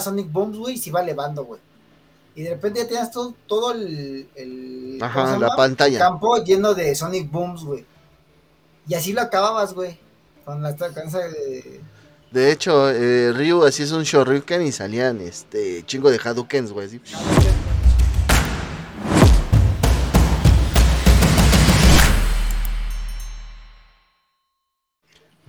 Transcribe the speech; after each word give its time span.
Sonic 0.00 0.30
Booms, 0.30 0.56
güey, 0.58 0.74
y 0.74 0.78
se 0.78 0.90
iba 0.90 1.00
elevando, 1.02 1.44
güey. 1.44 1.60
Y 2.34 2.42
de 2.42 2.50
repente 2.50 2.80
ya 2.80 2.86
tenías 2.88 3.10
todo, 3.10 3.34
todo 3.46 3.72
el, 3.72 4.26
el 4.34 4.98
Ajá, 5.02 5.36
la 5.38 5.54
pantalla. 5.54 5.98
campo 5.98 6.42
lleno 6.42 6.72
de 6.74 6.94
Sonic 6.94 7.30
Booms, 7.30 7.62
güey. 7.64 7.84
Y 8.88 8.94
así 8.94 9.12
lo 9.12 9.20
acababas, 9.20 9.74
güey. 9.74 9.98
Con 10.44 10.62
la 10.62 10.74
cansa 10.74 11.18
de. 11.18 11.80
De 12.30 12.50
hecho, 12.50 12.90
eh, 12.90 13.32
Ryu 13.32 13.64
así 13.64 13.82
es 13.82 13.92
un 13.92 14.02
Shoryuken 14.04 14.62
y 14.62 14.72
salían 14.72 15.20
este 15.20 15.84
chingo 15.84 16.10
de 16.10 16.18
Hadoukens, 16.18 16.72
güey. 16.72 16.86
así. 16.86 17.00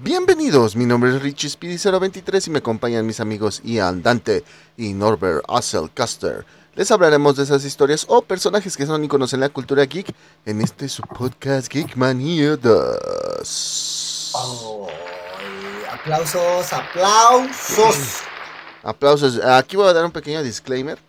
Bienvenidos, 0.03 0.75
mi 0.75 0.85
nombre 0.85 1.15
es 1.15 1.21
Richie 1.21 1.47
Speedy023 1.49 2.47
y 2.47 2.49
me 2.49 2.57
acompañan 2.57 3.05
mis 3.05 3.21
amigos 3.21 3.61
Ian 3.63 4.03
Dante 4.03 4.43
y 4.75 4.91
Norbert 4.91 5.45
Asselcaster. 5.47 6.45
Les 6.75 6.91
hablaremos 6.91 7.37
de 7.37 7.43
esas 7.43 7.63
historias 7.63 8.05
o 8.09 8.21
personajes 8.21 8.75
que 8.75 8.85
son 8.85 9.01
iconos 9.05 9.31
en 9.31 9.39
la 9.39 9.47
cultura 9.47 9.85
geek 9.85 10.13
en 10.45 10.59
este 10.59 10.89
su 10.89 11.03
podcast 11.03 11.71
Geek 11.71 11.95
Mania 11.95 12.57
2. 12.57 14.33
Ay, 14.35 15.85
aplausos, 15.89 16.73
aplausos. 16.73 17.95
Aplausos. 18.83 19.39
Aquí 19.45 19.77
voy 19.77 19.87
a 19.87 19.93
dar 19.93 20.03
un 20.03 20.11
pequeño 20.11 20.43
disclaimer. 20.43 20.99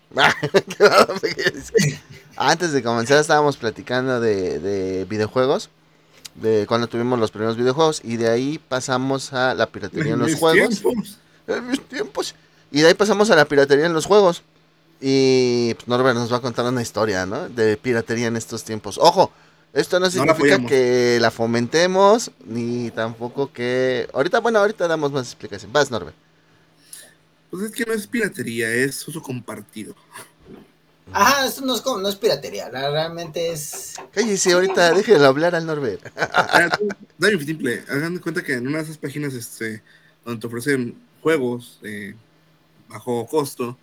Antes 2.36 2.70
de 2.70 2.80
comenzar 2.80 3.18
estábamos 3.18 3.56
platicando 3.56 4.20
de, 4.20 4.60
de 4.60 5.04
videojuegos 5.06 5.68
de 6.34 6.66
cuando 6.66 6.88
tuvimos 6.88 7.18
los 7.18 7.30
primeros 7.30 7.56
videojuegos 7.56 8.00
y 8.04 8.16
de 8.16 8.28
ahí 8.28 8.58
pasamos 8.58 9.32
a 9.32 9.54
la 9.54 9.66
piratería 9.66 10.14
en, 10.14 10.18
los 10.18 10.34
juegos. 10.34 10.82
En 11.46 11.68
mis 11.68 11.80
tiempos. 11.80 12.34
Y 12.70 12.80
de 12.80 12.88
ahí 12.88 12.94
pasamos 12.94 13.30
a 13.30 13.36
la 13.36 13.44
piratería 13.44 13.86
en 13.86 13.92
los 13.92 14.06
juegos. 14.06 14.42
Y 15.00 15.74
pues, 15.74 15.86
Norbert 15.86 16.16
nos 16.16 16.32
va 16.32 16.38
a 16.38 16.40
contar 16.40 16.64
una 16.64 16.82
historia, 16.82 17.26
¿no? 17.26 17.48
De 17.48 17.76
piratería 17.76 18.26
en 18.26 18.36
estos 18.36 18.64
tiempos. 18.64 18.98
Ojo, 18.98 19.30
esto 19.72 20.00
no 20.00 20.10
significa 20.10 20.64
que 20.66 21.18
la 21.20 21.30
fomentemos, 21.30 22.30
ni 22.46 22.90
tampoco 22.90 23.52
que... 23.52 24.08
Ahorita, 24.12 24.40
bueno, 24.40 24.60
ahorita 24.60 24.88
damos 24.88 25.12
más 25.12 25.26
explicación. 25.26 25.72
Vas, 25.72 25.90
Norbert. 25.90 26.16
Pues 27.50 27.64
es 27.64 27.72
que 27.72 27.84
no 27.84 27.92
es 27.92 28.06
piratería, 28.06 28.68
es 28.68 29.06
uso 29.06 29.22
compartido. 29.22 29.94
Ajá, 31.12 31.46
esto 31.46 31.64
no 31.64 31.74
es, 31.74 31.80
como, 31.80 31.98
no 31.98 32.08
es 32.08 32.16
piratería, 32.16 32.68
realmente 32.70 33.52
es. 33.52 33.94
Cállese 34.12 34.52
ahorita, 34.52 34.92
déjenlo 34.94 35.26
hablar 35.26 35.54
al 35.54 35.66
Norbert. 35.66 36.02
Dame 37.18 37.38
simple, 37.44 37.84
hagan 37.88 38.14
de 38.14 38.20
cuenta 38.20 38.42
que 38.42 38.54
en 38.54 38.66
una 38.66 38.78
de 38.78 38.84
esas 38.84 38.98
páginas 38.98 39.34
este, 39.34 39.82
donde 40.24 40.40
te 40.40 40.46
ofrecen 40.46 40.96
juegos 41.22 41.78
eh, 41.82 42.14
bajo 42.88 43.26
costo, 43.26 43.78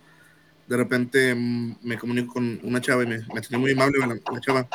de 0.66 0.76
repente 0.76 1.34
mm, 1.34 1.76
me 1.82 1.98
comunico 1.98 2.34
con 2.34 2.60
una 2.62 2.80
chava 2.80 3.04
y 3.04 3.06
me, 3.06 3.18
me 3.32 3.40
tenía 3.40 3.58
muy 3.58 3.72
amable 3.72 3.98
la, 4.06 4.40
chava. 4.40 4.68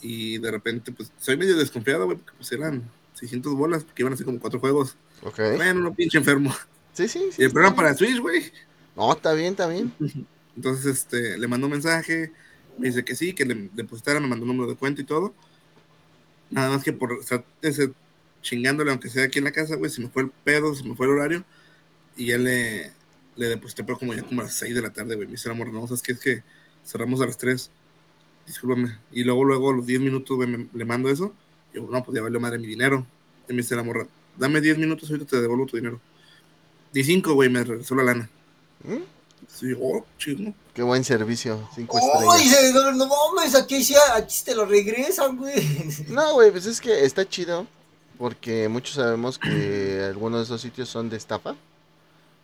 Y 0.00 0.38
de 0.38 0.50
repente, 0.50 0.90
pues 0.90 1.12
soy 1.18 1.36
medio 1.36 1.56
desconfiado, 1.56 2.06
güey, 2.06 2.18
porque 2.18 2.32
pues 2.36 2.50
eran 2.52 2.82
600 3.14 3.54
bolas, 3.54 3.84
porque 3.84 4.02
iban 4.02 4.12
a 4.12 4.16
ser 4.16 4.26
como 4.26 4.40
cuatro 4.40 4.58
juegos. 4.58 4.96
Ok. 5.22 5.38
Bueno, 5.56 5.80
no 5.80 5.94
pinche 5.94 6.18
enfermo. 6.18 6.52
Sí, 6.92 7.08
sí. 7.08 7.28
sí 7.30 7.42
y 7.42 7.44
el 7.44 7.52
programa 7.52 7.76
para 7.76 7.94
Switch, 7.94 8.18
güey. 8.18 8.52
No, 8.96 9.12
está 9.12 9.32
bien, 9.32 9.52
está 9.52 9.66
bien. 9.66 9.92
Entonces, 10.56 10.86
este, 10.86 11.38
le 11.38 11.48
mandó 11.48 11.66
un 11.66 11.72
mensaje, 11.72 12.32
me 12.78 12.88
dice 12.88 13.04
que 13.04 13.14
sí, 13.14 13.34
que 13.34 13.44
le 13.44 13.70
depositara, 13.72 14.20
me 14.20 14.28
mandó 14.28 14.44
un 14.44 14.48
número 14.48 14.70
de 14.70 14.76
cuenta 14.76 15.00
y 15.00 15.04
todo. 15.04 15.34
Nada 16.50 16.70
más 16.70 16.84
que 16.84 16.92
por 16.92 17.12
estar 17.12 17.44
ese, 17.62 17.92
chingándole, 18.42 18.90
aunque 18.90 19.08
sea 19.08 19.24
aquí 19.24 19.38
en 19.38 19.44
la 19.44 19.52
casa, 19.52 19.76
güey, 19.76 19.90
se 19.90 20.02
me 20.02 20.08
fue 20.08 20.24
el 20.24 20.30
pedo, 20.30 20.74
se 20.74 20.84
me 20.84 20.94
fue 20.94 21.06
el 21.06 21.12
horario. 21.12 21.44
Y 22.16 22.26
ya 22.26 22.38
le, 22.38 22.92
le 23.36 23.56
pero 23.56 23.98
como 23.98 24.12
ya 24.12 24.22
como 24.22 24.42
a 24.42 24.44
las 24.44 24.54
6 24.54 24.74
de 24.74 24.82
la 24.82 24.90
tarde, 24.90 25.14
güey. 25.14 25.26
Me 25.26 25.32
dice, 25.32 25.50
amor, 25.50 25.72
no, 25.72 25.86
¿sabes 25.86 26.02
qué? 26.02 26.12
Es 26.12 26.20
que 26.20 26.42
cerramos 26.84 27.20
a 27.22 27.26
las 27.26 27.38
3. 27.38 27.70
Discúlpame. 28.46 28.98
Y 29.12 29.24
luego, 29.24 29.44
luego, 29.44 29.70
a 29.70 29.76
los 29.76 29.86
10 29.86 30.00
minutos, 30.00 30.36
güey, 30.36 30.68
le 30.72 30.84
mando 30.84 31.08
eso. 31.08 31.34
Y 31.72 31.76
yo, 31.76 31.88
no, 31.90 32.04
pues 32.04 32.14
ya 32.14 32.22
valió 32.22 32.40
madre 32.40 32.58
mi 32.58 32.66
dinero. 32.66 33.06
Y 33.48 33.52
me 33.52 33.62
dice 33.62 33.76
la 33.76 33.82
morra, 33.82 34.06
dame 34.36 34.60
10 34.60 34.78
minutos, 34.78 35.10
ahorita 35.10 35.30
te 35.30 35.40
devuelvo 35.40 35.66
tu 35.66 35.76
dinero. 35.76 36.00
15, 36.92 37.30
güey, 37.30 37.48
me 37.48 37.64
regresó 37.64 37.94
la 37.94 38.02
lana. 38.02 38.28
¿Mm? 38.84 39.02
Sí, 39.48 39.72
oh, 39.80 40.04
Qué 40.74 40.82
buen 40.82 41.04
servicio, 41.04 41.68
cinco 41.74 41.98
estrellas. 41.98 42.72
no, 42.74 42.92
no 42.92 43.06
mames, 43.06 43.54
aquí, 43.54 43.84
sí, 43.84 43.94
aquí 44.14 44.36
te 44.44 44.54
lo 44.54 44.64
regresan, 44.64 45.36
güey. 45.36 45.54
No, 46.08 46.34
güey, 46.34 46.50
pues 46.50 46.66
es 46.66 46.80
que 46.80 47.04
está 47.04 47.28
chido. 47.28 47.66
Porque 48.18 48.68
muchos 48.68 48.94
sabemos 48.96 49.38
que 49.38 50.02
algunos 50.08 50.40
de 50.40 50.44
esos 50.44 50.60
sitios 50.60 50.88
son 50.88 51.10
de 51.10 51.16
estafa. 51.16 51.56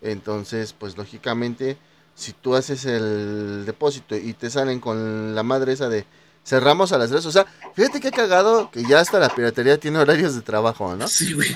Entonces, 0.02 0.72
pues 0.72 0.96
lógicamente, 0.96 1.76
si 2.14 2.32
tú 2.32 2.54
haces 2.54 2.84
el 2.84 3.64
depósito 3.64 4.16
y 4.16 4.32
te 4.34 4.50
salen 4.50 4.80
con 4.80 5.34
la 5.34 5.42
madre 5.42 5.72
esa 5.72 5.88
de 5.88 6.04
cerramos 6.48 6.92
a 6.92 6.98
las 6.98 7.10
3. 7.10 7.26
O 7.26 7.32
sea, 7.32 7.46
fíjate 7.74 8.00
que 8.00 8.10
cagado 8.10 8.70
que 8.70 8.82
ya 8.84 9.00
hasta 9.00 9.18
la 9.18 9.28
piratería 9.28 9.78
tiene 9.78 9.98
horarios 9.98 10.34
de 10.34 10.40
trabajo, 10.40 10.96
¿no? 10.96 11.06
Sí, 11.06 11.34
güey. 11.34 11.54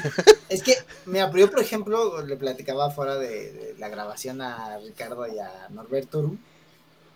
Es 0.49 0.63
que, 0.63 0.77
me 1.07 1.19
yo 1.19 1.51
por 1.51 1.61
ejemplo, 1.61 2.23
le 2.23 2.37
platicaba 2.37 2.91
fuera 2.91 3.17
de, 3.17 3.75
la 3.79 3.89
grabación 3.89 4.43
a 4.43 4.79
Ricardo 4.79 5.27
y 5.27 5.39
a 5.39 5.69
Norberto, 5.71 6.37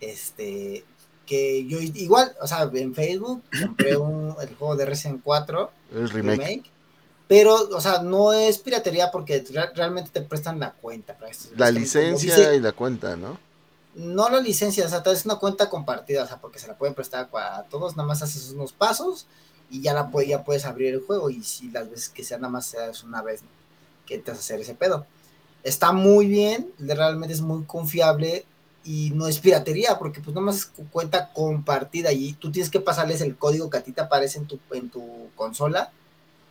este, 0.00 0.84
que 1.26 1.66
yo 1.66 1.78
igual, 1.80 2.34
o 2.40 2.46
sea, 2.46 2.70
en 2.72 2.94
Facebook 2.94 3.42
compré 3.60 3.96
un, 3.96 4.34
el 4.40 4.54
juego 4.56 4.76
de 4.76 4.86
Resident 4.86 5.20
4, 5.22 5.70
el 5.96 6.08
remake. 6.10 6.70
pero, 7.28 7.54
o 7.54 7.80
sea, 7.80 8.00
no 8.02 8.32
es 8.32 8.58
piratería 8.58 9.10
porque 9.10 9.44
realmente 9.74 10.10
te 10.12 10.22
prestan 10.22 10.58
la 10.58 10.72
cuenta. 10.72 11.14
Para 11.14 11.30
esto. 11.30 11.50
La 11.56 11.70
licencia 11.70 12.54
y 12.54 12.60
la 12.60 12.72
cuenta, 12.72 13.16
¿no? 13.16 13.38
No 13.96 14.28
la 14.28 14.40
licencia, 14.40 14.84
o 14.84 14.88
sea, 14.88 15.02
es 15.06 15.24
una 15.24 15.36
cuenta 15.36 15.70
compartida, 15.70 16.22
o 16.22 16.26
sea, 16.26 16.38
porque 16.38 16.58
se 16.58 16.68
la 16.68 16.76
pueden 16.76 16.94
prestar 16.94 17.30
a 17.32 17.62
todos, 17.64 17.96
nada 17.96 18.06
más 18.06 18.22
haces 18.22 18.50
unos 18.50 18.72
pasos 18.72 19.26
y 19.70 19.80
ya 19.80 19.94
la 19.94 20.10
ya 20.26 20.44
puedes 20.44 20.66
abrir 20.66 20.94
el 20.94 21.00
juego 21.00 21.30
y 21.30 21.42
si 21.42 21.70
las 21.70 21.90
veces 21.90 22.10
que 22.10 22.22
sea 22.22 22.36
nada 22.36 22.50
más 22.50 22.74
es 22.74 23.02
una 23.02 23.22
vez 23.22 23.40
que 24.04 24.18
te 24.18 24.30
vas 24.30 24.38
a 24.38 24.40
hacer 24.40 24.60
ese 24.60 24.74
pedo. 24.74 25.06
Está 25.62 25.92
muy 25.92 26.26
bien, 26.26 26.70
realmente 26.78 27.34
es 27.34 27.40
muy 27.40 27.64
confiable 27.64 28.44
y 28.84 29.10
no 29.14 29.26
es 29.26 29.40
piratería 29.40 29.98
porque 29.98 30.20
pues 30.20 30.34
nada 30.34 30.46
más 30.46 30.56
es 30.56 30.70
cuenta 30.92 31.32
compartida 31.32 32.12
y 32.12 32.34
tú 32.34 32.52
tienes 32.52 32.70
que 32.70 32.80
pasarles 32.80 33.22
el 33.22 33.36
código 33.36 33.70
que 33.70 33.78
a 33.78 33.82
ti 33.82 33.92
te 33.92 34.02
aparece 34.02 34.38
en 34.38 34.46
tu, 34.46 34.60
en 34.72 34.90
tu 34.90 35.30
consola 35.34 35.90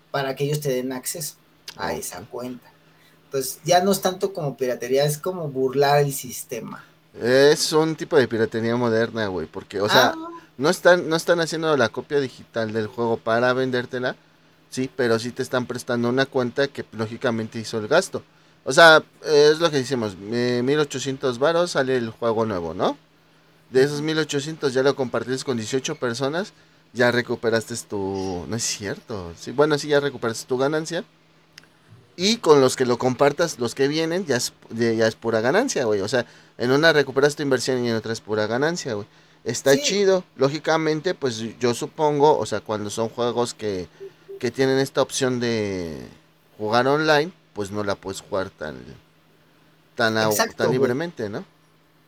para 0.09 0.35
que 0.35 0.45
ellos 0.45 0.61
te 0.61 0.69
den 0.69 0.91
acceso 0.91 1.35
a 1.77 1.93
esa 1.93 2.21
cuenta. 2.21 2.71
Entonces 3.25 3.59
ya 3.63 3.83
no 3.83 3.91
es 3.91 4.01
tanto 4.01 4.33
como 4.33 4.57
piratería, 4.57 5.05
es 5.05 5.19
como 5.19 5.47
burlar 5.47 6.01
el 6.01 6.11
sistema. 6.11 6.83
Es 7.21 7.71
un 7.71 7.95
tipo 7.95 8.17
de 8.17 8.27
piratería 8.27 8.75
moderna, 8.75 9.27
güey, 9.27 9.47
porque, 9.47 9.79
o 9.79 9.87
sea, 9.87 10.13
ah. 10.15 10.29
no, 10.57 10.69
están, 10.69 11.07
no 11.07 11.15
están 11.15 11.39
haciendo 11.39 11.75
la 11.77 11.89
copia 11.89 12.19
digital 12.19 12.73
del 12.73 12.87
juego 12.87 13.17
para 13.17 13.53
vendértela, 13.53 14.15
sí, 14.69 14.89
pero 14.95 15.17
sí 15.19 15.31
te 15.31 15.41
están 15.41 15.65
prestando 15.65 16.09
una 16.09 16.25
cuenta 16.25 16.67
que 16.67 16.85
lógicamente 16.91 17.59
hizo 17.59 17.77
el 17.77 17.87
gasto. 17.87 18.23
O 18.65 18.73
sea, 18.73 19.03
es 19.23 19.59
lo 19.59 19.69
que 19.69 19.77
decimos, 19.77 20.17
1800 20.17 21.39
varos 21.39 21.71
sale 21.71 21.95
el 21.97 22.09
juego 22.09 22.45
nuevo, 22.45 22.73
¿no? 22.73 22.97
De 23.69 23.83
esos 23.83 24.01
1800 24.01 24.73
ya 24.73 24.83
lo 24.83 24.95
compartiste 24.95 25.45
con 25.45 25.57
18 25.57 25.95
personas, 25.95 26.51
ya 26.93 27.11
recuperaste 27.11 27.75
tu... 27.89 28.45
No 28.47 28.55
es 28.55 28.63
cierto. 28.63 29.33
Sí, 29.39 29.51
bueno, 29.51 29.77
sí, 29.77 29.89
ya 29.89 29.99
recuperaste 29.99 30.47
tu 30.47 30.57
ganancia. 30.57 31.03
Y 32.15 32.37
con 32.37 32.61
los 32.61 32.75
que 32.75 32.85
lo 32.85 32.97
compartas, 32.97 33.59
los 33.59 33.75
que 33.75 33.87
vienen, 33.87 34.25
ya 34.25 34.37
es, 34.37 34.53
ya 34.71 35.05
es 35.05 35.15
pura 35.15 35.41
ganancia, 35.41 35.85
güey. 35.85 36.01
O 36.01 36.07
sea, 36.07 36.25
en 36.57 36.71
una 36.71 36.93
recuperas 36.93 37.35
tu 37.35 37.43
inversión 37.43 37.83
y 37.83 37.89
en 37.89 37.95
otra 37.95 38.13
es 38.13 38.21
pura 38.21 38.47
ganancia, 38.47 38.93
güey. 38.93 39.07
Está 39.43 39.79
chido. 39.79 40.23
Lógicamente, 40.35 41.13
pues 41.13 41.37
yo 41.59 41.73
supongo, 41.73 42.37
o 42.37 42.45
sea, 42.45 42.61
cuando 42.61 42.89
son 42.89 43.09
juegos 43.09 43.53
que, 43.53 43.87
que 44.39 44.49
tienen 44.49 44.79
esta 44.79 45.01
opción 45.01 45.39
de 45.39 46.07
jugar 46.57 46.87
online, 46.87 47.31
pues 47.53 47.69
no 47.71 47.83
la 47.83 47.95
puedes 47.95 48.21
jugar 48.21 48.49
tan, 48.49 48.75
tan, 49.95 50.15
tan 50.55 50.71
libremente, 50.71 51.29
¿no? 51.29 51.45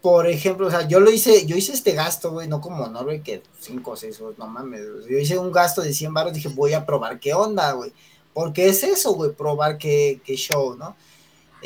Por 0.01 0.27
ejemplo, 0.27 0.67
o 0.67 0.71
sea, 0.71 0.87
yo 0.87 0.99
lo 0.99 1.11
hice, 1.11 1.45
yo 1.45 1.55
hice 1.55 1.73
este 1.73 1.91
gasto, 1.91 2.31
güey, 2.31 2.47
no 2.47 2.61
como 2.61 2.87
Norway 2.87 3.21
que 3.21 3.43
5 3.59 3.91
o 3.91 3.95
6, 3.95 4.19
no 4.37 4.47
mames. 4.47 4.81
Yo 5.09 5.17
hice 5.17 5.37
un 5.37 5.51
gasto 5.51 5.81
de 5.81 5.93
100 5.93 6.13
baros, 6.13 6.33
dije, 6.33 6.49
voy 6.49 6.73
a 6.73 6.85
probar 6.85 7.19
qué 7.19 7.33
onda, 7.33 7.71
güey. 7.73 7.91
Porque 8.33 8.67
es 8.69 8.83
eso, 8.83 9.13
güey, 9.13 9.31
probar 9.31 9.77
qué, 9.77 10.21
qué 10.23 10.35
show, 10.35 10.75
¿no? 10.75 10.95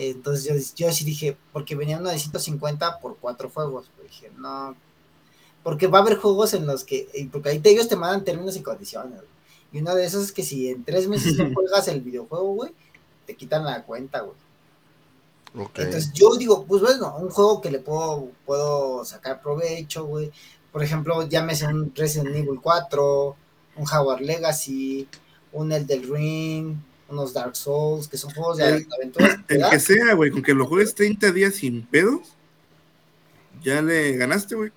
Entonces 0.09 0.73
yo, 0.75 0.85
yo 0.85 0.91
sí 0.91 1.05
dije, 1.05 1.37
porque 1.53 1.75
venía 1.75 1.99
uno 1.99 2.09
de 2.09 2.17
150 2.17 2.99
por 2.99 3.17
cuatro 3.17 3.49
juegos. 3.49 3.89
Pues 3.95 4.09
dije, 4.09 4.31
no. 4.37 4.75
Porque 5.63 5.87
va 5.87 5.99
a 5.99 6.01
haber 6.01 6.17
juegos 6.17 6.53
en 6.53 6.65
los 6.65 6.83
que. 6.83 7.29
Porque 7.31 7.49
ahí 7.49 7.59
te, 7.59 7.69
ellos 7.69 7.87
te 7.87 7.95
mandan 7.95 8.23
términos 8.23 8.55
y 8.55 8.61
condiciones. 8.61 9.21
Y 9.71 9.79
uno 9.79 9.95
de 9.95 10.05
esos 10.05 10.25
es 10.25 10.31
que 10.31 10.43
si 10.43 10.69
en 10.69 10.83
tres 10.83 11.07
meses 11.07 11.37
no 11.37 11.49
juegas 11.53 11.87
el 11.87 12.01
videojuego, 12.01 12.53
güey, 12.53 12.71
te 13.25 13.35
quitan 13.35 13.63
la 13.63 13.83
cuenta, 13.83 14.21
güey. 14.21 14.35
Entonces 15.53 16.13
yo 16.13 16.35
digo, 16.35 16.65
pues 16.65 16.81
bueno, 16.81 17.17
un 17.17 17.29
juego 17.29 17.59
que 17.59 17.71
le 17.71 17.79
puedo, 17.79 18.29
puedo 18.45 19.03
sacar 19.03 19.41
provecho, 19.41 20.05
güey. 20.05 20.31
Por 20.71 20.81
ejemplo, 20.81 21.27
llámese 21.27 21.67
un 21.67 21.93
Resident 21.93 22.35
Evil 22.35 22.59
4, 22.61 23.35
un 23.75 23.85
Howard 23.87 24.21
Legacy, 24.21 25.07
un 25.51 25.73
El 25.73 25.85
del 25.85 26.09
Ring, 26.09 26.77
unos 27.11 27.33
Dark 27.33 27.55
Souls, 27.55 28.07
que 28.07 28.17
son 28.17 28.31
juegos 28.33 28.57
de 28.57 28.67
El- 28.67 28.87
aventuras. 28.95 29.37
El 29.47 29.63
que 29.69 29.79
sea, 29.79 30.13
güey, 30.13 30.31
con 30.31 30.41
que 30.41 30.53
lo 30.53 30.65
juegues 30.65 30.95
30 30.95 31.31
días 31.31 31.55
sin 31.55 31.85
pedos, 31.85 32.21
ya 33.63 33.81
le 33.81 34.17
ganaste, 34.17 34.55
güey. 34.55 34.71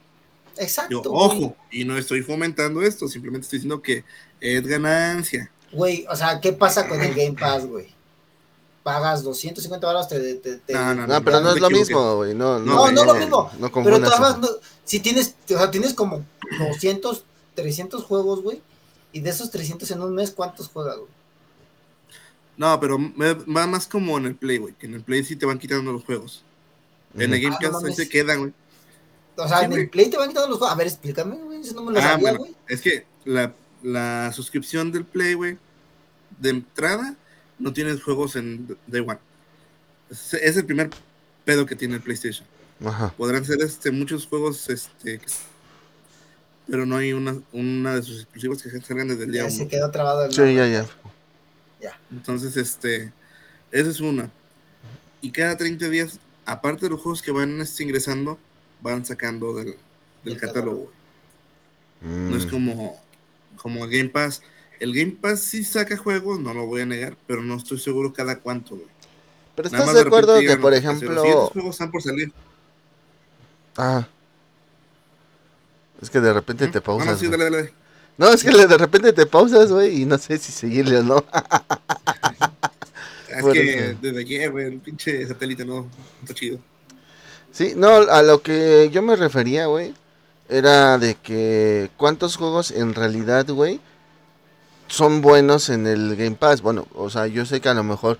Exacto. 0.56 1.02
Yo, 1.02 1.10
güey. 1.10 1.25
ojo, 1.25 1.56
y 1.70 1.84
no 1.84 1.96
estoy 1.98 2.22
fomentando 2.22 2.82
esto, 2.82 3.08
simplemente 3.08 3.44
estoy 3.44 3.58
diciendo 3.58 3.82
que 3.82 4.04
es 4.40 4.66
ganancia. 4.66 5.50
Güey, 5.72 6.06
o 6.08 6.14
sea, 6.14 6.40
¿qué 6.40 6.52
pasa 6.52 6.86
con 6.88 7.00
el 7.00 7.14
Game 7.14 7.32
Pass, 7.38 7.66
güey? 7.66 7.92
Pagas 8.84 9.22
250 9.22 9.87
dólares, 9.87 10.08
te, 10.08 10.34
te, 10.34 10.56
te- 10.58 10.72
No, 10.75 10.94
no, 10.94 11.06
No, 11.06 11.25
pero 11.25 11.40
no 11.40 11.52
es 11.54 11.60
lo 11.60 11.70
mismo, 11.70 12.16
güey. 12.16 12.34
No, 12.34 12.58
No, 12.58 12.64
no, 12.64 12.75
no, 12.75 12.92
no 12.92 13.00
es 13.00 13.06
lo 13.06 13.14
mismo. 13.14 13.50
No 13.58 13.58
Pero 13.58 13.72
confundas 13.72 14.16
todas 14.16 14.58
si 14.84 15.00
tienes, 15.00 15.34
o 15.46 15.48
sea, 15.48 15.70
tienes 15.70 15.94
como 15.94 16.25
200, 16.58 17.25
300 17.54 18.04
juegos, 18.04 18.42
güey, 18.42 18.60
y 19.12 19.20
de 19.20 19.30
esos 19.30 19.50
300 19.50 19.90
en 19.90 20.02
un 20.02 20.14
mes, 20.14 20.30
¿cuántos 20.30 20.69
juegas, 20.69 20.96
güey? 20.98 21.08
No, 22.56 22.78
pero 22.80 22.98
me- 22.98 23.34
va 23.34 23.66
más 23.66 23.86
como 23.88 24.16
en 24.18 24.26
el 24.26 24.34
Play, 24.36 24.58
güey, 24.58 24.74
que 24.74 24.86
en 24.86 24.94
el 24.94 25.02
Play 25.02 25.24
sí 25.24 25.36
te 25.36 25.46
van 25.46 25.58
quitando 25.58 25.92
los 25.92 26.04
juegos. 26.04 26.44
En 27.16 27.32
el. 27.34 27.40
Game 27.40 27.54
Ah, 27.56 27.58
no 27.62 27.68
Pass 27.68 27.76
ahí 27.78 27.82
mames. 27.82 27.96
se 27.96 28.08
quedan, 28.08 28.38
güey. 28.40 28.52
O 29.36 29.48
sea, 29.48 29.58
Sí, 29.60 29.64
en 29.66 29.72
el 29.72 29.90
Play 29.90 30.10
te 30.10 30.16
van 30.16 30.28
quitando 30.28 30.48
los 30.48 30.58
juegos. 30.58 30.74
A 30.74 30.78
ver, 30.78 30.86
explícame, 30.86 31.36
güey, 31.36 31.60
eso 31.60 31.74
no 31.74 31.82
me 31.84 31.92
lo 31.92 31.98
Ah, 31.98 32.02
sabía, 32.02 32.16
bueno, 32.22 32.38
güey. 32.38 32.54
es 32.68 32.80
que 32.80 33.06
la, 33.24 33.52
la 33.82 34.32
suscripción 34.32 34.92
del 34.92 35.04
Play, 35.04 35.34
güey, 35.34 35.58
de 36.38 36.50
entrada, 36.50 37.16
no 37.58 37.72
tienes 37.72 38.02
juegos 38.02 38.36
en 38.36 38.76
Day 38.86 39.00
One. 39.00 39.18
Es, 40.10 40.34
es 40.34 40.56
el 40.56 40.64
primer 40.66 40.90
pedo 41.44 41.66
que 41.66 41.74
tiene 41.76 41.94
el 41.96 42.00
PlayStation. 42.02 42.46
Ajá. 42.84 43.12
Podrán 43.16 43.44
ser 43.44 43.60
este, 43.62 43.90
muchos 43.90 44.26
juegos, 44.26 44.68
este, 44.70 45.20
pero 46.68 46.86
no 46.86 46.96
hay 46.96 47.12
una, 47.12 47.36
una 47.52 47.94
de 47.96 48.02
sus 48.02 48.20
exclusivos 48.22 48.62
que 48.62 48.70
salgan 48.80 49.08
desde 49.08 49.24
el 49.24 49.32
día 49.32 49.44
Ya 49.44 49.50
se 49.50 49.68
quedó 49.68 49.90
trabado 49.90 50.24
el 50.24 50.32
Sí, 50.32 50.38
nombre. 50.40 50.70
ya, 50.72 50.86
Entonces, 52.10 52.56
este, 52.56 53.12
esa 53.70 53.90
es 53.90 54.00
una. 54.00 54.31
Y 55.20 55.31
cada 55.31 55.56
30 55.56 55.88
días, 55.88 56.19
aparte 56.46 56.86
de 56.86 56.90
los 56.90 57.00
juegos 57.00 57.22
que 57.22 57.32
van 57.32 57.60
este, 57.60 57.82
ingresando, 57.82 58.38
van 58.81 59.04
sacando 59.04 59.54
del, 59.54 59.76
catálogo. 60.38 60.90
güey. 62.02 62.14
No 62.31 62.36
es 62.36 62.46
Mm. 62.46 62.50
como, 62.50 63.00
como 63.56 63.81
Game 63.86 64.08
Pass. 64.10 64.42
El 64.81 64.92
Game 64.94 65.12
Pass 65.12 65.40
sí 65.40 65.64
saca 65.64 65.96
juegos, 65.96 66.38
no 66.40 66.52
lo 66.52 66.66
voy 66.66 66.82
a 66.82 66.86
negar, 66.86 67.16
pero 67.26 67.42
no 67.42 67.56
estoy 67.56 67.78
seguro 67.78 68.12
cada 68.12 68.38
cuánto, 68.40 68.75
güey. 68.76 68.88
Pero 69.56 69.70
Nada 69.70 69.84
estás 69.84 69.94
de 69.94 70.06
acuerdo 70.08 70.38
que, 70.40 70.56
por 70.56 70.72
"Los 70.72 70.80
ejemplo. 70.80 71.22
siguientes 71.22 71.50
juegos 71.52 71.75
están 71.76 71.90
por 71.90 72.02
salir. 72.02 72.32
Ah. 73.76 74.06
Es 76.02 76.10
que 76.10 76.20
de 76.20 76.32
repente 76.32 76.66
te 76.69 76.78
No, 76.78 76.82
pausas. 76.84 77.06
no, 77.08 77.16
sí, 77.16 77.26
güey. 77.28 77.38
dale, 77.38 77.56
dale. 77.56 77.72
No, 78.16 78.28
es 78.28 78.44
que 78.44 78.50
de 78.50 78.78
repente 78.78 79.12
te 79.12 79.26
pausas, 79.26 79.72
güey, 79.72 80.02
y 80.02 80.05
no 80.05 80.19
sé 80.19 80.38
si 80.38 80.52
seguirle 80.52 80.99
o 80.99 81.02
no. 81.02 81.25
Es 83.37 83.44
que 83.46 83.96
desde 84.00 84.20
ayer, 84.20 84.50
güey, 84.52 84.66
el 84.66 84.78
pinche 84.78 85.26
satélite 85.26 85.64
no 85.64 85.88
está 86.22 86.34
chido. 86.34 86.61
Sí, 87.50 87.72
no, 87.76 87.88
a 87.88 88.22
lo 88.22 88.43
que 88.43 88.90
yo 88.93 89.02
me 89.02 89.16
refería, 89.16 89.66
güey, 89.66 89.93
era 90.49 90.99
de 90.99 91.16
que 91.16 91.90
cuántos 91.96 92.37
juegos 92.37 92.70
en 92.70 92.94
realidad, 92.94 93.46
güey, 93.49 93.81
son 94.88 95.20
buenos 95.20 95.69
en 95.69 95.87
el 95.87 96.16
Game 96.16 96.37
Pass. 96.37 96.62
Bueno, 96.62 96.87
o 96.94 97.11
sea, 97.11 97.26
yo 97.26 97.44
sé 97.44 97.61
que 97.61 97.69
a 97.69 97.75
lo 97.75 97.84
mejor... 97.84 98.19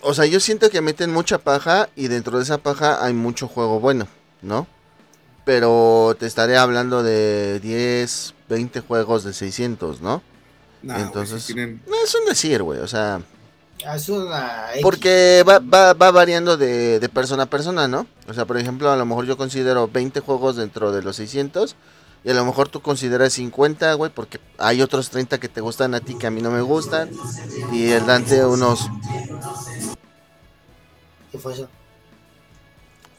O 0.00 0.14
sea, 0.14 0.26
yo 0.26 0.38
siento 0.38 0.70
que 0.70 0.80
meten 0.80 1.12
mucha 1.12 1.38
paja 1.38 1.88
y 1.96 2.08
dentro 2.08 2.38
de 2.38 2.44
esa 2.44 2.58
paja 2.58 3.04
hay 3.04 3.12
mucho 3.12 3.48
juego 3.48 3.80
bueno, 3.80 4.06
¿no? 4.40 4.66
Pero 5.44 6.16
te 6.18 6.26
estaré 6.26 6.56
hablando 6.56 7.02
de 7.02 7.58
10, 7.60 8.34
20 8.48 8.80
juegos 8.80 9.24
de 9.24 9.32
600, 9.32 10.00
¿no? 10.00 10.22
No, 10.82 10.92
güey, 10.94 11.04
Entonces- 11.06 11.46
tienen- 11.46 11.82
No 11.88 11.94
es 12.04 12.14
un 12.14 12.26
decir, 12.26 12.62
güey, 12.62 12.80
o 12.80 12.86
sea... 12.88 13.20
Ah, 13.84 13.96
Es 13.96 14.08
una. 14.08 14.66
Porque 14.80 15.44
va, 15.48 15.58
va, 15.58 15.92
va 15.94 16.10
variando 16.12 16.56
de, 16.56 17.00
de 17.00 17.08
persona 17.08 17.44
a 17.44 17.46
persona, 17.46 17.88
¿no? 17.88 18.06
O 18.28 18.34
sea, 18.34 18.44
por 18.44 18.56
ejemplo, 18.56 18.88
a 18.92 18.96
lo 18.96 19.04
mejor 19.04 19.24
yo 19.26 19.36
considero 19.36 19.88
20 19.88 20.20
juegos 20.20 20.54
dentro 20.54 20.92
de 20.92 21.02
los 21.02 21.16
600 21.16 21.74
y 22.22 22.30
a 22.30 22.34
lo 22.34 22.44
mejor 22.44 22.68
tú 22.68 22.80
consideras 22.80 23.32
50, 23.32 23.94
güey, 23.94 24.12
porque 24.14 24.38
hay 24.58 24.82
otros 24.82 25.10
30 25.10 25.40
que 25.40 25.48
te 25.48 25.60
gustan 25.60 25.96
a 25.96 26.00
ti 26.00 26.14
que 26.16 26.28
a 26.28 26.30
mí 26.30 26.40
no 26.40 26.52
me 26.52 26.60
gustan 26.60 27.10
y 27.72 27.88
el 27.88 28.06
Dante 28.06 28.44
unos... 28.44 28.88
¿Qué 31.32 31.38
fue 31.38 31.52
eso? 31.54 31.68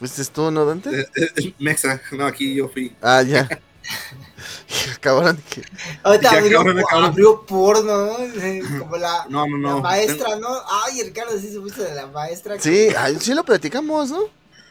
¿Fuiste 0.03 0.25
tú, 0.33 0.51
no, 0.51 0.65
Dante? 0.65 0.89
eh, 1.01 1.07
eh, 1.15 1.53
Mexa, 1.59 2.01
no, 2.11 2.25
aquí 2.25 2.53
yo 2.55 2.67
fui. 2.67 2.93
Ah, 3.01 3.21
ya. 3.21 3.47
Cabrón, 4.99 5.37
que... 5.49 5.61
Ahorita 6.03 6.29
abrió, 6.31 6.61
abrió 6.91 7.45
porno, 7.45 8.07
¿no? 8.07 8.79
Como 8.79 8.97
la, 8.97 9.25
No, 9.29 9.45
no, 9.47 9.57
la 9.57 9.69
no. 9.75 9.81
maestra, 9.81 10.35
¿no? 10.37 10.49
Ay, 10.85 11.03
Ricardo, 11.03 11.39
sí 11.39 11.49
se 11.53 11.59
fuiste 11.59 11.83
de 11.83 11.95
la 11.95 12.07
maestra. 12.07 12.59
Sí, 12.59 12.89
ay, 12.97 13.17
sí 13.19 13.33
lo 13.33 13.43
platicamos, 13.45 14.09
¿no? 14.09 14.23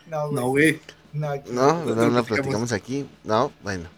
No, 0.06 0.30
No, 0.32 0.48
güey. 0.48 0.80
No, 1.14 1.28
aquí. 1.30 1.50
No, 1.50 1.84
No 1.84 1.84
no, 1.84 1.94
lo 1.94 1.94
lo 1.94 1.94
platicamos. 2.24 2.26
platicamos 2.26 2.72
aquí. 2.72 3.06
No, 3.24 3.52
bueno. 3.62 3.88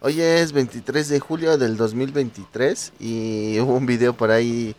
Hoy 0.00 0.20
es 0.20 0.52
23 0.52 1.08
de 1.08 1.18
julio 1.20 1.56
del 1.58 1.76
2023 1.76 2.92
y 3.00 3.58
hubo 3.60 3.74
un 3.74 3.86
video 3.86 4.12
por 4.14 4.30
ahí 4.30 4.76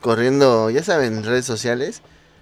corriendo, 0.00 0.70
ya 0.70 0.82
saben, 0.84 1.16
en 1.18 1.24
redes 1.24 1.44
sociales, 1.46 2.00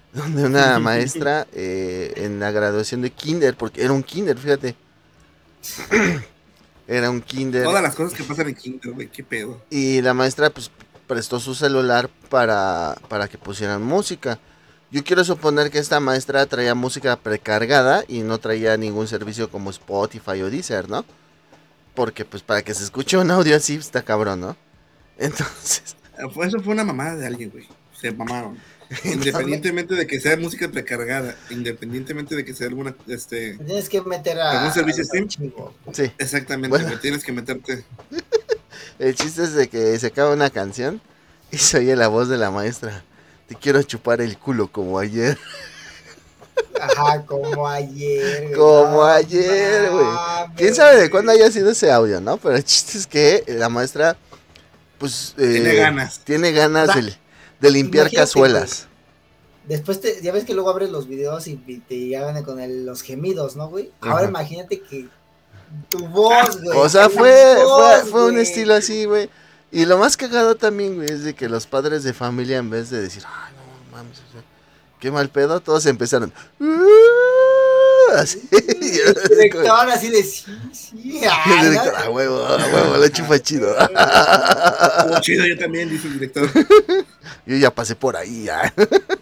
donde 0.13 0.45
una 0.45 0.79
maestra 0.79 1.47
eh, 1.53 2.13
en 2.17 2.39
la 2.39 2.51
graduación 2.51 3.01
de 3.01 3.11
kinder, 3.11 3.55
porque 3.55 3.83
era 3.83 3.93
un 3.93 4.03
kinder, 4.03 4.37
fíjate. 4.37 4.75
Era 6.87 7.09
un 7.09 7.21
kinder. 7.21 7.63
Todas 7.65 7.83
las 7.83 7.95
cosas 7.95 8.17
que 8.17 8.23
pasan 8.23 8.47
en 8.47 8.55
Kinder, 8.55 8.93
güey, 8.93 9.09
qué 9.09 9.21
pedo. 9.21 9.61
Y 9.69 10.01
la 10.01 10.13
maestra 10.13 10.49
pues 10.49 10.71
prestó 11.05 11.37
su 11.39 11.53
celular 11.53 12.09
para, 12.29 12.95
para 13.09 13.27
que 13.27 13.37
pusieran 13.37 13.83
música. 13.83 14.39
Yo 14.89 15.03
quiero 15.03 15.25
suponer 15.25 15.69
que 15.69 15.79
esta 15.79 15.99
maestra 15.99 16.45
traía 16.45 16.75
música 16.75 17.17
precargada 17.17 18.05
y 18.07 18.21
no 18.21 18.37
traía 18.37 18.77
ningún 18.77 19.05
servicio 19.09 19.49
como 19.51 19.69
Spotify 19.71 20.41
o 20.41 20.49
Deezer, 20.49 20.89
¿no? 20.89 21.03
Porque 21.93 22.23
pues 22.23 22.41
para 22.41 22.61
que 22.61 22.73
se 22.73 22.85
escuche 22.85 23.17
un 23.17 23.31
audio 23.31 23.57
así 23.57 23.75
está 23.75 24.01
cabrón, 24.03 24.39
¿no? 24.39 24.55
Entonces, 25.17 25.97
Eh, 26.17 26.29
fue- 26.33 26.47
Eso 26.47 26.61
fue 26.61 26.71
una 26.73 26.85
mamada 26.85 27.17
de 27.17 27.27
alguien, 27.27 27.49
güey. 27.49 27.67
Se 27.99 28.11
mamaron. 28.13 28.57
Independientemente 29.03 29.95
de 29.95 30.07
que 30.07 30.19
sea 30.19 30.37
música 30.37 30.69
precargada, 30.69 31.35
independientemente 31.49 32.35
de 32.35 32.45
que 32.45 32.53
sea 32.53 32.67
alguna, 32.67 32.95
este, 33.07 33.57
Te 33.57 33.63
Tienes 33.65 33.89
que 33.89 34.01
meter 34.01 34.39
a. 34.39 34.59
¿Algún 34.59 34.73
servicio 34.73 35.03
Steam? 35.03 35.27
sí, 35.91 36.11
exactamente, 36.17 36.69
Bueno. 36.77 36.99
tienes 36.99 37.23
que 37.23 37.31
meterte. 37.33 37.83
el 38.99 39.15
chiste 39.15 39.43
es 39.43 39.53
de 39.53 39.67
que 39.67 39.97
se 39.99 40.07
acaba 40.07 40.31
una 40.33 40.49
canción 40.49 41.01
y 41.51 41.57
se 41.57 41.79
oye 41.79 41.95
la 41.95 42.07
voz 42.07 42.29
de 42.29 42.37
la 42.37 42.49
maestra. 42.51 43.03
Te 43.47 43.55
quiero 43.55 43.81
chupar 43.83 44.21
el 44.21 44.37
culo 44.37 44.71
como 44.71 44.99
ayer. 44.99 45.37
Ajá, 46.81 47.23
como 47.25 47.67
ayer. 47.67 48.51
Como 48.55 49.03
ayer, 49.03 49.89
güey. 49.91 50.05
¿Quién 50.55 50.75
sabe 50.75 51.01
de 51.01 51.09
cuándo 51.09 51.31
haya 51.31 51.51
sido 51.51 51.71
ese 51.71 51.91
audio, 51.91 52.21
no? 52.21 52.37
Pero 52.37 52.55
el 52.55 52.63
chiste 52.63 52.97
es 52.97 53.07
que 53.07 53.43
la 53.47 53.69
maestra, 53.69 54.17
pues... 54.97 55.33
eh, 55.37 55.51
Tiene 55.53 55.75
ganas. 55.75 56.19
Tiene 56.19 56.51
ganas 56.51 56.89
O 56.89 56.93
sea, 56.93 57.01
de, 57.59 57.71
limpiar 57.71 58.05
imagínate, 58.07 58.15
cazuelas. 58.23 58.87
Después 59.67 59.99
te, 59.99 60.21
ya 60.21 60.31
ves 60.31 60.45
que 60.45 60.53
luego 60.53 60.69
abres 60.69 60.89
los 60.89 61.07
videos 61.07 61.47
y, 61.47 61.61
y 61.67 61.79
te 61.79 61.97
llegan 61.97 62.41
con 62.43 62.59
el- 62.59 62.85
los 62.85 63.01
gemidos, 63.01 63.55
¿no, 63.55 63.67
güey? 63.69 63.91
Ahora 64.01 64.19
Ajá. 64.19 64.29
imagínate 64.29 64.79
que 64.81 65.07
tu 65.89 66.07
voz, 66.07 66.61
güey. 66.61 66.77
O 66.77 66.87
sea, 66.87 67.09
fue, 67.09 67.55
fue, 67.55 67.63
voz, 67.65 68.03
fue 68.09 68.25
un 68.27 68.37
estilo 68.39 68.73
así, 68.73 69.05
güey. 69.05 69.29
Y 69.71 69.85
lo 69.85 69.97
más 69.97 70.15
cagado 70.15 70.55
también, 70.55 70.95
güey, 70.95 71.09
es 71.11 71.23
de 71.23 71.33
que 71.35 71.49
los 71.49 71.67
padres 71.67 72.03
de 72.03 72.13
familia, 72.13 72.57
en 72.57 72.69
vez 72.69 72.89
de 72.89 73.01
decir, 73.01 73.23
ay, 73.27 73.53
no 73.53 73.97
mames, 73.97 74.17
o 74.19 74.31
sea, 74.31 74.41
qué 75.01 75.11
mal 75.11 75.29
pedo, 75.29 75.59
todos 75.59 75.85
empezaron. 75.85 76.31
"Uh", 76.61 76.65
Así. 78.15 78.41
El 78.51 78.79
director 78.79 79.89
así 79.89 80.09
de 80.09 80.23
sí, 80.23 80.45
sí. 80.71 81.01
y 81.03 81.17
el 81.23 81.29
ah, 81.29 81.61
director, 81.63 81.93
¿no? 81.93 81.97
a 81.99 82.09
huevo, 82.09 82.45
a 82.45 82.57
huevo, 82.67 82.97
lo 82.97 83.07
chupa 83.09 83.39
chido. 83.39 83.75
Chido 85.21 85.45
yo 85.45 85.57
también, 85.57 85.89
dice 85.89 86.07
el 86.07 86.13
director. 86.13 86.49
Yo 87.45 87.57
ya 87.57 87.73
pasé 87.73 87.95
por 87.95 88.15
ahí, 88.15 88.43
ya. 88.45 88.73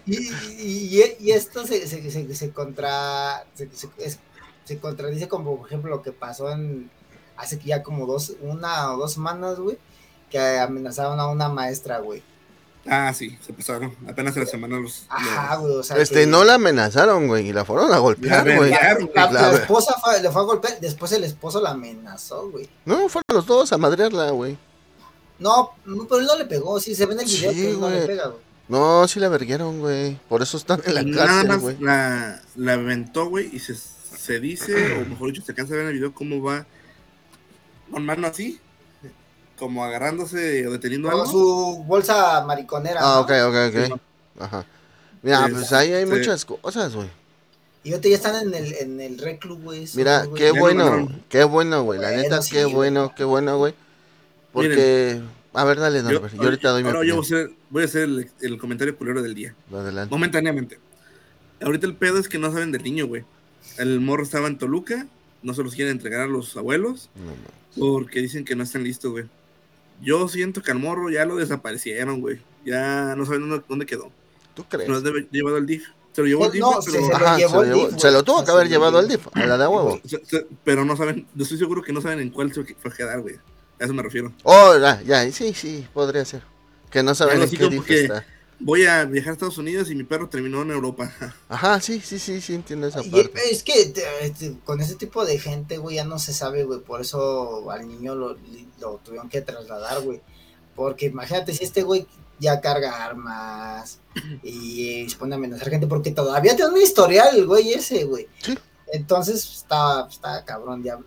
Y, 0.06 1.02
y, 1.20 1.30
esto 1.32 1.66
se, 1.66 1.86
se, 1.86 2.10
se, 2.10 2.34
se 2.34 2.50
contra 2.50 3.44
se, 3.54 3.68
se- 3.72 3.88
es- 3.98 4.18
se 4.64 4.78
contradice 4.78 5.28
como 5.28 5.56
por 5.58 5.66
ejemplo 5.68 5.90
lo 5.90 6.02
que 6.02 6.12
pasó 6.12 6.50
en 6.50 6.90
hace 7.36 7.58
ya 7.64 7.82
como 7.82 8.06
dos, 8.06 8.34
una 8.40 8.92
o 8.94 8.98
dos 8.98 9.12
semanas, 9.14 9.58
güey, 9.58 9.78
que 10.30 10.38
amenazaron 10.38 11.20
a 11.20 11.28
una 11.28 11.48
maestra, 11.48 11.98
güey. 11.98 12.22
Ah, 12.88 13.12
sí, 13.12 13.36
se 13.44 13.52
pasaron. 13.52 13.94
Apenas 14.08 14.36
a 14.36 14.40
la 14.40 14.46
semana 14.46 14.78
los. 14.78 15.06
Ajá, 15.08 15.56
güey, 15.56 15.74
o 15.76 15.82
sea. 15.82 15.96
Este, 15.98 16.20
que- 16.20 16.26
no 16.26 16.44
la 16.44 16.54
amenazaron, 16.54 17.26
güey, 17.26 17.48
y 17.48 17.52
la 17.52 17.64
fueron 17.64 17.92
a 17.92 17.98
golpear, 17.98 18.46
La 18.46 18.56
güey. 18.56 18.70
La, 18.70 19.52
esposa 19.52 19.94
fue- 20.02 20.22
le 20.22 20.30
fue 20.30 20.42
a 20.42 20.44
golpear, 20.44 20.78
después 20.80 21.10
el 21.12 21.24
esposo 21.24 21.60
la 21.60 21.70
amenazó, 21.70 22.48
güey. 22.50 22.68
No, 22.84 23.08
fueron 23.08 23.24
los 23.32 23.46
dos 23.46 23.72
a 23.72 23.78
madrearla, 23.78 24.30
güey. 24.30 24.56
No, 25.38 25.70
no, 25.84 26.06
pero 26.06 26.20
él 26.20 26.26
no 26.26 26.36
le 26.36 26.46
pegó, 26.46 26.78
sí, 26.80 26.94
se 26.94 27.04
ve 27.06 27.14
en 27.14 27.20
el 27.20 27.26
video 27.26 27.50
Sí, 27.52 27.56
que 27.60 27.70
él 27.70 27.80
no 27.80 27.90
le 27.90 28.06
pega, 28.06 28.28
güey. 28.28 28.40
No, 28.68 29.06
sí 29.06 29.20
la 29.20 29.28
verguieron, 29.28 29.80
güey. 29.80 30.18
Por 30.28 30.42
eso 30.42 30.56
están 30.56 30.80
en 30.86 30.94
la 30.94 31.02
Nada 31.02 31.26
cárcel, 31.26 31.48
más 31.48 31.60
güey. 31.60 31.76
la, 31.80 32.42
la 32.56 32.72
aventó, 32.72 33.26
güey, 33.28 33.54
y 33.54 33.58
se, 33.60 33.74
se 33.74 34.40
dice, 34.40 34.94
o 35.02 35.08
mejor 35.08 35.32
dicho, 35.32 35.42
se 35.44 35.52
alcanza 35.52 35.74
a 35.74 35.76
ver 35.76 35.84
en 35.86 35.90
el 35.92 35.94
video 35.98 36.14
cómo 36.14 36.42
va 36.42 36.66
con 37.90 38.04
mano 38.04 38.26
así. 38.26 38.60
Como 39.58 39.84
agarrándose 39.84 40.66
o 40.66 40.72
deteniendo 40.72 41.10
Con 41.10 41.20
algo. 41.20 41.30
su 41.32 41.84
bolsa 41.86 42.44
mariconera. 42.46 43.00
Ah, 43.02 43.14
¿no? 43.16 43.20
ok, 43.22 43.30
ok, 43.48 43.90
ok. 43.92 44.00
Ajá. 44.40 44.64
Mira, 45.22 45.48
pues 45.50 45.72
ahí 45.72 45.92
hay 45.92 46.06
muchas 46.06 46.44
cosas, 46.44 46.94
güey. 46.94 47.08
Y 47.82 47.90
ahorita 47.92 48.08
ya 48.08 48.14
están 48.16 48.48
en 48.48 48.54
el, 48.54 48.74
en 48.74 49.00
el 49.00 49.18
reclu, 49.18 49.58
güey. 49.58 49.86
Mira, 49.94 50.26
qué 50.36 50.50
bueno, 50.52 51.08
qué 51.28 51.44
bueno, 51.44 51.82
güey. 51.84 52.00
La 52.00 52.08
Bueno, 52.08 52.22
neta, 52.22 52.42
sí, 52.42 52.50
qué 52.52 52.64
bueno, 52.64 53.12
qué 53.16 53.24
bueno, 53.24 53.58
güey. 53.58 53.74
Porque, 54.52 55.20
a 55.52 55.64
ver, 55.64 55.78
dale, 55.78 55.98
Yo, 56.02 56.10
Norbert. 56.10 56.34
Yo, 56.34 56.42
ahorita 56.42 56.70
doy 56.70 56.82
mi 56.82 56.88
ahora 56.88 57.04
yo 57.04 57.18
opinión. 57.18 57.18
voy 57.18 57.24
a 57.24 57.40
hacer, 57.46 57.56
voy 57.70 57.82
a 57.82 57.84
hacer 57.86 58.02
el, 58.02 58.30
el 58.40 58.58
comentario 58.58 58.96
culero 58.96 59.22
del 59.22 59.34
día. 59.34 59.54
Adelante. 59.72 60.10
Momentáneamente. 60.12 60.78
Ahorita 61.62 61.86
el 61.86 61.94
pedo 61.94 62.18
es 62.18 62.28
que 62.28 62.38
no 62.38 62.50
saben 62.52 62.72
del 62.72 62.82
niño, 62.82 63.06
güey. 63.06 63.24
El 63.78 64.00
morro 64.00 64.22
estaba 64.22 64.46
en 64.48 64.58
Toluca, 64.58 65.06
no 65.42 65.54
se 65.54 65.62
los 65.62 65.74
quieren 65.74 65.92
entregar 65.92 66.22
a 66.22 66.26
los 66.26 66.56
abuelos 66.56 67.10
No, 67.14 67.30
no. 67.32 67.88
porque 67.98 68.20
dicen 68.20 68.44
que 68.44 68.54
no 68.56 68.62
están 68.62 68.84
listos, 68.84 69.10
güey. 69.12 69.26
Yo 70.00 70.28
siento 70.28 70.62
que 70.62 70.70
al 70.70 70.78
morro 70.78 71.10
ya 71.10 71.24
lo 71.24 71.36
desaparecieron, 71.36 72.20
güey. 72.20 72.40
Ya 72.64 73.14
no 73.16 73.24
saben 73.24 73.48
dónde, 73.48 73.64
dónde 73.68 73.86
quedó. 73.86 74.10
¿Tú 74.54 74.64
crees? 74.68 74.88
Lo 74.88 74.96
has 74.96 75.02
de- 75.02 75.28
llevado 75.30 75.56
al 75.56 75.66
DIF. 75.66 75.86
Se 76.12 76.22
lo 76.22 76.28
llevó 76.28 76.44
al 76.46 76.52
DIF, 76.52 76.60
No, 76.62 76.70
pero, 76.70 76.82
se- 76.82 76.90
se 76.92 76.98
lo 77.08 77.16
Ajá, 77.16 77.34
se 77.34 77.40
llevó 77.42 77.54
lo, 77.56 77.62
el 77.62 77.68
llevó- 77.74 77.88
DIF, 77.90 77.98
se 78.00 78.06
lo 78.08 78.12
güey. 78.14 78.24
tuvo 78.24 78.44
que 78.44 78.50
haber 78.50 78.68
llevado 78.68 78.98
al 78.98 79.08
DIF, 79.08 79.26
a 79.34 79.46
la 79.46 79.58
de 79.58 79.66
huevo. 79.66 80.00
se- 80.04 80.24
se- 80.24 80.46
pero 80.64 80.84
no 80.84 80.96
saben, 80.96 81.26
yo 81.34 81.42
estoy 81.42 81.58
seguro 81.58 81.82
que 81.82 81.92
no 81.92 82.00
saben 82.00 82.20
en 82.20 82.30
cuál 82.30 82.52
se 82.54 82.64
fue 82.64 82.90
a 82.90 82.94
quedar, 82.94 83.20
güey. 83.20 83.36
A 83.78 83.84
eso 83.84 83.92
me 83.92 84.02
refiero. 84.02 84.32
Oh, 84.42 84.76
ya, 84.78 85.02
ya, 85.02 85.30
sí, 85.30 85.52
sí, 85.52 85.86
podría 85.92 86.24
ser. 86.24 86.42
Que 86.90 87.02
no 87.02 87.14
saben 87.14 87.42
en 87.42 87.50
qué 87.50 87.68
DIF 87.68 87.90
está. 87.90 88.24
Voy 88.58 88.86
a 88.86 89.04
viajar 89.04 89.30
a 89.30 89.32
Estados 89.34 89.58
Unidos 89.58 89.90
y 89.90 89.94
mi 89.94 90.04
perro 90.04 90.28
terminó 90.28 90.62
en 90.62 90.70
Europa. 90.70 91.12
Ajá, 91.48 91.78
sí, 91.80 92.00
sí, 92.00 92.18
sí, 92.18 92.40
sí, 92.40 92.54
entiendo 92.54 92.86
esa 92.86 93.04
Y 93.04 93.10
parte. 93.10 93.50
es 93.50 93.62
que 93.62 93.86
te- 93.86 94.30
te- 94.30 94.58
con 94.64 94.80
ese 94.80 94.94
tipo 94.94 95.24
de 95.26 95.38
gente, 95.38 95.76
güey, 95.76 95.96
ya 95.96 96.04
no 96.04 96.18
se 96.18 96.32
sabe, 96.32 96.64
güey. 96.64 96.80
Por 96.80 97.00
eso 97.02 97.70
al 97.70 97.86
niño 97.86 98.14
lo, 98.14 98.36
lo 98.80 98.96
tuvieron 99.04 99.28
que 99.28 99.42
trasladar, 99.42 100.00
güey. 100.02 100.20
Porque 100.74 101.06
imagínate 101.06 101.52
si 101.52 101.64
este 101.64 101.82
güey 101.82 102.06
ya 102.38 102.60
carga 102.60 103.04
armas 103.04 103.98
y 104.42 105.06
se 105.08 105.16
pone 105.16 105.34
a 105.34 105.38
amenazar 105.38 105.68
gente, 105.70 105.86
porque 105.86 106.10
todavía 106.10 106.56
tiene 106.56 106.70
un 106.72 106.80
historial, 106.80 107.36
el 107.36 107.46
güey 107.46 107.72
ese, 107.74 108.04
güey. 108.04 108.26
Sí. 108.42 108.58
Entonces 108.92 109.44
está, 109.56 110.06
está 110.08 110.44
cabrón, 110.44 110.82
ya. 110.82 110.98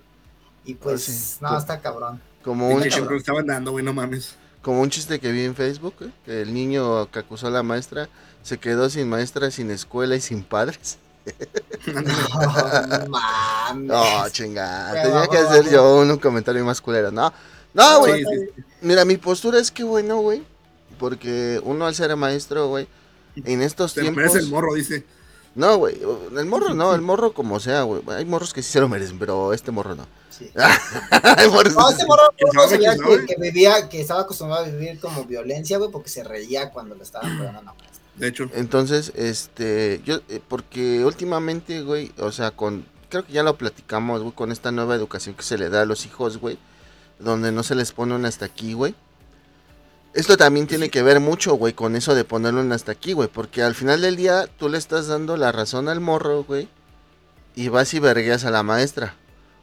Y 0.65 0.75
pues, 0.75 1.03
sí. 1.03 1.37
no, 1.41 1.57
está 1.57 1.79
cabrón. 1.81 2.21
Como 2.43 2.69
Un 2.69 2.81
que 2.81 2.89
estaban 3.15 3.45
dando, 3.47 3.71
güey, 3.71 3.83
no 3.83 3.93
mames. 3.93 4.35
Como 4.61 4.81
un 4.81 4.89
chiste 4.89 5.19
que 5.19 5.31
vi 5.31 5.43
en 5.43 5.55
Facebook, 5.55 5.95
güey, 5.99 6.11
que 6.25 6.41
el 6.41 6.53
niño 6.53 7.09
que 7.11 7.19
acusó 7.19 7.47
a 7.47 7.51
la 7.51 7.63
maestra 7.63 8.09
se 8.43 8.57
quedó 8.57 8.89
sin 8.89 9.09
maestra, 9.09 9.51
sin 9.51 9.71
escuela 9.71 10.15
y 10.15 10.21
sin 10.21 10.43
padres. 10.43 10.97
No, 11.85 13.07
mames. 13.09 13.87
No, 13.87 14.29
chingada. 14.29 15.03
Tenía 15.03 15.27
que 15.27 15.37
hacer 15.37 15.69
yo 15.69 15.97
un, 15.97 16.17
comentario 16.17 16.63
más 16.65 16.81
culero. 16.81 17.11
No, 17.11 17.31
no, 17.73 17.99
güey. 17.99 18.23
Sí, 18.23 18.29
sí, 18.55 18.63
Mira, 18.81 19.05
mi 19.05 19.17
postura 19.17 19.59
es 19.59 19.71
que 19.71 19.83
bueno, 19.83 20.17
güey. 20.17 20.43
Porque 20.97 21.61
uno 21.63 21.85
al 21.85 21.95
ser 21.95 22.15
maestro, 22.15 22.67
güey, 22.67 22.87
en 23.35 23.61
estos 23.61 23.95
lo 23.95 24.03
tiempos. 24.03 24.35
el 24.35 24.47
morro, 24.47 24.73
dice. 24.73 25.05
No, 25.55 25.77
güey. 25.77 25.99
El 26.37 26.45
morro 26.45 26.73
no, 26.73 26.93
el 26.95 27.01
morro 27.01 27.33
como 27.33 27.59
sea, 27.59 27.83
güey. 27.83 28.01
Hay 28.07 28.25
morros 28.25 28.53
que 28.53 28.61
sí 28.61 28.71
se 28.71 28.79
lo 28.79 28.89
merecen, 28.89 29.19
pero 29.19 29.53
este 29.53 29.71
morro 29.71 29.95
no. 29.95 30.05
Sí. 30.29 30.49
Morros 31.51 31.73
No, 31.73 31.87
que 31.87 31.93
este 31.93 32.05
morro 32.05 32.23
¿Quién 32.37 32.49
no 32.53 32.61
sabe, 32.61 32.69
se 32.69 32.77
veía 32.77 32.95
que, 32.95 33.25
que 33.25 33.41
vivía, 33.41 33.89
que 33.89 33.99
estaba 33.99 34.21
acostumbrado 34.21 34.63
a 34.63 34.69
vivir 34.69 34.97
como 34.99 35.25
violencia, 35.25 35.77
güey, 35.77 35.91
porque 35.91 36.09
se 36.09 36.23
reía 36.23 36.69
cuando 36.69 36.95
lo 36.95 37.03
estaban 37.03 37.37
pegando 37.37 37.59
a 37.59 37.63
la 37.63 37.73
maestra. 37.73 37.99
De 38.15 38.27
hecho, 38.27 38.49
Entonces, 38.53 39.11
este, 39.15 40.01
yo, 40.05 40.19
eh, 40.29 40.39
porque 40.47 41.03
últimamente, 41.03 41.81
güey, 41.81 42.11
o 42.19 42.31
sea, 42.31 42.51
con, 42.51 42.85
creo 43.09 43.25
que 43.25 43.33
ya 43.33 43.43
lo 43.43 43.57
platicamos, 43.57 44.21
güey, 44.21 44.33
con 44.33 44.51
esta 44.51 44.71
nueva 44.71 44.95
educación 44.95 45.35
que 45.35 45.43
se 45.43 45.57
le 45.57 45.69
da 45.69 45.81
a 45.81 45.85
los 45.85 46.05
hijos, 46.05 46.37
güey, 46.37 46.57
donde 47.17 47.51
no 47.51 47.63
se 47.63 47.75
les 47.75 47.91
pone 47.91 48.15
un 48.15 48.25
hasta 48.25 48.45
aquí, 48.45 48.73
güey. 48.73 48.95
Esto 50.19 50.37
también 50.37 50.67
tiene 50.67 50.89
que 50.89 51.01
ver 51.03 51.19
mucho, 51.19 51.53
güey, 51.55 51.73
con 51.73 51.95
eso 51.95 52.13
de 52.15 52.23
ponerle 52.25 52.61
un 52.61 52.71
hasta 52.71 52.91
aquí, 52.91 53.13
güey, 53.13 53.29
porque 53.29 53.61
al 53.63 53.73
final 53.75 54.01
del 54.01 54.15
día 54.15 54.47
tú 54.57 54.67
le 54.69 54.77
estás 54.77 55.07
dando 55.07 55.37
la 55.37 55.51
razón 55.51 55.87
al 55.89 55.99
morro, 56.01 56.43
güey, 56.43 56.67
y 57.55 57.69
vas 57.69 57.93
y 57.93 57.99
vergueas 57.99 58.43
a 58.45 58.51
la 58.51 58.63
maestra. 58.63 59.15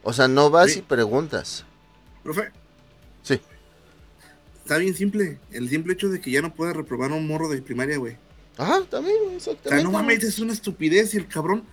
O 0.03 0.13
sea, 0.13 0.27
no 0.27 0.49
vas 0.49 0.71
Sí. 0.73 0.79
y 0.79 0.81
preguntas. 0.83 1.63
profe. 2.23 2.51
Sí. 3.23 3.39
Está 4.63 4.77
bien 4.77 4.93
simple. 4.95 5.39
El 5.51 5.69
simple 5.69 5.93
hecho 5.93 6.09
de 6.09 6.19
que 6.19 6.29
ya 6.31 6.41
no 6.41 6.53
pueda 6.53 6.73
reprobar 6.73 7.11
a 7.11 7.13
un 7.15 7.25
morro 7.27 7.47
de 7.47 7.61
primaria, 7.61 7.97
güey. 7.97 8.17
Ajá, 8.57 8.81
también, 8.89 9.15
güey, 9.23 9.37
O 9.37 9.39
sea, 9.39 9.53
exactamente. 9.53 9.83
no 9.85 9.91
mames, 9.91 10.23
es 10.23 10.39
una 10.39 10.51
estupidez 10.51 11.13
y 11.13 11.17
el 11.17 11.27
cabrón, 11.27 11.63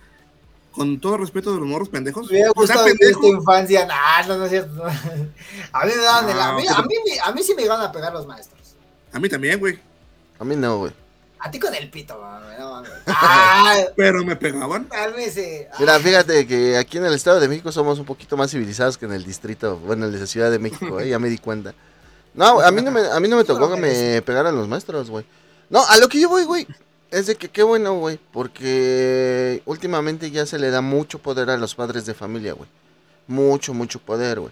con 0.71 0.99
todo 1.01 1.17
respeto 1.17 1.53
de 1.53 1.59
los 1.59 1.67
morros 1.67 1.89
pendejos, 1.89 2.29
Me 2.31 2.41
pendejo. 2.85 3.19
tu 3.21 3.27
infancia. 3.27 3.85
Nah, 3.87 4.27
no, 4.27 4.37
no 4.37 4.45
es 4.45 4.51
cierto. 4.51 4.73
no. 4.75 4.83
A 5.73 5.85
mí 5.85 5.91
me 5.95 6.01
daban 6.03 6.29
el- 6.29 6.39
a, 6.39 6.51
No, 6.51 6.57
mí, 6.57 6.63
pero- 6.67 6.77
a, 6.77 6.81
mí, 6.83 6.95
a 7.25 7.31
mí 7.33 7.43
sí 7.43 7.53
me 7.55 7.63
iban 7.63 7.81
a 7.81 7.91
pegar 7.91 8.13
los 8.13 8.25
maestros. 8.27 8.54
A 9.15 9.19
mí 9.19 9.29
también, 9.29 9.57
güey. 9.61 9.79
A 10.37 10.43
mí 10.43 10.57
no, 10.57 10.79
güey. 10.79 10.91
A 11.39 11.49
ti 11.49 11.57
con 11.57 11.73
el 11.73 11.89
pito, 11.89 12.19
mami, 12.19 12.47
no. 12.59 12.83
Ah, 13.07 13.77
Pero 13.95 14.25
me 14.25 14.35
pegaban. 14.35 14.83
cálmese. 14.85 15.69
Mira, 15.79 15.97
fíjate 15.99 16.45
que 16.45 16.75
aquí 16.75 16.97
en 16.97 17.05
el 17.05 17.13
Estado 17.13 17.39
de 17.39 17.47
México 17.47 17.71
somos 17.71 17.97
un 17.97 18.03
poquito 18.03 18.35
más 18.35 18.51
civilizados 18.51 18.97
que 18.97 19.05
en 19.05 19.13
el 19.13 19.23
distrito, 19.23 19.77
bueno, 19.77 20.05
en 20.07 20.19
la 20.19 20.25
Ciudad 20.25 20.51
de 20.51 20.59
México, 20.59 20.99
¿eh? 20.99 21.07
ya 21.07 21.17
me 21.17 21.29
di 21.29 21.37
cuenta. 21.37 21.73
No, 22.33 22.59
a 22.59 22.69
mí 22.71 22.81
no 22.81 22.91
me, 22.91 23.07
a 23.09 23.17
mí 23.21 23.29
no 23.29 23.37
me 23.37 23.45
tocó 23.45 23.73
que 23.73 23.79
me 23.79 24.21
pegaran 24.21 24.53
los 24.53 24.67
maestros, 24.67 25.09
güey. 25.09 25.25
No, 25.69 25.85
a 25.87 25.95
lo 25.95 26.09
que 26.09 26.19
yo 26.19 26.27
voy, 26.27 26.43
güey, 26.43 26.67
es 27.09 27.27
de 27.27 27.35
que 27.35 27.47
qué 27.47 27.63
bueno, 27.63 27.93
güey, 27.93 28.19
porque 28.33 29.61
últimamente 29.65 30.29
ya 30.29 30.45
se 30.45 30.59
le 30.59 30.71
da 30.71 30.81
mucho 30.81 31.19
poder 31.19 31.49
a 31.49 31.55
los 31.55 31.73
padres 31.73 32.05
de 32.05 32.13
familia, 32.13 32.51
güey. 32.51 32.69
Mucho, 33.27 33.73
mucho 33.73 33.99
poder, 33.99 34.41
güey. 34.41 34.51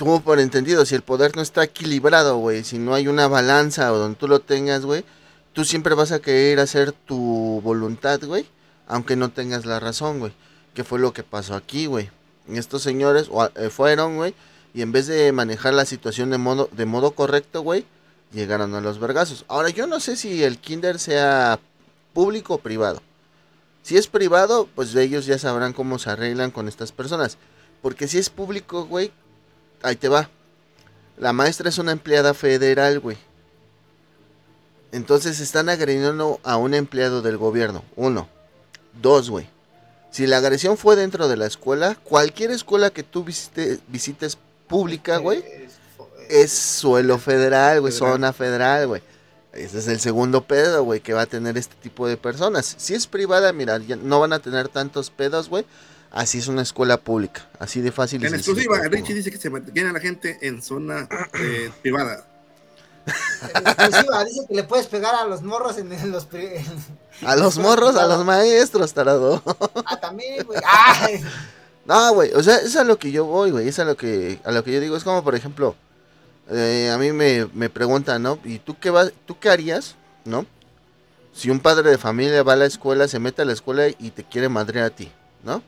Tú 0.00 0.22
por 0.22 0.40
entendido, 0.40 0.86
si 0.86 0.94
el 0.94 1.02
poder 1.02 1.36
no 1.36 1.42
está 1.42 1.62
equilibrado, 1.62 2.38
güey, 2.38 2.64
si 2.64 2.78
no 2.78 2.94
hay 2.94 3.06
una 3.06 3.28
balanza 3.28 3.92
o 3.92 3.98
donde 3.98 4.16
tú 4.16 4.28
lo 4.28 4.40
tengas, 4.40 4.86
güey, 4.86 5.04
tú 5.52 5.66
siempre 5.66 5.94
vas 5.94 6.10
a 6.10 6.20
querer 6.20 6.58
hacer 6.58 6.92
tu 6.92 7.60
voluntad, 7.62 8.18
güey, 8.24 8.46
aunque 8.86 9.14
no 9.14 9.30
tengas 9.30 9.66
la 9.66 9.78
razón, 9.78 10.18
güey. 10.18 10.32
Que 10.72 10.84
fue 10.84 11.00
lo 11.00 11.12
que 11.12 11.22
pasó 11.22 11.54
aquí, 11.54 11.84
güey. 11.84 12.08
Estos 12.48 12.80
señores 12.80 13.28
eh, 13.56 13.68
fueron, 13.68 14.16
güey, 14.16 14.34
y 14.72 14.80
en 14.80 14.90
vez 14.90 15.06
de 15.06 15.32
manejar 15.32 15.74
la 15.74 15.84
situación 15.84 16.30
de 16.30 16.38
modo, 16.38 16.70
de 16.72 16.86
modo 16.86 17.10
correcto, 17.10 17.60
güey, 17.60 17.84
llegaron 18.32 18.74
a 18.74 18.80
los 18.80 19.00
vergazos. 19.00 19.44
Ahora, 19.48 19.68
yo 19.68 19.86
no 19.86 20.00
sé 20.00 20.16
si 20.16 20.42
el 20.42 20.56
kinder 20.56 20.98
sea 20.98 21.60
público 22.14 22.54
o 22.54 22.58
privado. 22.58 23.02
Si 23.82 23.98
es 23.98 24.06
privado, 24.06 24.66
pues 24.74 24.94
ellos 24.94 25.26
ya 25.26 25.38
sabrán 25.38 25.74
cómo 25.74 25.98
se 25.98 26.08
arreglan 26.08 26.52
con 26.52 26.68
estas 26.68 26.90
personas. 26.90 27.36
Porque 27.82 28.08
si 28.08 28.16
es 28.16 28.30
público, 28.30 28.86
güey, 28.86 29.12
ahí 29.82 29.96
te 29.96 30.08
va. 30.08 30.28
La 31.18 31.32
maestra 31.32 31.68
es 31.68 31.78
una 31.78 31.92
empleada 31.92 32.32
federal, 32.34 33.00
güey. 33.00 33.16
Entonces 34.92 35.38
están 35.40 35.68
agrediendo 35.68 36.40
a 36.42 36.56
un 36.56 36.74
empleado 36.74 37.22
del 37.22 37.36
gobierno. 37.36 37.84
Uno. 37.96 38.28
Dos, 39.00 39.30
güey. 39.30 39.48
Si 40.10 40.26
la 40.26 40.38
agresión 40.38 40.76
fue 40.76 40.96
dentro 40.96 41.28
de 41.28 41.36
la 41.36 41.46
escuela, 41.46 41.96
cualquier 42.02 42.50
escuela 42.50 42.90
que 42.90 43.04
tú 43.04 43.24
visite- 43.24 43.78
visites 43.86 44.36
pública, 44.66 45.18
güey, 45.18 45.44
es- 46.28 46.52
suelo 46.52 47.18
federal, 47.18 47.80
güey, 47.80 47.92
zona 47.92 48.32
federal, 48.32 48.88
güey. 48.88 49.02
Ese 49.52 49.78
es 49.78 49.86
el 49.88 50.00
segundo 50.00 50.42
pedo, 50.42 50.82
güey, 50.84 51.00
que 51.00 51.12
va 51.12 51.22
a 51.22 51.26
tener 51.26 51.56
este 51.58 51.74
tipo 51.76 52.08
de 52.08 52.16
personas. 52.16 52.74
Si 52.78 52.94
es 52.94 53.06
privada, 53.06 53.52
mira, 53.52 53.78
ya 53.78 53.96
no 53.96 54.18
van 54.20 54.32
a 54.32 54.38
tener 54.40 54.68
tantos 54.68 55.10
pedos, 55.10 55.48
güey. 55.48 55.64
Así 56.10 56.38
es 56.38 56.48
una 56.48 56.62
escuela 56.62 56.96
pública, 56.96 57.46
así 57.58 57.80
de 57.80 57.92
fácil 57.92 58.22
y 58.22 58.26
En 58.26 58.34
exclusiva. 58.34 58.78
Richie 58.88 59.14
dice 59.14 59.30
que 59.30 59.38
se 59.38 59.48
mantiene 59.48 59.90
a 59.90 59.92
la 59.92 60.00
gente 60.00 60.38
en 60.42 60.60
zona 60.60 61.08
eh, 61.34 61.70
privada. 61.82 62.26
En 63.54 63.66
exclusiva, 63.66 64.24
dice 64.24 64.40
que 64.48 64.54
le 64.54 64.64
puedes 64.64 64.86
pegar 64.88 65.14
a 65.14 65.24
los 65.24 65.42
morros 65.42 65.78
en, 65.78 65.92
en 65.92 66.10
los. 66.10 66.26
en- 66.32 66.64
A 67.26 67.36
los 67.36 67.58
morros, 67.58 67.96
a 67.96 68.06
los 68.06 68.24
maestros, 68.24 68.92
tarado. 68.94 69.42
Ah, 69.86 70.00
también, 70.00 70.44
güey. 70.46 70.58
No, 71.84 72.14
güey, 72.14 72.32
o 72.34 72.42
sea, 72.42 72.56
es 72.58 72.76
a 72.76 72.84
lo 72.84 72.98
que 72.98 73.10
yo 73.12 73.24
voy, 73.24 73.50
güey, 73.50 73.68
es 73.68 73.78
a 73.78 73.84
lo 73.84 73.96
que, 73.96 74.40
a 74.44 74.52
lo 74.52 74.62
que 74.64 74.72
yo 74.72 74.80
digo, 74.80 74.96
es 74.96 75.04
como, 75.04 75.22
por 75.24 75.34
ejemplo, 75.34 75.74
eh, 76.50 76.90
a 76.92 76.98
mí 76.98 77.12
me, 77.12 77.46
me 77.52 77.68
preguntan, 77.70 78.22
¿no? 78.22 78.38
¿Y 78.44 78.58
tú 78.58 78.76
qué, 78.78 78.90
vas, 78.90 79.12
tú 79.26 79.38
qué 79.38 79.50
harías, 79.50 79.96
no? 80.24 80.46
Si 81.34 81.50
un 81.50 81.60
padre 81.60 81.90
de 81.90 81.98
familia 81.98 82.42
va 82.42 82.52
a 82.54 82.56
la 82.56 82.66
escuela, 82.66 83.06
se 83.08 83.18
mete 83.18 83.42
a 83.42 83.44
la 83.44 83.52
escuela 83.52 83.88
y 83.88 84.10
te 84.10 84.24
quiere 84.24 84.48
madrear 84.48 84.86
a 84.86 84.90
ti, 84.90 85.10
¿no? 85.44 85.62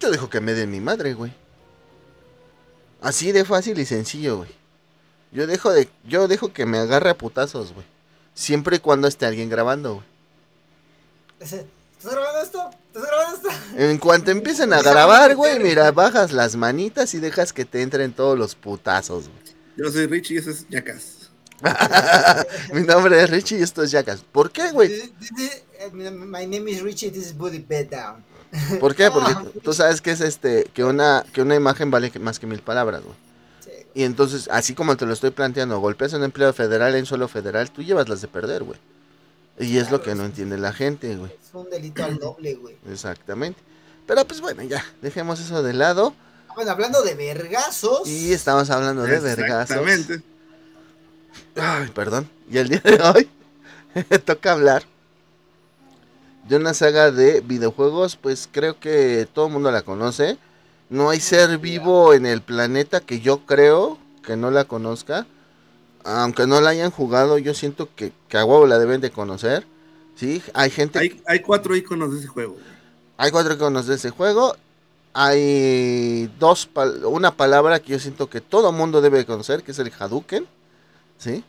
Yo 0.00 0.10
dejo 0.10 0.30
que 0.30 0.40
me 0.40 0.54
den 0.54 0.70
mi 0.70 0.80
madre, 0.80 1.14
güey. 1.14 1.32
Así 3.02 3.32
de 3.32 3.44
fácil 3.44 3.78
y 3.78 3.84
sencillo, 3.84 4.38
güey. 4.38 4.50
Yo 5.32 5.46
dejo 5.46 5.70
de, 5.72 5.88
yo 6.04 6.26
dejo 6.26 6.52
que 6.52 6.66
me 6.66 6.78
agarre 6.78 7.10
a 7.10 7.18
putazos, 7.18 7.72
güey. 7.72 7.86
Siempre 8.34 8.76
y 8.76 8.80
cuando 8.80 9.06
esté 9.08 9.26
alguien 9.26 9.48
grabando, 9.48 9.94
güey. 9.94 10.06
¿Estás 11.40 11.64
grabando 12.02 12.42
esto? 12.42 12.70
¿Estás 12.88 13.02
grabando 13.06 13.36
esto? 13.36 13.48
En 13.76 13.98
cuanto 13.98 14.30
empiecen 14.30 14.72
a 14.72 14.82
grabar, 14.82 15.36
güey, 15.36 15.60
mira, 15.60 15.90
bajas 15.92 16.32
las 16.32 16.56
manitas 16.56 17.14
y 17.14 17.20
dejas 17.20 17.52
que 17.52 17.64
te 17.64 17.82
entren 17.82 18.12
todos 18.12 18.38
los 18.38 18.54
putazos, 18.54 19.28
güey. 19.28 19.40
Yo 19.76 19.90
soy 19.90 20.06
Richie 20.06 20.34
y 20.34 20.38
ese 20.38 20.50
es 20.50 20.68
Yacas. 20.68 21.30
Mi 22.72 22.82
nombre 22.82 23.22
es 23.22 23.30
Richie 23.30 23.58
y 23.58 23.62
esto 23.62 23.82
es 23.82 23.90
Jackas. 23.90 24.24
¿Por 24.32 24.50
qué, 24.50 24.72
güey? 24.72 24.90
Eh, 24.92 25.90
My 25.92 26.46
name 26.46 26.70
is 26.70 26.82
Richie, 26.82 27.10
this 27.10 27.26
is 27.26 27.36
Booty 27.36 27.58
Bed 27.58 27.88
Down. 27.90 28.24
¿Por 28.80 28.94
qué? 28.94 29.10
Porque 29.10 29.34
tú 29.60 29.72
sabes 29.72 30.00
que 30.00 30.10
es 30.10 30.20
este, 30.20 30.64
que 30.74 30.84
una, 30.84 31.24
que 31.32 31.42
una 31.42 31.54
imagen 31.54 31.90
vale 31.90 32.12
más 32.20 32.38
que 32.38 32.46
mil 32.46 32.60
palabras, 32.60 33.02
güey. 33.02 33.16
Sí. 33.60 33.70
Y 33.94 34.02
entonces, 34.04 34.48
así 34.50 34.74
como 34.74 34.96
te 34.96 35.06
lo 35.06 35.12
estoy 35.12 35.30
planteando, 35.30 35.78
golpeas 35.78 36.14
a 36.14 36.16
un 36.16 36.24
empleado 36.24 36.52
federal 36.52 36.94
en 36.94 37.06
suelo 37.06 37.28
federal, 37.28 37.70
tú 37.70 37.82
llevas 37.82 38.08
las 38.08 38.20
de 38.20 38.28
perder, 38.28 38.64
güey. 38.64 38.78
Y 39.58 39.76
es 39.76 39.90
lo 39.90 40.00
que 40.00 40.14
no 40.14 40.24
entiende 40.24 40.56
la 40.56 40.72
gente, 40.72 41.14
güey. 41.16 41.30
Es 41.30 41.54
un 41.54 41.68
delito 41.68 42.02
al 42.02 42.18
doble, 42.18 42.54
güey. 42.54 42.76
Exactamente. 42.90 43.60
Pero 44.06 44.24
pues 44.24 44.40
bueno, 44.40 44.62
ya, 44.62 44.84
dejemos 45.02 45.38
eso 45.38 45.62
de 45.62 45.74
lado. 45.74 46.14
Bueno, 46.54 46.70
hablando 46.72 47.02
de 47.02 47.14
vergazos. 47.14 48.08
Y 48.08 48.32
estamos 48.32 48.70
hablando 48.70 49.02
de 49.02 49.20
vergazos. 49.20 49.76
Exactamente. 49.76 50.22
Ay, 51.56 51.88
perdón. 51.94 52.28
Y 52.50 52.58
el 52.58 52.68
día 52.68 52.80
de 52.82 53.00
hoy 53.02 53.28
toca 54.24 54.52
hablar 54.52 54.84
de 56.50 56.56
una 56.56 56.74
saga 56.74 57.12
de 57.12 57.42
videojuegos, 57.42 58.16
pues 58.16 58.48
creo 58.50 58.80
que 58.80 59.28
todo 59.32 59.46
el 59.46 59.52
mundo 59.52 59.70
la 59.70 59.82
conoce. 59.82 60.36
No 60.88 61.10
hay 61.10 61.20
ser 61.20 61.58
vivo 61.58 62.12
en 62.12 62.26
el 62.26 62.42
planeta 62.42 63.00
que 63.00 63.20
yo 63.20 63.46
creo 63.46 63.98
que 64.24 64.36
no 64.36 64.50
la 64.50 64.64
conozca. 64.64 65.28
Aunque 66.02 66.48
no 66.48 66.60
la 66.60 66.70
hayan 66.70 66.90
jugado, 66.90 67.38
yo 67.38 67.54
siento 67.54 67.88
que, 67.94 68.10
que 68.28 68.36
a 68.36 68.44
huevo 68.44 68.66
la 68.66 68.80
deben 68.80 69.00
de 69.00 69.12
conocer. 69.12 69.64
Sí, 70.16 70.42
hay 70.52 70.70
gente. 70.70 70.98
Hay, 70.98 71.22
hay 71.28 71.38
cuatro 71.38 71.76
iconos 71.76 72.12
de 72.12 72.18
ese 72.18 72.26
juego. 72.26 72.56
Hay 73.16 73.30
cuatro 73.30 73.54
iconos 73.54 73.86
de 73.86 73.94
ese 73.94 74.10
juego. 74.10 74.56
Hay 75.12 76.28
dos 76.40 76.68
pal- 76.74 77.04
una 77.04 77.30
palabra 77.30 77.78
que 77.78 77.92
yo 77.92 78.00
siento 78.00 78.28
que 78.28 78.40
todo 78.40 78.72
mundo 78.72 79.00
debe 79.00 79.24
conocer, 79.24 79.62
que 79.62 79.70
es 79.70 79.78
el 79.78 79.92
Hadouken. 79.96 80.48
¿Sí? 81.16 81.44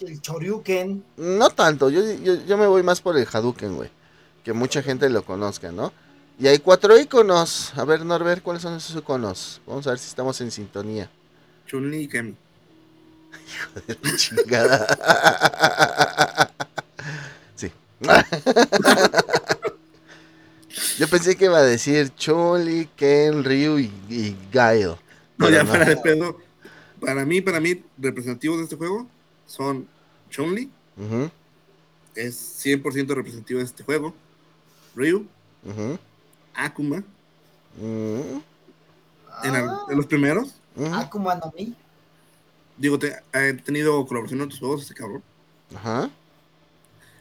El 0.00 0.20
Choryuken. 0.20 1.02
No 1.16 1.48
tanto, 1.48 1.88
yo, 1.88 2.02
yo, 2.22 2.34
yo 2.44 2.58
me 2.58 2.66
voy 2.66 2.82
más 2.82 3.00
por 3.00 3.16
el 3.16 3.26
Hadouken, 3.32 3.76
güey. 3.76 3.88
Que 4.44 4.52
mucha 4.52 4.82
gente 4.82 5.08
lo 5.08 5.24
conozca, 5.24 5.72
¿no? 5.72 5.92
Y 6.38 6.46
hay 6.48 6.58
cuatro 6.58 6.98
iconos. 6.98 7.72
A 7.76 7.84
ver, 7.84 8.04
Norbert, 8.04 8.42
¿cuáles 8.42 8.62
son 8.62 8.74
esos 8.76 8.96
iconos? 8.96 9.60
Vamos 9.66 9.86
a 9.86 9.90
ver 9.90 9.98
si 9.98 10.08
estamos 10.08 10.40
en 10.40 10.50
sintonía. 10.50 11.08
Chun-Li 11.66 12.02
y 12.02 12.08
Kemi. 12.08 12.34
Chingada. 14.16 14.86
Sí. 17.56 17.70
Yo 20.98 21.08
pensé 21.08 21.36
que 21.36 21.46
iba 21.46 21.58
a 21.58 21.62
decir 21.62 22.12
Choli, 22.16 22.88
Ken, 22.96 23.44
Ryu 23.44 23.78
y, 23.78 23.90
y 24.08 24.36
Gail. 24.52 24.94
No, 25.38 25.48
ya 25.50 25.62
no. 25.62 25.72
de 25.72 25.96
pedo. 25.96 26.38
Para 27.00 27.24
mí, 27.24 27.40
para 27.40 27.60
mí, 27.60 27.82
representativos 27.98 28.58
de 28.58 28.64
este 28.64 28.76
juego 28.76 29.06
son 29.46 29.86
Chun-Li, 30.30 30.70
Ujú, 30.96 31.30
es 32.14 32.64
100% 32.64 33.14
representativo 33.14 33.58
de 33.58 33.66
este 33.66 33.82
juego. 33.84 34.14
Ryu, 34.94 35.26
Akuma, 36.54 37.02
en, 37.82 38.42
el- 39.54 39.70
en 39.90 39.96
los 39.96 40.06
primeros. 40.06 40.54
Akuma 40.92 41.34
no 41.36 41.52
Mi. 41.56 41.74
Digo, 42.76 42.98
te, 42.98 43.16
he 43.32 43.52
tenido 43.54 44.04
colaboración 44.06 44.40
en 44.40 44.46
otros 44.46 44.58
juegos, 44.60 44.82
ese 44.82 44.94
cabrón. 44.94 45.22
Ajá. 45.76 46.10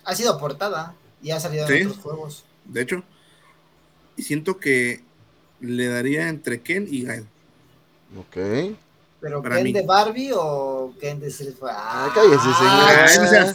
Ha 0.05 0.15
sido 0.15 0.37
portada 0.39 0.95
y 1.21 1.31
ha 1.31 1.39
salido 1.39 1.67
Sí. 1.67 1.73
en 1.77 1.87
otros 1.87 2.03
juegos. 2.03 2.45
De 2.65 2.81
hecho, 2.81 3.03
y 4.17 4.23
siento 4.23 4.57
que 4.57 5.03
le 5.59 5.87
daría 5.87 6.27
entre 6.29 6.61
Ken 6.61 6.87
y 6.89 7.03
Gael. 7.03 7.25
Ok. 8.17 8.75
¿Pero 9.21 9.41
Para 9.41 9.55
Ken 9.55 9.63
mí. 9.63 9.73
de 9.73 9.83
Barbie 9.85 10.31
o 10.35 10.93
Ken 10.99 11.19
de 11.19 11.27
Street 11.27 11.53
Fighter? 11.57 11.77
Ah, 11.79 12.11
cállese, 12.13 12.43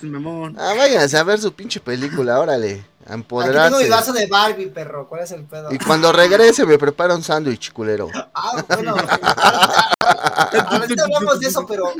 señor. 0.00 0.52
Ah. 0.56 0.70
Ah, 0.70 0.74
váyanse 0.76 1.16
a 1.18 1.22
ver 1.24 1.38
su 1.40 1.52
pinche 1.52 1.78
película, 1.80 2.38
órale. 2.40 2.82
A 3.08 3.14
Aquí 3.14 3.22
tengo 3.22 3.38
mi 3.38 3.44
empoderarse. 3.44 3.88
vaso 3.88 4.12
de 4.12 4.26
Barbie, 4.26 4.66
perro. 4.66 5.08
¿Cuál 5.08 5.22
es 5.22 5.30
el 5.32 5.44
pedo? 5.44 5.72
Y 5.72 5.78
cuando 5.78 6.12
regrese 6.12 6.66
me 6.66 6.78
prepara 6.78 7.14
un 7.14 7.22
sándwich, 7.22 7.72
culero. 7.72 8.08
Ah, 8.34 8.62
bueno. 8.68 8.94
Ahorita 10.70 11.04
hablamos 11.04 11.40
de 11.40 11.48
eso, 11.48 11.66
pero 11.66 11.92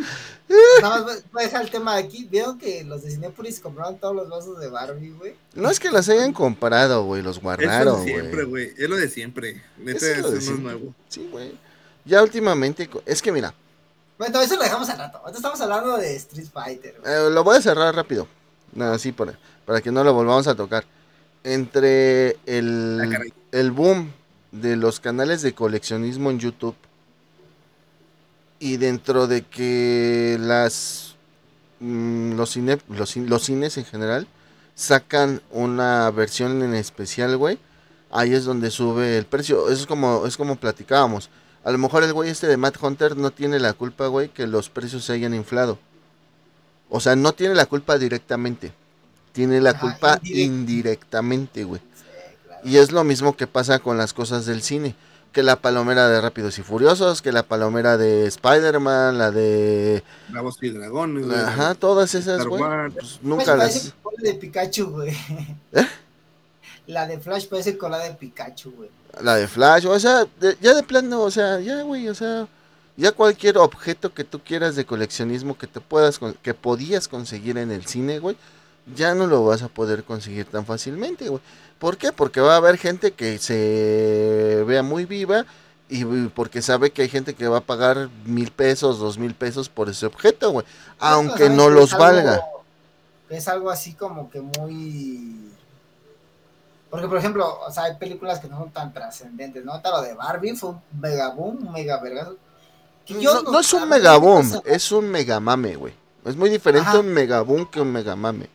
nada 0.83 1.05
más 1.05 1.23
voy 1.33 1.43
a 1.43 1.47
dejar 1.47 1.62
el 1.62 1.71
tema 1.71 1.97
aquí. 1.97 2.25
Vieron 2.31 2.59
que 2.59 2.85
los 2.85 3.03
de 3.03 3.11
Cinepolis 3.11 3.61
compraron 3.61 3.99
todos 3.99 4.15
los 4.15 4.29
vasos 4.29 4.59
de 4.61 4.69
Barbie, 4.69 5.11
güey. 5.11 5.35
No 5.55 5.71
es 5.71 5.81
que 5.81 5.91
los 5.91 6.09
hayan 6.09 6.33
comprado, 6.33 7.05
güey, 7.05 7.23
los 7.23 7.37
Es 7.37 7.43
lo 7.43 7.49
guardaron, 7.49 8.05
de 8.05 8.12
siempre, 8.12 8.45
güey. 8.45 8.73
Es 8.77 8.88
lo 8.88 8.97
de 8.97 9.09
siempre. 9.09 9.62
Neta, 9.79 10.07
es 10.07 10.19
lo 10.19 10.31
de 10.31 10.35
no 10.37 10.41
siempre. 10.41 10.65
nuevo. 10.65 10.95
Sí, 11.09 11.29
güey. 11.31 11.59
Ya 12.05 12.23
últimamente, 12.23 12.88
es 13.04 13.21
que 13.23 13.32
mira, 13.32 13.52
Bueno, 14.19 14.41
eso 14.41 14.56
lo 14.56 14.63
dejamos 14.63 14.89
al 14.89 14.99
rato. 14.99 15.19
Ahorita 15.19 15.39
estamos 15.39 15.61
hablando 15.61 15.97
de 15.99 16.17
Street 16.17 16.49
Fighter. 16.52 17.00
eh, 17.04 17.28
lo 17.30 17.45
voy 17.45 17.56
a 17.56 17.63
cerrar 17.63 17.95
rápido. 17.95 18.26
Nada, 18.73 18.95
así 18.95 19.13
para, 19.13 19.39
para 19.67 19.80
que 19.80 19.91
no 19.91 20.02
lo 20.04 20.13
volvamos 20.15 20.47
a 20.47 20.54
tocar. 20.54 20.85
Entre 21.52 22.37
Ah, 22.37 22.41
el, 22.47 23.08
caray. 23.11 23.32
el 23.52 23.71
boom 23.71 24.13
de 24.52 24.76
los 24.76 25.00
canales 25.00 25.43
de 25.43 25.54
coleccionismo 25.54 26.30
en 26.30 26.39
YouTube 26.39 26.75
y 28.58 28.76
dentro 28.76 29.26
de 29.26 29.43
que 29.43 30.37
las 30.41 31.15
mm, 31.80 32.32
los, 32.34 32.50
cine, 32.50 32.78
los, 32.89 33.17
cin- 33.17 33.28
los 33.28 33.43
cines 33.45 33.76
en 33.78 33.84
general 33.84 34.26
sacan 34.75 35.41
una 35.50 36.11
versión 36.11 36.63
en 36.63 36.75
especial, 36.75 37.37
güey, 37.37 37.58
ahí 38.11 38.32
es 38.34 38.45
donde 38.45 38.71
sube 38.71 39.19
el 39.19 39.26
precio. 39.26 39.69
Eso 39.69 39.80
es 39.82 39.87
como, 39.87 40.26
es 40.26 40.37
como 40.37 40.56
platicábamos. 40.56 41.30
A 41.65 41.71
lo 41.73 41.78
mejor 41.78 42.02
el 42.04 42.13
güey 42.13 42.30
este 42.30 42.47
de 42.47 42.56
Matt 42.56 42.82
Hunter 42.82 43.17
no 43.17 43.30
tiene 43.30 43.58
la 43.58 43.73
culpa, 43.75 44.06
güey, 44.06 44.28
que 44.28 44.47
los 44.47 44.69
precios 44.71 45.04
se 45.04 45.13
hayan 45.15 45.34
inflado. 45.34 45.78
O 46.89 47.00
sea, 47.00 47.17
no 47.17 47.32
tiene 47.32 47.54
la 47.54 47.67
culpa 47.67 47.99
directamente. 47.99 48.73
Tiene 49.39 49.61
la 49.61 49.71
Ajá, 49.71 49.79
culpa 49.81 50.19
indirecta. 50.25 50.41
indirectamente, 50.43 51.63
güey. 51.63 51.81
Sí, 51.95 52.05
claro. 52.45 52.61
Y 52.65 52.77
es 52.79 52.91
lo 52.91 53.05
mismo 53.05 53.37
que 53.37 53.47
pasa 53.47 53.79
con 53.79 53.97
las 53.97 54.13
cosas 54.13 54.47
del 54.47 54.63
cine. 54.63 54.97
Que 55.31 55.45
la 55.45 55.55
palomera 55.55 56.09
de 56.09 56.21
Rápidos 56.21 56.59
y 56.59 56.63
Furiosos, 56.63 57.23
que 57.23 57.31
la 57.31 57.45
palomera 57.45 57.97
de 57.97 58.27
Spider-Man, 58.27 59.17
la 59.17 59.31
de... 59.31 60.03
Bravos 60.31 60.59
y 60.61 60.71
dragones. 60.71 61.25
güey. 61.27 61.39
Ajá, 61.39 61.77
todas 61.77 62.17
esas, 62.17 62.45
güey. 62.47 62.61
Pues, 62.61 62.93
Flash 62.95 63.19
nunca 63.23 63.57
parece 63.57 63.79
las... 63.85 63.95
cola 64.03 64.17
de 64.23 64.35
Pikachu, 64.35 64.87
güey. 64.91 65.11
¿Eh? 65.73 65.87
La 66.89 67.07
de 67.07 67.21
Flash 67.21 67.47
parece 67.47 67.79
cola 67.79 67.99
de 67.99 68.11
Pikachu, 68.15 68.73
güey. 68.73 68.91
La 69.21 69.37
de 69.37 69.47
Flash, 69.47 69.87
o 69.87 70.01
sea, 70.01 70.25
de- 70.41 70.57
ya 70.61 70.75
de 70.75 70.83
plano, 70.83 71.21
o 71.21 71.31
sea, 71.31 71.61
ya, 71.61 71.83
güey, 71.83 72.09
o 72.09 72.15
sea... 72.15 72.49
Ya 72.97 73.13
cualquier 73.13 73.59
objeto 73.59 74.13
que 74.13 74.25
tú 74.25 74.41
quieras 74.41 74.75
de 74.75 74.85
coleccionismo 74.85 75.57
que 75.57 75.69
te 75.69 75.79
puedas, 75.81 76.19
con- 76.19 76.35
que 76.43 76.53
podías 76.55 77.07
conseguir 77.07 77.57
en 77.59 77.71
el 77.71 77.87
cine, 77.87 78.19
güey, 78.19 78.37
ya 78.95 79.15
no 79.15 79.27
lo 79.27 79.45
vas 79.45 79.63
a 79.63 79.69
poder 79.69 80.05
conseguir 80.05 80.47
tan 80.47 80.65
fácilmente, 80.67 81.29
güey. 81.29 81.43
¿Por 81.79 81.97
qué? 81.97 82.13
Porque 82.13 82.41
va 82.41 82.55
a 82.55 82.57
haber 82.59 82.77
gente 82.79 83.13
que 83.13 83.39
se 83.39 84.65
vea 84.67 84.83
muy 84.83 85.05
viva 85.05 85.45
y 85.89 86.05
porque 86.29 86.61
sabe 86.61 86.91
que 86.91 87.03
hay 87.03 87.09
gente 87.09 87.35
que 87.35 87.49
va 87.49 87.59
a 87.59 87.63
pagar 87.63 88.09
mil 88.25 88.51
pesos, 88.51 88.99
dos 88.99 89.17
mil 89.19 89.35
pesos 89.35 89.69
por 89.69 89.89
ese 89.89 90.07
objeto, 90.07 90.51
güey. 90.51 90.67
Aunque 90.99 91.45
¿Sabes 91.45 91.53
no 91.53 91.71
los 91.71 91.93
algo- 91.93 92.05
valga. 92.05 92.43
Es 93.31 93.47
algo 93.49 93.71
así 93.71 93.93
como 93.95 94.31
que 94.31 94.41
muy. 94.41 95.51
Porque, 96.91 97.07
por 97.07 97.19
ejemplo, 97.19 97.59
o 97.67 97.71
sea, 97.71 97.85
hay 97.85 97.95
películas 97.97 98.41
que 98.41 98.49
no 98.49 98.59
son 98.59 98.71
tan 98.71 98.93
trascendentes, 98.95 99.63
¿no? 99.65 99.81
Lo 99.85 100.01
de 100.01 100.15
Barbie 100.15 100.57
fue 100.57 100.71
un 100.71 100.81
mega 100.99 101.29
boom, 101.31 101.67
un 101.67 101.73
mega 101.73 102.01
vergazo. 102.01 102.37
No, 103.11 103.43
no 103.43 103.61
es 103.61 103.73
un 103.73 103.89
mega 103.89 104.13
me 104.15 104.19
boom, 104.19 104.63
es 104.65 104.93
un 104.93 105.09
mega 105.11 105.39
mame, 105.41 105.77
güey. 105.77 105.95
Es 106.25 106.37
muy 106.37 106.51
diferente 106.51 106.89
Ajá. 106.89 106.99
un 106.99 107.09
mega 107.09 107.41
boom 107.43 107.71
que 107.71 107.81
un 107.81 107.93
mega 107.93 108.17
mame. 108.17 108.49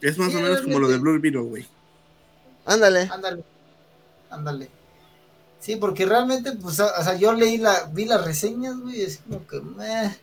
Es 0.00 0.18
más 0.18 0.30
Sí, 0.30 0.36
o 0.36 0.40
menos 0.40 0.62
como 0.62 0.78
lo 0.78 0.88
de. 0.88 0.98
Blue 0.98 1.20
Beetle, 1.20 1.42
güey. 1.42 1.66
Ándale. 2.64 3.08
Ándale, 3.12 3.44
ándale. 4.30 4.70
Sí, 5.60 5.76
porque 5.76 6.06
realmente, 6.06 6.52
pues, 6.52 6.80
o 6.80 7.02
sea, 7.02 7.16
yo 7.16 7.32
leí 7.34 7.58
la, 7.58 7.84
vi 7.92 8.06
las 8.06 8.24
reseñas, 8.24 8.78
güey, 8.78 9.00
y 9.00 9.02
es 9.02 9.18
como 9.18 9.46
que, 9.46 9.60
meh, 9.60 10.16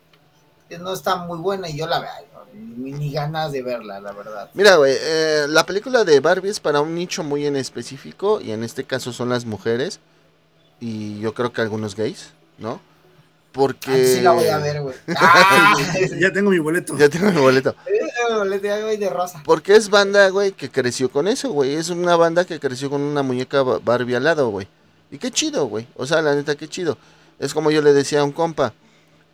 que 0.68 0.78
no 0.78 0.92
está 0.92 1.16
muy 1.16 1.38
buena 1.38 1.68
y 1.68 1.76
yo 1.76 1.86
la 1.86 2.00
veo, 2.00 2.10
ni, 2.54 2.90
ni 2.92 3.12
ganas 3.12 3.52
de 3.52 3.62
verla, 3.62 4.00
la 4.00 4.12
verdad. 4.12 4.50
Mira, 4.54 4.76
güey, 4.76 4.96
eh, 4.98 5.46
la 5.48 5.64
película 5.64 6.02
de 6.02 6.18
Barbie 6.18 6.50
es 6.50 6.58
para 6.58 6.80
un 6.80 6.94
nicho 6.94 7.22
muy 7.22 7.46
en 7.46 7.54
específico 7.54 8.40
y 8.40 8.50
en 8.50 8.64
este 8.64 8.82
caso 8.82 9.12
son 9.12 9.28
las 9.28 9.44
mujeres 9.44 10.00
y 10.80 11.20
yo 11.20 11.34
creo 11.34 11.52
que 11.52 11.60
algunos 11.60 11.94
gays, 11.94 12.32
¿no? 12.58 12.80
Porque... 13.52 13.90
Antes 13.90 14.14
sí 14.14 14.20
la 14.20 14.32
voy 14.32 14.46
a 14.48 14.58
ver, 14.58 14.82
güey. 14.82 14.94
¡Ah! 15.16 15.74
ya 16.18 16.32
tengo 16.32 16.50
mi 16.50 16.58
boleto. 16.58 16.96
Ya 16.98 17.08
tengo 17.08 17.30
mi 17.30 17.40
boleto. 17.40 17.76
Güey 18.82 18.96
de 18.96 19.10
rosa. 19.10 19.42
Porque 19.44 19.76
es 19.76 19.88
banda, 19.90 20.28
güey, 20.30 20.52
que 20.52 20.70
creció 20.70 21.10
con 21.10 21.28
eso, 21.28 21.50
güey. 21.50 21.74
Es 21.74 21.88
una 21.90 22.16
banda 22.16 22.44
que 22.44 22.58
creció 22.60 22.90
con 22.90 23.00
una 23.00 23.22
muñeca 23.22 23.62
ba- 23.62 23.78
Barbie 23.78 24.14
al 24.16 24.24
lado, 24.24 24.48
güey. 24.50 24.66
Y 25.10 25.18
qué 25.18 25.30
chido, 25.30 25.66
güey. 25.66 25.86
O 25.96 26.06
sea, 26.06 26.20
la 26.22 26.34
neta, 26.34 26.56
qué 26.56 26.68
chido. 26.68 26.98
Es 27.38 27.54
como 27.54 27.70
yo 27.70 27.80
le 27.82 27.92
decía 27.92 28.20
a 28.20 28.24
un 28.24 28.32
compa. 28.32 28.72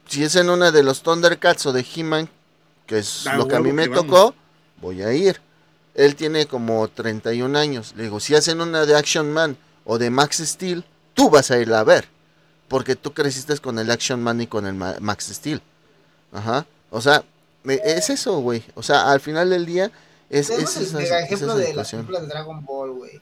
Si 0.07 0.23
es 0.23 0.37
en 0.37 0.51
una 0.51 0.71
de 0.71 0.83
los 0.83 1.03
Thundercats 1.03 1.67
o 1.67 1.73
de 1.73 1.85
He-Man, 1.95 2.29
que 2.87 2.99
es 2.99 3.27
Ah, 3.27 3.37
lo 3.37 3.49
que 3.49 3.57
a 3.57 3.61
mí 3.61 3.73
me 3.73 3.89
vamos. 3.89 4.05
tocó, 4.07 4.35
voy 4.81 5.03
a 5.03 5.13
ir. 5.13 5.41
Él 5.95 6.15
tiene 6.17 6.47
como 6.47 6.87
31 6.89 7.57
años. 7.57 7.95
Le 7.97 8.05
digo, 8.05 8.21
si 8.21 8.35
hacen 8.35 8.61
una 8.61 8.85
de 8.85 8.95
Action 8.97 9.33
Man 9.33 9.57
o 9.85 9.97
de 9.99 10.11
Max 10.11 10.39
Steel, 10.45 10.85
tú 11.15 11.31
vas 11.31 11.51
a 11.51 11.59
irla 11.59 11.81
a 11.81 11.85
ver. 11.85 12.09
Porque 12.69 12.97
tú 12.97 13.13
creciste 13.13 13.57
con 13.59 13.79
el 13.79 13.91
Action 13.91 14.23
Man 14.23 14.41
y 14.41 14.47
con 14.47 14.67
el 14.67 14.75
Ma- 14.75 14.97
Max 15.01 15.27
Steel. 15.33 15.63
Ajá. 16.33 16.67
O 16.91 17.01
sea, 17.01 17.25
es 17.65 18.11
eso, 18.11 18.41
güey. 18.41 18.63
O 18.75 18.83
sea, 18.83 19.11
al 19.11 19.21
final 19.21 19.51
del 19.51 19.67
día 19.67 19.91
es, 20.31 20.51
es 20.51 20.77
el 20.77 20.85
esa, 20.85 21.03
esa 21.03 21.21
ejemplo 21.21 21.55
de 21.55 21.63
la 21.63 21.69
situación. 21.69 22.03
película 22.03 22.21
de 22.21 22.27
Dragon 22.27 22.65
Ball, 22.65 22.93
güey. 22.93 23.21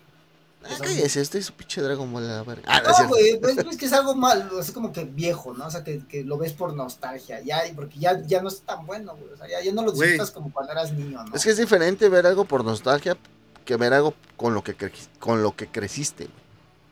Ah, 0.64 0.76
cállese, 0.80 1.20
estoy 1.20 1.42
su 1.42 1.52
pinche 1.54 1.82
Dragon 1.82 2.12
Ball 2.12 2.24
a 2.24 2.36
la 2.36 2.42
verga. 2.44 2.62
Ah, 2.66 2.82
no, 2.86 3.08
güey, 3.08 3.36
pues, 3.40 3.58
es 3.58 3.76
que 3.76 3.86
es 3.86 3.92
algo 3.92 4.14
malo, 4.14 4.60
es 4.60 4.70
como 4.70 4.92
que 4.92 5.04
viejo, 5.04 5.54
¿no? 5.54 5.66
O 5.66 5.70
sea, 5.70 5.82
que, 5.82 6.06
que 6.06 6.22
lo 6.22 6.38
ves 6.38 6.52
por 6.52 6.72
nostalgia, 6.74 7.40
ya, 7.40 7.62
porque 7.74 7.98
ya, 7.98 8.22
ya 8.26 8.40
no 8.40 8.48
es 8.48 8.60
tan 8.60 8.86
bueno, 8.86 9.16
güey. 9.16 9.32
O 9.32 9.36
sea, 9.36 9.48
ya, 9.48 9.60
ya 9.60 9.72
no 9.72 9.82
lo 9.82 9.90
disfrutas 9.90 10.30
como 10.30 10.52
cuando 10.52 10.72
eras 10.72 10.92
niño, 10.92 11.24
¿no? 11.24 11.34
Es 11.34 11.42
que 11.42 11.50
es 11.50 11.56
diferente 11.56 12.08
ver 12.08 12.26
algo 12.26 12.44
por 12.44 12.64
nostalgia 12.64 13.16
que 13.64 13.76
ver 13.76 13.92
algo 13.92 14.14
con 14.36 14.54
lo 14.54 14.62
que, 14.62 14.76
con 15.18 15.42
lo 15.42 15.56
que 15.56 15.66
creciste, 15.66 16.28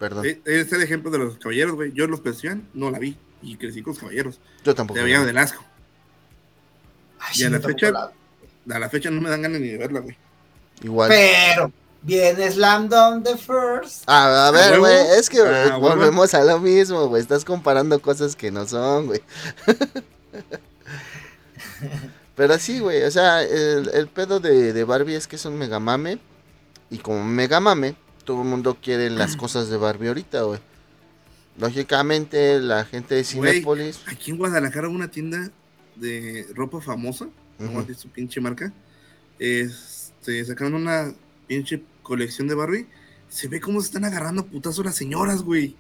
Perdón. 0.01 0.25
Eh, 0.25 0.41
es 0.47 0.73
el 0.73 0.83
ejemplo 0.83 1.11
de 1.11 1.19
los 1.19 1.37
caballeros, 1.37 1.75
güey. 1.75 1.93
Yo 1.93 2.07
los 2.07 2.21
pensión 2.21 2.67
no 2.73 2.91
la 2.91 2.99
vi 2.99 3.19
y 3.43 3.57
crecí 3.57 3.83
con 3.83 3.93
los 3.93 4.01
caballeros. 4.01 4.41
Yo 4.65 4.75
tampoco. 4.75 4.99
Te 4.99 5.05
veía 5.05 5.21
del 5.21 5.37
asco. 5.37 5.63
Y 7.35 7.45
a 7.45 7.51
la 7.51 7.61
fecha, 7.61 7.93
a 8.71 8.79
la 8.79 8.89
fecha 8.89 9.11
no 9.11 9.21
me 9.21 9.31
dan 9.31 9.43
ganas 9.43 9.61
ni 9.61 9.69
de 9.69 9.79
verla, 9.79 10.01
güey. 10.01 10.17
Igual. 10.83 11.09
Pero 11.09 11.73
viene 12.03 12.51
Slam 12.51 12.89
Down 12.89 13.23
the 13.23 13.37
First. 13.37 14.05
Ah, 14.07 14.49
a 14.49 14.51
ver, 14.51 14.79
güey, 14.79 15.19
es 15.19 15.29
que 15.29 15.41
ah, 15.41 15.77
volvemos 15.77 16.33
a 16.35 16.43
lo 16.45 16.59
mismo, 16.59 17.07
güey. 17.09 17.23
Estás 17.23 17.45
comparando 17.45 18.01
cosas 18.01 18.35
que 18.35 18.51
no 18.51 18.67
son, 18.67 19.07
güey. 19.07 19.23
Pero 22.37 22.59
sí, 22.59 22.81
güey, 22.81 23.03
o 23.03 23.11
sea, 23.11 23.43
el, 23.43 24.09
pedo 24.09 24.41
de, 24.41 24.73
de, 24.73 24.85
Barbie 24.85 25.15
es 25.15 25.27
que 25.27 25.37
es 25.37 25.45
un 25.45 25.59
megamame. 25.59 26.19
Y 26.91 26.99
como 26.99 27.23
megamame, 27.23 27.97
todo 28.25 28.43
el 28.43 28.49
mundo 28.49 28.79
quiere 28.81 29.11
las 29.11 29.37
cosas 29.39 29.69
de 29.69 29.77
Barbie 29.77 30.09
ahorita, 30.09 30.43
güey. 30.43 30.61
Lógicamente, 31.59 32.59
la 32.61 32.85
gente 32.87 33.15
de 33.17 33.25
Cinepolis. 33.25 34.01
Aquí 34.07 34.31
en 34.31 34.39
Guadalajara, 34.39 34.89
una 34.89 35.11
tienda 35.11 35.51
de 35.97 36.47
ropa 36.55 36.81
famosa, 36.81 37.29
como 37.59 37.87
su 37.95 38.09
pinche 38.09 38.41
marca, 38.41 38.73
este, 39.39 40.45
sacaron 40.45 40.75
una 40.75 41.15
pinche 41.47 41.83
colección 42.03 42.47
de 42.47 42.55
Barbie. 42.55 42.87
Se 43.29 43.49
ve 43.49 43.61
cómo 43.61 43.81
se 43.81 43.87
están 43.87 44.05
agarrando 44.05 44.47
putazos 44.47 44.85
las 44.85 44.97
señoras, 44.97 45.43
güey. 45.43 45.77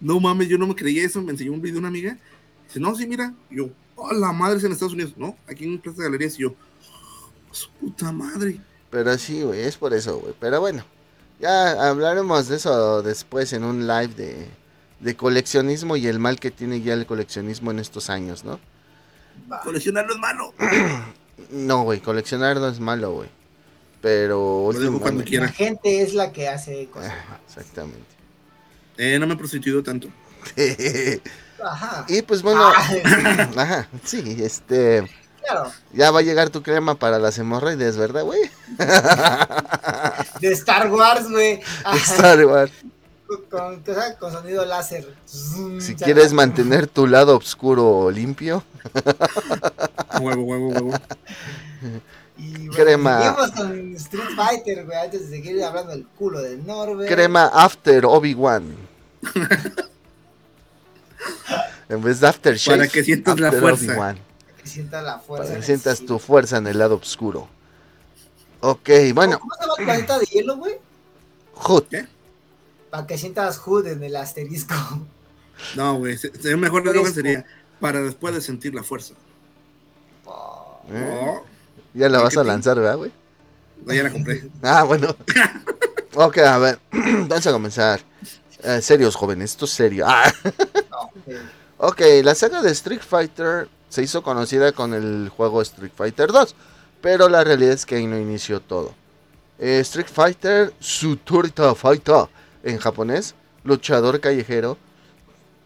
No 0.00 0.20
mames, 0.20 0.48
yo 0.48 0.58
no 0.58 0.66
me 0.66 0.74
creía 0.74 1.04
eso. 1.04 1.20
Me 1.22 1.32
enseñó 1.32 1.52
un 1.52 1.60
video 1.60 1.78
una 1.78 1.88
amiga. 1.88 2.18
Dice, 2.66 2.78
no, 2.78 2.94
sí, 2.94 3.06
mira. 3.06 3.34
yo, 3.50 3.70
oh, 3.96 4.12
la 4.12 4.32
madre 4.32 4.58
es 4.58 4.64
en 4.64 4.72
Estados 4.72 4.94
Unidos. 4.94 5.14
No, 5.16 5.36
aquí 5.48 5.64
en 5.64 5.78
Plaza 5.78 5.98
de 5.98 6.04
Galerías. 6.04 6.38
Y 6.38 6.42
yo, 6.42 6.50
oh, 6.50 7.54
su 7.54 7.70
puta 7.72 8.12
madre. 8.12 8.60
Pero 8.90 9.18
sí, 9.18 9.42
güey, 9.42 9.60
es 9.62 9.76
por 9.76 9.92
eso, 9.92 10.18
güey. 10.20 10.34
Pero 10.38 10.60
bueno, 10.60 10.84
ya 11.40 11.88
hablaremos 11.88 12.48
de 12.48 12.56
eso 12.56 13.02
después 13.02 13.52
en 13.52 13.64
un 13.64 13.86
live 13.86 14.14
de, 14.14 14.46
de 15.00 15.16
coleccionismo 15.16 15.96
y 15.96 16.06
el 16.06 16.18
mal 16.18 16.38
que 16.38 16.50
tiene 16.50 16.80
ya 16.80 16.94
el 16.94 17.06
coleccionismo 17.06 17.70
en 17.70 17.80
estos 17.80 18.08
años, 18.08 18.44
¿no? 18.44 18.60
Coleccionar 19.62 20.06
no 20.06 20.12
es 20.12 20.18
malo. 20.18 20.54
no, 21.50 21.82
güey, 21.82 22.00
coleccionar 22.00 22.56
no 22.56 22.68
es 22.68 22.80
malo, 22.80 23.12
güey. 23.12 23.28
Pero 24.00 24.70
la 24.72 25.48
gente 25.48 26.02
es 26.02 26.14
la 26.14 26.32
que 26.32 26.48
hace 26.48 26.86
cosas. 26.86 27.12
exactamente. 27.46 28.06
Eh, 28.96 29.18
no 29.18 29.26
me 29.26 29.34
he 29.34 29.36
prostituido 29.36 29.82
tanto. 29.82 30.08
ajá. 31.64 32.04
Y 32.08 32.22
pues 32.22 32.42
bueno, 32.42 32.62
ah. 32.64 33.50
ajá, 33.56 33.88
sí, 34.04 34.36
este. 34.40 35.08
Claro. 35.42 35.72
Ya 35.92 36.10
va 36.10 36.18
a 36.18 36.22
llegar 36.22 36.50
tu 36.50 36.62
crema 36.62 36.96
para 36.96 37.18
las 37.18 37.38
hemorroides, 37.38 37.96
¿verdad, 37.96 38.22
güey? 38.22 38.40
De 40.40 40.52
Star 40.52 40.90
Wars, 40.90 41.30
güey. 41.30 41.56
De 41.92 41.98
Star 41.98 42.44
Wars. 42.44 42.70
Con, 43.28 43.82
con, 44.18 44.32
sonido 44.32 44.64
láser. 44.64 45.14
Si 45.26 45.94
quieres 45.96 46.32
mantener 46.32 46.86
tu 46.86 47.06
lado 47.06 47.36
oscuro 47.36 48.10
limpio. 48.10 48.64
huevo, 50.22 50.42
huevo, 50.44 50.68
huevo. 50.68 50.92
Y 52.38 52.68
crema. 52.68 53.36
con 53.54 53.94
Street 53.96 54.30
Fighter, 54.34 54.86
güey, 54.86 54.96
antes 54.96 55.28
de 55.28 55.36
seguir 55.36 55.62
hablando 55.62 55.90
del 55.92 56.06
culo 56.06 56.40
del 56.40 56.66
Norbert. 56.66 57.12
Crema 57.12 57.50
After 57.52 58.06
Obi-Wan. 58.06 58.74
en 61.90 62.02
vez 62.02 62.20
de 62.20 62.28
After. 62.28 62.58
Para 62.64 62.88
que 62.88 63.04
sientas 63.04 63.38
la 63.38 63.52
fuerza. 63.52 63.94
Para 63.94 64.14
que 64.14 64.66
sientas 64.66 65.04
la 65.04 65.18
fuerza. 65.18 65.44
Para 65.44 65.60
que 65.60 65.66
sientas 65.66 66.00
tu 66.00 66.18
fuerza 66.18 66.56
en 66.56 66.66
el 66.66 66.78
lado 66.78 66.94
oscuro. 66.94 67.46
Ok, 68.60 68.88
bueno. 69.12 69.38
¿Cómo 69.38 69.54
se 69.54 69.60
llama 69.60 69.74
el 69.78 69.84
planeta 69.84 70.18
de 70.18 70.24
hielo, 70.24 70.56
güey? 70.56 70.76
Hood. 71.52 71.84
¿Qué? 71.90 72.17
Para 72.90 73.06
que 73.06 73.18
sientas 73.18 73.58
Hood 73.58 73.86
en 73.86 74.02
el 74.02 74.16
asterisco. 74.16 74.74
No, 75.74 75.98
güey. 75.98 76.16
El 76.44 76.56
mejor 76.56 76.84
que 76.84 77.10
sería 77.10 77.44
para 77.80 78.00
después 78.00 78.32
de 78.32 78.40
sentir 78.40 78.76
la 78.76 78.84
fuerza. 78.84 79.14
Oh. 80.24 80.80
oh. 80.88 81.42
Ya 81.94 82.08
la 82.08 82.20
vas 82.20 82.36
a 82.36 82.44
lanzar, 82.44 82.78
¿verdad, 82.78 82.96
güey? 82.96 83.10
No, 83.84 83.92
ya 83.92 84.04
la 84.04 84.10
compré. 84.10 84.48
ah, 84.62 84.84
bueno. 84.84 85.16
ok, 86.14 86.38
a 86.38 86.58
ver. 86.58 86.78
Vamos 86.92 87.46
a 87.46 87.52
comenzar. 87.52 88.00
Eh, 88.62 88.80
serios, 88.82 89.16
jóvenes, 89.16 89.50
esto 89.50 89.64
es 89.64 89.72
serio. 89.72 90.06
Ah. 90.08 90.32
ok, 91.78 92.00
la 92.22 92.34
saga 92.36 92.62
de 92.62 92.70
Street 92.70 93.02
Fighter 93.02 93.68
se 93.88 94.02
hizo 94.02 94.22
conocida 94.22 94.72
con 94.72 94.94
el 94.94 95.28
juego 95.28 95.62
Street 95.62 95.92
Fighter 95.96 96.30
2, 96.30 96.54
pero 97.00 97.28
la 97.28 97.44
realidad 97.44 97.72
es 97.72 97.86
que 97.86 97.96
ahí 97.96 98.06
no 98.06 98.18
inició 98.18 98.60
todo. 98.60 98.94
Eh, 99.58 99.80
Street 99.80 100.08
Fighter 100.12 100.72
Suturita 100.78 101.74
Fighter 101.74 102.28
en 102.62 102.78
japonés, 102.78 103.34
luchador 103.64 104.20
callejero, 104.20 104.78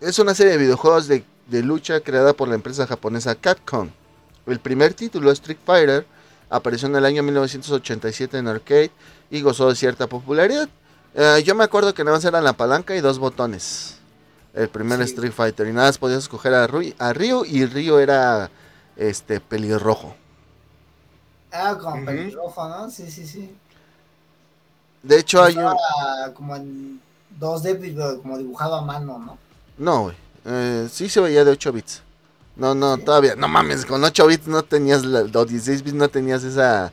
es 0.00 0.18
una 0.18 0.34
serie 0.34 0.52
de 0.52 0.58
videojuegos 0.58 1.08
de, 1.08 1.24
de 1.48 1.62
lucha 1.62 2.00
creada 2.00 2.32
por 2.32 2.48
la 2.48 2.54
empresa 2.54 2.86
japonesa 2.86 3.34
Capcom. 3.34 3.90
El 4.46 4.58
primer 4.58 4.94
título, 4.94 5.30
Street 5.30 5.58
Fighter, 5.64 6.06
apareció 6.50 6.88
en 6.88 6.96
el 6.96 7.04
año 7.04 7.22
1987 7.22 8.38
en 8.38 8.48
arcade 8.48 8.90
y 9.30 9.40
gozó 9.40 9.68
de 9.68 9.76
cierta 9.76 10.06
popularidad. 10.06 10.68
Eh, 11.14 11.42
yo 11.44 11.54
me 11.54 11.64
acuerdo 11.64 11.94
que 11.94 12.04
nada 12.04 12.16
más 12.16 12.24
eran 12.24 12.44
la 12.44 12.54
palanca 12.54 12.94
y 12.96 13.00
dos 13.00 13.18
botones. 13.18 13.98
El 14.54 14.68
primer 14.68 15.00
Street 15.02 15.32
Fighter. 15.32 15.66
Y 15.66 15.72
nada 15.72 15.88
más 15.88 15.98
podías 15.98 16.20
escoger 16.20 16.54
a, 16.54 16.64
a 16.64 17.12
Ryu 17.12 17.44
y 17.44 17.64
Ryu 17.66 17.98
era 17.98 18.50
este 18.96 19.40
pelirrojo. 19.40 20.14
Ah, 21.52 21.78
como 21.80 22.04
pelirrojo, 22.04 22.68
¿no? 22.68 22.90
Sí, 22.90 23.10
sí, 23.10 23.26
sí. 23.26 23.54
De 25.02 25.18
hecho 25.18 25.42
hay 25.42 25.56
un... 25.56 25.74
Como 26.34 26.56
en 26.56 27.00
2D, 27.40 28.20
como 28.22 28.38
dibujado 28.38 28.76
a 28.76 28.82
mano, 28.82 29.18
¿no? 29.18 29.38
No, 29.78 30.02
güey. 30.04 30.16
Eh, 30.44 30.88
sí 30.90 31.08
se 31.08 31.20
veía 31.20 31.44
de 31.44 31.50
8 31.52 31.72
bits. 31.72 32.02
No, 32.56 32.74
no, 32.74 32.98
todavía, 32.98 33.34
no 33.34 33.48
mames, 33.48 33.86
con 33.86 34.04
8 34.04 34.26
bits 34.26 34.46
no 34.46 34.62
tenías, 34.62 35.04
la, 35.04 35.20
o 35.20 35.44
16 35.44 35.82
bits 35.82 35.96
no 35.96 36.08
tenías 36.08 36.44
esa 36.44 36.92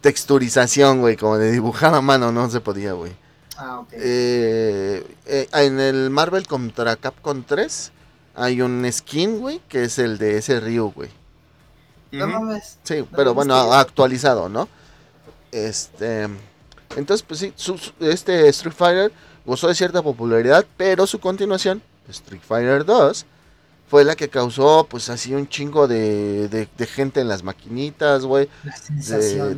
texturización, 0.00 1.00
güey, 1.00 1.16
como 1.16 1.38
de 1.38 1.52
dibujar 1.52 1.94
a 1.94 2.00
mano, 2.00 2.32
no 2.32 2.50
se 2.50 2.60
podía, 2.60 2.92
güey. 2.94 3.12
Ah, 3.56 3.80
ok. 3.80 3.88
Eh, 3.92 5.06
eh, 5.26 5.48
en 5.52 5.78
el 5.78 6.10
Marvel 6.10 6.46
contra 6.46 6.96
Capcom 6.96 7.44
3 7.44 7.92
hay 8.34 8.62
un 8.62 8.90
skin, 8.90 9.38
güey, 9.38 9.60
que 9.68 9.84
es 9.84 9.98
el 9.98 10.18
de 10.18 10.38
ese 10.38 10.58
Ryu, 10.58 10.92
güey. 10.92 11.10
No 12.12 12.26
mames. 12.26 12.78
Sí, 12.82 13.06
pero 13.14 13.34
bueno, 13.34 13.54
actualizado, 13.54 14.48
¿no? 14.48 14.68
Este, 15.52 16.28
entonces, 16.96 17.24
pues 17.26 17.40
sí, 17.40 17.52
este 18.00 18.48
Street 18.48 18.74
Fighter 18.76 19.12
gozó 19.44 19.68
de 19.68 19.74
cierta 19.74 20.02
popularidad, 20.02 20.66
pero 20.76 21.06
su 21.06 21.18
continuación, 21.20 21.82
Street 22.08 22.42
Fighter 22.46 22.84
2, 22.84 23.26
fue 23.88 24.04
la 24.04 24.14
que 24.14 24.28
causó, 24.28 24.86
pues 24.88 25.08
así, 25.08 25.34
un 25.34 25.48
chingo 25.48 25.88
de, 25.88 26.48
de, 26.48 26.86
gente 26.86 27.20
en 27.20 27.28
las 27.28 27.42
maquinitas, 27.42 28.24
güey. 28.24 28.48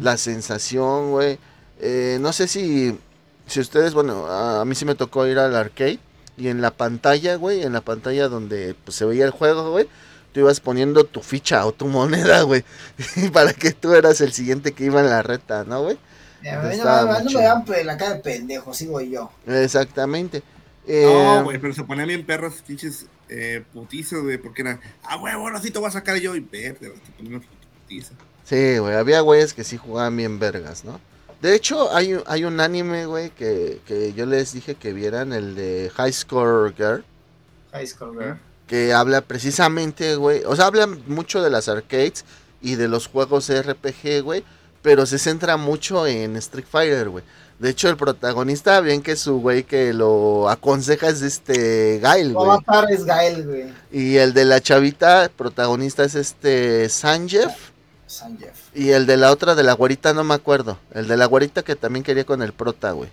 La 0.01 0.17
sensación. 0.17 1.11
güey. 1.11 1.39
Eh, 1.81 2.17
no 2.21 2.33
sé 2.33 2.49
si, 2.49 2.99
si 3.47 3.61
ustedes, 3.61 3.93
bueno, 3.93 4.27
a, 4.27 4.65
mí 4.65 4.75
sí 4.75 4.87
me 4.87 4.95
tocó 4.95 5.27
ir 5.27 5.39
al 5.39 5.55
arcade 5.55 5.99
y 6.39 6.49
en 6.49 6.63
la 6.63 6.71
pantalla, 6.71 7.37
güey, 7.37 7.63
en 7.63 7.75
la 7.75 7.83
pantalla 7.83 8.29
donde 8.29 8.75
pues, 8.85 8.97
se 8.97 9.05
veía 9.05 9.27
el 9.27 9.33
juego, 9.33 9.71
güey, 9.71 9.87
tú 10.33 10.41
ibas 10.41 10.61
poniendo 10.61 11.05
tu 11.05 11.21
ficha 11.21 11.67
o 11.67 11.73
tu 11.73 11.87
moneda, 11.87 12.43
güey, 12.43 12.65
para 13.35 13.53
que 13.53 13.73
tú 13.73 13.93
eras 13.93 14.21
el 14.23 14.33
siguiente 14.33 14.73
que 14.73 14.85
iba 14.85 15.01
en 15.01 15.11
la 15.11 15.23
reta, 15.23 15.65
¿no, 15.65 15.83
güey? 15.83 15.99
No, 16.43 16.63
me 16.63 17.73
vean 17.73 17.87
la 17.87 17.97
cara 17.97 18.15
de 18.15 18.21
pendejo, 18.21 18.75
sigo 18.75 19.01
yo. 19.01 19.31
Exactamente. 19.47 20.43
no, 20.87 20.93
eh, 20.93 21.43
güey, 21.43 21.59
pero 21.59 21.75
se 21.75 21.85
ponían 21.85 22.09
bien 22.09 22.27
perros, 22.27 22.63
pinches 22.67 23.07
eh, 23.29 23.65
putizas, 23.73 24.21
güey, 24.21 24.39
porque 24.39 24.63
era, 24.63 24.81
ah, 25.05 25.17
güey, 25.17 25.35
bueno, 25.37 25.57
así 25.57 25.71
te 25.71 25.79
voy 25.79 25.89
a 25.89 25.93
sacar 25.93 26.17
yo 26.19 26.35
y 26.35 26.41
verde, 26.41 26.93
putiza. 27.81 28.15
Sí, 28.45 28.79
güey, 28.79 28.95
había 28.95 29.21
güeyes 29.21 29.55
que 29.55 29.65
sí 29.65 29.77
jugaban 29.77 30.17
bien 30.17 30.39
vergas, 30.39 30.85
¿no? 30.85 31.01
De 31.41 31.55
hecho, 31.55 31.95
hay, 31.95 32.17
hay 32.27 32.45
un 32.45 32.61
anime, 32.61 33.07
güey, 33.07 33.31
que, 33.31 33.81
que 33.87 34.13
yo 34.13 34.27
les 34.27 34.53
dije 34.53 34.75
que 34.75 34.93
vieran, 34.93 35.33
el 35.33 35.55
de 35.55 35.91
High 35.95 36.13
Score 36.13 36.75
Girl. 36.77 37.05
High 37.73 37.87
Score 37.87 38.13
Girl. 38.13 38.39
Que 38.67 38.93
habla 38.93 39.23
precisamente, 39.23 40.17
güey, 40.17 40.43
o 40.45 40.55
sea, 40.55 40.67
habla 40.67 40.87
mucho 41.07 41.43
de 41.43 41.51
las 41.51 41.69
arcades 41.69 42.25
y 42.61 42.77
de 42.77 42.89
los 42.89 43.09
juegos 43.09 43.51
RPG, 43.51 44.23
güey, 44.23 44.45
pero 44.83 45.07
se 45.07 45.19
centra 45.19 45.57
mucho 45.57 46.07
en 46.07 46.37
Street 46.37 46.67
Fighter, 46.69 47.09
güey. 47.09 47.25
De 47.59 47.71
hecho, 47.71 47.89
el 47.89 47.97
protagonista, 47.97 48.81
bien 48.81 49.03
que 49.03 49.15
su 49.15 49.39
güey 49.39 49.63
que 49.63 49.93
lo 49.93 50.49
aconseja 50.49 51.09
es 51.09 51.23
este 51.23 52.01
Gail, 52.01 52.35
güey. 52.35 52.59
es 52.91 53.05
Gail, 53.05 53.47
güey. 53.47 53.73
Y 53.93 54.17
el 54.17 54.35
de 54.35 54.45
la 54.45 54.61
chavita, 54.61 55.31
protagonista 55.37 56.03
es 56.03 56.17
este 56.17 56.89
Sanjev. 56.89 57.53
Sanjev. 58.09 58.53
Y 58.75 58.91
el 58.91 59.07
de 59.07 59.17
la 59.17 59.31
otra, 59.31 59.55
de 59.55 59.63
la 59.63 59.75
güerita, 59.75 60.13
no 60.13 60.25
me 60.25 60.35
acuerdo. 60.35 60.77
El 60.93 61.07
de 61.07 61.17
la 61.17 61.27
güerita 61.27 61.63
que 61.63 61.77
también 61.77 62.03
quería 62.03 62.25
con 62.25 62.43
el 62.43 62.53
prota, 62.53 62.91
güey. 62.91 63.11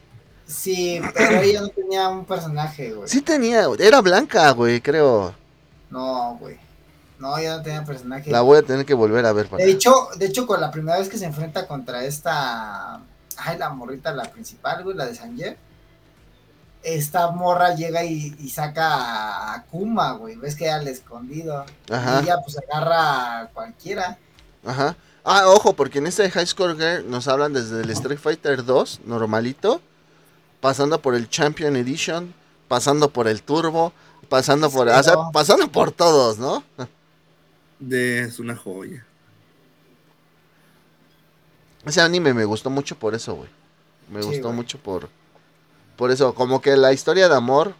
Sí, 0.47 0.99
pero 1.13 1.41
ella 1.41 1.61
no 1.61 1.69
tenía 1.69 2.09
un 2.09 2.25
personaje, 2.25 2.91
güey. 2.91 3.07
Sí 3.07 3.21
tenía, 3.21 3.67
era 3.77 4.01
blanca, 4.01 4.49
güey, 4.51 4.81
creo. 4.81 5.35
No, 5.91 6.37
güey. 6.39 6.57
No, 7.19 7.37
ella 7.37 7.57
no 7.57 7.63
tenía 7.63 7.83
personaje. 7.83 8.31
La 8.31 8.41
voy 8.41 8.57
a 8.57 8.61
tener 8.61 8.85
que 8.85 8.93
volver 8.93 9.25
a 9.25 9.33
ver. 9.33 9.47
Para... 9.47 9.63
De 9.63 9.69
hecho, 9.69 10.07
de 10.17 10.25
hecho, 10.25 10.47
con 10.47 10.61
la 10.61 10.71
primera 10.71 10.97
vez 10.97 11.09
que 11.09 11.17
se 11.17 11.25
enfrenta 11.25 11.67
contra 11.67 12.03
esta. 12.05 13.01
Ay, 13.37 13.57
la 13.57 13.69
morrita, 13.69 14.13
la 14.13 14.23
principal, 14.23 14.83
güey, 14.83 14.95
la 14.95 15.05
de 15.05 15.15
Sanger. 15.15 15.57
Esta 16.81 17.31
morra 17.31 17.75
llega 17.75 18.05
y, 18.05 18.49
saca 18.49 19.53
a 19.53 19.63
Kuma, 19.65 20.13
güey. 20.13 20.37
Ves 20.37 20.55
que 20.55 20.71
al 20.71 20.87
escondido. 20.87 21.65
Ajá. 21.91 22.21
Y 22.21 22.23
ella, 22.23 22.37
pues 22.43 22.57
agarra 22.57 23.41
a 23.41 23.47
cualquiera. 23.49 24.17
Ajá. 24.65 24.95
Ah, 25.25 25.43
ojo, 25.47 25.73
porque 25.73 25.99
en 25.99 26.07
este 26.07 26.31
High 26.31 26.47
Score 26.47 26.75
Girl 26.75 27.09
nos 27.09 27.27
hablan 27.27 27.51
desde 27.51 27.81
el 27.81 27.89
Street 27.89 28.17
Fighter 28.17 28.63
2, 28.63 29.01
normalito, 29.05 29.81
pasando 30.61 31.01
por 31.01 31.15
el 31.15 31.29
Champion 31.29 31.75
Edition, 31.75 32.33
pasando 32.69 33.09
por 33.09 33.27
el 33.27 33.43
Turbo, 33.43 33.91
pasando 34.29 34.71
por, 34.71 34.87
o 34.87 35.03
sea, 35.03 35.15
pasando 35.33 35.69
por 35.69 35.91
todos, 35.91 36.39
¿no? 36.39 36.63
De, 37.79 38.21
es 38.21 38.39
una 38.39 38.55
joya. 38.55 39.05
Ese 41.85 42.01
anime 42.01 42.33
me 42.33 42.45
gustó 42.45 42.69
mucho 42.69 42.97
por 42.97 43.15
eso, 43.15 43.35
güey. 43.35 43.49
Me 44.09 44.21
gustó 44.21 44.51
mucho 44.51 44.77
por 44.77 45.09
por 45.99 46.11
eso 46.11 46.33
como 46.33 46.61
que 46.61 46.77
la 46.77 46.93
historia 46.93 47.27
de 47.27 47.35
amor, 47.35 47.73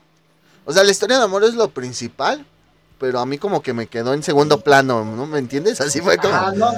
o 0.66 0.74
sea, 0.74 0.84
la 0.84 0.92
historia 0.92 1.18
de 1.18 1.24
amor 1.24 1.46
es 1.46 1.54
lo 1.54 1.70
principal, 1.70 2.46
pero 3.00 3.20
a 3.20 3.26
mí 3.26 3.38
como 3.38 3.62
que 3.62 3.72
me 3.72 3.88
quedó 3.88 4.14
en 4.14 4.24
segundo 4.24 4.60
plano, 4.60 5.06
¿no? 5.06 5.26
¿Me 5.26 5.40
entiendes? 5.40 5.80
Así 5.80 6.02
fue 6.02 6.18
como... 6.18 6.34
Ah, 6.34 6.52
no, 6.54 6.70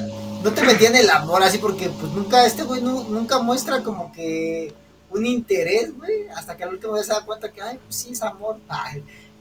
no 0.44 0.54
te 0.54 0.62
metí 0.62 0.86
en 0.86 0.98
el 0.98 1.10
amor 1.10 1.42
así 1.42 1.58
porque 1.58 1.90
pues 1.90 2.12
nunca, 2.12 2.46
este 2.46 2.62
güey 2.62 2.84
nunca 2.84 3.40
muestra 3.40 3.82
como 3.82 4.14
que 4.14 4.72
un 5.10 5.26
interés, 5.26 5.98
güey, 5.98 6.28
hasta 6.30 6.56
que 6.56 6.64
al 6.64 6.74
último 6.74 6.94
vez 6.94 7.08
se 7.08 7.14
da 7.14 7.26
cuenta 7.26 7.52
que, 7.52 7.60
ay, 7.60 7.80
pues 7.84 7.96
sí, 7.96 8.12
es 8.12 8.22
amor, 8.22 8.60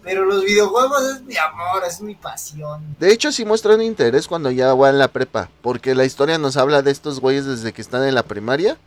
pero 0.02 0.24
los 0.24 0.44
videojuegos 0.44 1.02
es 1.14 1.22
mi 1.22 1.36
amor, 1.36 1.82
es 1.86 2.00
mi 2.00 2.14
pasión. 2.14 2.96
De 2.98 3.12
hecho, 3.12 3.32
sí 3.32 3.44
muestra 3.44 3.74
un 3.74 3.82
interés 3.82 4.26
cuando 4.26 4.50
ya 4.50 4.74
va 4.74 4.88
en 4.90 4.98
la 4.98 5.08
prepa, 5.08 5.50
porque 5.62 5.94
la 5.94 6.04
historia 6.04 6.38
nos 6.38 6.56
habla 6.56 6.82
de 6.82 6.90
estos 6.90 7.20
güeyes 7.20 7.44
desde 7.44 7.72
que 7.72 7.82
están 7.82 8.04
en 8.04 8.14
la 8.14 8.22
primaria 8.22 8.78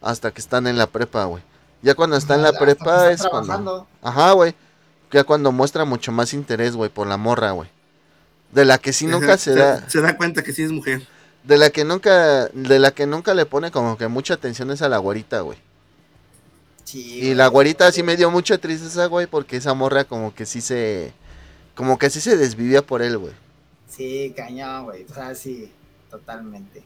hasta 0.00 0.30
que 0.30 0.40
están 0.40 0.66
en 0.66 0.78
la 0.78 0.86
prepa, 0.86 1.24
güey. 1.24 1.42
Ya 1.82 1.94
cuando 1.94 2.16
está 2.16 2.34
en 2.36 2.42
la 2.42 2.52
prepa 2.52 3.10
es 3.10 3.22
cuando... 3.26 3.86
Ajá, 4.02 4.32
güey. 4.32 4.54
Ya 5.10 5.24
cuando 5.24 5.52
muestra 5.52 5.84
mucho 5.84 6.12
más 6.12 6.32
interés, 6.32 6.74
güey, 6.74 6.90
por 6.90 7.06
la 7.06 7.16
morra, 7.16 7.50
güey. 7.50 7.68
De 8.52 8.64
la 8.64 8.78
que 8.78 8.92
sí 8.92 9.06
nunca 9.06 9.36
se, 9.36 9.54
da... 9.54 9.88
Se 9.88 10.00
da 10.00 10.16
cuenta 10.16 10.42
que 10.42 10.52
sí 10.52 10.62
es 10.62 10.70
mujer. 10.70 11.06
De 11.42 11.58
la 11.58 11.70
que 11.70 11.84
nunca... 11.84 12.46
De 12.48 12.78
la 12.78 12.92
que 12.92 13.06
nunca 13.06 13.34
le 13.34 13.46
pone 13.46 13.70
como 13.70 13.98
que 13.98 14.08
mucha 14.08 14.34
atención 14.34 14.70
es 14.70 14.80
a 14.80 14.88
la 14.88 14.98
güerita, 14.98 15.40
güey. 15.40 15.58
Y 16.94 17.34
la 17.34 17.46
güerita 17.46 17.90
sí 17.92 18.02
me 18.02 18.16
dio 18.16 18.30
mucha 18.30 18.58
tristeza, 18.58 19.06
güey, 19.06 19.26
porque 19.26 19.56
esa 19.56 19.74
morra 19.74 20.04
como 20.04 20.34
que 20.34 20.46
sí 20.46 20.60
se... 20.60 21.12
Como 21.74 21.98
que 21.98 22.10
sí 22.10 22.20
se 22.20 22.36
desvivía 22.36 22.82
por 22.82 23.00
él, 23.00 23.16
güey. 23.16 23.32
Sí, 23.88 24.32
cañón, 24.36 24.84
güey. 24.84 25.06
O 25.10 25.14
sea, 25.14 25.34
sí, 25.34 25.72
totalmente. 26.10 26.82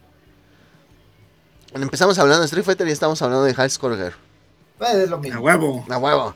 empezamos 1.74 2.18
hablando 2.18 2.40
de 2.40 2.46
Street 2.46 2.64
Fighter 2.64 2.86
y 2.86 2.92
estamos 2.92 3.20
hablando 3.22 3.44
de 3.44 3.54
Girl. 3.54 4.14
Pues 4.78 4.94
es 4.94 5.10
lo 5.10 5.18
mismo. 5.18 5.38
A 5.38 5.42
huevo. 5.42 5.84
A 5.88 5.98
huevo. 5.98 6.34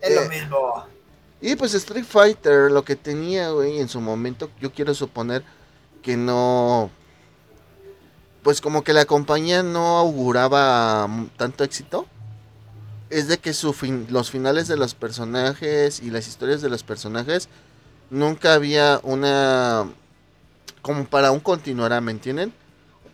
Es 0.00 0.14
lo 0.14 0.22
eh, 0.22 0.28
mismo. 0.28 0.86
Y 1.40 1.56
pues 1.56 1.74
Street 1.74 2.04
Fighter, 2.04 2.70
lo 2.70 2.84
que 2.84 2.96
tenía, 2.96 3.50
güey, 3.50 3.78
en 3.78 3.88
su 3.88 4.00
momento, 4.00 4.50
yo 4.60 4.72
quiero 4.72 4.94
suponer 4.94 5.44
que 6.02 6.16
no. 6.16 6.90
Pues 8.42 8.60
como 8.60 8.82
que 8.82 8.92
la 8.92 9.04
compañía 9.04 9.62
no 9.62 9.98
auguraba 9.98 11.08
tanto 11.36 11.64
éxito. 11.64 12.06
Es 13.14 13.28
de 13.28 13.38
que 13.38 13.54
su 13.54 13.72
fin, 13.72 14.08
los 14.10 14.32
finales 14.32 14.66
de 14.66 14.76
los 14.76 14.96
personajes 14.96 16.00
y 16.00 16.10
las 16.10 16.26
historias 16.26 16.62
de 16.62 16.68
los 16.68 16.82
personajes 16.82 17.48
nunca 18.10 18.54
había 18.54 18.98
una. 19.04 19.88
Como 20.82 21.04
para 21.04 21.30
un 21.30 21.38
continuará, 21.38 22.00
¿me 22.00 22.10
entienden? 22.10 22.52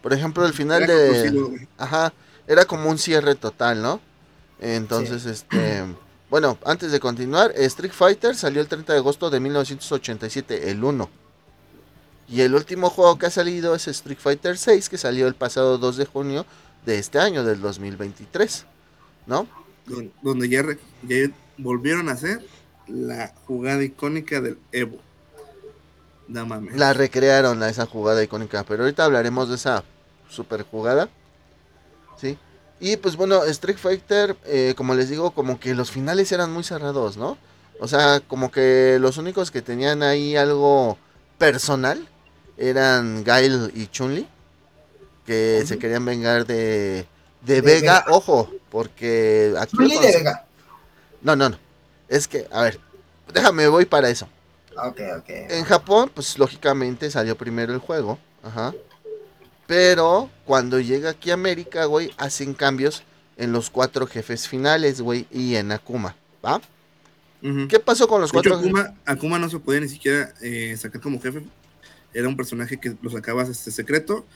Por 0.02 0.14
ejemplo, 0.14 0.46
el 0.46 0.54
final 0.54 0.86
de. 0.86 1.68
Ajá, 1.76 2.14
era 2.46 2.64
como 2.64 2.88
un 2.88 2.96
cierre 2.96 3.34
total, 3.34 3.82
¿no? 3.82 4.00
Entonces, 4.58 5.26
este. 5.26 5.84
Bueno, 6.30 6.56
antes 6.64 6.92
de 6.92 6.98
continuar, 6.98 7.52
Street 7.56 7.92
Fighter 7.92 8.34
salió 8.34 8.62
el 8.62 8.68
30 8.68 8.94
de 8.94 8.98
agosto 9.00 9.28
de 9.28 9.38
1987, 9.38 10.70
el 10.70 10.82
1. 10.82 11.10
Y 12.30 12.40
el 12.40 12.54
último 12.54 12.88
juego 12.88 13.18
que 13.18 13.26
ha 13.26 13.30
salido 13.30 13.74
es 13.74 13.86
Street 13.86 14.18
Fighter 14.18 14.56
6, 14.56 14.88
que 14.88 14.96
salió 14.96 15.26
el 15.26 15.34
pasado 15.34 15.76
2 15.76 15.98
de 15.98 16.06
junio 16.06 16.46
de 16.86 16.98
este 16.98 17.18
año, 17.18 17.44
del 17.44 17.60
2023. 17.60 18.64
¿No? 19.26 19.59
Donde 20.22 20.48
ya, 20.48 20.64
volvieron 21.58 22.08
a 22.08 22.12
hacer 22.12 22.40
la 22.86 23.32
jugada 23.46 23.82
icónica 23.82 24.40
del 24.40 24.58
Evo. 24.72 24.98
No 26.28 26.46
mames. 26.46 26.76
La 26.76 26.92
recrearon 26.92 27.62
esa 27.64 27.86
jugada 27.86 28.22
icónica, 28.22 28.64
pero 28.64 28.84
ahorita 28.84 29.04
hablaremos 29.04 29.48
de 29.48 29.56
esa 29.56 29.84
super 30.28 30.62
jugada. 30.62 31.08
¿Sí? 32.16 32.38
Y 32.78 32.96
pues 32.96 33.16
bueno, 33.16 33.44
Street 33.44 33.76
Fighter, 33.76 34.36
eh, 34.46 34.74
como 34.76 34.94
les 34.94 35.08
digo, 35.08 35.32
como 35.32 35.58
que 35.58 35.74
los 35.74 35.90
finales 35.90 36.30
eran 36.32 36.52
muy 36.52 36.64
cerrados, 36.64 37.16
¿no? 37.16 37.36
O 37.78 37.88
sea, 37.88 38.20
como 38.20 38.50
que 38.50 38.98
los 39.00 39.18
únicos 39.18 39.50
que 39.50 39.62
tenían 39.62 40.02
ahí 40.02 40.36
algo 40.36 40.98
personal 41.38 42.06
eran 42.56 43.24
Gail 43.24 43.72
y 43.74 43.86
Chun-Li, 43.86 44.26
que 45.26 45.62
se 45.66 45.78
querían 45.78 46.04
vengar 46.04 46.46
de, 46.46 47.06
de, 47.42 47.60
Vega. 47.60 48.04
ojo, 48.08 48.50
porque 48.70 49.54
aquí... 49.58 49.76
Chun-Li 49.76 49.98
de 49.98 50.18
Vega. 50.18 50.46
No, 51.22 51.36
no, 51.36 51.50
no. 51.50 51.58
Es 52.08 52.26
que, 52.26 52.46
a 52.50 52.62
ver, 52.62 52.80
déjame, 53.32 53.68
voy 53.68 53.84
para 53.84 54.10
eso. 54.10 54.28
Ok, 54.76 55.00
ok. 55.18 55.28
En 55.28 55.64
Japón, 55.64 56.10
pues 56.14 56.38
lógicamente 56.38 57.10
salió 57.10 57.36
primero 57.36 57.72
el 57.72 57.78
juego. 57.78 58.18
Ajá. 58.42 58.74
Pero 59.66 60.30
cuando 60.44 60.80
llega 60.80 61.10
aquí 61.10 61.30
a 61.30 61.34
América, 61.34 61.84
güey, 61.84 62.12
hacen 62.16 62.54
cambios 62.54 63.04
en 63.36 63.52
los 63.52 63.70
cuatro 63.70 64.06
jefes 64.06 64.48
finales, 64.48 65.00
güey, 65.00 65.26
y 65.30 65.54
en 65.54 65.72
Akuma, 65.72 66.16
¿va? 66.44 66.60
¿Qué 67.68 67.80
pasó 67.80 68.06
con 68.06 68.20
los 68.20 68.32
cuatro? 68.32 68.56
Akuma, 68.56 68.94
Akuma 69.06 69.38
no 69.38 69.48
se 69.48 69.58
podía 69.58 69.80
ni 69.80 69.88
siquiera 69.88 70.34
eh, 70.42 70.76
sacar 70.76 71.00
como 71.00 71.20
jefe. 71.20 71.42
Era 72.12 72.28
un 72.28 72.36
personaje 72.36 72.78
que 72.78 72.96
lo 73.00 73.10
sacabas 73.10 73.48
este 73.48 73.70
secreto. 73.70 74.26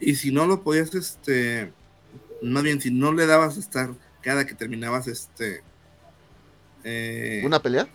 Y 0.00 0.14
si 0.14 0.30
no 0.30 0.46
lo 0.46 0.62
podías, 0.62 0.94
este. 0.94 1.72
Más 2.42 2.62
bien, 2.62 2.80
si 2.80 2.90
no 2.90 3.12
le 3.12 3.26
dabas 3.26 3.56
estar 3.56 3.90
cada 4.20 4.46
que 4.46 4.54
terminabas 4.54 5.06
este. 5.06 5.62
Eh, 6.84 7.42
¿Una 7.44 7.60
pelea? 7.60 7.88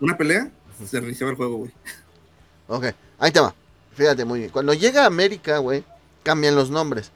Una 0.00 0.16
pelea, 0.16 0.50
se 0.84 1.00
reiniciaba 1.00 1.30
el 1.30 1.36
juego, 1.36 1.56
güey. 1.58 1.72
Ok, 2.68 2.86
ahí 3.18 3.30
te 3.30 3.40
va. 3.40 3.54
Fíjate 3.94 4.24
muy 4.24 4.40
bien. 4.40 4.50
Cuando 4.50 4.74
llega 4.74 5.02
a 5.02 5.06
América, 5.06 5.58
güey, 5.58 5.84
cambian 6.22 6.54
los 6.54 6.70
nombres. 6.70 7.10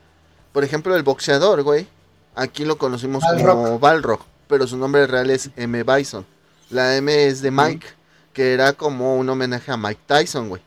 Por 0.53 0.65
ejemplo, 0.65 0.95
el 0.95 1.03
boxeador, 1.03 1.63
güey. 1.63 1.87
Aquí 2.35 2.65
lo 2.65 2.77
conocimos 2.77 3.25
como 3.25 3.79
Balrog, 3.79 4.21
pero 4.47 4.67
su 4.67 4.77
nombre 4.77 5.07
real 5.07 5.31
es 5.31 5.51
M. 5.57 5.83
Bison. 5.83 6.27
La 6.69 6.97
M 6.97 7.27
es 7.27 7.41
de 7.41 7.51
Mike, 7.51 7.87
que 8.33 8.53
era 8.53 8.75
como 8.75 9.17
un 9.17 9.29
homenaje 9.29 9.73
a 9.73 9.77
Mike 9.77 10.03
Tyson, 10.07 10.49
güey. 10.49 10.61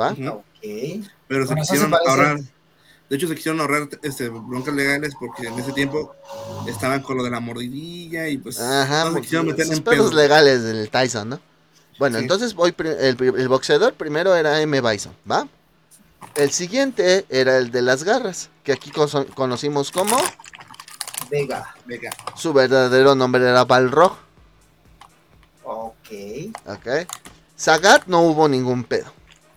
¿Va? 0.00 0.14
Pero 1.28 1.46
se 1.46 1.54
quisieron 1.54 1.92
ahorrar. 1.92 2.38
De 3.12 3.18
hecho, 3.18 3.28
se 3.28 3.34
quisieron 3.34 3.60
ahorrar 3.60 3.90
este, 4.00 4.30
broncas 4.30 4.72
legales 4.72 5.14
porque 5.20 5.46
en 5.46 5.58
ese 5.58 5.74
tiempo 5.74 6.16
estaban 6.66 7.02
con 7.02 7.18
lo 7.18 7.22
de 7.22 7.28
la 7.28 7.40
mordidilla 7.40 8.26
y 8.26 8.38
pues. 8.38 8.58
Ajá, 8.58 9.10
no 9.10 9.20
quisieron 9.20 9.48
meter 9.48 9.70
en 9.70 9.82
pedos 9.82 10.14
legales 10.14 10.62
del 10.62 10.88
Tyson, 10.88 11.28
¿no? 11.28 11.40
Bueno, 11.98 12.16
entonces 12.16 12.54
voy 12.54 12.74
el, 12.78 13.16
el, 13.20 13.48
boxeador 13.48 13.92
primero 13.92 14.34
era 14.34 14.62
M. 14.62 14.80
Bison, 14.80 15.12
¿va? 15.30 15.46
El 16.36 16.52
siguiente 16.52 17.26
era 17.28 17.58
el 17.58 17.70
de 17.70 17.82
las 17.82 18.02
garras, 18.02 18.48
que 18.64 18.72
aquí 18.72 18.90
conocimos 19.34 19.90
como 19.90 20.16
Vega. 21.30 21.74
Vega. 21.84 22.12
Su 22.34 22.54
verdadero 22.54 23.14
nombre 23.14 23.42
era 23.42 23.66
Balrog. 23.66 24.16
Ok. 25.64 26.08
Ok. 26.64 26.88
Sagat 27.56 28.06
no 28.06 28.22
hubo 28.22 28.48
ningún 28.48 28.84
pedo. 28.84 29.12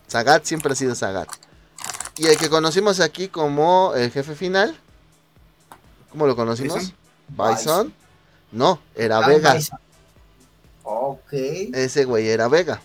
Sagat 0.07 0.43
siempre 0.43 0.73
ha 0.73 0.75
sido 0.75 0.93
Sagat. 0.93 1.44
Y 2.17 2.27
el 2.27 2.37
que 2.37 2.49
conocimos 2.49 2.99
aquí 2.99 3.27
como 3.27 3.93
el 3.95 4.11
jefe 4.11 4.35
final, 4.35 4.75
¿cómo 6.09 6.27
lo 6.27 6.35
conocimos? 6.35 6.93
Bison. 7.29 7.93
No, 8.51 8.79
era 8.95 9.27
Vega. 9.27 9.57
Ok. 10.83 11.33
Ese 11.33 12.05
güey 12.05 12.29
era 12.29 12.47
Vega. 12.47 12.81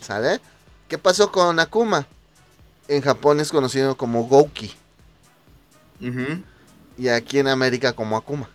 ¿Sale? 0.00 0.40
¿Qué 0.88 0.98
pasó 0.98 1.30
con 1.30 1.60
Akuma? 1.60 2.06
en 2.88 3.00
Japón 3.00 3.40
es 3.40 3.50
conocido 3.50 3.96
como 3.96 4.24
Gouki. 4.24 4.72
Y 6.98 7.08
aquí 7.08 7.38
en 7.38 7.48
América 7.48 7.92
como 7.92 8.16
Akuma. 8.16 8.48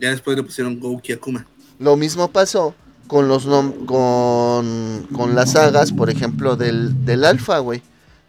Ya 0.00 0.10
después 0.10 0.36
le 0.36 0.42
pusieron 0.42 0.78
Gouki 0.78 1.12
Akuma. 1.12 1.46
Lo 1.78 1.96
mismo 1.96 2.28
pasó 2.30 2.74
con 3.08 3.28
los 3.28 3.44
con, 3.86 5.08
con 5.12 5.34
las 5.34 5.52
sagas, 5.52 5.92
por 5.92 6.08
ejemplo, 6.08 6.56
del, 6.56 7.04
del 7.04 7.24
Alpha, 7.24 7.58
güey. 7.58 7.82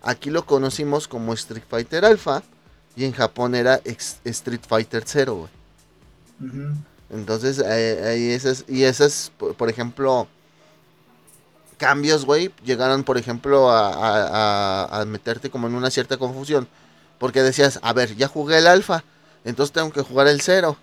Aquí 0.05 0.29
lo 0.29 0.45
conocimos 0.45 1.07
como 1.07 1.33
Street 1.33 1.63
Fighter 1.67 2.05
Alpha 2.05 2.43
y 2.95 3.05
en 3.05 3.11
Japón 3.11 3.55
era 3.55 3.81
Street 4.23 4.61
Fighter 4.67 5.03
0, 5.03 5.35
güey. 5.35 5.49
Entonces, 7.09 7.59
ahí 7.59 8.29
esas, 8.29 8.65
y 8.67 8.83
esas, 8.83 9.31
por 9.57 9.67
ejemplo, 9.67 10.27
cambios, 11.77 12.23
güey, 12.23 12.53
llegaron, 12.63 13.03
por 13.03 13.17
ejemplo, 13.17 13.71
a, 13.71 15.03
meterte 15.07 15.49
como 15.49 15.65
en 15.65 15.73
una 15.73 15.89
cierta 15.89 16.17
confusión. 16.17 16.67
Porque 17.17 17.41
decías, 17.41 17.79
a 17.81 17.91
ver, 17.93 18.15
ya 18.15 18.27
jugué 18.27 18.59
el 18.59 18.67
alfa, 18.67 19.03
entonces 19.43 19.73
tengo 19.73 19.91
que 19.91 20.01
jugar 20.01 20.27
el 20.27 20.41
cero. 20.41 20.77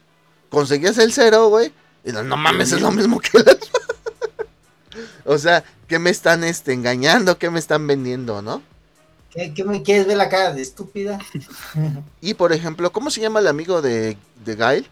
Conseguías 0.50 0.98
el 0.98 1.12
cero, 1.12 1.48
güey, 1.48 1.72
y 2.04 2.10
no, 2.10 2.36
mames, 2.36 2.72
es 2.72 2.80
lo 2.80 2.90
mismo 2.90 3.20
que 3.20 3.38
el 3.38 3.48
alfa. 3.48 3.78
o 5.26 5.38
sea, 5.38 5.62
¿qué 5.86 6.00
me 6.00 6.10
están 6.10 6.42
este, 6.42 6.72
engañando? 6.72 7.38
¿Qué 7.38 7.50
me 7.50 7.60
están 7.60 7.86
vendiendo, 7.86 8.42
no? 8.42 8.62
¿Qué, 9.32 9.64
me 9.64 9.82
quieres 9.82 10.06
ver 10.06 10.16
la 10.16 10.28
cara 10.28 10.52
de 10.52 10.60
estúpida? 10.60 11.18
y 12.20 12.34
por 12.34 12.52
ejemplo, 12.52 12.92
¿cómo 12.92 13.10
se 13.10 13.20
llama 13.20 13.40
el 13.40 13.46
amigo 13.46 13.80
de, 13.80 14.16
de 14.44 14.56
Gail? 14.56 14.88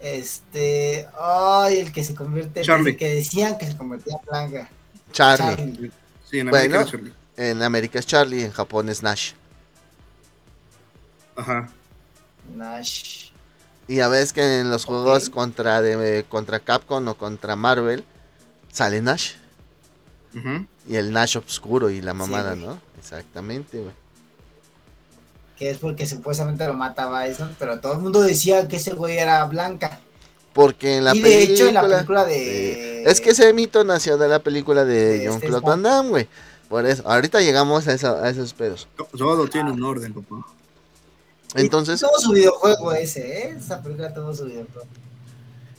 Este, 0.00 1.08
ay, 1.18 1.78
el 1.78 1.92
que 1.92 2.04
se 2.04 2.14
convierte, 2.14 2.60
el 2.60 2.96
que 2.96 3.14
decían 3.14 3.56
que 3.56 3.66
se 3.66 3.76
convertía 3.76 4.16
en 4.16 4.26
blanca. 4.30 4.70
Charlie. 5.12 5.90
Sí, 6.30 6.40
en 6.40 6.48
América 6.48 6.82
es 6.82 6.90
Charlie. 6.90 7.12
En 7.36 7.62
América 7.62 7.98
es 7.98 8.06
Charlie, 8.06 8.44
en 8.44 8.52
Japón 8.52 8.88
es 8.90 9.02
Nash. 9.02 9.32
Ajá. 11.36 11.68
Nash. 12.54 13.30
Y 13.88 14.00
a 14.00 14.08
veces 14.08 14.32
que 14.32 14.60
en 14.60 14.70
los 14.70 14.84
juegos 14.84 15.30
contra 15.30 15.80
de, 15.80 16.24
contra 16.28 16.60
Capcom 16.60 17.08
o 17.08 17.14
contra 17.14 17.56
Marvel 17.56 18.04
sale 18.70 19.00
Nash. 19.00 19.34
Y 20.88 20.96
el 20.96 21.12
Nash 21.12 21.38
oscuro 21.38 21.90
y 21.90 22.00
la 22.00 22.14
mamada, 22.14 22.54
¿no? 22.54 22.78
Exactamente, 22.98 23.78
güey 23.78 23.94
que 25.56 25.70
es 25.70 25.78
porque 25.78 26.06
supuestamente 26.06 26.66
lo 26.66 26.74
mataba 26.74 27.24
Bison, 27.26 27.56
pero 27.58 27.80
todo 27.80 27.94
el 27.94 28.00
mundo 28.00 28.20
decía 28.20 28.68
que 28.68 28.76
ese 28.76 28.92
güey 28.92 29.16
era 29.16 29.44
blanca. 29.46 30.00
Porque 30.52 30.98
en 30.98 31.04
la 31.04 31.14
y 31.14 31.20
de 31.20 31.42
hecho 31.42 31.66
en 31.66 31.74
la 31.74 31.82
película 31.82 32.24
de... 32.24 33.04
es 33.04 33.20
que 33.20 33.30
ese 33.30 33.52
mito 33.52 33.84
nació 33.84 34.16
de 34.16 34.28
la 34.28 34.38
película 34.38 34.84
de, 34.84 35.24
John 35.26 35.36
este 35.36 35.48
Claude 35.48 35.66
Van 35.66 35.82
Damme, 35.82 36.10
güey. 36.10 36.28
Por 36.68 36.84
eso, 36.84 37.02
ahorita 37.06 37.40
llegamos 37.40 37.86
a, 37.88 37.92
a 37.92 38.28
esos 38.28 38.52
pedos. 38.54 38.88
Todo 39.16 39.48
tiene 39.48 39.70
un 39.70 39.82
orden, 39.82 40.12
papá. 40.14 40.46
Entonces... 41.54 42.00
Todo 42.00 42.18
su 42.18 42.32
videojuego 42.32 42.92
ese, 42.92 43.20
¿eh? 43.20 43.56
Esa 43.58 43.82
película 43.82 44.12
todo 44.12 44.34
su 44.34 44.46
videojuego. 44.46 44.86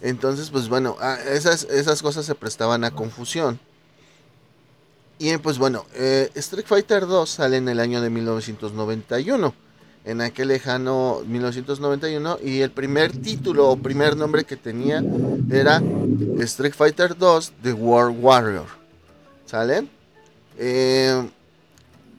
Entonces, 0.01 0.49
pues 0.49 0.69
bueno, 0.69 0.95
ah, 1.01 1.17
esas, 1.27 1.63
esas 1.65 2.01
cosas 2.01 2.25
se 2.25 2.35
prestaban 2.35 2.83
a 2.83 2.91
confusión. 2.91 3.59
Y 5.19 5.35
pues 5.37 5.57
bueno, 5.57 5.85
eh, 5.95 6.29
Street 6.35 6.65
Fighter 6.67 7.07
2 7.07 7.29
sale 7.29 7.57
en 7.57 7.69
el 7.69 7.79
año 7.79 8.01
de 8.01 8.09
1991 8.09 9.53
en 10.07 10.21
aquel 10.21 10.47
lejano 10.47 11.21
1991 11.27 12.39
y 12.41 12.61
el 12.61 12.71
primer 12.71 13.11
título 13.11 13.69
o 13.69 13.75
primer 13.75 14.15
nombre 14.15 14.45
que 14.45 14.55
tenía 14.55 15.03
era 15.51 15.81
Street 16.39 16.73
Fighter 16.73 17.17
2 17.17 17.53
The 17.61 17.73
World 17.73 18.17
Warrior. 18.23 18.67
¿Sale? 19.45 19.85
Eh, 20.57 21.29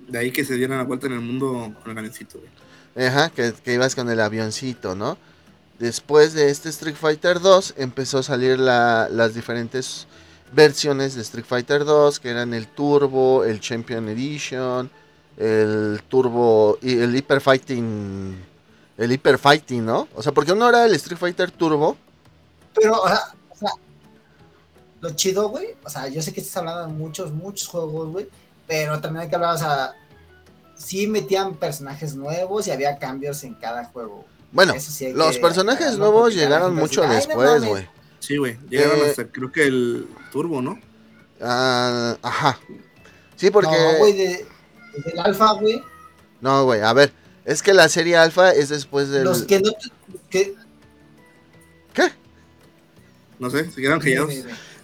de 0.07 0.19
ahí 0.19 0.31
que 0.31 0.45
se 0.45 0.55
dieran 0.55 0.77
la 0.77 0.85
vuelta 0.85 1.07
en 1.07 1.15
el 1.15 1.21
mundo 1.21 1.75
con 1.83 1.93
el 1.93 1.99
avioncito. 1.99 2.41
Ajá, 2.95 3.31
que, 3.31 3.55
ibas 3.73 3.95
con 3.95 4.11
el 4.11 4.21
avioncito, 4.21 4.95
¿no? 4.95 5.17
Después 5.79 6.35
de 6.35 6.51
este 6.51 6.69
Street 6.69 6.97
Fighter 6.97 7.41
2 7.41 7.75
empezó 7.79 8.19
a 8.19 8.23
salir 8.23 8.59
las 8.59 9.35
diferentes 9.35 10.07
versiones 10.53 11.15
de 11.15 11.23
Street 11.23 11.45
Fighter 11.47 11.85
2, 11.85 12.21
que 12.21 12.31
eran 12.31 12.55
el 12.55 12.67
Turbo, 12.69 13.45
el 13.45 13.61
Champion 13.61 14.09
Edition, 14.09 14.91
el 15.37 16.03
Turbo 16.09 16.79
y 16.83 16.99
el 16.99 17.15
Hyper 17.15 17.41
Fighting. 17.41 18.45
El 18.97 19.13
Hyper 19.13 19.39
Fighting, 19.39 19.85
¿no? 19.85 20.09
O 20.15 20.23
sea, 20.23 20.33
porque 20.33 20.53
uno 20.53 20.69
era 20.69 20.85
el 20.85 20.95
Street 20.95 21.19
Fighter 21.19 21.51
Turbo. 21.51 21.97
Pero, 22.75 23.01
o 23.01 23.09
sea, 23.09 23.71
lo 25.01 25.11
chido, 25.11 25.49
güey. 25.49 25.77
O 25.85 25.91
sea, 25.91 26.09
yo 26.09 26.21
sé 26.21 26.33
que 26.33 26.41
estás 26.41 26.57
hablando 26.57 26.87
de 26.87 26.93
muchos, 26.93 27.33
muchos 27.33 27.69
juegos, 27.69 28.09
güey. 28.11 28.29
Pero 28.67 29.01
también 29.01 29.23
hay 29.23 29.29
que 29.29 29.37
hablar, 29.37 29.55
o 29.55 29.59
sea, 29.59 29.95
sí 30.77 31.07
metían 31.07 31.55
personajes 31.55 32.15
nuevos 32.15 32.67
y 32.67 32.71
había 32.71 32.99
cambios 32.99 33.45
en 33.45 33.55
cada 33.55 33.85
juego. 33.85 34.25
Bueno, 34.51 34.75
los 35.15 35.39
personajes 35.39 35.99
nuevos 35.99 36.35
llegaron 36.35 36.75
mucho 36.75 37.03
después, 37.03 37.65
güey. 37.65 37.89
Sí, 38.19 38.37
güey. 38.37 38.59
Llegaron 38.69 38.99
eh, 38.99 39.11
hasta, 39.11 39.27
creo 39.29 39.53
que 39.53 39.65
el 39.65 40.09
Turbo, 40.33 40.63
¿no? 40.63 40.79
Ah, 41.41 42.17
ajá. 42.23 42.59
Sí, 43.37 43.51
porque. 43.51 43.71
No, 43.71 43.99
güey, 43.99 44.13
de 44.15 44.47
el 45.05 45.19
alfa, 45.21 45.53
güey. 45.53 45.83
No, 46.41 46.65
güey, 46.65 46.81
a 46.81 46.93
ver. 46.93 47.13
Es 47.45 47.63
que 47.63 47.73
la 47.73 47.89
serie 47.89 48.17
alfa 48.17 48.51
es 48.51 48.69
después 48.69 49.09
del. 49.09 49.25
Los 49.25 49.45
que 49.45 49.61
no. 49.61 49.71
¿Qué? 50.31 50.55
¿Qué? 51.95 52.11
No 53.39 53.51
sé, 53.51 53.71
se 53.71 53.81
quedaron 53.81 54.01
callados. 54.01 54.35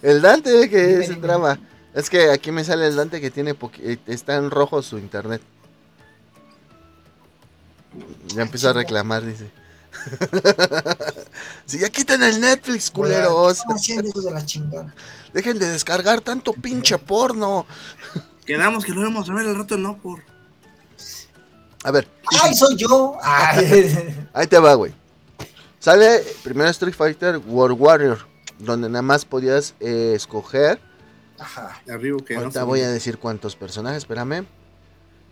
El 0.01 0.21
Dante 0.21 0.69
que 0.69 0.99
es 0.99 1.09
el 1.09 1.21
drama. 1.21 1.59
Es 1.93 2.09
que 2.09 2.29
aquí 2.29 2.51
me 2.51 2.63
sale 2.63 2.87
el 2.87 2.95
Dante 2.95 3.21
que 3.21 3.31
tiene 3.31 3.55
eh, 3.79 3.97
está 4.07 4.35
en 4.35 4.51
rojo 4.51 4.81
su 4.81 4.97
internet. 4.97 5.41
Ya 8.27 8.41
empieza 8.41 8.71
a 8.71 8.73
reclamar, 8.73 9.25
dice. 9.25 9.49
si 11.65 11.79
ya 11.79 11.89
quiten 11.89 12.23
el 12.23 12.39
Netflix, 12.39 12.91
culeros. 12.91 13.63
Dejen 15.33 15.59
de 15.59 15.69
descargar 15.69 16.21
tanto 16.21 16.53
pinche 16.53 16.97
porno. 16.97 17.65
Quedamos 18.45 18.85
que 18.85 18.91
lo 18.91 19.01
vamos 19.01 19.29
a 19.29 19.33
ver 19.33 19.47
el 19.47 19.57
rato, 19.57 19.77
no 19.77 19.97
por. 19.97 20.21
A 21.83 21.91
ver. 21.91 22.07
¡Ay, 22.41 22.55
soy 22.55 22.75
yo! 22.75 23.17
Ahí 24.33 24.47
te 24.47 24.59
va, 24.59 24.73
güey. 24.75 24.93
Sale 25.79 26.23
primero 26.43 26.69
Street 26.69 26.95
Fighter 26.95 27.37
World 27.37 27.79
Warrior, 27.79 28.19
donde 28.57 28.89
nada 28.89 29.03
más 29.03 29.25
podías 29.25 29.75
eh, 29.79 30.13
escoger. 30.15 30.79
Ajá. 31.37 31.79
Arriba 31.87 32.17
que 32.25 32.35
Ahorita 32.35 32.63
voy 32.63 32.81
a 32.81 32.89
decir 32.89 33.19
cuántos 33.19 33.55
personajes, 33.55 33.99
espérame. 33.99 34.45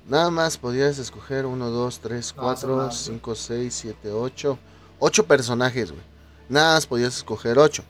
Nada 0.08 0.30
más 0.30 0.58
podías 0.58 0.98
escoger 1.00 1.46
1, 1.46 1.70
2, 1.70 2.00
3, 2.00 2.34
4, 2.34 2.92
5, 2.92 3.36
6, 3.36 3.74
7, 3.74 4.12
8. 4.12 4.60
8 5.00 5.26
personajes, 5.26 5.92
güey. 5.92 6.04
Nada 6.50 6.76
más 6.76 6.88
podías 6.88 7.18
escoger 7.18 7.58
8. 7.58 7.84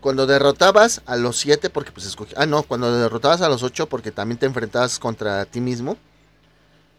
Cuando 0.00 0.26
derrotabas 0.26 1.02
a 1.06 1.16
los 1.16 1.36
7, 1.38 1.68
porque 1.70 1.92
pues 1.92 2.06
escogí. 2.06 2.32
Ah, 2.36 2.46
no, 2.46 2.62
cuando 2.62 2.96
derrotabas 2.96 3.42
a 3.42 3.48
los 3.48 3.62
8, 3.62 3.88
porque 3.88 4.12
también 4.12 4.38
te 4.38 4.46
enfrentabas 4.46 4.98
contra 4.98 5.44
ti 5.44 5.60
mismo. 5.60 5.96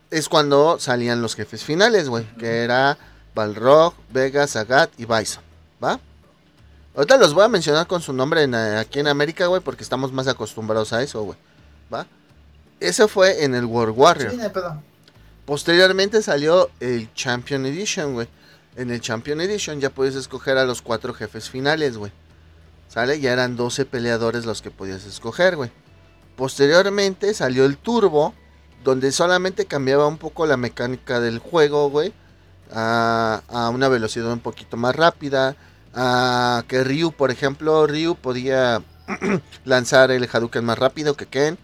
Es 0.10 0.28
cuando 0.28 0.80
salían 0.80 1.22
los 1.22 1.36
jefes 1.36 1.64
finales, 1.64 2.10
güey. 2.10 2.26
Que 2.38 2.64
era 2.64 2.98
Balrog, 3.34 3.94
Vega, 4.12 4.46
Zagat 4.48 4.92
y 5.00 5.06
Bison. 5.06 5.44
¿Va? 5.84 6.00
Ahorita 6.94 7.18
los 7.18 7.34
voy 7.34 7.46
a 7.46 7.48
mencionar 7.48 7.88
con 7.88 8.02
su 8.02 8.12
nombre 8.12 8.44
aquí 8.78 9.00
en 9.00 9.08
América, 9.08 9.48
güey, 9.48 9.62
porque 9.62 9.82
estamos 9.82 10.12
más 10.12 10.28
acostumbrados 10.28 10.92
a 10.92 11.02
eso, 11.02 11.24
güey. 11.24 11.38
¿Va? 11.92 12.06
Eso 12.82 13.08
fue 13.08 13.44
en 13.44 13.54
el 13.54 13.66
World 13.66 13.94
Warrior. 13.96 14.34
Posteriormente 15.46 16.24
salió 16.24 16.72
el 16.80 17.14
Champion 17.14 17.68
Edition, 17.68 18.14
güey. 18.14 18.28
En 18.76 18.90
el 18.90 19.00
Champion 19.02 19.40
Edition 19.40 19.80
ya 19.80 19.92
puedes 19.92 20.16
escoger 20.16 20.58
a 20.58 20.66
los 20.66 20.82
cuatro 20.82 21.14
jefes 21.14 21.48
finales, 21.48 21.98
güey. 21.98 22.12
¿Sale? 22.88 23.20
Ya 23.20 23.34
eran 23.34 23.56
12 23.56 23.86
peleadores 23.86 24.46
los 24.46 24.64
que 24.64 24.72
podías 24.72 25.06
escoger, 25.06 25.58
güey. 25.58 25.70
Posteriormente 26.36 27.36
salió 27.36 27.66
el 27.66 27.78
Turbo, 27.78 28.34
donde 28.84 29.12
solamente 29.12 29.66
cambiaba 29.66 30.08
un 30.08 30.18
poco 30.18 30.48
la 30.48 30.58
mecánica 30.58 31.20
del 31.20 31.38
juego, 31.38 31.88
güey. 31.92 32.14
A, 32.74 33.70
una 33.72 33.90
velocidad 33.90 34.34
un 34.34 34.40
poquito 34.40 34.76
más 34.76 34.96
rápida. 34.96 35.56
A 35.94 36.64
que 36.68 36.84
Ryu, 36.84 37.12
por 37.12 37.30
ejemplo, 37.30 37.86
Ryu 37.86 38.16
podía 38.16 38.82
lanzar 39.66 40.10
el 40.10 40.28
Hadouken 40.32 40.66
más 40.66 40.80
rápido 40.80 41.16
que 41.16 41.28
Ken. 41.28 41.60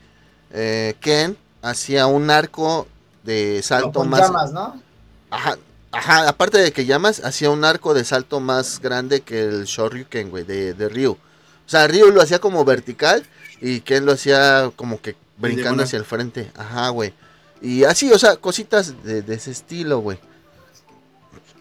Eh, 0.51 0.95
Ken 0.99 1.38
hacía 1.62 2.07
un 2.07 2.29
arco 2.29 2.88
de 3.23 3.62
salto 3.63 4.03
más. 4.03 4.21
Llamas, 4.21 4.51
¿no? 4.51 4.81
Ajá, 5.29 5.57
Ajá, 5.91 6.27
aparte 6.27 6.57
de 6.57 6.71
que 6.71 6.86
llamas, 6.86 7.23
hacía 7.23 7.49
un 7.49 7.63
arco 7.63 7.93
de 7.93 8.03
salto 8.03 8.39
más 8.39 8.79
grande 8.81 9.21
que 9.21 9.41
el 9.41 9.63
Shoryuken, 9.63 10.29
güey, 10.29 10.43
de, 10.43 10.73
de 10.73 10.89
Ryu. 10.89 11.13
O 11.13 11.69
sea, 11.69 11.88
Ryu 11.88 12.12
lo 12.12 12.21
hacía 12.21 12.39
como 12.39 12.63
vertical 12.65 13.25
y 13.62 13.79
Ken 13.81 14.05
lo 14.05 14.12
hacía 14.12 14.71
como 14.75 15.01
que 15.01 15.15
brincando 15.38 15.83
hacia 15.83 15.97
el 15.97 16.05
frente. 16.05 16.51
Ajá, 16.55 16.89
güey. 16.89 17.13
Y 17.62 17.83
así, 17.83 18.12
o 18.12 18.19
sea, 18.19 18.36
cositas 18.36 19.03
de, 19.03 19.23
ese 19.33 19.52
estilo, 19.52 20.00
güey. 20.00 20.19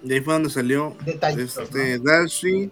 De 0.03 0.17
ahí 0.17 0.21
fue 0.21 0.35
donde 0.35 0.51
salió 0.51 0.97
este, 1.07 1.99
Dashi. 1.99 2.71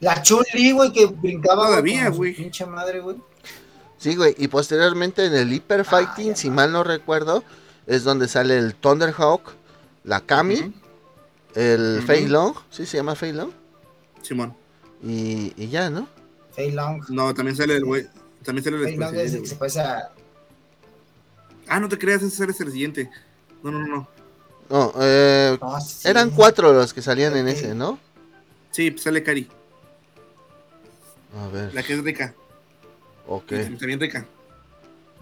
La 0.00 0.22
Chun-Li, 0.22 0.72
güey, 0.72 0.92
que 0.92 1.06
brincaba. 1.06 1.66
Todavía, 1.66 2.08
güey. 2.08 2.34
Pinche 2.34 2.66
madre, 2.66 3.00
güey. 3.00 3.16
Sí, 3.98 4.16
güey. 4.16 4.34
Y 4.38 4.48
posteriormente 4.48 5.26
en 5.26 5.34
el 5.34 5.52
Hyper 5.52 5.84
Fighting, 5.84 6.36
si 6.36 6.50
mal 6.50 6.72
no 6.72 6.84
recuerdo, 6.84 7.42
es 7.86 8.04
donde 8.04 8.28
sale 8.28 8.56
el 8.56 8.74
Thunderhawk 8.74 9.58
la 10.04 10.20
Kami, 10.20 10.72
el 11.54 12.02
Fei 12.06 12.26
Long, 12.26 12.54
¿sí 12.70 12.86
se 12.86 12.96
llama 12.96 13.14
Fei 13.14 13.32
Long? 13.32 13.50
Simón. 14.22 14.54
Y, 15.02 15.52
y 15.56 15.68
ya, 15.68 15.90
¿no? 15.90 16.08
Fei 16.52 16.70
Long. 16.70 17.02
No, 17.10 17.34
también 17.34 17.56
sale 17.56 17.76
el 17.76 17.84
güey. 17.84 18.06
También 18.44 18.64
sale 18.64 18.78
el 18.78 18.84
Fei 18.84 18.96
Long 18.96 19.14
es 19.16 19.34
el 19.34 19.42
que 19.42 19.48
se 19.48 19.56
parece 19.56 19.80
a... 19.80 20.10
Ah, 21.66 21.80
no 21.80 21.88
te 21.88 21.98
creas, 21.98 22.22
ese 22.22 22.44
es 22.44 22.60
el 22.60 22.72
siguiente. 22.72 23.10
No, 23.62 23.70
no, 23.70 23.86
no. 23.86 24.08
No, 24.70 24.92
eh, 25.00 25.58
eran 26.04 26.30
cuatro 26.30 26.72
los 26.72 26.92
que 26.92 27.02
salían 27.02 27.36
en 27.36 27.48
ese, 27.48 27.74
¿no? 27.74 27.98
Sí, 28.70 28.90
pues 28.90 29.02
sale 29.02 29.22
Cari. 29.22 29.48
A 31.36 31.48
ver. 31.48 31.74
La 31.74 31.82
que 31.82 31.94
es 31.94 32.02
rica. 32.02 32.34
Ok. 33.28 33.52
Y 33.52 33.76
También 33.76 34.00
rica. 34.00 34.26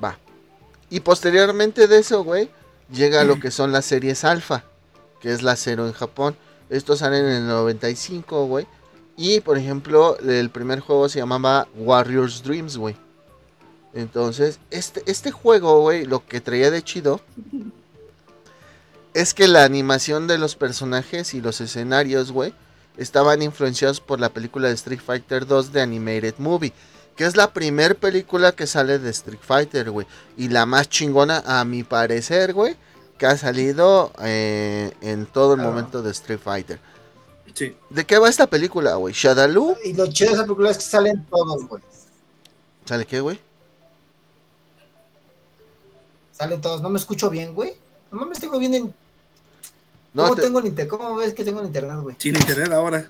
Va. 0.03 0.19
Y 0.89 1.01
posteriormente 1.01 1.89
de 1.89 1.99
eso, 1.99 2.23
güey, 2.23 2.49
llega 2.91 3.25
lo 3.25 3.41
que 3.41 3.51
son 3.51 3.73
las 3.73 3.85
series 3.85 4.25
alfa, 4.25 4.65
que 5.21 5.33
es 5.33 5.43
la 5.43 5.57
cero 5.57 5.87
en 5.87 5.93
Japón. 5.93 6.37
Estos 6.71 7.01
salen 7.01 7.25
en 7.27 7.33
el 7.33 7.47
95, 7.49 8.47
güey. 8.47 8.67
Y 9.17 9.41
por 9.41 9.59
ejemplo, 9.59 10.19
el 10.19 10.51
primer 10.51 10.81
juego 10.81 11.09
se 11.09 11.19
llamaba 11.19 11.67
Warriors 11.75 12.43
Dreams, 12.43 12.77
güey. 12.77 12.97
Entonces, 13.95 14.61
este, 14.71 15.03
este 15.07 15.31
juego, 15.31 15.81
güey, 15.81 16.05
lo 16.05 16.25
que 16.25 16.41
traía 16.41 16.71
de 16.71 16.83
chido 16.83 17.21
es 19.15 19.33
que 19.33 19.49
la 19.49 19.65
animación 19.65 20.27
de 20.27 20.37
los 20.37 20.55
personajes 20.55 21.33
y 21.33 21.41
los 21.41 21.63
escenarios, 21.63 22.31
güey, 22.31 22.53
estaban 22.99 23.41
influenciados 23.41 24.01
por 24.01 24.21
la 24.21 24.29
película 24.29 24.69
de 24.69 24.75
Street 24.75 25.01
Fighter 25.05 25.47
2 25.47 25.73
de 25.73 25.81
Animated 25.81 26.35
Movie. 26.37 26.75
Que 27.17 27.25
es 27.25 27.35
la 27.37 27.53
primer 27.53 27.97
película 27.97 28.53
que 28.53 28.67
sale 28.67 28.99
de 28.99 29.11
Street 29.11 29.39
Fighter, 29.41 29.91
güey. 29.91 30.07
Y 30.37 30.49
la 30.49 30.67
más 30.67 30.89
chingona, 30.89 31.43
a 31.47 31.64
mi 31.64 31.83
parecer, 31.83 32.53
güey. 32.53 32.77
Que 33.19 33.25
ha 33.27 33.37
salido 33.39 34.12
eh, 34.23 34.93
en 35.01 35.25
todo 35.27 35.55
el 35.55 35.61
Ah. 35.61 35.64
momento 35.64 36.03
de 36.03 36.11
Street 36.11 36.41
Fighter. 36.43 36.79
Sí. 37.55 37.75
¿De 37.89 38.05
qué 38.05 38.19
va 38.19 38.29
esta 38.29 38.47
película, 38.47 38.97
güey? 38.97 39.14
Shadaloo. 39.14 39.79
Y 39.83 39.95
lo 39.95 40.07
chido 40.09 40.31
de 40.31 40.35
esa 40.37 40.45
película 40.45 40.71
es 40.71 40.77
que 40.77 40.83
salen 40.85 41.25
todos, 41.25 41.67
güey. 41.67 41.83
¿Sale 42.85 43.07
qué, 43.07 43.21
güey? 43.21 43.41
Salen 46.33 46.61
todos. 46.61 46.83
No 46.83 46.91
me 46.91 46.99
escucho 46.99 47.31
bien, 47.31 47.55
güey. 47.55 47.73
No 48.11 48.21
mames, 48.21 48.39
tengo 48.39 48.59
bien 48.59 48.75
en. 48.75 48.95
No, 50.12 50.23
¿Cómo 50.25 50.37
te- 50.37 50.43
tengo 50.43 50.59
el 50.59 50.67
internet? 50.67 50.91
¿Cómo 50.91 51.14
ves 51.17 51.35
que 51.35 51.45
tengo 51.45 51.61
el 51.61 51.67
internet, 51.67 51.97
güey? 52.03 52.17
Sin 52.19 52.37
internet 52.37 52.73
ahora. 52.73 53.09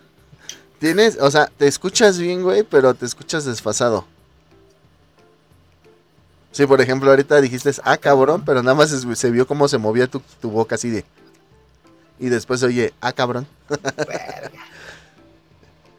Tienes, 0.78 1.18
o 1.20 1.30
sea, 1.30 1.50
te 1.56 1.66
escuchas 1.66 2.18
bien, 2.18 2.42
güey, 2.42 2.62
pero 2.62 2.94
te 2.94 3.06
escuchas 3.06 3.44
desfasado. 3.44 4.04
Sí, 6.52 6.66
por 6.66 6.80
ejemplo, 6.80 7.10
ahorita 7.10 7.40
dijiste, 7.40 7.70
ah, 7.84 7.98
cabrón, 7.98 8.42
pero 8.46 8.62
nada 8.62 8.74
más 8.74 8.88
se, 8.90 9.16
se 9.16 9.30
vio 9.30 9.46
cómo 9.46 9.68
se 9.68 9.76
movía 9.78 10.06
tu, 10.06 10.20
tu 10.40 10.50
boca 10.50 10.76
así 10.76 10.88
de. 10.90 11.04
Y 12.18 12.30
después 12.30 12.62
oye, 12.62 12.94
ah, 13.00 13.12
cabrón. 13.12 13.46
Verga. 13.68 14.50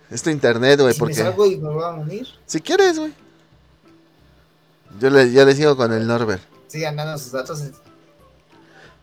Es 0.09 0.23
tu 0.23 0.29
internet, 0.29 0.79
güey, 0.79 0.93
si 0.93 0.97
me 0.97 0.99
porque. 0.99 1.15
salgo 1.15 1.45
y 1.45 1.57
me 1.57 1.69
voy 1.69 1.83
a 1.83 1.89
unir, 1.89 2.25
Si 2.45 2.61
quieres, 2.61 2.97
güey. 2.97 3.13
Yo 5.01 5.09
le, 5.09 5.29
ya 5.31 5.43
le 5.43 5.53
sigo 5.53 5.75
con 5.75 5.91
el 5.91 6.07
Norbert. 6.07 6.41
sigan 6.67 6.95
dando 6.95 7.17
sus 7.17 7.33
datos. 7.33 7.61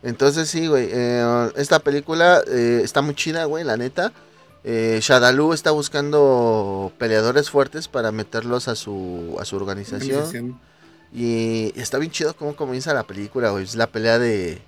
Entonces 0.02 0.48
sí, 0.48 0.66
güey. 0.66 0.88
eh, 0.90 1.52
esta 1.56 1.78
película 1.78 2.42
eh, 2.46 2.80
está 2.82 3.02
muy 3.02 3.14
chida, 3.14 3.44
güey, 3.44 3.64
la 3.64 3.76
neta. 3.76 4.12
Eh, 4.64 4.98
Shadaloo 5.02 5.52
está 5.52 5.70
buscando 5.72 6.90
peleadores 6.98 7.50
fuertes 7.50 7.86
para 7.88 8.12
meterlos 8.12 8.66
a 8.68 8.74
su, 8.74 9.36
a 9.38 9.44
su 9.44 9.56
organización. 9.56 10.16
Organización. 10.22 10.60
Y 11.12 11.72
está 11.78 11.98
bien 11.98 12.10
chido 12.10 12.34
cómo 12.34 12.56
comienza 12.56 12.92
la 12.94 13.04
película, 13.04 13.50
güey. 13.50 13.64
Es 13.64 13.76
la 13.76 13.86
pelea 13.86 14.18
de... 14.18 14.60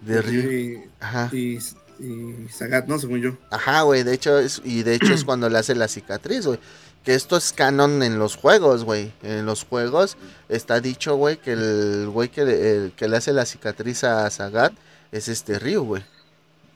De 0.00 0.22
Ryu. 0.22 0.50
Y, 0.50 0.84
y, 1.32 1.58
y 2.00 2.48
Sagat, 2.48 2.86
¿no? 2.86 2.98
Según 2.98 3.20
yo. 3.20 3.36
Ajá, 3.50 3.82
güey. 3.82 4.02
De 4.02 4.14
hecho, 4.14 4.38
es, 4.38 4.62
y 4.64 4.82
de 4.82 4.94
hecho 4.94 5.12
es 5.12 5.24
cuando 5.26 5.48
le 5.48 5.58
hace 5.58 5.74
la 5.74 5.88
cicatriz, 5.88 6.46
güey. 6.46 6.58
Que 7.04 7.14
esto 7.14 7.36
es 7.36 7.52
canon 7.52 8.02
en 8.04 8.18
los 8.18 8.36
juegos, 8.36 8.84
güey. 8.84 9.12
En 9.22 9.44
los 9.44 9.64
juegos 9.64 10.16
está 10.48 10.80
dicho, 10.80 11.16
güey, 11.16 11.36
que 11.36 11.52
el 11.52 12.08
güey 12.08 12.28
que, 12.28 12.44
le- 12.44 12.70
el 12.76 12.92
que 12.92 13.08
le 13.08 13.16
hace 13.16 13.32
la 13.32 13.44
cicatriz 13.44 14.04
a 14.04 14.30
Sagat 14.30 14.72
es 15.10 15.26
este 15.28 15.58
Ryu, 15.58 15.82
güey. 15.82 16.04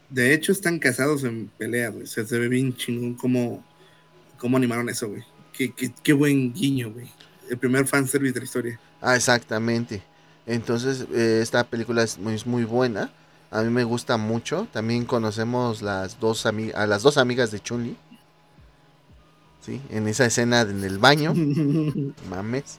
De 0.08 0.32
hecho, 0.32 0.52
están 0.52 0.78
casados 0.78 1.24
en 1.24 1.48
pelea, 1.58 1.90
güey. 1.90 2.04
O 2.04 2.06
sea, 2.06 2.24
se 2.24 2.38
ve 2.38 2.48
bien 2.48 2.74
chingón 2.76 3.14
cómo, 3.14 3.64
cómo 4.38 4.56
animaron 4.56 4.88
eso, 4.88 5.08
güey. 5.08 5.22
Qué, 5.52 5.72
qué, 5.72 5.92
qué 6.02 6.12
buen 6.12 6.52
guiño, 6.52 6.92
güey. 6.92 7.06
El 7.50 7.58
primer 7.58 7.86
fanservice 7.86 8.34
de 8.34 8.40
la 8.40 8.44
historia. 8.44 8.80
Ah, 9.00 9.16
exactamente. 9.16 10.02
Entonces, 10.46 11.06
eh, 11.12 11.40
esta 11.42 11.64
película 11.64 12.02
es 12.02 12.18
muy, 12.18 12.40
muy 12.44 12.64
buena. 12.64 13.12
A 13.50 13.62
mí 13.62 13.70
me 13.70 13.84
gusta 13.84 14.16
mucho. 14.16 14.68
También 14.72 15.04
conocemos 15.04 15.82
las 15.82 16.20
dos 16.20 16.46
a 16.46 16.86
las 16.86 17.02
dos 17.02 17.16
amigas 17.18 17.50
de 17.50 17.60
Chun-Li. 17.60 17.96
Sí, 19.62 19.80
en 19.90 20.06
esa 20.06 20.26
escena 20.26 20.60
en 20.60 20.84
el 20.84 20.98
baño. 20.98 21.34
Mames. 22.30 22.78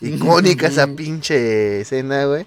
Icónica 0.00 0.68
esa 0.68 0.86
pinche 0.86 1.80
escena, 1.80 2.26
güey. 2.26 2.46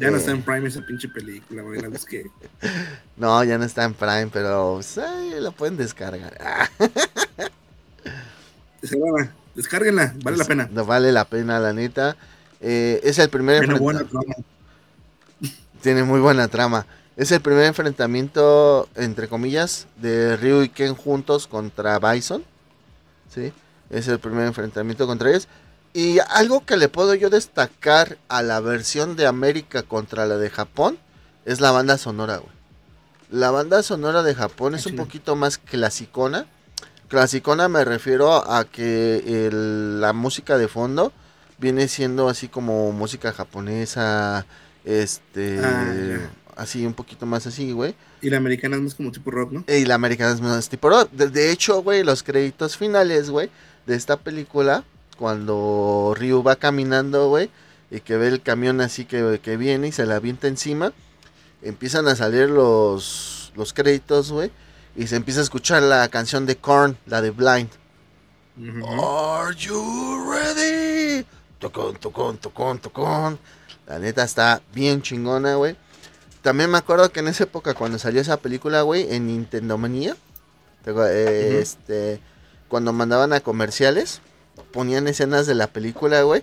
Ya 0.00 0.10
no 0.10 0.16
Eh. 0.16 0.20
está 0.20 0.30
en 0.32 0.42
Prime 0.42 0.66
esa 0.66 0.80
pinche 0.80 1.08
película, 1.08 1.62
güey. 1.62 1.80
La 1.80 1.88
busqué. 1.88 2.24
No, 3.16 3.44
ya 3.44 3.58
no 3.58 3.64
está 3.64 3.84
en 3.84 3.92
Prime, 3.92 4.28
pero 4.32 4.74
pues, 4.76 4.96
ay, 4.96 5.38
la 5.38 5.50
pueden 5.50 5.76
descargar. 5.76 6.34
Ah, 8.82 9.28
Descárguenla, 9.54 10.14
vale 10.22 10.38
la 10.38 10.44
pena. 10.46 10.68
No 10.72 10.86
vale 10.86 11.12
la 11.12 11.26
pena, 11.26 11.58
la 11.58 11.72
neta. 11.74 12.16
Eh, 12.60 12.98
es 13.04 13.18
el 13.18 13.28
primer 13.28 13.60
Tiene 13.60 13.78
buena 13.78 14.04
trama. 14.04 14.34
Tiene 15.82 16.02
muy 16.02 16.20
buena 16.20 16.48
trama. 16.48 16.86
Es 17.16 17.30
el 17.32 17.40
primer 17.42 17.66
enfrentamiento, 17.66 18.88
entre 18.94 19.28
comillas, 19.28 19.86
de 19.96 20.36
Ryu 20.38 20.62
y 20.62 20.68
Ken 20.70 20.94
juntos 20.94 21.46
contra 21.46 21.98
Bison. 21.98 22.42
¿Sí? 23.34 23.52
Es 23.90 24.08
el 24.08 24.18
primer 24.18 24.46
enfrentamiento 24.46 25.06
contra 25.06 25.28
ellos. 25.28 25.46
Y 25.92 26.18
algo 26.30 26.64
que 26.64 26.76
le 26.76 26.88
puedo 26.88 27.14
yo 27.14 27.30
destacar 27.30 28.16
a 28.28 28.42
la 28.42 28.60
versión 28.60 29.16
de 29.16 29.26
América 29.26 29.82
contra 29.82 30.26
la 30.26 30.36
de 30.36 30.48
Japón 30.50 30.98
es 31.44 31.60
la 31.60 31.72
banda 31.72 31.98
sonora, 31.98 32.36
güey. 32.36 32.52
La 33.30 33.50
banda 33.50 33.82
sonora 33.82 34.22
de 34.22 34.34
Japón 34.34 34.74
es 34.74 34.86
un 34.86 34.96
poquito 34.96 35.36
más 35.36 35.58
clasicona. 35.58 36.46
Clasicona 37.08 37.68
me 37.68 37.84
refiero 37.84 38.32
a 38.50 38.64
que 38.64 39.46
el- 39.48 40.00
la 40.00 40.12
música 40.12 40.58
de 40.58 40.68
fondo 40.68 41.12
viene 41.58 41.88
siendo 41.88 42.28
así 42.28 42.48
como 42.48 42.92
música 42.92 43.32
japonesa, 43.32 44.46
este, 44.84 45.60
Ah, 45.62 46.30
así 46.56 46.86
un 46.86 46.94
poquito 46.94 47.26
más 47.26 47.46
así, 47.46 47.72
güey. 47.72 47.94
Y 48.22 48.30
la 48.30 48.36
americana 48.36 48.76
es 48.76 48.82
más 48.82 48.94
como 48.94 49.10
tipo 49.12 49.30
rock, 49.30 49.52
¿no? 49.52 49.64
Y 49.66 49.84
la 49.86 49.94
americana 49.94 50.32
es 50.32 50.40
más 50.40 50.68
tipo 50.68 50.88
rock. 50.88 51.10
De, 51.10 51.28
de 51.28 51.50
hecho, 51.50 51.82
güey, 51.82 52.04
los 52.04 52.22
créditos 52.22 52.76
finales, 52.76 53.30
güey, 53.30 53.50
de 53.86 53.94
esta 53.96 54.16
película, 54.18 54.84
cuando 55.20 56.14
Ryu 56.16 56.42
va 56.42 56.56
caminando, 56.56 57.28
güey, 57.28 57.50
y 57.90 58.00
que 58.00 58.16
ve 58.16 58.28
el 58.28 58.40
camión 58.40 58.80
así 58.80 59.04
que, 59.04 59.38
que 59.42 59.58
viene 59.58 59.88
y 59.88 59.92
se 59.92 60.06
la 60.06 60.16
avienta 60.16 60.48
encima, 60.48 60.94
empiezan 61.60 62.08
a 62.08 62.16
salir 62.16 62.48
los, 62.48 63.52
los 63.54 63.74
créditos, 63.74 64.32
güey, 64.32 64.50
y 64.96 65.08
se 65.08 65.16
empieza 65.16 65.40
a 65.40 65.42
escuchar 65.42 65.82
la 65.82 66.08
canción 66.08 66.46
de 66.46 66.56
Korn, 66.56 66.96
la 67.04 67.20
de 67.20 67.32
Blind. 67.32 67.68
Are 68.82 69.54
you 69.56 70.32
ready? 70.32 71.26
Tocón, 71.58 71.96
tocón, 71.96 72.38
tocón, 72.38 72.78
tocón. 72.78 73.38
La 73.86 73.98
neta 73.98 74.24
está 74.24 74.62
bien 74.72 75.02
chingona, 75.02 75.56
güey. 75.56 75.76
También 76.40 76.70
me 76.70 76.78
acuerdo 76.78 77.12
que 77.12 77.20
en 77.20 77.28
esa 77.28 77.44
época, 77.44 77.74
cuando 77.74 77.98
salió 77.98 78.22
esa 78.22 78.38
película, 78.38 78.80
güey, 78.80 79.14
en 79.14 79.26
Nintendo 79.26 79.76
Manía, 79.76 80.16
este, 80.86 82.20
cuando 82.68 82.94
mandaban 82.94 83.34
a 83.34 83.40
comerciales, 83.40 84.22
ponían 84.72 85.08
escenas 85.08 85.46
de 85.46 85.54
la 85.54 85.66
película, 85.66 86.22
güey, 86.22 86.42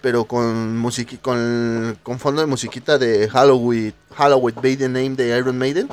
pero 0.00 0.24
con 0.24 0.76
musiqui 0.76 1.16
con, 1.18 1.98
con 2.02 2.18
fondo 2.18 2.40
de 2.40 2.46
musiquita 2.46 2.98
de 2.98 3.28
Halloween, 3.28 3.94
Halloween, 4.14 4.54
By 4.60 4.76
the 4.76 4.88
Name 4.88 5.10
de 5.10 5.36
Iron 5.36 5.58
Maiden. 5.58 5.88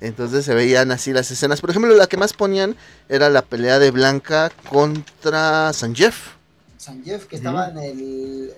Entonces 0.00 0.44
se 0.44 0.54
veían 0.54 0.90
así 0.90 1.12
las 1.12 1.30
escenas. 1.30 1.60
Por 1.60 1.70
ejemplo, 1.70 1.94
la 1.94 2.06
que 2.06 2.16
más 2.16 2.32
ponían 2.32 2.74
era 3.08 3.28
la 3.28 3.42
pelea 3.42 3.78
de 3.78 3.90
Blanca 3.90 4.50
contra 4.70 5.72
Sanjef. 5.72 6.40
San 6.78 7.04
Jeff, 7.04 7.26
que 7.26 7.36
estaba 7.36 7.68
en 7.68 7.78
el. 7.78 8.54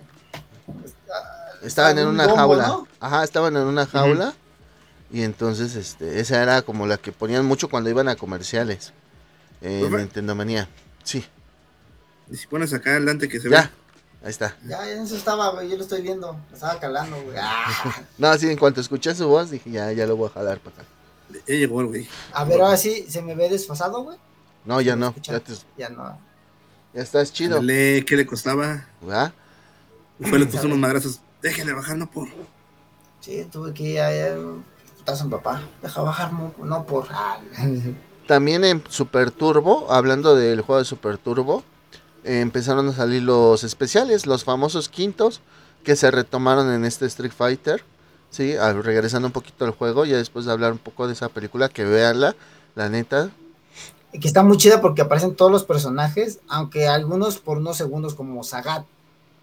Estaban 1.62 1.98
en 1.98 2.06
un 2.06 2.14
una 2.14 2.32
jaula. 2.32 2.68
¿no? 2.68 2.88
Ajá, 3.00 3.24
estaban 3.24 3.56
en 3.56 3.64
una 3.64 3.84
jaula. 3.84 4.32
Y 5.10 5.22
entonces, 5.22 5.74
este, 5.74 6.20
esa 6.20 6.40
era 6.40 6.62
como 6.62 6.86
la 6.86 6.98
que 6.98 7.10
ponían 7.10 7.44
mucho 7.44 7.68
cuando 7.68 7.90
iban 7.90 8.08
a 8.08 8.14
comerciales. 8.14 8.92
En 9.62 9.80
Profe. 9.80 9.96
Nintendo 9.98 10.34
Manía. 10.34 10.68
Sí, 11.04 11.24
Y 12.30 12.36
si 12.36 12.46
pones 12.46 12.72
acá 12.74 12.90
adelante 12.90 13.28
que 13.28 13.40
se 13.40 13.48
ya. 13.50 13.62
ve. 13.62 13.68
Ahí 14.24 14.30
está. 14.30 14.56
Ya, 14.66 14.88
eso 14.88 15.16
estaba, 15.16 15.50
güey. 15.50 15.68
Yo 15.68 15.76
lo 15.76 15.82
estoy 15.82 16.00
viendo. 16.02 16.32
Me 16.48 16.54
estaba 16.54 16.78
calando, 16.78 17.20
güey. 17.22 17.36
Ah. 17.40 17.66
No, 18.18 18.36
sí, 18.38 18.48
en 18.50 18.56
cuanto 18.58 18.80
escuché 18.80 19.14
su 19.14 19.26
voz, 19.28 19.50
dije, 19.50 19.70
ya, 19.70 19.90
ya 19.92 20.06
lo 20.06 20.16
voy 20.16 20.28
a 20.28 20.32
jalar 20.32 20.60
para 20.60 20.76
acá. 20.76 20.84
Ya 21.48 21.54
llegó 21.56 21.84
güey. 21.86 22.06
A 22.32 22.44
ver, 22.44 22.60
ahora 22.60 22.76
sí, 22.76 23.06
¿se 23.08 23.22
me 23.22 23.34
ve 23.34 23.48
desfasado, 23.48 24.02
güey? 24.04 24.18
No, 24.64 24.80
ya 24.80 24.94
¿Me 24.94 25.06
no. 25.06 25.14
Ya, 25.22 25.40
te- 25.40 25.52
Ya 25.76 25.88
no. 25.88 26.18
ya 26.94 27.02
estás 27.02 27.32
chido. 27.32 27.56
Dale, 27.56 28.04
¿Qué 28.04 28.16
le 28.16 28.26
costaba? 28.26 28.86
Y 30.20 30.24
fue, 30.24 30.38
le 30.38 30.46
puso 30.52 30.66
unos 30.66 30.78
madrazos. 30.78 31.20
Bajar, 31.74 31.96
no 31.96 32.08
por. 32.08 32.28
Sí, 33.20 33.44
tuve 33.50 33.74
que 33.74 33.82
ir 33.82 34.00
a 34.00 34.36
putazo 34.98 35.24
en 35.24 35.30
papá. 35.30 35.62
Deja 35.82 36.00
bajar, 36.02 36.32
no 36.32 36.86
por. 36.86 37.08
También 38.26 38.64
en 38.64 38.82
Super 38.88 39.30
Turbo, 39.30 39.90
hablando 39.90 40.34
del 40.34 40.60
juego 40.60 40.78
de 40.78 40.84
Super 40.84 41.18
Turbo, 41.18 41.64
empezaron 42.24 42.88
a 42.88 42.92
salir 42.92 43.22
los 43.22 43.64
especiales, 43.64 44.26
los 44.26 44.44
famosos 44.44 44.88
quintos 44.88 45.40
que 45.82 45.96
se 45.96 46.10
retomaron 46.10 46.72
en 46.72 46.84
este 46.84 47.06
Street 47.06 47.32
Fighter. 47.36 47.84
Sí, 48.30 48.56
regresando 48.56 49.26
un 49.26 49.32
poquito 49.32 49.64
al 49.64 49.72
juego, 49.72 50.04
ya 50.06 50.16
después 50.16 50.46
de 50.46 50.52
hablar 50.52 50.72
un 50.72 50.78
poco 50.78 51.06
de 51.06 51.12
esa 51.12 51.28
película, 51.28 51.68
que 51.68 51.84
veanla, 51.84 52.34
la 52.74 52.88
neta. 52.88 53.30
Y 54.12 54.20
que 54.20 54.28
está 54.28 54.42
muy 54.42 54.56
chida 54.56 54.80
porque 54.80 55.02
aparecen 55.02 55.34
todos 55.34 55.50
los 55.50 55.64
personajes, 55.64 56.38
aunque 56.48 56.86
algunos 56.88 57.38
por 57.38 57.58
unos 57.58 57.76
segundos 57.76 58.14
como 58.14 58.42
Sagat 58.44 58.86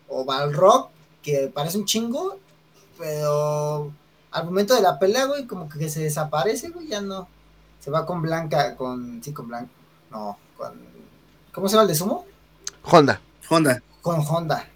o 0.07 0.25
Balrog, 0.25 0.89
que 1.21 1.51
parece 1.53 1.77
un 1.77 1.85
chingo, 1.85 2.37
pero 2.97 3.91
al 4.31 4.45
momento 4.45 4.73
de 4.73 4.81
la 4.81 4.97
pelea, 4.97 5.25
güey, 5.25 5.45
como 5.45 5.69
que 5.69 5.89
se 5.89 6.01
desaparece, 6.01 6.69
güey, 6.69 6.87
ya 6.87 7.01
no. 7.01 7.27
Se 7.79 7.91
va 7.91 8.05
con 8.05 8.21
Blanca, 8.21 8.75
con, 8.75 9.23
sí, 9.23 9.31
con 9.31 9.47
Blanca, 9.47 9.71
no, 10.11 10.37
con, 10.57 10.73
¿cómo 11.53 11.67
se 11.67 11.73
llama 11.73 11.83
el 11.83 11.87
de 11.89 11.95
Sumo? 11.95 12.25
Honda. 12.83 13.21
Honda. 13.49 13.81
Con 14.01 14.19
Honda. 14.19 14.67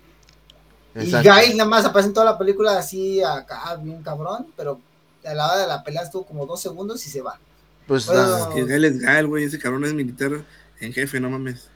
Y 0.95 1.11
Guy 1.11 1.55
nada 1.55 1.69
más 1.69 1.85
aparece 1.85 2.09
en 2.09 2.13
toda 2.13 2.25
la 2.25 2.37
película 2.37 2.77
así 2.77 3.21
acá, 3.23 3.75
bien 3.81 4.03
cabrón, 4.03 4.47
pero 4.55 4.79
a 5.25 5.33
la 5.33 5.47
hora 5.47 5.57
de 5.57 5.67
la 5.67 5.83
pelea 5.83 6.03
estuvo 6.03 6.25
como 6.25 6.45
dos 6.45 6.61
segundos 6.61 7.05
y 7.05 7.09
se 7.09 7.21
va. 7.21 7.39
Pues 7.87 8.05
bueno, 8.05 8.49
que 8.53 8.63
Guy 8.63 8.85
es 8.85 9.01
Guy, 9.01 9.23
güey, 9.23 9.43
ese 9.45 9.59
cabrón 9.59 9.85
es 9.85 9.93
militar 9.93 10.31
en 10.79 10.93
jefe, 10.93 11.19
no 11.19 11.29
mames. 11.29 11.67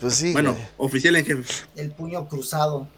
Pues 0.00 0.14
sí. 0.14 0.32
Bueno, 0.32 0.56
oficial 0.76 1.16
en 1.16 1.24
jefe. 1.24 1.66
El 1.76 1.92
puño 1.92 2.28
cruzado. 2.28 2.88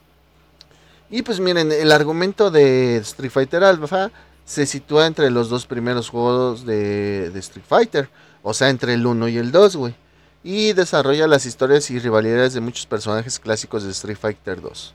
Y 1.10 1.22
pues 1.22 1.40
miren, 1.40 1.72
el 1.72 1.92
argumento 1.92 2.50
de 2.50 2.96
Street 2.98 3.30
Fighter 3.30 3.64
Alpha 3.64 4.10
se 4.50 4.66
sitúa 4.66 5.06
entre 5.06 5.30
los 5.30 5.48
dos 5.48 5.64
primeros 5.64 6.08
juegos 6.08 6.66
de, 6.66 7.30
de 7.30 7.38
Street 7.38 7.64
Fighter, 7.64 8.10
o 8.42 8.52
sea, 8.52 8.68
entre 8.68 8.94
el 8.94 9.06
1 9.06 9.28
y 9.28 9.38
el 9.38 9.52
2, 9.52 9.76
güey. 9.76 9.94
Y 10.42 10.72
desarrolla 10.72 11.28
las 11.28 11.46
historias 11.46 11.88
y 11.92 12.00
rivalidades 12.00 12.54
de 12.54 12.60
muchos 12.60 12.84
personajes 12.84 13.38
clásicos 13.38 13.84
de 13.84 13.92
Street 13.92 14.16
Fighter 14.20 14.60
2. 14.60 14.92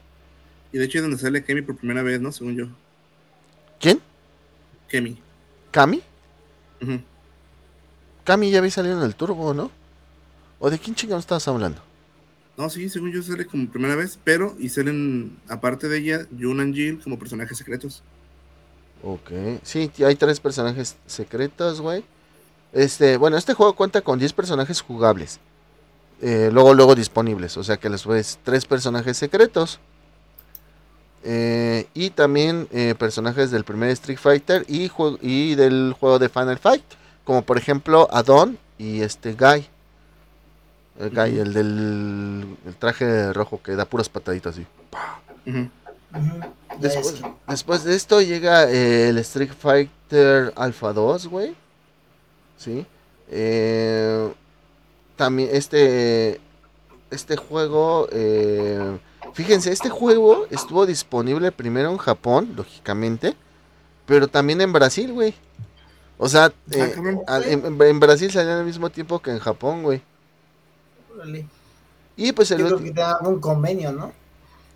Y 0.73 0.77
de 0.77 0.83
hecho 0.83 0.97
es 0.97 1.03
donde 1.05 1.17
sale 1.17 1.45
Kemi 1.45 1.61
por 1.61 1.77
primera 1.77 2.03
vez, 2.03 2.19
¿no? 2.19 2.33
Según 2.33 2.57
yo. 2.57 2.65
¿Quién? 3.79 4.01
Kemi. 4.89 5.17
¿Kami? 5.71 6.01
Kami 8.25 8.51
ya 8.51 8.57
había 8.57 8.71
salido 8.71 8.97
en 8.97 9.05
el 9.05 9.15
turbo, 9.15 9.53
¿no? 9.53 9.71
¿O 10.59 10.69
de 10.69 10.79
quién 10.79 10.97
chingados 10.97 11.23
estabas 11.23 11.47
hablando? 11.47 11.81
No, 12.57 12.69
sí, 12.69 12.89
según 12.89 13.13
yo 13.13 13.23
sale 13.23 13.45
como 13.45 13.69
primera 13.69 13.95
vez, 13.95 14.19
pero 14.21 14.53
y 14.59 14.67
salen, 14.67 15.37
aparte 15.47 15.87
de 15.87 15.97
ella, 15.97 16.27
Jun 16.37 16.71
y 16.71 16.73
Jill 16.73 16.99
como 17.01 17.17
personajes 17.17 17.57
secretos. 17.57 18.03
Ok, 19.07 19.29
sí, 19.61 19.91
hay 20.03 20.15
tres 20.15 20.39
personajes 20.39 20.95
secretos, 21.05 21.79
güey. 21.79 22.03
Este, 22.73 23.17
bueno, 23.17 23.37
este 23.37 23.53
juego 23.53 23.75
cuenta 23.75 24.01
con 24.01 24.17
10 24.17 24.33
personajes 24.33 24.81
jugables. 24.81 25.39
Eh, 26.23 26.49
luego, 26.51 26.73
luego 26.73 26.95
disponibles. 26.95 27.55
O 27.57 27.63
sea 27.63 27.77
que 27.77 27.87
les 27.87 28.03
ves 28.03 28.39
tres 28.43 28.65
personajes 28.65 29.15
secretos. 29.15 29.79
Eh, 31.23 31.87
y 31.93 32.09
también 32.09 32.67
eh, 32.71 32.95
personajes 32.97 33.51
del 33.51 33.63
primer 33.63 33.91
Street 33.91 34.17
Fighter 34.17 34.65
y, 34.67 34.91
y, 35.21 35.53
del 35.53 35.95
juego 35.99 36.17
de 36.17 36.27
Final 36.27 36.57
Fight. 36.57 36.83
Como 37.23 37.43
por 37.43 37.59
ejemplo 37.59 38.07
Adon 38.11 38.57
y 38.79 39.01
este 39.01 39.33
Guy. 39.33 39.67
El 40.99 41.09
Guy, 41.11 41.37
el 41.37 41.53
del 41.53 42.57
traje 42.79 43.33
rojo 43.33 43.61
que 43.61 43.75
da 43.75 43.85
puras 43.85 44.09
pataditas 44.09 44.55
así. 44.55 44.65
Después, 46.79 47.83
de 47.83 47.95
esto 47.95 48.21
llega 48.21 48.69
eh, 48.69 49.09
el 49.09 49.17
Street 49.19 49.51
Fighter 49.57 50.53
Alpha 50.55 50.93
2, 50.93 51.27
güey. 51.27 51.55
Sí. 52.57 52.85
también 55.17 55.49
este, 55.51 56.39
este 57.11 57.35
juego 57.35 58.07
Fíjense, 59.35 59.73
este 59.73 59.89
juego 59.89 60.47
estuvo 60.49 60.85
disponible 60.85 61.51
primero 61.51 61.91
en 61.91 61.97
Japón, 61.97 62.53
lógicamente, 62.55 63.35
pero 64.05 64.29
también 64.29 64.61
en 64.61 64.71
Brasil, 64.71 65.11
güey. 65.11 65.33
O 66.17 66.29
sea, 66.29 66.53
ah, 67.27 67.41
eh, 67.41 67.61
en, 67.61 67.99
Brasil 67.99 68.31
salió 68.31 68.53
al 68.53 68.63
mismo 68.63 68.89
tiempo 68.89 69.21
que 69.21 69.31
en 69.31 69.39
Japón, 69.39 69.83
güey. 69.83 70.01
Y 72.15 72.31
pues 72.31 72.49
el 72.51 72.59
Yo 72.59 72.67
creo 72.67 72.79
que 72.79 72.91
te 72.91 73.03
un 73.27 73.41
convenio, 73.41 73.91
¿no? 73.91 74.13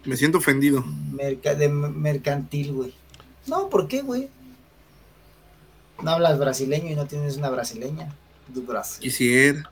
Me 0.05 0.15
siento 0.17 0.37
ofendido. 0.37 0.83
de 1.13 1.69
mercantil, 1.69 2.73
güey. 2.73 2.93
No, 3.47 3.69
¿por 3.69 3.87
qué, 3.87 4.01
güey? 4.01 4.29
No 6.01 6.11
hablas 6.11 6.39
brasileño 6.39 6.91
y 6.91 6.95
no 6.95 7.05
tienes 7.05 7.37
una 7.37 7.49
brasileña. 7.49 8.13
Du 8.47 8.63
Brasil. 8.63 9.01
Quisiera. 9.01 9.69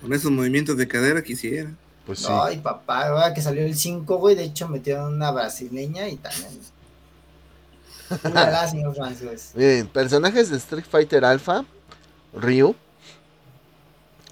Con 0.00 0.12
esos 0.12 0.30
movimientos 0.30 0.76
de 0.76 0.88
cadera 0.88 1.22
quisiera. 1.22 1.72
Pues 2.04 2.24
Ay, 2.28 2.58
papá, 2.58 3.32
que 3.34 3.42
salió 3.42 3.64
el 3.64 3.76
5, 3.76 4.18
güey. 4.18 4.36
De 4.36 4.44
hecho, 4.44 4.68
metieron 4.68 5.14
una 5.14 5.30
brasileña 5.30 6.08
y 6.08 6.16
también. 6.16 6.60
señor 8.70 8.94
Francis. 8.96 9.52
Miren, 9.54 9.88
personajes 9.88 10.50
de 10.50 10.56
Street 10.58 10.84
Fighter 10.88 11.24
Alpha: 11.24 11.64
Ryu, 12.32 12.76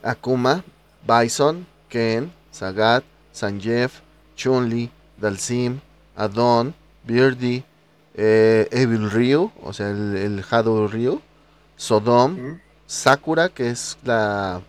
Akuma, 0.03 0.63
Bison, 1.07 1.67
Ken, 1.89 2.33
Sagat, 2.53 3.03
Sanjeev, 3.35 3.91
Chun-Li, 4.37 4.91
Dalsim, 5.21 5.81
Adon, 6.17 6.73
Beardy, 7.03 7.63
eh, 8.15 8.69
Evil 8.71 9.11
Ryu, 9.11 9.51
o 9.63 9.73
sea, 9.75 9.91
el, 9.91 10.17
el 10.17 10.45
Hado 10.51 10.89
Ryu, 10.89 11.21
Sodom, 11.77 12.61
Sakura, 12.87 13.49
que 13.49 13.71
es 13.71 13.99
la 14.05 14.63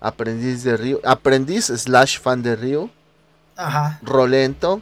Aprendiz 0.00 0.62
de 0.64 0.76
Río. 0.76 1.00
Aprendiz 1.04 1.66
slash 1.66 2.20
fan 2.20 2.42
de 2.42 2.56
Río. 2.56 2.90
Ajá. 3.56 3.98
Rolento. 4.02 4.80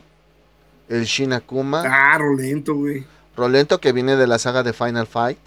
El 0.88 1.04
Shinakuma. 1.04 1.82
Ah, 1.84 2.18
Rolento, 2.18 2.74
güey. 2.74 3.06
Rolento 3.36 3.80
que 3.80 3.92
viene 3.92 4.16
de 4.16 4.26
la 4.26 4.38
saga 4.38 4.62
de 4.62 4.72
Final 4.72 5.06
Fight. 5.06 5.38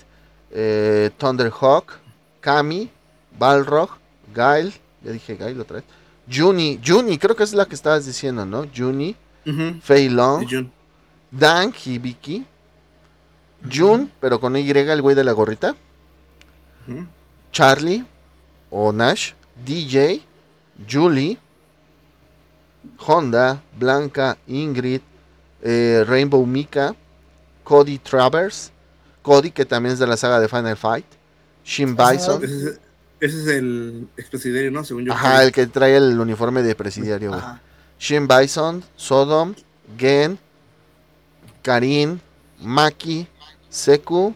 Eh, 0.51 1.11
Thunderhawk. 1.17 1.99
Kami. 2.41 2.89
Balrog. 3.37 3.89
Gail. 4.33 4.73
Ya 5.03 5.11
dije 5.11 5.35
Gail 5.35 5.59
otra 5.59 5.77
vez. 5.77 5.85
Juni. 6.31 6.79
Juni, 6.85 7.17
creo 7.17 7.35
que 7.35 7.43
es 7.43 7.53
la 7.53 7.65
que 7.65 7.75
estabas 7.75 8.05
diciendo, 8.05 8.45
¿no? 8.45 8.65
Juni. 8.75 9.15
Fei 9.81 10.09
Long. 10.09 10.45
Dan 11.31 11.73
Hibiki. 11.73 12.45
Jun, 13.71 14.11
pero 14.19 14.39
con 14.39 14.55
Y, 14.55 14.69
el 14.69 15.01
güey 15.01 15.15
de 15.15 15.23
la 15.23 15.31
gorrita. 15.31 15.75
Charlie. 17.51 18.05
O 18.69 18.91
Nash. 18.91 19.33
DJ, 19.65 20.21
Julie, 20.89 21.37
Honda, 22.97 23.61
Blanca, 23.77 24.37
Ingrid, 24.47 25.01
eh, 25.61 26.03
Rainbow 26.07 26.45
Mika, 26.45 26.95
Cody 27.63 27.97
Travers, 27.99 28.71
Cody 29.21 29.51
que 29.51 29.65
también 29.65 29.93
es 29.93 29.99
de 29.99 30.07
la 30.07 30.17
saga 30.17 30.39
de 30.39 30.47
Final 30.47 30.77
Fight, 30.77 31.05
Shin 31.63 31.95
Bison. 31.95 32.41
Ese 33.19 33.41
es, 33.41 33.47
el 33.47 34.07
expresidiario, 34.17 34.71
¿no? 34.71 34.83
Según 34.83 35.05
yo. 35.05 35.13
Ajá, 35.13 35.43
el 35.43 35.51
que 35.51 35.67
trae 35.67 35.97
el 35.97 36.19
uniforme 36.19 36.63
de 36.63 36.75
presidiario. 36.75 37.31
Shin 37.99 38.27
Bison, 38.27 38.83
Sodom, 38.95 39.53
Gen, 39.97 40.39
Karin, 41.61 42.21
Maki, 42.61 43.27
Seku, 43.69 44.33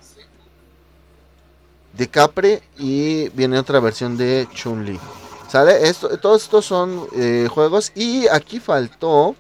de 1.94 2.10
Capre 2.10 2.62
y 2.78 3.30
viene 3.30 3.58
otra 3.58 3.80
versión 3.80 4.18
de 4.18 4.48
Chun-Li. 4.54 5.00
¿Sale? 5.48 5.88
Esto, 5.88 6.18
todos 6.18 6.44
estos 6.44 6.66
son 6.66 7.08
eh, 7.16 7.48
juegos 7.50 7.92
y 7.96 8.28
aquí 8.28 8.60
faltó 8.60 9.36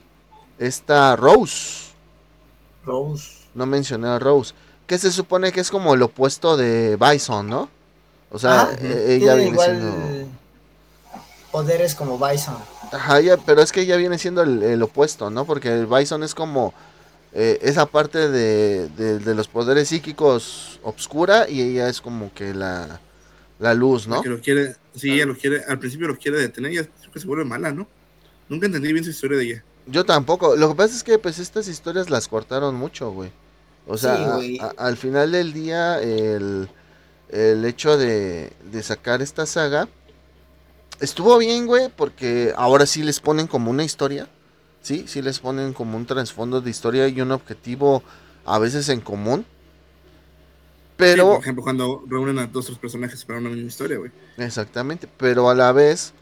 esta 0.59 1.15
Rose. 1.15 1.91
Rose. 2.85 3.31
No 3.53 3.65
mencioné 3.65 4.07
a 4.07 4.19
Rose. 4.19 4.53
Que 4.85 4.97
se 4.97 5.11
supone 5.11 5.51
que 5.51 5.61
es 5.61 5.71
como 5.71 5.93
el 5.95 6.01
opuesto 6.01 6.55
de 6.55 6.97
Bison, 6.97 7.49
¿no? 7.49 7.69
O 8.33 8.39
sea, 8.39 8.75
eh, 8.81 9.19
ella 9.21 9.35
viene 9.35 9.57
siendo... 9.57 10.27
Poderes 11.51 11.93
como 11.93 12.17
Bison. 12.17 12.57
Ajá, 12.91 13.19
pero 13.45 13.61
es 13.61 13.71
que 13.71 13.81
ella 13.81 13.95
viene 13.95 14.17
siendo 14.17 14.41
el, 14.41 14.81
opuesto, 14.81 15.29
¿no? 15.29 15.45
Porque 15.45 15.71
el 15.71 15.85
Bison 15.85 16.23
es 16.23 16.33
como 16.33 16.73
eh, 17.31 17.59
esa 17.61 17.85
parte 17.85 18.29
de, 18.29 18.89
de, 18.89 19.35
los 19.35 19.47
poderes 19.47 19.89
psíquicos 19.89 20.79
obscura 20.81 21.47
y 21.47 21.61
ella 21.61 21.89
es 21.89 22.01
como 22.01 22.33
que 22.33 22.55
la, 22.55 22.99
la 23.59 23.75
luz, 23.75 24.07
¿no? 24.07 24.23
Que 24.23 24.29
lo 24.29 24.41
quiere, 24.41 24.75
sí, 24.95 25.13
ella 25.13 25.27
lo 25.27 25.37
quiere, 25.37 25.63
al 25.67 25.77
principio 25.77 26.07
lo 26.07 26.17
quiere 26.17 26.39
detener 26.39 26.73
y 26.73 27.11
que 27.11 27.19
se 27.19 27.27
vuelve 27.27 27.45
mala, 27.45 27.71
¿no? 27.71 27.87
Nunca 28.49 28.65
entendí 28.65 28.91
bien 28.91 29.05
su 29.05 29.11
historia 29.11 29.37
de 29.37 29.43
ella. 29.45 29.63
Yo 29.85 30.05
tampoco. 30.05 30.55
Lo 30.55 30.69
que 30.69 30.75
pasa 30.75 30.95
es 30.95 31.03
que 31.03 31.19
pues 31.19 31.39
estas 31.39 31.67
historias 31.67 32.09
las 32.09 32.27
cortaron 32.27 32.75
mucho, 32.75 33.11
güey. 33.11 33.31
O 33.85 33.97
sea, 33.97 34.39
al 34.77 34.97
final 34.97 35.31
del 35.33 35.53
día 35.53 36.01
el, 36.01 36.69
el 37.33 37.65
hecho 37.65 37.97
de, 37.97 38.53
de 38.71 38.83
sacar 38.83 39.21
esta 39.21 39.45
saga 39.45 39.89
estuvo 40.99 41.37
bien, 41.37 41.65
güey, 41.65 41.89
porque 41.89 42.53
ahora 42.55 42.85
sí 42.85 43.03
les 43.03 43.19
ponen 43.19 43.47
como 43.47 43.71
una 43.71 43.83
historia 43.83 44.29
sí, 44.83 45.05
sí 45.07 45.21
les 45.21 45.39
ponen 45.39 45.73
como 45.73 45.97
un 45.97 46.05
trasfondo 46.05 46.61
de 46.61 46.69
historia 46.69 47.07
y 47.07 47.19
un 47.21 47.31
objetivo 47.31 48.03
a 48.45 48.59
veces 48.59 48.89
en 48.89 49.01
común. 49.01 49.45
Pero. 50.95 51.31
por 51.31 51.41
ejemplo, 51.41 51.63
cuando 51.63 52.03
reúnen 52.07 52.37
a 52.37 52.45
dos 52.45 52.67
tres 52.67 52.77
personajes 52.77 53.25
para 53.25 53.39
una 53.39 53.49
misma 53.49 53.67
historia, 53.67 53.97
güey. 53.97 54.11
Exactamente, 54.37 55.07
pero 55.17 55.49
a 55.49 55.55
la 55.55 55.71
vez 55.71 56.13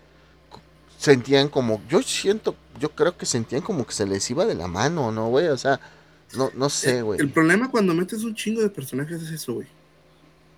sentían 0.98 1.50
como. 1.50 1.82
Yo 1.90 2.02
siento, 2.02 2.56
yo 2.80 2.90
creo 2.90 3.18
que 3.18 3.26
sentían 3.26 3.62
como 3.62 3.86
que 3.86 3.94
se 3.94 4.06
les 4.06 4.30
iba 4.32 4.46
de 4.46 4.56
la 4.56 4.68
mano, 4.68 5.12
¿no, 5.12 5.28
güey? 5.28 5.48
O 5.48 5.58
sea, 5.58 5.80
No, 6.38 6.50
no 6.56 6.70
sé, 6.70 7.02
güey. 7.02 7.20
El 7.20 7.30
problema 7.30 7.70
cuando 7.70 7.94
metes 7.94 8.24
un 8.24 8.34
chingo 8.34 8.62
de 8.62 8.70
personajes 8.70 9.22
es 9.22 9.32
eso, 9.32 9.56
güey. 9.56 9.68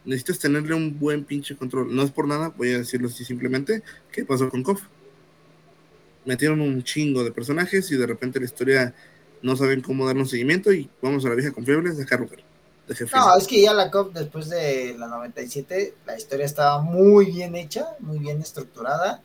Necesitas 0.05 0.39
tenerle 0.39 0.75
un 0.75 0.99
buen 0.99 1.23
pinche 1.23 1.55
control. 1.55 1.95
No 1.95 2.03
es 2.03 2.11
por 2.11 2.27
nada, 2.27 2.53
voy 2.55 2.73
a 2.73 2.79
decirlo 2.79 3.07
así 3.07 3.23
simplemente. 3.23 3.83
¿Qué 4.11 4.25
pasó 4.25 4.49
con 4.49 4.63
KOF? 4.63 4.81
Metieron 6.25 6.61
un 6.61 6.83
chingo 6.83 7.23
de 7.23 7.31
personajes 7.31 7.91
y 7.91 7.97
de 7.97 8.07
repente 8.07 8.39
la 8.39 8.45
historia 8.45 8.93
no 9.41 9.55
saben 9.55 9.81
cómo 9.81 10.05
darle 10.05 10.21
un 10.21 10.29
seguimiento 10.29 10.71
y 10.71 10.89
vamos 11.01 11.25
a 11.25 11.29
la 11.29 11.35
vieja 11.35 11.51
confiable, 11.51 11.91
dejarlo 11.91 12.27
ver. 12.27 12.43
No, 13.13 13.37
es 13.37 13.47
que 13.47 13.61
ya 13.61 13.73
la 13.73 13.89
COP 13.89 14.13
después 14.13 14.49
de 14.49 14.95
la 14.97 15.07
97, 15.07 15.93
la 16.05 16.17
historia 16.17 16.45
estaba 16.45 16.81
muy 16.81 17.27
bien 17.27 17.55
hecha, 17.55 17.87
muy 17.99 18.19
bien 18.19 18.41
estructurada. 18.41 19.21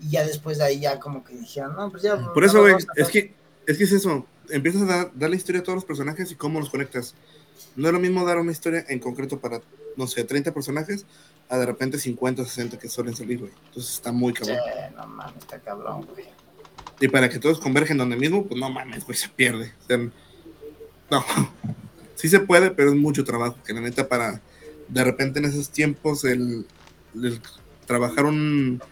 Y 0.00 0.10
ya 0.10 0.26
después 0.26 0.58
de 0.58 0.64
ahí 0.64 0.80
ya 0.80 0.98
como 0.98 1.24
que 1.24 1.34
dijeron, 1.34 1.74
no, 1.76 1.90
pues 1.90 2.02
ya. 2.02 2.32
Por 2.34 2.44
eso, 2.44 2.60
güey, 2.60 2.74
es 2.96 3.08
que, 3.08 3.34
es 3.66 3.78
que 3.78 3.84
es 3.84 3.92
eso. 3.92 4.26
Empiezas 4.50 4.82
a 4.82 5.10
dar, 5.14 5.30
la 5.30 5.36
historia 5.36 5.62
a 5.62 5.64
todos 5.64 5.76
los 5.76 5.84
personajes 5.84 6.30
y 6.30 6.34
cómo 6.34 6.60
los 6.60 6.68
conectas. 6.68 7.14
No 7.74 7.88
es 7.88 7.94
lo 7.94 8.00
mismo 8.00 8.24
dar 8.26 8.38
una 8.38 8.52
historia 8.52 8.84
en 8.88 8.98
concreto 8.98 9.40
para, 9.40 9.62
no 9.96 10.06
sé, 10.06 10.24
30 10.24 10.52
personajes, 10.52 11.06
a 11.48 11.58
de 11.58 11.66
repente 11.66 11.98
50 11.98 12.42
o 12.42 12.44
60 12.44 12.78
que 12.78 12.88
suelen 12.88 13.14
salir, 13.14 13.40
güey. 13.40 13.52
Entonces 13.66 13.92
está 13.94 14.12
muy 14.12 14.32
cabrón. 14.32 14.58
Sí, 14.64 14.94
no 14.96 15.06
mames, 15.06 15.36
está 15.38 15.58
cabrón, 15.58 16.06
güey. 16.06 16.26
Y 17.00 17.08
para 17.08 17.28
que 17.28 17.38
todos 17.38 17.60
convergen 17.60 17.98
donde 17.98 18.16
mismo, 18.16 18.46
pues 18.46 18.58
no 18.60 18.70
mames, 18.70 19.04
güey, 19.04 19.16
se 19.16 19.28
pierde. 19.28 19.72
O 19.82 19.86
sea, 19.86 19.98
no 21.10 21.24
sí 22.14 22.28
se 22.28 22.40
puede, 22.40 22.70
pero 22.70 22.90
es 22.90 22.96
mucho 22.96 23.24
trabajo, 23.24 23.58
que 23.64 23.72
la 23.72 23.80
neta 23.80 24.08
para 24.08 24.40
de 24.88 25.04
repente 25.04 25.38
en 25.38 25.46
esos 25.46 25.70
tiempos 25.70 26.24
el, 26.24 26.66
trabajar 27.86 28.26
un, 28.26 28.82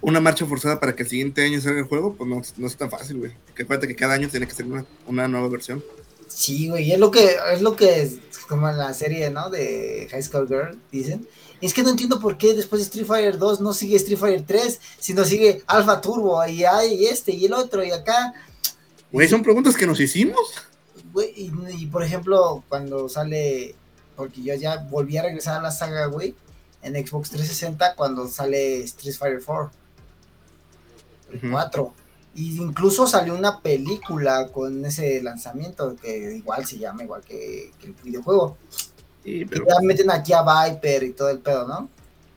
una 0.00 0.20
marcha 0.20 0.46
forzada 0.46 0.80
para 0.80 0.94
que 0.94 1.02
el 1.02 1.08
siguiente 1.08 1.44
año 1.44 1.60
salga 1.60 1.80
el 1.80 1.86
juego, 1.86 2.14
pues 2.14 2.28
no, 2.28 2.42
no 2.56 2.66
es 2.66 2.76
tan 2.76 2.90
fácil, 2.90 3.18
güey. 3.18 3.32
Que 3.54 3.64
cuenta 3.64 3.86
que 3.86 3.94
cada 3.94 4.14
año 4.14 4.28
tiene 4.28 4.46
que 4.46 4.54
ser 4.54 4.66
una, 5.06 5.28
nueva 5.28 5.48
versión. 5.48 5.82
Sí, 6.28 6.68
güey, 6.68 6.92
es 6.92 6.98
lo 6.98 7.10
que, 7.10 7.36
es 7.52 7.62
lo 7.62 7.76
que, 7.76 8.10
como 8.48 8.68
en 8.68 8.78
la 8.78 8.92
serie, 8.94 9.30
¿no? 9.30 9.50
De 9.50 10.08
High 10.10 10.22
School 10.22 10.48
Girl, 10.48 10.78
dicen. 10.90 11.26
Es 11.60 11.72
que 11.72 11.82
no 11.82 11.90
entiendo 11.90 12.20
por 12.20 12.36
qué 12.36 12.52
después 12.52 12.80
de 12.80 12.86
Street 12.86 13.06
Fighter 13.06 13.38
2 13.38 13.60
no 13.60 13.72
sigue 13.72 13.96
Street 13.96 14.18
Fighter 14.18 14.44
3, 14.46 14.80
sino 14.98 15.24
sigue 15.24 15.62
Alpha 15.66 16.00
Turbo, 16.00 16.44
y 16.46 16.64
hay 16.64 17.06
este, 17.06 17.32
y 17.32 17.46
el 17.46 17.54
otro, 17.54 17.82
y 17.84 17.90
acá. 17.90 18.34
Güey, 19.12 19.28
son 19.28 19.42
preguntas 19.42 19.76
que 19.76 19.86
nos 19.86 20.00
hicimos 20.00 20.52
y, 21.36 21.86
por 21.86 22.02
ejemplo, 22.02 22.64
cuando 22.68 23.08
sale, 23.08 23.74
porque 24.16 24.42
yo 24.42 24.54
ya 24.54 24.78
volví 24.90 25.16
a 25.16 25.22
regresar 25.22 25.58
a 25.58 25.62
la 25.62 25.70
saga, 25.70 26.06
güey, 26.06 26.34
en 26.82 26.94
Xbox 26.94 27.30
360 27.30 27.94
cuando 27.94 28.28
sale 28.28 28.82
Street 28.82 29.14
Fighter 29.16 29.42
4. 29.44 29.70
El 31.32 31.50
4. 31.50 31.94
Y 32.34 32.60
incluso 32.60 33.06
salió 33.06 33.34
una 33.34 33.60
película 33.60 34.48
con 34.48 34.84
ese 34.84 35.22
lanzamiento 35.22 35.94
que 35.96 36.34
igual 36.36 36.66
se 36.66 36.78
llama 36.78 37.04
igual 37.04 37.22
que, 37.22 37.72
el 37.82 37.94
videojuego. 38.02 38.56
Y 39.24 39.46
ya 39.46 39.80
meten 39.82 40.10
aquí 40.10 40.32
a 40.32 40.42
Viper 40.42 41.04
y 41.04 41.12
todo 41.12 41.30
el 41.30 41.38
pedo, 41.38 41.66
¿no? 41.66 41.88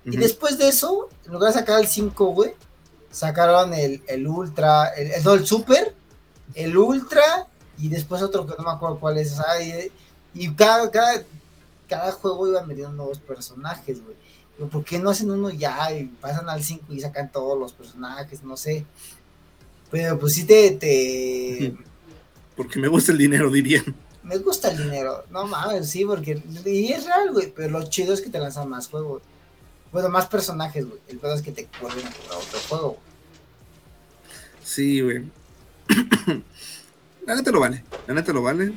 Y 0.05 0.15
después 0.15 0.57
de 0.57 0.69
eso, 0.69 1.09
en 1.25 1.33
lugar 1.33 1.51
de 1.51 1.59
sacar 1.59 1.81
el 1.81 1.87
5, 1.87 2.25
güey, 2.27 2.53
sacaron 3.11 3.73
el, 3.73 4.27
Ultra, 4.27 4.89
el, 4.89 5.11
el, 5.11 5.27
el 5.27 5.45
Super, 5.45 5.93
el 6.53 6.77
Ultra 6.77 7.47
y 7.77 7.89
después 7.89 8.21
otro 8.21 8.45
que 8.45 8.55
no 8.57 8.63
me 8.63 8.71
acuerdo 8.71 8.99
cuál 8.99 9.17
es, 9.17 9.35
y, 10.33 10.53
cada, 10.53 10.89
cada, 11.87 12.11
juego 12.11 12.47
iba 12.47 12.63
metiendo 12.63 12.93
nuevos 12.93 13.19
personajes, 13.19 14.03
güey. 14.03 14.17
¿Por 14.69 14.83
qué 14.83 14.97
no 14.97 15.11
hacen 15.11 15.29
uno 15.29 15.51
ya 15.51 15.91
y 15.91 16.05
pasan 16.05 16.49
al 16.49 16.63
5 16.63 16.91
y 16.91 16.99
sacan 16.99 17.31
todos 17.31 17.57
los 17.59 17.73
personajes? 17.73 18.43
No 18.43 18.57
sé. 18.57 18.85
Pero 19.91 20.19
pues 20.19 20.33
sí 20.33 20.43
te, 20.45 20.71
te... 20.71 21.75
Porque 22.55 22.79
me 22.79 22.87
gusta 22.87 23.11
el 23.11 23.17
dinero, 23.17 23.49
dirían. 23.51 23.95
Me 24.23 24.37
gusta 24.39 24.71
el 24.71 24.77
dinero. 24.77 25.23
No 25.29 25.45
mames, 25.45 25.89
sí, 25.89 26.03
porque... 26.03 26.41
Y 26.65 26.91
es 26.91 27.05
real, 27.05 27.31
güey. 27.31 27.53
Pero 27.55 27.69
lo 27.69 27.87
chido 27.87 28.13
es 28.13 28.19
que 28.19 28.29
te 28.29 28.39
lanzan 28.39 28.67
más 28.67 28.87
juegos. 28.87 29.21
Bueno, 29.91 30.09
más 30.09 30.25
personajes, 30.25 30.85
güey. 30.85 30.99
El 31.07 31.19
pedo 31.19 31.35
es 31.35 31.41
que 31.41 31.51
te 31.51 31.69
vuelven 31.79 32.05
a 32.05 32.35
otro 32.35 32.59
juego. 32.67 32.97
Sí, 34.63 35.01
güey. 35.01 35.23
La 37.25 37.35
neta 37.35 37.51
lo 37.51 37.59
vale, 37.59 37.83
la 38.07 38.13
neta 38.13 38.31
lo 38.31 38.41
vale. 38.41 38.73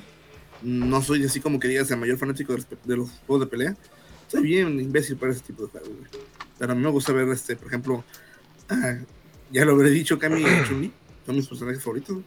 No 0.63 1.03
soy 1.03 1.25
así 1.25 1.39
como 1.39 1.61
que 1.61 1.69
digas 1.69 1.89
el 1.93 1.99
mayor 1.99 2.19
fanático 2.19 2.53
de 2.53 2.97
los, 2.97 3.11
juegos 3.25 3.47
de 3.47 3.47
pelea. 3.47 3.77
Soy 4.27 4.43
bien 4.43 4.81
imbécil 4.81 5.17
para 5.17 5.31
ese 5.31 5.41
tipo 5.43 5.63
de 5.63 5.69
juegos, 5.69 5.89
Pero 6.59 6.73
a 6.73 6.75
mí 6.75 6.83
me 6.83 6.91
gusta 6.91 7.13
ver, 7.13 7.29
este, 7.29 7.55
por 7.55 7.69
ejemplo, 7.69 8.05
ah, 8.69 8.97
ya 9.53 9.65
lo 9.65 9.73
habré 9.73 9.91
dicho, 9.91 10.19
Cami 10.19 10.43
y 10.43 10.65
Chun-Li 10.67 10.93
son 11.31 11.37
mis 11.37 11.49
personajes 11.49 11.83
favoritos. 11.83 12.19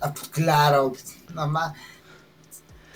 Ah, 0.00 0.12
pues 0.12 0.28
claro, 0.28 0.92
mamá. 1.34 1.74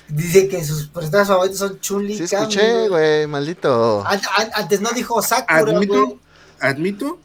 Dice 0.08 0.48
que 0.48 0.64
sus 0.64 0.88
personajes 0.88 1.28
favoritos 1.28 1.58
son 1.58 1.80
Chun-Li. 1.80 2.16
Sí, 2.16 2.24
escuché, 2.24 2.88
güey, 2.88 3.26
maldito. 3.26 4.04
Antes 4.06 4.80
no 4.80 4.90
dijo 4.92 5.20
Sakura, 5.22 5.58
admito, 5.58 6.18
Admito 6.60 7.18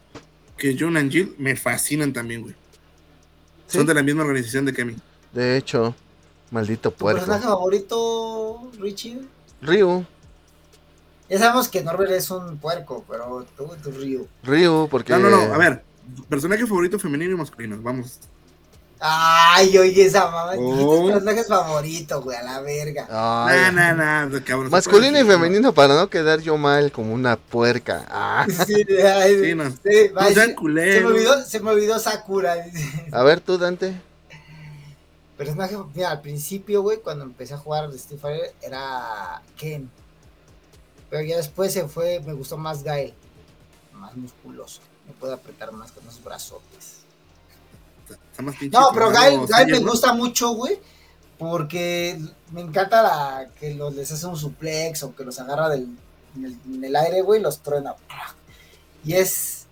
que 0.58 0.78
Jun 0.78 0.98
y 0.98 1.10
Jill 1.10 1.36
me 1.38 1.56
fascinan 1.56 2.12
también, 2.12 2.42
güey. 2.42 2.56
Son 3.68 3.86
de 3.86 3.94
la 3.94 4.04
misma 4.04 4.24
organización 4.24 4.66
de 4.66 4.74
Kami. 4.74 4.96
De 5.32 5.58
hecho, 5.58 5.96
maldito 6.52 6.92
puerco. 6.92 7.22
¿Tu 7.22 7.26
personaje 7.26 7.48
favorito, 7.48 8.72
Richie? 8.80 9.22
Ryu. 9.62 10.06
Ya 11.30 11.38
sabemos 11.38 11.70
que 11.70 11.84
Norbert 11.84 12.12
es 12.12 12.32
un 12.32 12.58
puerco, 12.58 13.06
pero 13.08 13.46
tú, 13.56 13.70
tu 13.84 13.92
Ryu. 13.92 14.28
Ryu, 14.44 14.88
porque. 14.90 15.14
No, 15.14 15.20
no, 15.20 15.30
no, 15.30 15.54
a 15.54 15.58
ver. 15.58 15.84
Personaje 16.28 16.66
favorito 16.66 17.00
femenino 17.00 17.34
y 17.34 17.38
masculino, 17.38 17.80
vamos. 17.82 18.20
Ay, 19.02 19.78
oye, 19.78 20.06
esa 20.06 20.30
mamá. 20.30 20.54
Oh. 20.58 21.08
personajes 21.08 21.48
favorito, 21.48 22.22
güey, 22.22 22.38
a 22.38 22.44
la 22.44 22.60
verga. 22.60 23.08
Ay. 23.10 23.74
No, 23.74 23.94
no, 23.96 24.26
no, 24.26 24.44
cabrón. 24.44 24.70
Masculino 24.70 25.20
y 25.20 25.24
femenino 25.24 25.74
para 25.74 25.96
no 25.96 26.10
quedar 26.10 26.42
yo 26.42 26.58
mal 26.58 26.92
como 26.92 27.14
una 27.14 27.38
puerca. 27.38 28.06
Ah. 28.10 28.46
Sí, 28.68 28.76
sí, 28.76 29.56
no. 29.56 29.72
Sí, 29.72 30.12
no 30.14 30.30
se, 30.30 30.54
me 31.02 31.06
olvidó, 31.06 31.46
se 31.46 31.60
me 31.62 31.72
olvidó 31.72 31.98
Sakura. 32.00 32.56
A 33.12 33.24
ver, 33.24 33.40
tú, 33.40 33.58
Dante 33.58 34.10
personaje, 35.40 35.78
mira, 35.96 36.12
al 36.12 36.20
principio, 36.20 36.82
güey, 36.82 36.98
cuando 36.98 37.24
empecé 37.24 37.54
a 37.54 37.58
jugar 37.58 37.90
de 37.90 37.96
Street 37.96 38.20
Fighter, 38.20 38.54
era 38.62 39.42
Ken. 39.56 39.90
Pero 41.10 41.24
ya 41.24 41.38
después 41.38 41.72
se 41.72 41.88
fue, 41.88 42.20
me 42.20 42.34
gustó 42.34 42.58
más 42.58 42.84
Gael. 42.84 43.14
Más 43.94 44.14
musculoso. 44.18 44.82
Me 45.10 45.16
puede 45.16 45.34
apretar 45.34 45.72
más 45.72 45.92
con 45.92 46.06
los 46.06 46.24
brazotes. 46.24 47.00
no, 48.72 48.90
pero 48.94 49.10
Gael, 49.10 49.42
me 49.68 49.80
gusta 49.80 50.14
mucho, 50.14 50.52
güey. 50.52 50.80
Porque 51.38 52.20
me 52.52 52.62
encanta 52.62 53.02
la, 53.02 53.50
que 53.60 53.74
los, 53.74 53.96
les 53.96 54.12
hace 54.12 54.28
un 54.28 54.38
suplex 54.38 55.04
o 55.04 55.16
que 55.16 55.24
los 55.24 55.40
agarra 55.40 55.70
del, 55.70 55.88
en, 56.36 56.46
el, 56.46 56.58
en 56.66 56.84
el 56.84 56.96
aire, 56.96 57.22
güey, 57.22 57.42
los 57.42 57.60
truena. 57.60 57.96
Y 59.04 59.14
es, 59.14 59.66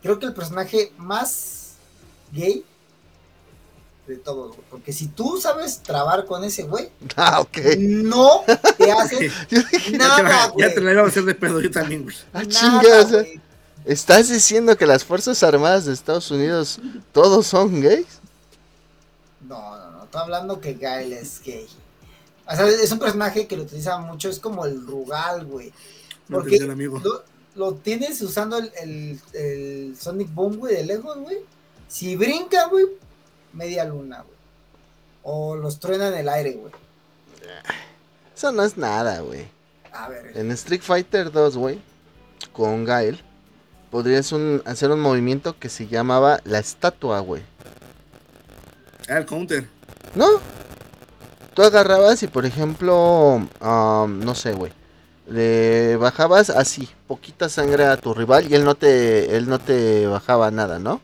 creo 0.00 0.18
que 0.18 0.26
el 0.26 0.32
personaje 0.34 0.92
más 0.96 1.74
gay 2.32 2.64
de 4.08 4.16
todo, 4.16 4.56
Porque 4.70 4.92
si 4.92 5.08
tú 5.08 5.38
sabes 5.38 5.82
trabar 5.82 6.24
con 6.24 6.42
ese 6.42 6.62
güey, 6.62 6.90
ah, 7.16 7.44
no 7.78 8.42
te 8.78 8.90
hace 8.92 9.30
nada, 9.92 10.48
güey. 10.48 10.66
Ya 10.66 10.74
te 10.74 10.80
la 10.80 10.92
iba 10.92 11.02
a 11.02 11.06
hacer 11.06 11.24
de 11.24 11.34
pedo 11.34 11.60
yo 11.60 11.70
también, 11.70 12.04
güey. 12.04 12.16
Ah, 12.32 12.42
chingas. 12.46 13.12
¿Estás 13.88 14.28
diciendo 14.28 14.76
que 14.76 14.84
las 14.84 15.02
Fuerzas 15.02 15.42
Armadas 15.42 15.86
de 15.86 15.94
Estados 15.94 16.30
Unidos 16.30 16.78
todos 17.10 17.46
son 17.46 17.80
gays? 17.80 18.20
No, 19.40 19.78
no, 19.78 19.90
no. 19.92 20.04
Estoy 20.04 20.20
hablando 20.20 20.60
que 20.60 20.74
Gael 20.74 21.14
es 21.14 21.40
gay. 21.42 21.66
O 22.46 22.54
sea, 22.54 22.68
es 22.68 22.92
un 22.92 22.98
personaje 22.98 23.46
que 23.46 23.56
lo 23.56 23.62
utiliza 23.62 23.96
mucho, 23.96 24.28
es 24.28 24.40
como 24.40 24.66
el 24.66 24.86
Rugal, 24.86 25.46
güey. 25.46 25.72
Porque 26.28 26.58
lo, 27.54 27.74
tienes 27.76 28.20
usando 28.20 28.58
el, 28.58 29.22
el, 29.32 29.96
Sonic 29.98 30.34
Boom, 30.34 30.58
güey, 30.58 30.74
de 30.74 30.84
lejos, 30.84 31.16
güey. 31.20 31.38
Si 31.88 32.14
brinca, 32.14 32.66
güey, 32.66 32.84
media 33.54 33.86
luna, 33.86 34.20
güey. 34.20 34.36
O 35.22 35.56
los 35.56 35.80
truena 35.80 36.08
en 36.08 36.14
el 36.14 36.28
aire, 36.28 36.52
güey. 36.52 36.74
Eso 38.36 38.52
no 38.52 38.64
es 38.64 38.76
nada, 38.76 39.20
güey. 39.20 39.48
A 39.92 40.10
ver. 40.10 40.36
En 40.36 40.50
Street 40.50 40.82
Fighter 40.82 41.32
2, 41.32 41.56
güey, 41.56 41.80
con 42.52 42.84
Gael, 42.84 43.24
podrías 43.90 44.32
hacer 44.64 44.90
un 44.90 45.00
movimiento 45.00 45.58
que 45.58 45.68
se 45.68 45.86
llamaba 45.86 46.40
la 46.44 46.58
estatua, 46.58 47.20
güey. 47.20 47.42
Ah, 49.08 49.18
el 49.18 49.26
counter. 49.26 49.68
No. 50.14 50.26
Tú 51.54 51.62
agarrabas 51.62 52.22
y, 52.22 52.28
por 52.28 52.46
ejemplo, 52.46 53.46
no 53.60 54.34
sé, 54.34 54.52
güey. 54.52 54.72
Le 55.26 55.96
bajabas 55.96 56.50
así, 56.50 56.88
poquita 57.06 57.48
sangre 57.48 57.84
a 57.84 57.96
tu 57.96 58.14
rival 58.14 58.50
y 58.50 58.54
él 58.54 58.64
no 58.64 58.74
te, 58.74 59.36
él 59.36 59.48
no 59.48 59.58
te 59.58 60.06
bajaba 60.06 60.50
nada, 60.50 60.78
¿no? 60.78 61.02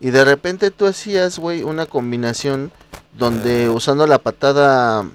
Y 0.00 0.10
de 0.10 0.24
repente 0.24 0.70
tú 0.70 0.86
hacías, 0.86 1.38
güey, 1.38 1.62
una 1.62 1.86
combinación 1.86 2.70
donde 3.16 3.70
usando 3.70 4.06
la 4.06 4.18
patada, 4.18 5.08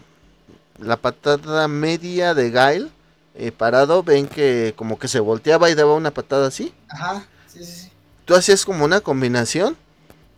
la 0.80 0.98
patada 0.98 1.68
media 1.68 2.34
de 2.34 2.50
Gail, 2.50 2.92
eh, 3.40 3.52
parado, 3.52 4.04
ven 4.04 4.28
que 4.28 4.74
como 4.76 5.00
que 5.00 5.08
se 5.08 5.20
volteaba 5.20 5.70
y 5.70 5.76
daba 5.76 5.94
una 5.96 6.12
patada 6.12 6.48
así. 6.48 6.74
Ajá, 6.90 7.26
sí, 7.48 7.64
sí, 7.64 7.72
sí. 7.72 7.92
Tú 8.26 8.36
hacías 8.36 8.66
como 8.66 8.86
una 8.86 9.02
combinación 9.02 9.78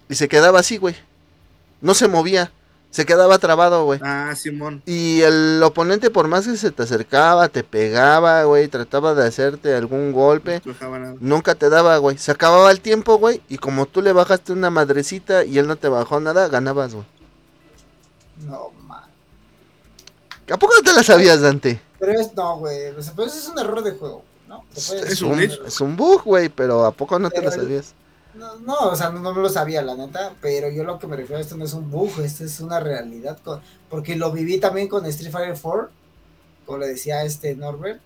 y 0.08 0.16
se 0.16 0.28
quedaba 0.28 0.60
así, 0.60 0.78
güey. 0.78 0.95
No 1.82 1.93
se 1.93 2.08
movía. 2.08 2.52
se 2.91 3.06
quedaba 3.06 3.39
trabado, 3.39 3.86
güey. 3.86 3.99
Ah, 4.04 4.34
Simón. 4.36 4.84
Y 4.86 5.22
el 5.22 5.62
oponente, 5.64 6.10
por 6.10 6.28
más 6.28 6.45
que 6.45 6.58
se 6.58 6.72
te 6.72 6.84
acercaba, 6.84 7.47
te 7.47 7.64
pegaba, 7.64 8.43
güey, 8.43 8.68
trataba 8.68 9.14
de 9.16 9.26
hacerte 9.26 9.74
algún 9.74 10.12
golpe, 10.12 10.62
No 10.66 11.18
nunca 11.22 11.56
te 11.56 11.70
daba, 11.70 11.97
güey. 11.97 12.18
Se 12.18 12.32
acababa 12.32 12.70
el 12.70 12.82
tiempo, 12.82 13.18
güey, 13.18 13.41
y 13.47 13.58
como 13.58 13.86
tú 13.86 14.02
le 14.02 14.12
bajaste 14.12 14.52
una 14.52 14.70
madrecita 14.70 15.45
y 15.45 15.58
él 15.58 15.68
no 15.68 15.78
te 15.78 15.88
bajó 15.88 16.20
nada, 16.20 16.49
ganabas, 16.49 16.93
güey. 16.93 17.06
No, 18.45 18.72
man. 18.86 19.04
¿A 20.52 20.58
poco 20.58 20.74
no 20.76 20.82
te 20.84 20.93
la 20.93 21.04
sabías, 21.04 21.39
Dante? 21.39 21.80
Pero 22.02 22.20
es, 22.20 22.34
no, 22.34 22.58
güey. 22.58 22.88
O 22.88 23.02
sea, 23.02 23.14
pero 23.16 23.28
eso 23.28 23.38
es 23.38 23.47
un 23.47 23.60
error 23.60 23.84
de 23.84 23.91
juego, 23.91 24.24
¿no? 24.49 24.66
Es 24.76 25.22
un 25.22 25.39
es 25.39 25.80
bug, 25.95 26.24
güey, 26.24 26.49
pero 26.49 26.84
¿a 26.84 26.91
poco 26.91 27.18
no 27.20 27.30
te 27.30 27.39
el- 27.39 27.52
sabías? 27.52 27.93
No, 28.34 28.56
no, 28.60 28.76
o 28.89 28.95
sea, 28.95 29.10
no, 29.10 29.20
no 29.20 29.34
me 29.34 29.41
lo 29.41 29.49
sabía, 29.49 29.82
la 29.82 29.93
neta, 29.93 30.34
pero 30.41 30.70
yo 30.70 30.84
lo 30.86 30.97
que 30.97 31.06
me 31.06 31.18
refiero 31.18 31.38
a 31.38 31.41
esto 31.41 31.58
no 31.58 31.66
es 31.66 31.74
un 31.74 31.91
bug, 31.91 32.10
esto 32.22 32.45
es 32.45 32.60
una 32.62 32.80
realidad, 32.80 33.38
con- 33.43 33.62
porque 33.89 34.16
lo 34.16 34.32
viví 34.32 34.58
también 34.58 34.88
con 34.88 35.06
Street 35.06 35.32
Fighter 35.32 35.58
4, 35.62 35.89
como 36.66 36.78
le 36.80 36.88
decía 36.88 37.24
este 37.24 37.56
Norbert, 37.56 38.02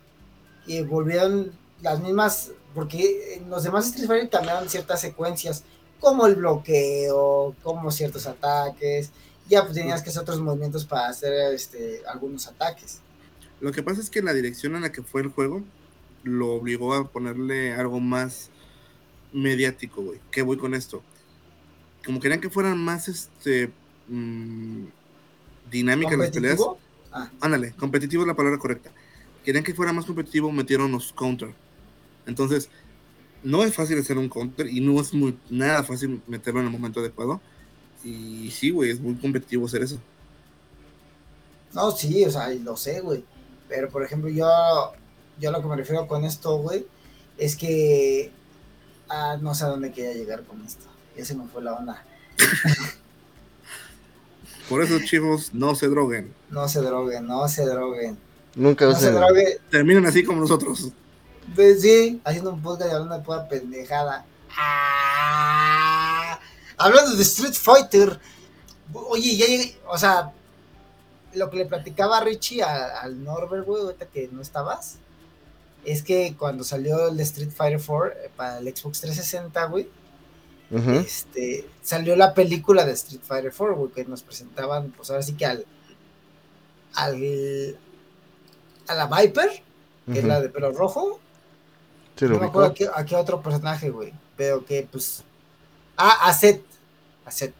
y 0.66 0.82
volvieron 0.82 1.52
las 1.84 2.00
mismas, 2.02 2.50
porque 2.74 3.36
en 3.36 3.50
los 3.52 3.64
demás 3.64 3.86
Street 3.86 4.08
Fighter 4.08 4.30
cambiaron 4.30 4.68
ciertas 4.68 5.00
secuencias, 5.00 5.64
como 6.02 6.26
el 6.26 6.36
bloqueo, 6.36 7.56
como 7.64 7.91
ciertos 7.91 8.26
ataques, 8.28 9.12
ya 9.48 9.62
pues 9.62 9.76
tenías 9.76 10.02
que 10.02 10.10
hacer 10.10 10.24
otros 10.24 10.39
movimientos 10.41 10.86
para 10.86 11.08
hacer 11.08 11.54
este 11.54 12.02
algunos 12.08 12.48
ataques. 12.48 13.00
Lo 13.62 13.72
que 13.72 13.84
pasa 13.84 14.01
es 14.01 14.10
que 14.10 14.22
la 14.22 14.34
dirección 14.34 14.76
en 14.76 14.82
la 14.82 14.91
que 14.91 15.01
fue 15.01 15.22
el 15.22 15.30
juego 15.30 15.64
lo 16.24 16.53
obligó 16.53 16.93
a 16.93 17.10
ponerle 17.10 17.74
algo 17.74 17.99
más 17.99 18.49
mediático, 19.32 20.01
güey. 20.01 20.20
¿Qué 20.32 20.41
voy 20.41 20.58
con 20.58 20.74
esto? 20.74 21.03
Como 22.06 22.20
querían 22.20 22.41
que 22.41 22.49
fueran 22.49 22.84
más 22.84 23.08
este 23.08 23.72
mm, 24.08 24.86
dinámicas 25.72 26.18
las 26.18 26.32
peleas. 26.32 26.60
Ah, 27.12 27.32
Ándale, 27.39 27.74
competitivo 27.74 28.24
es 28.24 28.28
la 28.28 28.36
palabra 28.36 28.60
correcta. 28.60 28.91
Querían 29.43 29.64
que 29.64 29.74
fuera 29.74 29.93
más 29.93 30.06
competitivo, 30.06 30.51
metieron 30.51 30.91
los 30.91 31.14
counter. 31.14 31.53
Entonces, 32.26 32.70
no 33.43 33.64
es 33.64 33.74
fácil 33.74 33.99
hacer 33.99 34.18
un 34.18 34.28
counter 34.28 34.68
y 34.68 34.82
no 34.82 34.99
es 34.99 35.14
muy 35.14 35.38
nada 35.49 35.84
fácil 35.84 36.22
meterlo 36.28 36.60
en 36.60 36.66
el 36.68 36.72
momento 36.72 36.99
adecuado. 36.99 37.39
Y 38.03 38.51
sí, 38.51 38.72
güey, 38.72 38.89
es 38.89 38.99
muy 38.99 39.16
competitivo 39.16 39.66
hacer 39.66 39.84
eso. 39.84 39.99
No, 41.74 41.91
sí, 41.91 42.26
o 42.26 42.32
sea, 42.32 42.49
lo 42.49 42.76
sé, 42.76 43.01
güey. 43.01 43.24
Pero, 43.68 43.89
por 43.89 44.03
ejemplo, 44.03 44.30
yo, 44.30 44.47
yo 45.39 45.51
lo 45.51 45.61
que 45.61 45.68
me 45.68 45.76
refiero 45.76 46.07
con 46.07 46.24
esto, 46.24 46.57
güey, 46.57 46.86
es 47.38 47.55
que 47.55 48.32
ah, 49.09 49.38
no 49.41 49.53
sé 49.55 49.66
a 49.66 49.68
dónde 49.68 49.91
quería 49.91 50.13
llegar 50.13 50.43
con 50.43 50.63
esto. 50.66 50.86
Ya 51.18 51.26
se 51.26 51.36
me 51.36 51.47
fue 51.47 51.63
la 51.63 51.74
onda. 51.74 52.03
Por 54.70 54.82
eso, 54.82 54.97
chicos, 54.99 55.53
no 55.53 55.76
se 55.76 55.88
droguen. 55.88 56.34
No 56.49 56.68
se 56.68 56.82
droguen, 56.82 57.28
no 57.28 57.47
se 57.47 57.66
droguen. 57.66 58.18
Nunca 58.55 58.86
No 58.86 58.95
se 58.95 59.11
droguen. 59.11 59.59
Terminan 59.70 60.05
así 60.05 60.24
como 60.24 60.41
nosotros. 60.41 60.91
Pues 61.53 61.82
sí, 61.82 62.20
haciendo 62.24 62.51
un 62.51 62.61
podcast 62.61 62.89
y 62.89 62.93
hablando 62.93 63.18
de 63.18 63.24
pura 63.24 63.47
pendejada. 63.47 64.26
Ah, 64.57 66.39
hablando 66.78 67.16
de 67.16 67.22
Street 67.22 67.53
Fighter. 67.53 68.20
Oye, 68.93 69.36
ya 69.38 69.45
llegué, 69.45 69.78
o 69.88 69.97
sea, 69.97 70.32
lo 71.36 71.50
que 71.50 71.58
le 71.58 71.66
platicaba 71.66 72.18
a 72.20 72.24
Richie 72.24 72.62
a- 72.64 73.00
al 73.02 73.24
Norbert, 73.24 73.66
güey, 73.66 73.84
ahorita 73.84 74.08
que 74.08 74.30
no 74.32 74.42
estabas, 74.42 74.98
es 75.84 76.02
que 76.04 76.36
cuando 76.38 76.64
salió 76.64 77.10
el 77.10 77.20
Street 77.20 77.52
Fighter 77.52 77.80
4 77.86 78.08
eh, 78.12 78.32
para 78.36 78.58
el 78.60 78.76
Xbox 78.76 79.02
360, 79.02 79.66
güey, 79.66 79.88
Ujú. 80.72 80.92
este, 80.92 81.70
salió 81.84 82.16
la 82.16 82.34
película 82.34 82.86
de 82.86 82.94
Street 82.94 83.22
Fighter 83.24 83.54
4, 83.56 83.76
güey, 83.76 83.92
que 83.92 84.06
nos 84.06 84.24
presentaban, 84.24 84.92
pues 84.92 85.10
ahora 85.12 85.22
sí 85.24 85.34
que 85.36 85.46
al, 85.46 85.66
al, 86.96 87.78
a 88.88 88.94
la 88.96 89.08
Viper, 89.08 89.50
que 90.12 90.20
es 90.20 90.26
la 90.26 90.40
de 90.42 90.50
pelo 90.50 90.72
rojo, 90.72 91.20
Sí, 92.18 92.26
no 92.26 92.40
me 92.40 92.46
acuerdo 92.46 92.70
a 92.70 92.74
qué, 92.74 92.90
a 92.94 93.04
qué 93.06 93.14
otro 93.18 93.42
personaje, 93.42 93.90
güey. 93.90 94.14
Pero 94.38 94.64
que, 94.64 94.88
pues. 94.90 95.26
Ah, 95.98 96.30
a 96.30 96.34
Seth. 96.34 96.64
A 97.26 97.32
Seth. 97.32 97.54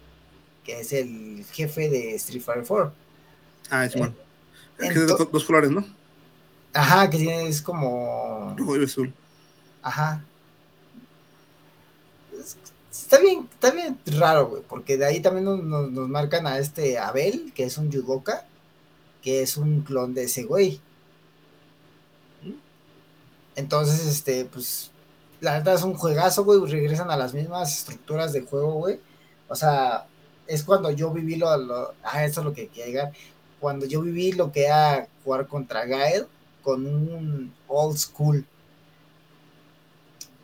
Que 0.63 0.80
es 0.80 0.93
el 0.93 1.45
jefe 1.51 1.89
de 1.89 2.15
Street 2.15 2.41
Fighter 2.41 2.63
4. 2.65 2.93
Ah, 3.70 3.86
es 3.86 3.95
bueno. 3.95 4.13
Es 4.78 4.89
que 4.93 4.99
es 4.99 5.07
de 5.07 5.13
Ento- 5.13 5.18
do- 5.18 5.26
dos 5.32 5.43
colores, 5.45 5.72
¿no? 5.72 5.86
Ajá, 6.74 7.09
que 7.09 7.18
tiene, 7.18 7.47
es 7.47 7.61
como. 7.61 8.53
Rojo 8.57 8.78
y 8.78 8.84
azul. 8.86 9.13
Ajá. 9.82 10.24
Es- 12.38 12.57
Está 12.91 13.20
bien, 13.20 13.47
está 13.53 13.72
bien 13.72 13.99
raro, 14.05 14.47
güey. 14.47 14.63
Porque 14.68 14.97
de 14.97 15.05
ahí 15.05 15.20
también 15.22 15.45
nos, 15.45 15.61
nos- 15.63 15.91
nos 15.91 16.07
marcan 16.09 16.47
a 16.47 16.57
este 16.59 16.97
Abel, 16.97 17.51
que 17.53 17.66
es 17.66 17.78
un 17.78 17.91
judoka. 17.91 18.45
Que 19.22 19.41
es 19.41 19.57
un 19.57 19.82
clon 19.82 20.13
de 20.13 20.24
ese 20.24 20.43
güey. 20.43 20.80
Entonces, 23.55 24.05
este, 24.05 24.45
pues, 24.45 24.91
la 25.41 25.53
verdad 25.53 25.76
es 25.76 25.84
un 25.84 25.93
juegazo, 25.93 26.43
güey, 26.43 26.59
regresan 26.70 27.09
a 27.09 27.18
las 27.18 27.34
mismas 27.34 27.78
estructuras 27.80 28.34
de 28.34 28.41
juego, 28.41 28.74
güey. 28.74 28.99
O 29.47 29.55
sea, 29.55 30.05
es 30.47 30.63
cuando 30.63 30.91
yo 30.91 31.11
viví 31.11 31.36
lo, 31.36 31.55
lo- 31.57 31.93
ah, 32.03 32.26
eso 32.26 32.41
es 32.41 32.45
lo 32.45 32.53
que 32.53 32.68
quería 32.68 32.86
llegar. 32.88 33.11
Cuando 33.66 33.88
yo 33.88 34.03
viví 34.03 34.32
lo 34.32 34.51
que 34.51 34.66
era 34.66 35.07
jugar 35.24 35.47
contra 35.47 35.88
Gael 35.88 36.28
con 36.61 36.86
un 36.86 37.51
old 37.68 37.97
school. 37.97 38.45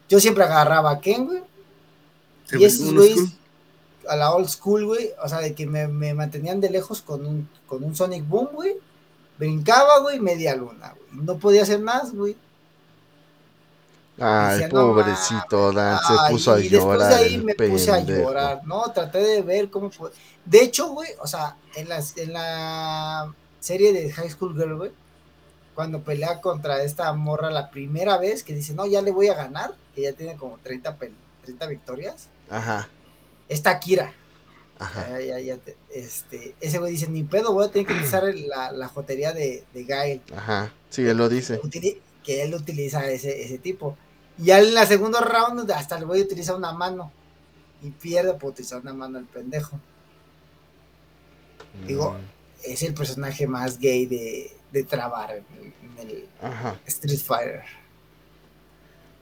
Yo 0.09 0.19
siempre 0.19 0.43
agarraba 0.43 0.89
a 0.89 0.99
Ken, 0.99 1.27
güey, 1.27 1.43
y 2.51 2.63
esos 2.63 2.91
güeyes 2.91 3.19
a 4.09 4.15
la 4.15 4.33
old 4.33 4.47
school, 4.49 4.87
güey, 4.87 5.11
o 5.23 5.29
sea, 5.29 5.37
de 5.37 5.53
que 5.53 5.67
me, 5.67 5.87
me 5.87 6.15
mantenían 6.15 6.59
de 6.61 6.71
lejos 6.71 7.03
con 7.03 7.23
un, 7.23 7.47
con 7.67 7.83
un 7.83 7.95
Sonic 7.95 8.27
Boom, 8.27 8.49
güey. 8.53 8.73
Brincaba, 9.37 9.99
güey, 9.99 10.19
media 10.19 10.55
luna, 10.55 10.95
güey. 10.97 11.23
No 11.23 11.37
podía 11.37 11.61
hacer 11.61 11.79
más, 11.79 12.15
güey. 12.15 12.35
Ay, 14.23 14.53
Decía, 14.59 14.69
pobrecito 14.69 15.71
Dan, 15.71 15.97
se 15.99 16.13
Ay, 16.19 16.31
puso 16.33 16.53
a 16.53 16.59
y 16.59 16.69
después 16.69 16.83
llorar. 16.99 17.09
de 17.09 17.15
ahí 17.15 17.37
me 17.39 17.55
puse 17.55 17.91
a 17.91 17.99
llorar, 17.99 18.61
¿no? 18.65 18.91
Traté 18.91 19.19
de 19.19 19.41
ver 19.41 19.69
cómo 19.69 19.89
fue. 19.91 20.11
De 20.45 20.61
hecho, 20.61 20.89
güey, 20.89 21.09
o 21.21 21.27
sea, 21.27 21.55
en, 21.75 21.89
las, 21.89 22.17
en 22.17 22.33
la 22.33 23.33
serie 23.59 23.93
de 23.93 24.11
High 24.11 24.29
School 24.29 24.53
Girl, 24.55 24.75
güey, 24.77 24.91
cuando 25.75 26.01
pelea 26.01 26.41
contra 26.41 26.83
esta 26.83 27.11
morra 27.13 27.49
la 27.49 27.69
primera 27.71 28.17
vez, 28.17 28.43
que 28.43 28.53
dice, 28.53 28.73
no, 28.73 28.85
ya 28.85 29.01
le 29.01 29.11
voy 29.11 29.27
a 29.29 29.33
ganar, 29.35 29.73
que 29.95 30.01
ya 30.03 30.13
tiene 30.13 30.35
como 30.35 30.57
30, 30.59 30.97
pel- 30.99 31.13
30 31.45 31.65
victorias, 31.67 32.27
Ajá, 32.49 32.87
está 33.49 33.79
Kira. 33.79 34.13
ajá. 34.77 35.07
Ya, 35.19 35.21
ya, 35.21 35.39
ya 35.39 35.57
te- 35.57 35.77
este, 35.93 36.55
ese 36.59 36.77
güey 36.79 36.91
dice, 36.91 37.07
ni 37.07 37.23
pedo, 37.23 37.53
voy 37.53 37.65
a 37.65 37.71
tener 37.71 37.87
que 37.87 37.93
utilizar 37.93 38.23
la, 38.23 38.71
la 38.71 38.87
jotería 38.87 39.31
de, 39.33 39.63
de 39.73 39.83
Gael. 39.85 40.21
Ajá, 40.35 40.71
sí, 40.89 41.07
él 41.07 41.17
lo 41.17 41.29
dice. 41.29 41.59
Que 42.23 42.43
él 42.43 42.53
utiliza 42.53 43.09
ese, 43.09 43.43
ese 43.43 43.57
tipo. 43.57 43.97
Y 44.41 44.45
ya 44.45 44.59
en 44.59 44.73
la 44.73 44.85
segunda 44.85 45.21
round 45.21 45.69
hasta 45.71 45.97
el 45.97 46.05
güey 46.05 46.21
utiliza 46.21 46.55
una 46.55 46.71
mano. 46.71 47.11
Y 47.81 47.91
pierde 47.91 48.33
por 48.33 48.51
utilizar 48.51 48.81
una 48.81 48.93
mano 48.93 49.17
el 49.19 49.25
pendejo. 49.25 49.79
Digo, 51.87 52.11
Mm, 52.13 52.17
Es 52.63 52.83
el 52.83 52.93
personaje 52.93 53.47
más 53.47 53.79
gay 53.79 54.05
de, 54.05 54.55
de 54.71 54.83
trabar 54.83 55.31
en, 55.31 55.73
en 55.99 56.07
el. 56.09 56.29
Street 56.85 57.19
Fighter. 57.19 57.63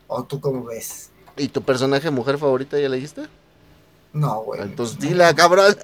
¿O 0.08 0.24
tú 0.24 0.40
cómo 0.40 0.64
ves? 0.64 1.10
¿Y 1.36 1.48
tu 1.48 1.62
personaje 1.62 2.10
mujer 2.10 2.36
favorita 2.36 2.78
ya 2.78 2.88
le 2.88 2.96
dijiste? 2.96 3.28
No, 4.12 4.42
güey. 4.42 4.60
Entonces 4.60 4.98
dila, 4.98 5.32
cabrón. 5.34 5.74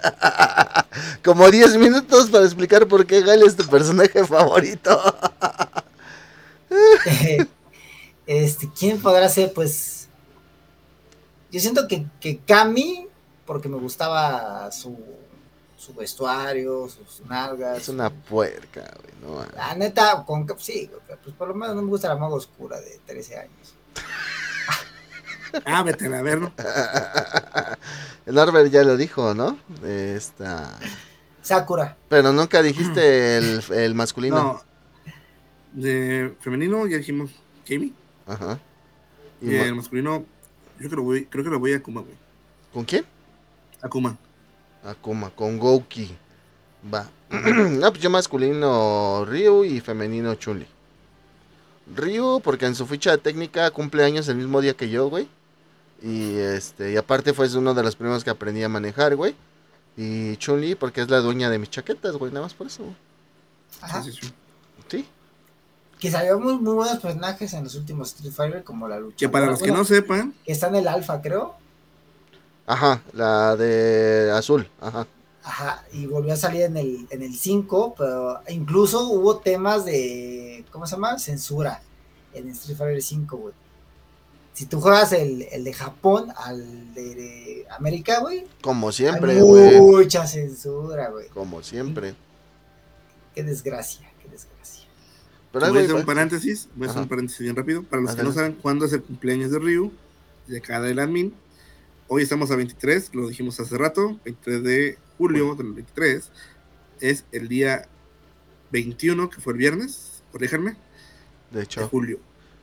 Como 1.24 1.51
10 1.51 1.76
minutos 1.78 2.28
para 2.28 2.45
explicar 2.45 2.87
por 2.89 3.07
qué 3.07 3.22
Gal 3.22 3.43
es 3.43 3.57
tu 3.57 3.64
personaje 3.66 4.24
favorito. 4.26 5.01
este, 8.27 8.70
¿quién 8.77 9.01
podrá 9.01 9.29
ser? 9.29 9.53
Pues. 9.53 10.09
Yo 11.51 11.61
siento 11.61 11.87
que, 11.87 12.07
que 12.20 12.39
Cami, 12.39 13.09
porque 13.47 13.68
me 13.68 13.77
gustaba 13.77 14.70
su, 14.72 14.99
su 15.77 15.95
vestuario, 15.95 16.89
sus 16.89 17.24
nalgas. 17.27 17.79
Es 17.79 17.89
una 17.89 18.11
puerca, 18.11 18.83
güey. 19.01 19.14
No. 19.22 19.47
La 19.55 19.74
neta, 19.74 20.24
con 20.27 20.47
sí, 20.59 20.91
güey, 20.91 21.18
pues 21.22 21.35
por 21.37 21.49
lo 21.49 21.55
menos 21.55 21.77
no 21.77 21.83
me 21.83 21.89
gusta 21.89 22.09
la 22.09 22.16
maga 22.16 22.35
oscura 22.35 22.81
de 22.81 23.01
13 23.07 23.39
años. 23.39 23.74
Ah, 25.64 25.83
vete 25.83 26.07
a 26.07 26.22
ver, 26.22 26.41
¿no? 26.41 26.53
El 28.27 28.35
Norbert 28.35 28.70
ya 28.70 28.83
lo 28.83 28.97
dijo, 28.97 29.33
¿no? 29.33 29.57
Esta... 29.83 30.79
Sakura. 31.41 31.97
Pero 32.09 32.33
nunca 32.33 32.61
dijiste 32.61 33.39
el, 33.39 33.62
el 33.72 33.95
masculino. 33.95 34.37
No. 34.37 34.62
De 35.72 36.35
femenino 36.41 36.87
ya 36.89 36.99
dijimos 36.99 37.31
Kimi. 37.64 37.95
Ajá. 38.27 38.59
Y 39.41 39.55
el 39.55 39.74
masculino, 39.74 40.24
yo 40.81 40.91
creo, 40.91 41.03
voy, 41.03 41.27
creo 41.27 41.45
que 41.45 41.51
lo 41.51 41.59
voy 41.59 41.72
a 41.72 41.77
Akuma, 41.77 42.01
güey. 42.01 42.14
¿Con 42.72 42.85
quién? 42.85 43.05
Akuma. 43.83 44.16
Akuma, 44.85 45.31
con 45.31 45.59
Gouki. 45.59 46.11
Va. 46.93 47.09
no, 47.31 47.91
pues 47.91 48.03
yo 48.03 48.11
masculino 48.11 49.24
Ryu 49.24 49.64
y 49.64 49.81
femenino 49.81 50.35
Chuli. 50.35 50.66
Ryu, 51.95 52.41
porque 52.43 52.66
en 52.66 52.74
su 52.74 52.87
ficha 52.87 53.16
técnica 53.18 53.70
cumple 53.70 54.05
años 54.05 54.29
el 54.29 54.37
mismo 54.37 54.61
día 54.61 54.74
que 54.74 54.89
yo, 54.89 55.09
güey. 55.09 55.29
Y 56.03 56.37
este, 56.37 56.93
y 56.93 56.97
aparte 56.97 57.33
fue 57.33 57.49
uno 57.57 57.74
de 57.74 57.83
los 57.83 57.97
primeros 57.97 58.24
que 58.24 58.31
aprendí 58.31 58.62
a 58.62 58.68
manejar, 58.68 59.16
güey. 59.16 59.35
Y 59.97 60.37
Chun-Li 60.37 60.74
porque 60.74 61.01
es 61.01 61.09
la 61.09 61.20
dueña 61.20 61.49
de 61.49 61.59
mis 61.59 61.70
chaquetas, 61.70 62.16
güey, 62.16 62.33
nada 62.33 62.45
más 62.45 62.55
por 62.55 62.66
eso. 62.66 62.85
Ajá. 63.81 64.03
Sí, 64.03 64.12
sí, 64.12 64.18
sí. 64.20 64.27
Sí. 64.27 64.35
Que 65.99 66.11
salió 66.11 66.38
muy, 66.38 66.55
muy 66.59 66.74
buenos 66.74 66.99
personajes 66.99 67.53
en 67.55 67.64
los 67.64 67.74
últimos 67.74 68.09
Street 68.14 68.32
Fighter, 68.32 68.64
como 68.64 68.86
la 68.88 68.99
lucha. 69.01 69.16
Que 69.16 69.28
para 69.28 69.47
los 69.47 69.61
que 69.62 69.72
no 69.72 69.84
sepan, 69.84 70.34
Que 70.44 70.53
está 70.53 70.68
en 70.68 70.76
el 70.76 70.88
alfa, 70.88 71.20
creo. 71.22 71.55
Ajá, 72.66 73.03
la 73.12 73.57
de 73.57 74.30
azul, 74.32 74.68
ajá. 74.80 75.07
Ajá, 75.42 75.84
y 75.92 76.07
volvió 76.07 76.32
a 76.32 76.36
salir 76.36 76.62
en 76.62 76.76
el, 76.76 77.07
en 77.11 77.22
el 77.22 77.36
5, 77.36 77.94
pero 77.97 78.40
incluso 78.49 79.09
hubo 79.09 79.36
temas 79.38 79.84
de, 79.84 80.64
¿cómo 80.72 80.86
se 80.86 80.97
llama? 80.97 81.18
Censura 81.20 81.80
en 82.34 82.49
Street 82.49 82.76
Fighter 82.76 83.01
5, 83.01 83.36
güey. 83.36 83.55
Si 84.55 84.66
tú 84.66 84.80
juegas 84.80 85.12
el, 85.12 85.42
el 85.53 85.62
de 85.62 85.72
Japón 85.72 86.32
al 86.36 86.92
de, 86.94 87.14
de 87.14 87.66
América, 87.70 88.18
güey, 88.20 88.44
Como 88.61 88.90
siempre, 88.90 89.40
güey. 89.40 89.80
mucha 89.80 90.26
censura, 90.26 91.11
güey. 91.11 91.28
Como 91.28 91.62
siempre. 91.62 92.16
Qué 93.34 93.44
desgracia, 93.44 94.11
qué 94.20 94.28
desgracia. 94.28 94.76
Pero 95.61 95.72
voy 95.72 95.82
a 95.82 95.84
hacer 95.84 95.94
un 95.96 96.04
paréntesis, 96.07 96.68
voy 96.74 96.86
a 96.86 96.90
hacer 96.90 96.98
Ajá. 96.98 97.02
un 97.04 97.09
paréntesis 97.09 97.40
bien 97.40 97.57
rápido. 97.57 97.82
Para 97.82 98.02
los 98.02 98.14
que 98.14 98.22
no 98.22 98.32
saben 98.32 98.52
cuándo 98.54 98.84
es 98.86 98.92
el 98.92 99.02
cumpleaños 99.02 99.50
de 99.50 99.59
Ryu, 99.59 99.92
de 100.46 100.61
cada 100.61 100.86
del 100.86 100.98
admin, 100.98 101.34
hoy 102.09 102.22
estamos 102.22 102.50
a 102.50 102.57
23, 102.57 103.14
lo 103.14 103.28
dijimos 103.28 103.59
hace 103.61 103.76
rato, 103.78 104.18
23 104.24 104.62
de 104.62 104.98
julio 105.18 105.54
del 105.54 105.72
23, 105.72 106.30
es 107.00 107.24
el 107.32 107.48
día 107.48 107.88
21, 108.72 109.30
que 109.30 109.40
fue 109.40 109.52
el 109.52 109.59
viernes, 109.59 110.22
corríjanme, 110.32 110.76
De 111.50 111.59
de 111.59 111.62
hecho, 111.64 111.88
julio. 111.88 112.18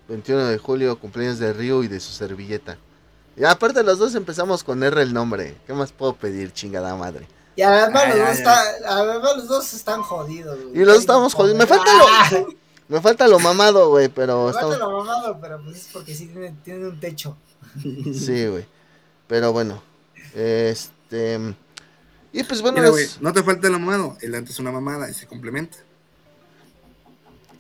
21 0.10 0.46
de 0.48 0.58
julio, 0.58 1.00
cumpleaños 1.00 1.40
de 1.40 1.54
Ryu 1.54 1.84
y 1.84 1.88
de 1.88 2.00
su 2.00 2.12
servilleta. 2.12 2.78
Y 3.36 3.46
aparte 3.46 3.82
los 3.84 3.98
dos 3.98 4.14
empezamos 4.16 4.64
con 4.64 4.84
R 4.84 5.02
el 5.02 5.14
nombre. 5.14 5.56
¿Qué 5.66 5.74
más 5.74 5.92
puedo 5.92 6.14
pedir, 6.16 6.52
chingada 6.54 6.96
madre? 6.96 7.26
Y 7.56 7.62
además, 7.62 8.04
Ay, 8.06 8.10
los, 8.10 8.20
dos 8.20 8.28
ay, 8.30 8.38
está- 8.38 8.64
además 9.00 9.38
los 9.38 9.48
dos 9.48 9.74
están 9.74 10.02
jodidos, 10.04 10.60
güey. 10.62 10.76
Y 10.76 10.80
los 10.80 10.88
dos 10.96 11.00
estamos 11.00 11.34
jodidos. 11.34 11.58
Me 11.58 11.66
falta 11.66 11.86
Ah, 11.88 12.30
lo, 12.32 12.48
me 12.88 13.02
falta 13.02 13.28
lo 13.28 13.40
mamado, 13.40 13.90
güey, 13.90 14.10
pero 14.10 14.46
Me 14.46 14.52
estamos... 14.52 14.78
falta 14.78 14.86
lo 14.86 14.98
mamado, 15.04 15.38
pero 15.42 15.62
pues 15.64 15.78
es 15.78 15.88
porque 15.92 16.14
sí 16.16 16.28
tienen, 16.28 16.56
tienen 16.64 16.86
un 16.88 17.00
techo. 17.00 17.38
Sí, 17.82 18.46
güey. 18.48 18.66
Pero 19.28 19.52
bueno, 19.54 19.82
este... 20.36 21.56
Y 22.32 22.44
pues 22.44 22.62
bueno, 22.62 22.78
Mira, 22.80 22.90
güey, 22.90 23.04
es- 23.06 23.22
no 23.22 23.32
te 23.34 23.44
falta 23.44 23.68
el 23.68 23.74
mamado, 23.74 24.18
el 24.22 24.34
antes 24.36 24.54
es 24.56 24.60
una 24.60 24.72
mamada 24.72 25.10
y 25.10 25.14
se 25.14 25.28
complementa. 25.28 25.78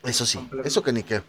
eso 0.03 0.25
sí, 0.25 0.39
eso 0.63 0.81
que 0.83 0.91
ni 0.91 1.03
qué. 1.03 1.21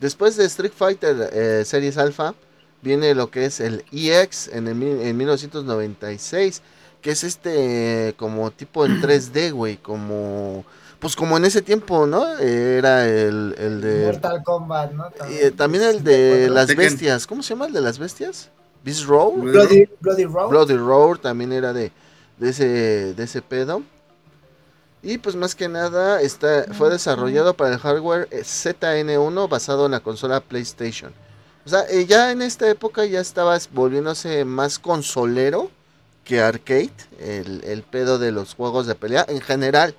Después 0.00 0.36
de 0.36 0.44
Street 0.46 0.72
Fighter 0.76 1.30
eh, 1.32 1.64
Series 1.64 1.96
Alpha, 1.96 2.34
viene 2.82 3.14
lo 3.14 3.30
que 3.30 3.44
es 3.46 3.60
el 3.60 3.84
EX 3.92 4.48
en, 4.48 4.66
el, 4.68 4.74
mil- 4.74 5.00
en 5.00 5.16
1996, 5.16 6.62
que 7.00 7.10
es 7.12 7.22
este 7.24 8.14
como 8.16 8.50
tipo 8.50 8.84
en 8.84 9.00
3D, 9.00 9.52
güey, 9.52 9.76
como... 9.76 10.64
Pues 11.02 11.16
como 11.16 11.36
en 11.36 11.44
ese 11.44 11.60
tiempo, 11.62 12.06
¿no? 12.06 12.38
Era 12.38 13.06
el, 13.08 13.54
el 13.58 13.80
de... 13.80 14.06
Mortal 14.06 14.42
Kombat, 14.44 14.92
¿no? 14.92 15.04
eh, 15.28 15.50
también 15.50 15.82
el 15.82 16.04
de 16.04 16.48
las 16.48 16.68
Tekken. 16.68 16.84
bestias. 16.84 17.26
¿Cómo 17.26 17.42
se 17.42 17.50
llama 17.50 17.66
el 17.66 17.72
de 17.72 17.80
las 17.80 17.98
bestias? 17.98 18.50
Beast. 18.84 19.04
Bloody, 19.06 19.88
Bloody 20.00 20.24
Road. 20.24 20.48
Bloody 20.48 20.76
Roar 20.76 21.18
también 21.18 21.52
era 21.52 21.72
de, 21.72 21.90
de 22.38 22.50
ese 22.50 23.14
de 23.14 23.22
ese 23.24 23.42
pedo. 23.42 23.82
Y 25.02 25.18
pues 25.18 25.34
más 25.34 25.56
que 25.56 25.68
nada 25.68 26.20
está, 26.20 26.66
fue 26.72 26.88
desarrollado 26.88 27.54
para 27.54 27.74
el 27.74 27.80
hardware 27.80 28.28
eh, 28.30 28.42
ZN1 28.44 29.48
basado 29.48 29.86
en 29.86 29.92
la 29.92 30.00
consola 30.00 30.40
PlayStation. 30.40 31.12
O 31.66 31.68
sea, 31.68 31.84
eh, 31.90 32.06
ya 32.06 32.30
en 32.30 32.42
esta 32.42 32.70
época 32.70 33.04
ya 33.06 33.20
estaba 33.20 33.58
volviéndose 33.72 34.44
más 34.44 34.78
consolero 34.78 35.70
que 36.24 36.40
arcade, 36.40 36.92
el, 37.18 37.64
el 37.64 37.82
pedo 37.82 38.20
de 38.20 38.30
los 38.30 38.54
juegos 38.54 38.86
de 38.86 38.94
pelea 38.94 39.26
en 39.28 39.40
general, 39.40 39.96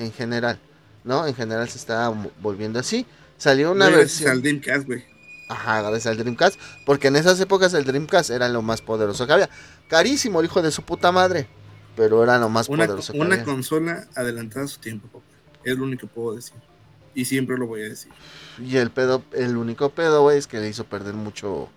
en 0.00 0.12
general, 0.12 0.58
¿no? 1.04 1.26
En 1.26 1.34
general 1.34 1.68
se 1.68 1.78
mo- 1.92 2.30
volviendo 2.40 2.78
así. 2.80 3.06
Salió 3.38 3.72
una 3.72 3.86
gracias 3.86 4.06
versión... 4.08 4.30
al 4.32 4.42
Dreamcast, 4.42 4.86
güey. 4.86 5.04
Ajá, 5.48 5.82
gracias 5.82 6.06
al 6.06 6.16
Dreamcast. 6.18 6.58
Porque 6.86 7.08
en 7.08 7.16
esas 7.16 7.40
épocas 7.40 7.72
el 7.74 7.84
Dreamcast 7.84 8.30
era 8.30 8.48
lo 8.48 8.62
más 8.62 8.82
poderoso 8.82 9.26
que 9.26 9.32
había. 9.32 9.50
Carísimo 9.88 10.40
el 10.40 10.46
hijo 10.46 10.62
de 10.62 10.70
su 10.70 10.82
puta 10.82 11.10
madre. 11.12 11.48
Pero 11.96 12.22
era 12.22 12.38
lo 12.38 12.48
más 12.48 12.68
Una, 12.68 12.86
poderoso 12.86 13.12
que 13.12 13.18
una 13.18 13.34
había. 13.34 13.44
consola 13.44 14.06
adelantada 14.14 14.64
a 14.64 14.68
su 14.68 14.78
tiempo, 14.80 15.08
papá. 15.08 15.24
Es 15.64 15.76
lo 15.76 15.84
único 15.84 16.02
que 16.02 16.06
puedo 16.14 16.36
decir. 16.36 16.54
Y 17.14 17.24
siempre 17.24 17.58
lo 17.58 17.66
voy 17.66 17.82
a 17.82 17.88
decir. 17.88 18.12
Y 18.58 18.76
el 18.76 18.90
pedo, 18.90 19.22
el 19.32 19.56
único 19.56 19.90
pedo, 19.90 20.22
güey, 20.22 20.38
es 20.38 20.46
que 20.46 20.60
le 20.60 20.68
hizo 20.68 20.84
perder 20.84 21.14
mucho. 21.14 21.68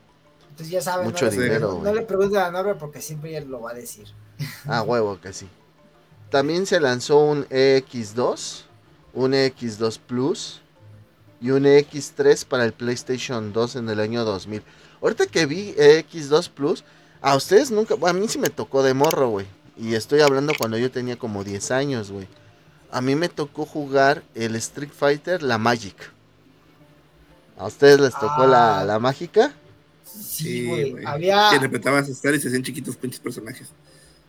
Entonces 0.52 0.70
ya 0.72 0.82
saben, 0.82 1.08
Mucho 1.08 1.26
no, 1.26 1.32
le- 1.32 1.38
dinero, 1.44 1.68
no 1.70 1.76
güey. 1.80 1.96
le 1.96 2.02
pregunten 2.04 2.40
a 2.42 2.52
Norbert 2.52 2.78
porque 2.78 3.02
siempre 3.02 3.36
él 3.36 3.48
lo 3.50 3.60
va 3.62 3.72
a 3.72 3.74
decir. 3.74 4.06
Ah, 4.68 4.84
huevo, 4.84 5.20
que 5.20 5.34
sí. 5.34 5.48
También 6.34 6.66
se 6.66 6.80
lanzó 6.80 7.20
un 7.20 7.46
EX2, 7.50 8.64
un 9.14 9.34
EX2 9.34 10.00
Plus 10.00 10.62
y 11.40 11.52
un 11.52 11.66
EX3 11.66 12.44
para 12.48 12.66
el 12.66 12.74
PlayStation 12.74 13.54
2 13.54 13.76
en 13.76 13.88
el 13.88 14.00
año 14.00 14.26
2000. 14.26 14.64
Ahorita 15.00 15.28
que 15.28 15.46
vi 15.46 15.76
EX2 15.78 16.50
Plus, 16.50 16.84
a 17.22 17.36
ustedes 17.36 17.70
nunca, 17.70 17.94
a 18.02 18.14
mí 18.14 18.28
sí 18.28 18.40
me 18.40 18.50
tocó 18.50 18.82
de 18.82 18.96
morro, 18.96 19.30
güey. 19.30 19.46
Y 19.78 19.94
estoy 19.94 20.22
hablando 20.22 20.54
cuando 20.58 20.76
yo 20.80 20.90
tenía 20.90 21.20
como 21.20 21.44
10 21.44 21.70
años, 21.70 22.10
güey. 22.12 22.28
A 22.90 23.00
mí 23.00 23.14
me 23.16 23.30
tocó 23.30 23.68
jugar 23.68 24.24
el 24.34 24.56
Street 24.56 24.90
Fighter, 24.92 25.44
la 25.44 25.60
Magic. 25.60 25.96
¿A 27.60 27.68
ustedes 27.68 28.00
les 28.00 28.14
tocó 28.14 28.48
la, 28.48 28.80
Ah. 28.80 28.86
la 28.86 28.98
mágica? 28.98 29.54
Sí, 30.04 30.66
güey. 30.66 30.92
güey. 30.94 31.06
Había. 31.06 31.50
Que 31.52 31.58
interpretabas 31.58 32.10
a 32.10 32.12
Star 32.12 32.34
y 32.34 32.40
se 32.40 32.48
hacían 32.48 32.64
chiquitos 32.64 32.96
pinches 32.96 33.20
personajes. 33.20 33.68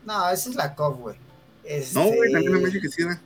No, 0.05 0.29
esa 0.29 0.51
es 0.51 0.55
la 0.55 0.75
COF, 0.75 0.99
güey. 0.99 1.17
Este... 1.65 1.99
No, 1.99 2.07
güey, 2.07 2.33
también 2.33 2.63
Magic 2.63 2.83
que 2.83 2.89
sí 2.89 3.03
era. 3.03 3.21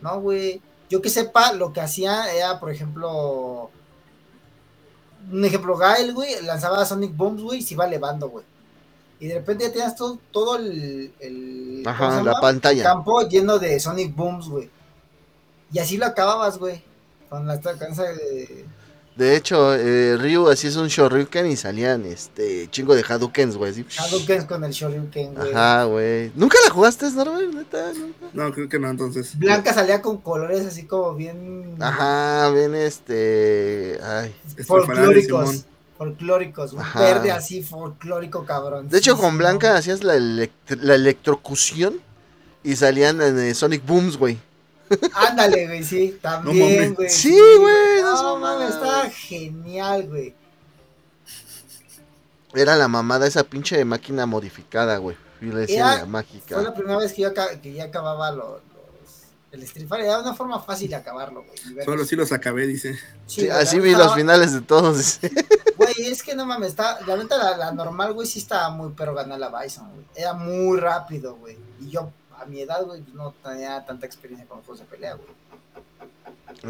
No, 0.00 0.20
güey. 0.20 0.60
Yo 0.88 1.00
que 1.00 1.10
sepa, 1.10 1.52
lo 1.52 1.72
que 1.72 1.80
hacía 1.80 2.32
era, 2.34 2.58
por 2.58 2.70
ejemplo. 2.70 3.70
Un 5.30 5.44
ejemplo, 5.44 5.76
Gael, 5.76 6.14
güey, 6.14 6.42
lanzaba 6.42 6.84
Sonic 6.84 7.14
Booms, 7.14 7.42
güey, 7.42 7.58
y 7.60 7.62
se 7.62 7.74
iba 7.74 7.86
elevando, 7.86 8.28
güey. 8.28 8.44
Y 9.20 9.26
de 9.26 9.34
repente 9.34 9.64
ya 9.64 9.72
tenías 9.72 9.94
todo, 9.94 10.18
todo 10.30 10.56
el, 10.56 11.12
el 11.20 11.82
¿cómo 11.84 11.90
Ajá, 11.90 12.22
la 12.22 12.40
pantalla. 12.40 12.82
campo 12.82 13.20
lleno 13.28 13.58
de 13.58 13.78
Sonic 13.78 14.16
Booms, 14.16 14.48
güey. 14.48 14.70
Y 15.72 15.78
así 15.78 15.98
lo 15.98 16.06
acababas, 16.06 16.58
güey. 16.58 16.82
Con 17.28 17.46
la 17.46 17.60
cansa 17.60 18.04
de. 18.04 18.64
De 19.16 19.36
hecho, 19.36 19.74
eh, 19.74 20.16
Ryu 20.16 20.48
así 20.48 20.68
es 20.68 20.76
un 20.76 20.86
Shoryuken 20.88 21.46
y 21.46 21.56
salían 21.56 22.06
este 22.06 22.68
chingo 22.70 22.94
de 22.94 23.04
Hadoukens, 23.06 23.56
güey. 23.56 23.72
así. 23.72 23.84
Hadouken 23.98 24.46
con 24.46 24.64
el 24.64 24.70
Shoryuken, 24.72 25.34
güey. 25.34 25.52
Ajá, 25.52 25.84
güey. 25.84 26.32
¿Nunca 26.34 26.56
la 26.66 26.72
jugaste, 26.72 27.10
Norbert? 27.10 27.52
Neta, 27.52 27.92
nunca. 27.92 28.26
No, 28.32 28.50
creo 28.52 28.68
que 28.68 28.78
no, 28.78 28.88
entonces. 28.88 29.38
Blanca 29.38 29.74
salía 29.74 30.00
con 30.00 30.18
colores 30.18 30.64
así 30.64 30.84
como 30.84 31.14
bien. 31.14 31.74
Ajá, 31.80 32.50
bien 32.50 32.74
este. 32.74 33.98
Ay. 34.02 34.34
Folclóricos. 34.66 35.64
Folclóricos. 35.98 36.72
Un 36.72 36.80
Ajá. 36.80 37.00
verde 37.00 37.30
así 37.30 37.62
folclórico, 37.62 38.46
cabrón. 38.46 38.88
De 38.88 38.98
hecho, 38.98 39.18
con 39.18 39.36
Blanca 39.36 39.76
hacías 39.76 40.02
la, 40.02 40.16
elect- 40.16 40.78
la 40.80 40.94
electrocución 40.94 42.00
y 42.62 42.76
salían 42.76 43.20
en 43.20 43.38
eh, 43.38 43.54
Sonic 43.54 43.84
Booms, 43.84 44.16
güey. 44.16 44.38
Ándale, 45.14 45.66
güey, 45.66 45.84
sí, 45.84 46.18
también, 46.20 46.94
güey. 46.94 47.08
Sí, 47.08 47.38
güey, 47.58 48.02
no 48.02 48.22
No, 48.22 48.36
mames, 48.38 48.70
estaba 48.70 49.08
genial, 49.10 50.08
güey. 50.08 50.34
Era 52.54 52.76
la 52.76 52.88
mamada 52.88 53.26
esa 53.26 53.44
pinche 53.44 53.84
máquina 53.84 54.26
modificada, 54.26 54.96
güey. 54.98 55.16
Y 55.40 55.46
le 55.46 55.60
decían 55.60 55.78
Era- 55.78 55.86
la 55.86 55.92
Fue 55.92 56.00
la 56.00 56.06
mágica. 56.06 56.74
primera 56.74 56.98
vez 56.98 57.12
que 57.12 57.22
yo 57.22 57.30
que 57.62 57.72
ya 57.72 57.84
acababa 57.84 58.30
los, 58.32 58.48
los- 58.48 58.60
el 59.52 59.62
Street 59.62 59.86
Fighter. 59.88 60.06
Era 60.08 60.18
una 60.18 60.34
forma 60.34 60.60
fácil 60.60 60.90
de 60.90 60.96
acabarlo, 60.96 61.44
güey. 61.44 61.84
Solo 61.84 62.04
sí 62.04 62.16
los 62.16 62.32
acabé, 62.32 62.66
dice. 62.66 62.94
Sí, 63.26 63.42
Sí, 63.42 63.46
güey, 63.46 63.58
así 63.58 63.80
vi 63.80 63.92
los 63.92 64.14
finales 64.14 64.52
de 64.52 64.60
todos. 64.62 65.20
Güey, 65.80 65.94
es 66.10 66.22
que 66.22 66.34
no 66.34 66.44
mames, 66.44 66.68
está, 66.68 66.98
la 67.06 67.16
neta, 67.16 67.38
la, 67.38 67.56
la 67.56 67.72
normal, 67.72 68.12
güey, 68.12 68.26
sí 68.28 68.38
estaba 68.38 68.68
muy 68.68 68.92
pero 68.94 69.14
ganar 69.14 69.38
la 69.38 69.48
Bison, 69.48 69.90
güey. 69.90 70.04
Era 70.14 70.34
muy 70.34 70.78
rápido, 70.78 71.36
güey. 71.36 71.56
Y 71.80 71.88
yo, 71.88 72.12
a 72.40 72.46
mi 72.46 72.60
edad, 72.60 72.84
güey, 72.84 73.00
pues, 73.02 73.14
no 73.14 73.34
tenía 73.44 73.84
tanta 73.86 74.06
experiencia 74.06 74.46
con 74.48 74.58
juegos 74.62 74.80
de 74.80 74.84
pelea, 74.86 75.14
güey. 75.14 75.28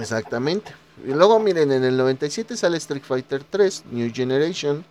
Exactamente. 0.03 0.73
Y 1.05 1.09
luego, 1.13 1.39
miren, 1.41 1.73
en 1.73 1.85
el 1.85 1.97
97 1.97 2.57
sale 2.57 2.77
Street 2.79 3.03
Fighter 3.03 3.43
3, 3.49 3.85
New 3.91 4.11
Generation. 4.15 4.85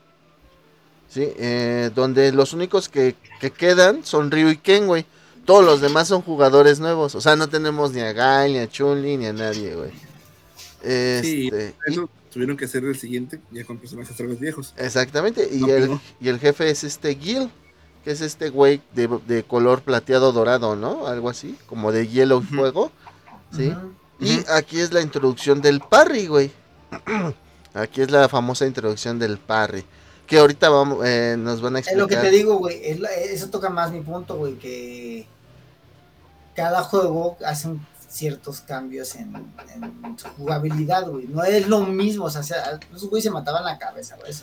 Sí, 1.08 1.28
eh, 1.38 1.90
donde 1.96 2.32
los 2.32 2.54
únicos 2.54 2.88
que, 2.90 3.16
que 3.40 3.52
quedan 3.52 4.04
son 4.06 4.30
Ryu 4.32 4.50
y 4.50 4.58
Ken, 4.58 4.88
güey. 4.88 5.06
Todos 5.46 5.66
los 5.66 5.82
demás 5.82 6.08
son 6.08 6.22
jugadores 6.22 6.80
nuevos. 6.80 7.16
O 7.16 7.22
sea, 7.22 7.36
no 7.36 7.50
tenemos 7.50 7.92
ni 7.92 8.02
a 8.02 8.14
Guy, 8.14 8.54
ni 8.54 8.60
a 8.60 8.68
Chun-Li, 8.70 9.18
ni 9.18 9.26
a 9.26 9.34
nadie, 9.34 9.74
güey. 9.76 9.92
Sí, 9.92 11.50
Este, 11.50 11.76
y- 11.88 11.92
Eso 11.92 12.10
tuvieron 12.32 12.56
que 12.56 12.66
hacer 12.66 12.84
el 12.84 12.96
siguiente, 12.98 13.40
ya 13.52 13.66
con 13.66 13.80
personajes 13.80 14.14
otra 14.14 14.28
vez 14.28 14.40
viejos. 14.40 14.74
exactamente. 14.78 15.50
Y 15.52 15.60
No 15.62 15.68
el, 15.70 16.00
y 16.22 16.30
el 16.30 16.40
jefe 16.40 16.70
es 16.70 16.84
este 16.84 17.16
Gil, 17.16 17.50
que 18.10 18.14
es 18.14 18.22
este 18.22 18.50
güey 18.50 18.82
de, 18.96 19.08
de 19.28 19.44
color 19.44 19.84
plateado 19.84 20.32
dorado, 20.32 20.76
¿no? 20.76 21.06
Algo 21.06 21.30
así, 21.30 21.56
como 21.68 21.92
de 21.92 22.08
hielo 22.08 22.42
y 22.42 22.56
fuego. 22.56 22.92
Sí. 23.56 23.72
Y 24.20 24.44
aquí 24.50 24.80
es 24.80 24.92
la 24.92 25.02
introducción 25.02 25.62
del 25.62 25.80
parry, 25.80 26.26
güey. 26.26 26.52
Aquí 27.76 28.02
es 28.02 28.10
la 28.10 28.28
famosa 28.28 28.66
introducción 28.66 29.20
del 29.20 29.38
parry. 29.38 29.86
Que 30.26 30.40
ahorita 30.40 30.70
vamos, 30.70 31.06
eh, 31.06 31.36
nos 31.38 31.62
van 31.62 31.76
a 31.76 31.80
explicar. 31.80 31.98
Es 31.98 32.02
lo 32.02 32.08
que 32.08 32.16
te 32.16 32.32
digo, 32.36 32.58
güey. 32.58 32.82
Eso 32.84 33.52
toca 33.52 33.70
más 33.70 33.92
mi 33.92 34.02
punto, 34.02 34.38
güey. 34.38 34.56
Que 34.56 35.28
cada 36.56 36.82
juego 36.82 37.38
hace 37.46 37.70
ciertos 38.10 38.62
cambios 38.62 39.16
en, 39.16 39.32
su 40.18 40.28
jugabilidad, 40.30 41.08
güey. 41.08 41.28
No 41.28 41.44
es 41.44 41.68
lo 41.68 41.82
mismo, 41.86 42.26
o 42.26 42.30
sea, 42.30 42.80
los 42.92 43.08
güeyes 43.08 43.24
se 43.24 43.30
mataban 43.30 43.64
la 43.64 43.78
cabeza, 43.78 44.18
güey. 44.18 44.34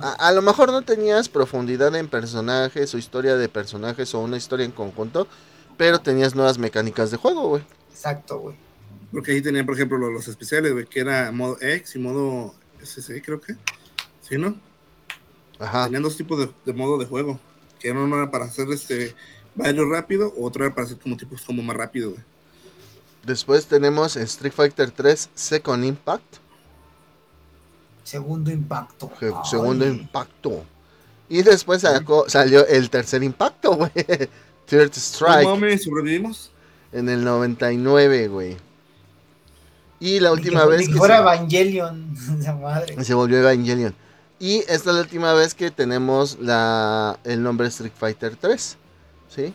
A, 0.00 0.32
lo 0.32 0.40
mejor 0.40 0.70
no 0.70 0.82
tenías 0.82 1.28
profundidad 1.28 1.94
en 1.96 2.08
personajes 2.08 2.94
o 2.94 2.98
historia 2.98 3.36
de 3.36 3.48
personajes 3.48 4.14
o 4.14 4.20
una 4.20 4.36
historia 4.36 4.64
en 4.64 4.72
conjunto, 4.72 5.26
pero 5.76 5.98
tenías 5.98 6.34
nuevas 6.34 6.58
mecánicas 6.58 7.10
de 7.10 7.16
juego, 7.16 7.48
güey. 7.48 7.62
Exacto, 7.90 8.38
güey. 8.38 8.56
Porque 9.10 9.32
ahí 9.32 9.42
tenían, 9.42 9.66
por 9.66 9.74
ejemplo, 9.74 9.98
los, 9.98 10.28
especiales, 10.28 10.72
güey, 10.72 10.86
que 10.86 11.00
era 11.00 11.32
modo 11.32 11.56
X 11.60 11.96
y 11.96 11.98
modo 11.98 12.54
SC, 12.80 13.20
creo 13.22 13.40
que. 13.40 13.56
¿Sí, 14.22 14.38
no? 14.38 14.56
Ajá. 15.58 15.84
Tenían 15.84 16.02
dos 16.02 16.16
tipos 16.16 16.38
de, 16.38 16.50
de 16.64 16.72
modo 16.72 16.98
de 16.98 17.06
juego. 17.06 17.40
Que 17.80 17.90
uno 17.90 18.16
era 18.16 18.30
para 18.30 18.44
hacer 18.44 18.68
este 18.70 19.14
baile 19.54 19.84
rápido, 19.84 20.32
otro 20.38 20.64
era 20.64 20.74
para 20.74 20.86
hacer 20.86 20.98
como 20.98 21.16
tipos 21.16 21.42
como 21.42 21.62
más 21.62 21.76
rápido, 21.76 22.10
güey. 22.10 22.22
Después 23.24 23.66
tenemos 23.66 24.16
Street 24.16 24.52
Fighter 24.52 24.90
3 24.90 25.30
Second 25.34 25.84
Impact. 25.84 26.36
Segundo 28.04 28.50
impacto. 28.50 29.12
segundo 29.44 29.86
impacto. 29.86 30.64
Y 31.28 31.42
después 31.42 31.84
salió 32.28 32.66
el 32.66 32.88
tercer 32.88 33.22
impacto, 33.22 33.76
güey. 33.76 33.90
Third 34.66 34.92
Strike. 34.94 35.44
¿Cómo 35.44 35.66
sobrevivimos? 35.78 36.50
En 36.92 37.08
el 37.08 37.22
99, 37.22 38.28
güey. 38.28 38.56
Y 40.00 40.20
la 40.20 40.32
última 40.32 40.64
vez 40.64 40.88
que. 40.88 40.94
Fuera 40.94 41.16
se... 41.16 41.22
Evangelion, 41.22 42.14
madre. 42.62 43.04
Se 43.04 43.14
volvió 43.14 43.38
Evangelion. 43.38 43.94
Y 44.38 44.58
esta 44.60 44.74
es 44.74 44.86
la 44.86 45.00
última 45.00 45.34
vez 45.34 45.54
que 45.54 45.70
tenemos 45.70 46.38
la, 46.40 47.18
el 47.24 47.42
nombre 47.42 47.66
Street 47.68 47.92
Fighter 47.94 48.36
3. 48.36 48.76
¿Sí? 49.28 49.52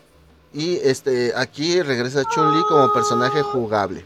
Y 0.54 0.76
este 0.78 1.34
aquí 1.36 1.82
regresa 1.82 2.24
Chun-Li 2.24 2.64
como 2.68 2.94
personaje 2.94 3.42
jugable. 3.42 4.06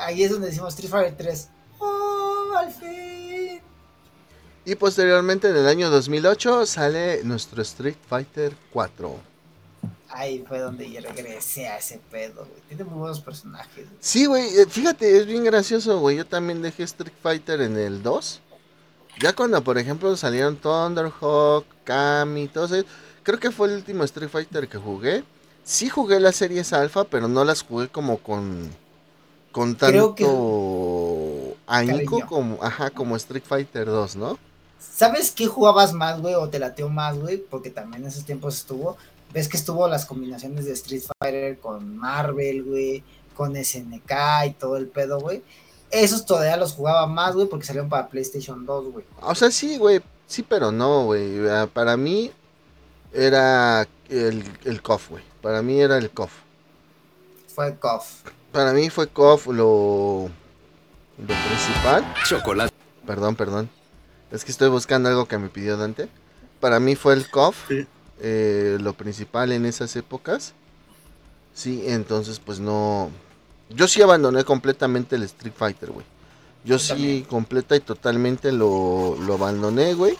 Ahí 0.00 0.22
es 0.22 0.30
donde 0.30 0.48
decimos 0.48 0.74
Street 0.74 0.90
Fighter 0.90 1.16
3. 1.16 1.48
¡Oh, 1.78 2.52
al 2.56 2.72
fin! 2.72 3.60
Y 4.64 4.74
posteriormente 4.74 5.48
en 5.48 5.56
el 5.56 5.66
año 5.66 5.88
2008 5.88 6.66
sale 6.66 7.24
nuestro 7.24 7.62
Street 7.62 7.96
Fighter 8.08 8.54
4. 8.70 9.16
Ahí 10.10 10.44
fue 10.46 10.58
donde 10.58 10.90
yo 10.90 11.00
regresé 11.00 11.68
a 11.68 11.78
ese 11.78 12.00
pedo, 12.10 12.46
güey. 12.46 12.60
Tiene 12.68 12.84
muy 12.84 12.98
buenos 12.98 13.20
personajes. 13.20 13.86
Sí, 14.00 14.26
güey, 14.26 14.58
eh, 14.58 14.66
fíjate, 14.68 15.18
es 15.18 15.26
bien 15.26 15.44
gracioso, 15.44 16.00
güey. 16.00 16.16
Yo 16.16 16.26
también 16.26 16.60
dejé 16.60 16.82
Street 16.82 17.12
Fighter 17.22 17.60
en 17.62 17.76
el 17.78 18.02
2. 18.02 18.40
Ya 19.20 19.32
cuando, 19.34 19.62
por 19.62 19.78
ejemplo, 19.78 20.16
salieron 20.16 20.56
Thunderhawk, 20.56 21.64
Kami, 21.84 22.48
todo 22.48 22.64
eso 22.66 22.86
creo 23.28 23.38
que 23.38 23.50
fue 23.50 23.68
el 23.68 23.74
último 23.74 24.04
Street 24.04 24.30
Fighter 24.30 24.68
que 24.68 24.78
jugué. 24.78 25.22
Sí 25.62 25.90
jugué 25.90 26.18
las 26.18 26.36
series 26.36 26.72
alfa, 26.72 27.04
pero 27.04 27.28
no 27.28 27.44
las 27.44 27.60
jugué 27.60 27.88
como 27.88 28.16
con 28.16 28.70
con 29.52 29.76
tanto 29.76 30.14
ahínco 31.66 32.22
como 32.26 32.58
ajá, 32.62 32.88
como 32.88 33.16
Street 33.16 33.42
Fighter 33.46 33.84
2, 33.84 34.16
¿no? 34.16 34.38
¿Sabes 34.80 35.30
qué 35.30 35.46
jugabas 35.46 35.92
más, 35.92 36.22
güey? 36.22 36.36
O 36.36 36.48
te 36.48 36.58
lateo 36.58 36.88
más, 36.88 37.18
güey, 37.18 37.36
porque 37.36 37.68
también 37.68 38.00
en 38.00 38.08
esos 38.08 38.24
tiempos 38.24 38.56
estuvo. 38.56 38.96
Ves 39.34 39.46
que 39.46 39.58
estuvo 39.58 39.86
las 39.88 40.06
combinaciones 40.06 40.64
de 40.64 40.72
Street 40.72 41.02
Fighter 41.20 41.58
con 41.58 41.98
Marvel, 41.98 42.64
güey, 42.64 43.02
con 43.34 43.62
SNK 43.62 44.10
y 44.46 44.50
todo 44.52 44.78
el 44.78 44.86
pedo, 44.86 45.20
güey. 45.20 45.42
Esos 45.90 46.24
todavía 46.24 46.56
los 46.56 46.72
jugaba 46.72 47.06
más, 47.06 47.34
güey, 47.34 47.46
porque 47.46 47.66
salieron 47.66 47.90
para 47.90 48.08
PlayStation 48.08 48.64
2, 48.64 48.90
güey. 48.90 49.04
O 49.20 49.34
sea, 49.34 49.50
sí, 49.50 49.76
güey, 49.76 50.00
sí, 50.26 50.42
pero 50.42 50.72
no, 50.72 51.04
güey. 51.04 51.40
Para 51.74 51.98
mí, 51.98 52.32
era 53.12 53.86
el, 54.08 54.44
el 54.64 54.82
KOF, 54.82 55.10
güey. 55.10 55.24
Para 55.40 55.62
mí 55.62 55.80
era 55.80 55.98
el 55.98 56.10
KOF. 56.10 56.30
Fue 57.54 57.76
KOF. 57.76 58.04
Para 58.52 58.72
mí 58.72 58.90
fue 58.90 59.08
KOF 59.08 59.46
lo, 59.48 60.28
lo 61.18 61.34
principal. 61.46 62.14
Chocolate. 62.28 62.74
Perdón, 63.06 63.36
perdón. 63.36 63.70
Es 64.30 64.44
que 64.44 64.50
estoy 64.50 64.68
buscando 64.68 65.08
algo 65.08 65.26
que 65.26 65.38
me 65.38 65.48
pidió 65.48 65.76
Dante. 65.76 66.08
Para 66.60 66.80
mí 66.80 66.96
fue 66.96 67.14
el 67.14 67.30
KOF 67.30 67.70
eh, 68.20 68.78
lo 68.80 68.92
principal 68.94 69.52
en 69.52 69.64
esas 69.64 69.94
épocas. 69.96 70.54
Sí, 71.54 71.84
entonces 71.86 72.38
pues 72.38 72.60
no... 72.60 73.10
Yo 73.70 73.86
sí 73.88 74.00
abandoné 74.00 74.44
completamente 74.44 75.16
el 75.16 75.24
Street 75.24 75.52
Fighter, 75.56 75.90
güey. 75.90 76.06
Yo, 76.64 76.78
sí 76.78 77.24
completa 77.28 77.76
y 77.76 77.80
totalmente 77.80 78.52
lo, 78.52 79.16
lo 79.20 79.34
abandoné, 79.34 79.94
güey 79.94 80.18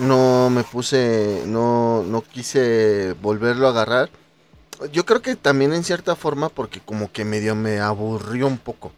no 0.00 0.50
me 0.50 0.64
puse, 0.64 1.42
no, 1.46 2.02
no 2.02 2.22
quise 2.22 3.14
volverlo 3.22 3.66
a 3.66 3.70
agarrar. 3.70 4.10
Yo 4.92 5.06
creo 5.06 5.22
que 5.22 5.36
también 5.36 5.72
en 5.72 5.84
cierta 5.84 6.16
forma 6.16 6.48
porque 6.48 6.80
como 6.80 7.10
que 7.10 7.24
medio 7.24 7.54
me 7.54 7.80
aburrió 7.80 8.46
un 8.46 8.58
poco. 8.58 8.92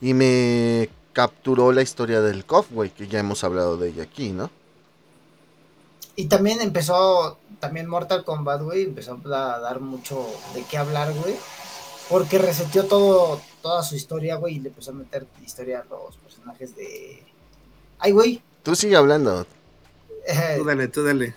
Y 0.00 0.14
me 0.14 0.90
capturó 1.12 1.72
la 1.72 1.82
historia 1.82 2.20
del 2.20 2.44
güey, 2.70 2.90
que 2.90 3.08
ya 3.08 3.20
hemos 3.20 3.44
hablado 3.44 3.76
de 3.76 3.90
ella 3.90 4.02
aquí, 4.02 4.32
¿no? 4.32 4.50
Y 6.16 6.26
también 6.26 6.60
empezó, 6.60 7.38
también 7.60 7.88
Mortal 7.88 8.24
Kombat, 8.24 8.62
güey, 8.62 8.82
empezó 8.82 9.18
a 9.24 9.58
dar 9.60 9.80
mucho 9.80 10.26
de 10.54 10.62
qué 10.64 10.76
hablar, 10.76 11.12
güey. 11.14 11.36
Porque 12.10 12.38
reseteó 12.38 12.84
todo, 12.84 13.40
toda 13.62 13.82
su 13.82 13.94
historia, 13.94 14.36
güey, 14.36 14.56
y 14.56 14.60
le 14.60 14.68
empezó 14.68 14.90
a 14.90 14.94
meter 14.94 15.26
historia 15.42 15.80
a 15.80 15.84
los 15.84 16.16
personajes 16.16 16.76
de... 16.76 17.22
Ay, 17.98 18.12
güey. 18.12 18.42
Tú 18.62 18.74
sigue 18.74 18.96
hablando. 18.96 19.46
Tú 20.56 20.64
dale, 20.64 20.88
tú 20.88 21.04
dale. 21.04 21.34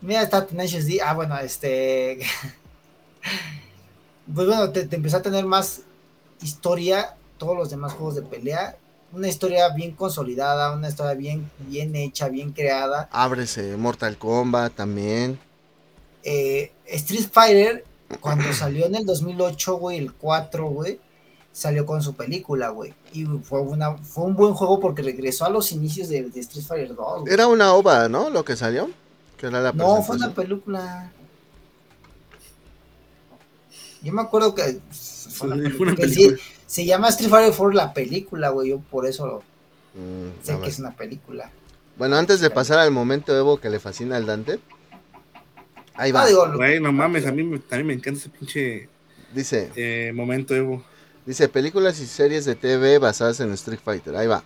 Mira, 0.00 0.22
está 0.22 0.46
Tenacious 0.46 0.86
D. 0.86 1.00
Ah, 1.02 1.14
bueno, 1.14 1.38
este. 1.38 2.20
pues 4.34 4.46
bueno, 4.46 4.70
te, 4.70 4.88
empezó 4.94 5.18
a 5.18 5.22
tener 5.22 5.44
más 5.44 5.82
historia, 6.40 7.16
todos 7.36 7.56
los 7.56 7.70
demás 7.70 7.92
juegos 7.92 8.14
de 8.16 8.22
pelea. 8.22 8.76
Una 9.10 9.28
historia 9.28 9.68
bien 9.70 9.92
consolidada, 9.92 10.72
una 10.72 10.88
historia 10.88 11.14
bien, 11.14 11.50
bien 11.58 11.96
hecha, 11.96 12.28
bien 12.28 12.52
creada. 12.52 13.08
Ábrese, 13.10 13.76
Mortal 13.76 14.18
Kombat 14.18 14.74
también. 14.74 15.38
Eh, 16.22 16.72
Street 16.84 17.28
Fighter, 17.32 17.84
cuando 18.20 18.52
salió 18.52 18.86
en 18.86 18.96
el 18.96 19.06
2008, 19.06 19.76
güey, 19.76 19.98
el 19.98 20.12
4, 20.12 20.66
güey, 20.66 21.00
salió 21.58 21.84
con 21.84 22.00
su 22.04 22.14
película, 22.14 22.68
güey. 22.68 22.94
Y 23.12 23.24
fue, 23.24 23.60
una, 23.60 23.96
fue 23.96 24.24
un 24.24 24.36
buen 24.36 24.54
juego 24.54 24.78
porque 24.78 25.02
regresó 25.02 25.44
a 25.44 25.50
los 25.50 25.72
inicios 25.72 26.08
de, 26.08 26.30
Street 26.36 26.64
Fighter 26.64 26.94
2. 26.94 27.28
Era 27.28 27.48
una 27.48 27.74
ova, 27.74 28.08
¿no? 28.08 28.30
Lo 28.30 28.44
que 28.44 28.54
salió. 28.54 28.88
Que 29.36 29.48
era 29.48 29.60
la 29.60 29.72
no, 29.72 30.00
fue 30.02 30.14
una 30.14 30.32
película. 30.32 31.10
Yo 34.02 34.12
me 34.12 34.22
acuerdo 34.22 34.54
que. 34.54 34.78
Fue 35.30 35.48
una 35.48 35.56
película. 35.96 36.38
se 36.66 36.84
llama 36.84 37.08
Street 37.08 37.28
Fighter 37.28 37.52
4 37.56 37.72
la 37.72 37.92
película, 37.92 38.50
güey. 38.50 38.70
Yo 38.70 38.78
por 38.78 39.06
eso 39.06 39.42
mm, 39.94 40.44
sé 40.44 40.60
que 40.60 40.68
es 40.68 40.78
una 40.78 40.94
película. 40.94 41.50
Bueno, 41.96 42.14
antes 42.14 42.40
de 42.40 42.50
pasar 42.50 42.78
al 42.78 42.92
momento 42.92 43.36
Evo 43.36 43.58
que 43.58 43.68
le 43.68 43.80
fascina 43.80 44.16
al 44.16 44.26
Dante. 44.26 44.60
Ahí 45.94 46.12
va. 46.12 46.24
güey, 46.54 46.78
no 46.78 46.92
mames, 46.92 47.26
a 47.26 47.32
mí, 47.32 47.42
a 47.42 47.76
mí 47.76 47.82
me 47.82 47.94
encanta 47.94 48.20
ese 48.20 48.28
pinche. 48.28 48.88
Dice. 49.34 49.72
Eh, 49.74 50.12
momento 50.14 50.54
Evo. 50.54 50.84
Dice 51.28 51.46
películas 51.50 52.00
y 52.00 52.06
series 52.06 52.46
de 52.46 52.54
TV 52.54 52.96
basadas 52.96 53.38
en 53.40 53.52
Street 53.52 53.80
Fighter. 53.84 54.16
Ahí 54.16 54.26
va. 54.26 54.42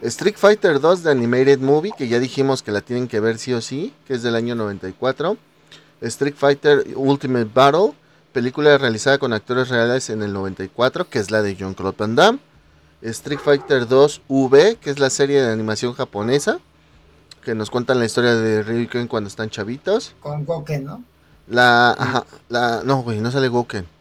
Street 0.00 0.36
Fighter 0.38 0.80
2 0.80 1.02
de 1.02 1.10
Animated 1.10 1.58
Movie, 1.58 1.92
que 1.98 2.08
ya 2.08 2.18
dijimos 2.18 2.62
que 2.62 2.72
la 2.72 2.80
tienen 2.80 3.08
que 3.08 3.20
ver 3.20 3.36
sí 3.36 3.52
o 3.52 3.60
sí, 3.60 3.92
que 4.06 4.14
es 4.14 4.22
del 4.22 4.34
año 4.34 4.54
94. 4.54 5.36
Street 6.00 6.34
Fighter 6.34 6.86
Ultimate 6.96 7.50
Battle, 7.52 7.92
película 8.32 8.78
realizada 8.78 9.18
con 9.18 9.34
actores 9.34 9.68
reales 9.68 10.08
en 10.08 10.22
el 10.22 10.32
94, 10.32 11.10
que 11.10 11.18
es 11.18 11.30
la 11.30 11.42
de 11.42 11.54
John 11.60 11.74
Claude 11.74 11.96
Van 11.98 12.14
Damme. 12.14 12.38
Street 13.02 13.40
Fighter 13.44 13.86
2 13.86 14.22
V, 14.28 14.78
que 14.80 14.88
es 14.88 14.98
la 14.98 15.10
serie 15.10 15.42
de 15.42 15.52
animación 15.52 15.92
japonesa, 15.92 16.58
que 17.44 17.54
nos 17.54 17.68
cuentan 17.68 17.98
la 17.98 18.06
historia 18.06 18.34
de 18.34 18.62
Ryu 18.62 18.88
Ken 18.88 19.08
cuando 19.08 19.28
están 19.28 19.50
chavitos. 19.50 20.14
Con 20.20 20.46
Goken, 20.46 20.84
¿no? 20.86 21.04
La, 21.48 21.90
ajá, 21.90 22.24
la, 22.48 22.80
no, 22.82 23.02
güey, 23.02 23.20
no 23.20 23.30
sale 23.30 23.48
Goken. 23.48 23.97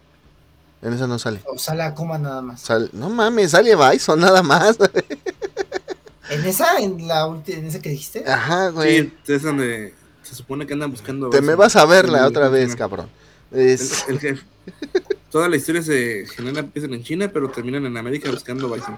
En 0.87 0.93
esa 0.93 1.05
no 1.05 1.19
sale. 1.19 1.41
O 1.45 1.57
sale 1.57 1.83
Akuma 1.83 2.17
nada 2.17 2.41
más. 2.41 2.65
no 2.93 3.09
mames, 3.09 3.51
sale 3.51 3.75
Bison 3.75 4.21
nada 4.21 4.41
más. 4.41 4.77
¿En 6.29 6.45
esa? 6.45 6.77
¿En 6.79 7.05
la 7.05 7.27
última, 7.27 7.57
en 7.57 7.65
esa 7.65 7.81
que 7.81 7.89
dijiste? 7.89 8.23
Ajá, 8.25 8.69
güey. 8.69 9.11
Sí, 9.23 9.33
es 9.33 9.43
donde 9.43 9.93
se 10.23 10.33
supone 10.33 10.65
que 10.65 10.73
andan 10.73 10.89
buscando. 10.89 11.29
Te 11.29 11.41
me 11.41 11.55
vas 11.55 11.75
a 11.75 11.85
verla 11.85 12.25
otra 12.25 12.47
vez, 12.47 12.73
cabrón. 12.73 13.09
Es... 13.51 14.05
toda 15.29 15.49
la 15.49 15.57
historia 15.57 15.81
se 15.81 16.25
genera, 16.27 16.61
empiezan 16.61 16.93
en 16.93 17.03
China, 17.03 17.29
pero 17.33 17.49
terminan 17.49 17.85
en 17.85 17.97
América 17.97 18.31
buscando 18.31 18.69
Bison. 18.69 18.97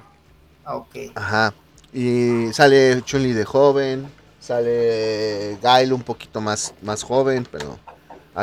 Ah, 0.66 0.76
ok. 0.76 0.96
Ajá. 1.16 1.56
Y 1.92 2.54
sale 2.54 3.02
Chun-Li 3.02 3.34
de 3.34 3.46
joven, 3.46 4.08
sale 4.40 5.58
Gail 5.64 5.92
un 5.92 6.04
poquito 6.04 6.40
más, 6.40 6.76
más 6.84 7.02
joven, 7.02 7.48
pero 7.52 7.80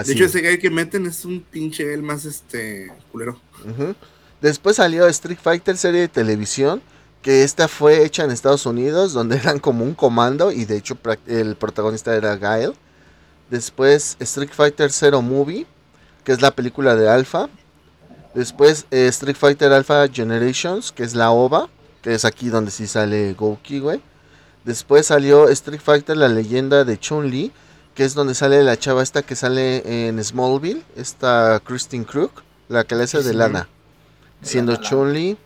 de 0.04 0.12
hecho, 0.12 0.24
ese 0.24 0.40
guy 0.40 0.58
que 0.58 0.70
meten 0.70 1.06
es 1.06 1.24
un 1.24 1.40
pinche 1.40 1.92
el 1.94 2.02
más 2.02 2.24
este 2.24 2.92
culero. 3.12 3.40
Después 4.40 4.76
salió 4.76 5.06
Street 5.06 5.38
Fighter 5.40 5.76
serie 5.76 6.00
de 6.02 6.08
televisión, 6.08 6.82
que 7.22 7.42
esta 7.42 7.68
fue 7.68 8.04
hecha 8.04 8.24
en 8.24 8.30
Estados 8.30 8.66
Unidos, 8.66 9.12
donde 9.12 9.36
eran 9.42 9.58
como 9.58 9.84
un 9.84 9.94
comando 9.94 10.52
y 10.52 10.64
de 10.64 10.76
hecho 10.76 10.98
el 11.26 11.56
protagonista 11.56 12.14
era 12.14 12.36
Gael. 12.36 12.74
Después 13.50 14.16
Street 14.20 14.50
Fighter 14.52 14.90
Zero 14.90 15.22
Movie, 15.22 15.66
que 16.24 16.32
es 16.32 16.42
la 16.42 16.50
película 16.50 16.96
de 16.96 17.08
Alpha. 17.08 17.48
Después 18.34 18.86
eh, 18.90 19.06
Street 19.08 19.36
Fighter 19.36 19.72
Alpha 19.72 20.06
Generations, 20.08 20.92
que 20.92 21.04
es 21.04 21.14
la 21.14 21.30
OVA, 21.30 21.68
que 22.02 22.14
es 22.14 22.24
aquí 22.24 22.48
donde 22.48 22.70
sí 22.70 22.86
sale 22.86 23.32
Gouki, 23.34 23.78
güey. 23.78 24.00
Después 24.64 25.06
salió 25.06 25.48
Street 25.48 25.80
Fighter 25.80 26.16
La 26.16 26.28
leyenda 26.28 26.84
de 26.84 26.98
Chun-Li, 26.98 27.52
que 27.96 28.04
es 28.04 28.14
donde 28.14 28.34
sale 28.34 28.62
la 28.62 28.78
chava 28.78 29.02
esta 29.02 29.22
que 29.22 29.34
sale 29.34 30.08
en 30.08 30.22
Smallville, 30.22 30.82
esta 30.96 31.60
Christine 31.64 32.04
Crook, 32.04 32.42
la 32.68 32.84
que 32.84 32.94
le 32.94 33.04
hace 33.04 33.22
de 33.22 33.32
Lana, 33.32 33.68
siendo 34.42 34.76
Chun-Li. 34.76 35.38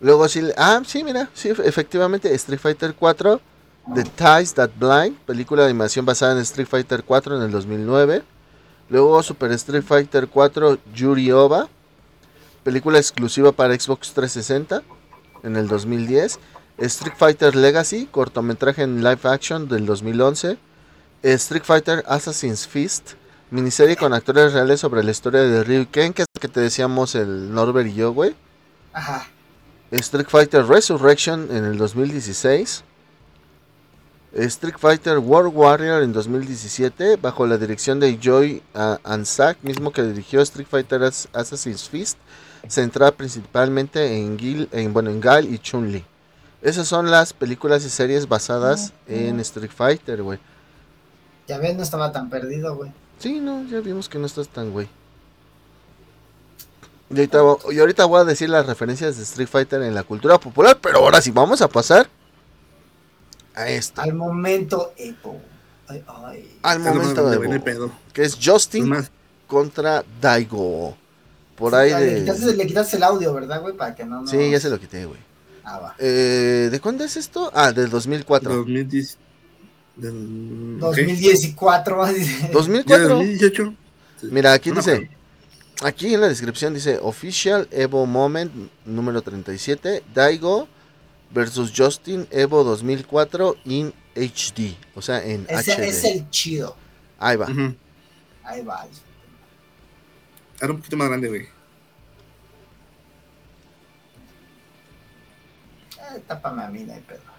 Luego 0.00 0.26
sí, 0.26 0.42
ah, 0.56 0.80
sí, 0.86 1.04
mira, 1.04 1.28
sí, 1.34 1.50
efectivamente, 1.50 2.34
Street 2.34 2.58
Fighter 2.58 2.94
4, 2.94 3.40
The 3.94 4.04
Ties 4.04 4.54
That 4.54 4.70
Blind, 4.78 5.18
película 5.26 5.62
de 5.62 5.68
animación 5.68 6.06
basada 6.06 6.32
en 6.32 6.38
Street 6.38 6.66
Fighter 6.66 7.04
4 7.04 7.36
en 7.36 7.42
el 7.42 7.50
2009. 7.50 8.22
Luego 8.88 9.22
Super 9.22 9.52
Street 9.52 9.84
Fighter 9.84 10.28
4 10.28 10.78
Yuri 10.94 11.30
Ova, 11.30 11.68
película 12.64 12.98
exclusiva 12.98 13.52
para 13.52 13.78
Xbox 13.78 14.14
360 14.14 14.82
en 15.42 15.56
el 15.56 15.68
2010. 15.68 16.38
Street 16.78 17.14
Fighter 17.18 17.54
Legacy, 17.54 18.06
cortometraje 18.06 18.82
en 18.82 19.04
live 19.04 19.20
action 19.24 19.68
del 19.68 19.84
2011. 19.84 20.56
Street 21.34 21.64
Fighter 21.64 22.04
Assassin's 22.06 22.68
Fist, 22.68 23.14
miniserie 23.50 23.96
con 23.96 24.14
actores 24.14 24.52
reales 24.52 24.78
sobre 24.78 25.02
la 25.02 25.10
historia 25.10 25.40
de 25.40 25.64
Ryu 25.64 25.88
Ken, 25.90 26.12
que 26.12 26.22
es 26.22 26.28
el 26.32 26.40
que 26.40 26.46
te 26.46 26.60
decíamos 26.60 27.16
el 27.16 27.52
Norbert 27.52 27.88
y 27.88 27.94
yo, 27.94 28.12
güey. 28.12 28.36
Ajá. 28.92 29.26
Street 29.90 30.28
Fighter 30.28 30.64
Resurrection 30.64 31.48
en 31.50 31.64
el 31.64 31.78
2016. 31.78 32.84
Street 34.34 34.76
Fighter 34.78 35.18
World 35.18 35.52
Warrior 35.52 36.04
en 36.04 36.12
2017, 36.12 37.16
bajo 37.16 37.44
la 37.46 37.56
dirección 37.56 37.98
de 37.98 38.18
Joy 38.22 38.62
uh, 38.74 38.96
Anzac, 39.02 39.58
mismo 39.62 39.92
que 39.92 40.02
dirigió 40.04 40.42
Street 40.42 40.68
Fighter 40.70 41.02
Assassin's 41.02 41.88
Fist, 41.88 42.18
centrada 42.68 43.10
principalmente 43.10 44.16
en, 44.16 44.38
Gil, 44.38 44.68
en, 44.70 44.92
bueno, 44.92 45.10
en 45.10 45.20
Gal 45.20 45.52
y 45.52 45.58
Chun-Li. 45.58 46.04
Esas 46.62 46.86
son 46.86 47.10
las 47.10 47.32
películas 47.32 47.84
y 47.84 47.90
series 47.90 48.28
basadas 48.28 48.92
en 49.08 49.40
Street 49.40 49.72
Fighter, 49.74 50.22
güey. 50.22 50.38
Ya 51.48 51.58
ves, 51.58 51.76
no 51.76 51.82
estaba 51.82 52.12
tan 52.12 52.28
perdido, 52.28 52.76
güey. 52.76 52.92
Sí, 53.18 53.40
no, 53.40 53.64
ya 53.68 53.80
vimos 53.80 54.08
que 54.08 54.18
no 54.18 54.26
estás 54.26 54.48
tan, 54.48 54.72
güey. 54.72 54.88
Y 57.08 57.78
ahorita, 57.78 58.04
voy 58.04 58.20
a 58.20 58.24
decir 58.24 58.48
las 58.50 58.66
referencias 58.66 59.16
de 59.16 59.22
Street 59.22 59.48
Fighter 59.48 59.80
en 59.82 59.94
la 59.94 60.02
cultura 60.02 60.38
popular, 60.38 60.78
pero 60.80 60.98
ahora 60.98 61.20
sí 61.20 61.30
vamos 61.30 61.62
a 61.62 61.68
pasar 61.68 62.08
a 63.54 63.68
esto. 63.68 64.00
Al 64.00 64.12
momento 64.12 64.92
Epo. 64.96 65.40
Al 66.62 66.80
momento 66.80 67.30
de 67.30 67.60
pedo. 67.60 67.92
Que 68.12 68.24
es 68.24 68.36
Justin 68.42 68.92
contra 69.46 70.04
Daigo. 70.20 70.96
Por 71.54 71.74
ahí 71.74 71.90
de... 71.90 72.20
Le 72.54 72.66
quitaste, 72.66 72.96
el 72.96 73.02
audio, 73.02 73.32
¿verdad, 73.32 73.62
güey? 73.62 73.74
Para 73.74 73.94
que 73.94 74.04
no, 74.04 74.26
Sí, 74.26 74.50
ya 74.50 74.60
se 74.60 74.68
lo 74.68 74.78
quité, 74.78 75.06
güey. 75.06 75.20
Ah, 75.64 75.78
va. 75.78 75.94
Eh, 75.98 76.68
¿De 76.70 76.80
cuándo 76.80 77.02
es 77.02 77.16
esto? 77.16 77.50
Ah, 77.54 77.72
del 77.72 77.88
2004. 77.88 78.56
2010. 78.56 79.18
Del... 79.96 80.78
2014. 80.78 82.50
2004. 82.52 83.08
2018. 83.08 83.74
Mira, 84.30 84.52
aquí 84.52 84.70
dice... 84.70 85.10
Aquí 85.82 86.14
en 86.14 86.22
la 86.22 86.28
descripción 86.28 86.72
dice 86.72 86.98
Official 87.02 87.68
Evo 87.70 88.06
Moment 88.06 88.50
número 88.86 89.20
37, 89.20 90.04
Daigo 90.14 90.68
versus 91.30 91.70
Justin 91.76 92.26
Evo 92.30 92.64
2004 92.64 93.56
in 93.66 93.92
HD, 94.14 94.74
o 94.94 95.02
sea, 95.02 95.22
en 95.22 95.44
Ese 95.50 95.74
HD. 95.74 95.80
Es 95.80 96.04
el 96.04 96.30
chido. 96.30 96.74
Ahí 97.18 97.36
va. 97.36 97.46
Ahí 98.42 98.62
va. 98.62 98.86
Era 100.58 100.72
un 100.72 100.78
poquito 100.78 100.96
más 100.96 101.08
grande, 101.08 101.28
güey. 101.28 101.42
Eh, 105.98 106.22
tápame 106.26 106.62
a 106.62 106.68
mí, 106.68 106.84
no 106.84 106.94
hay 106.94 107.00
pedo. 107.00 107.35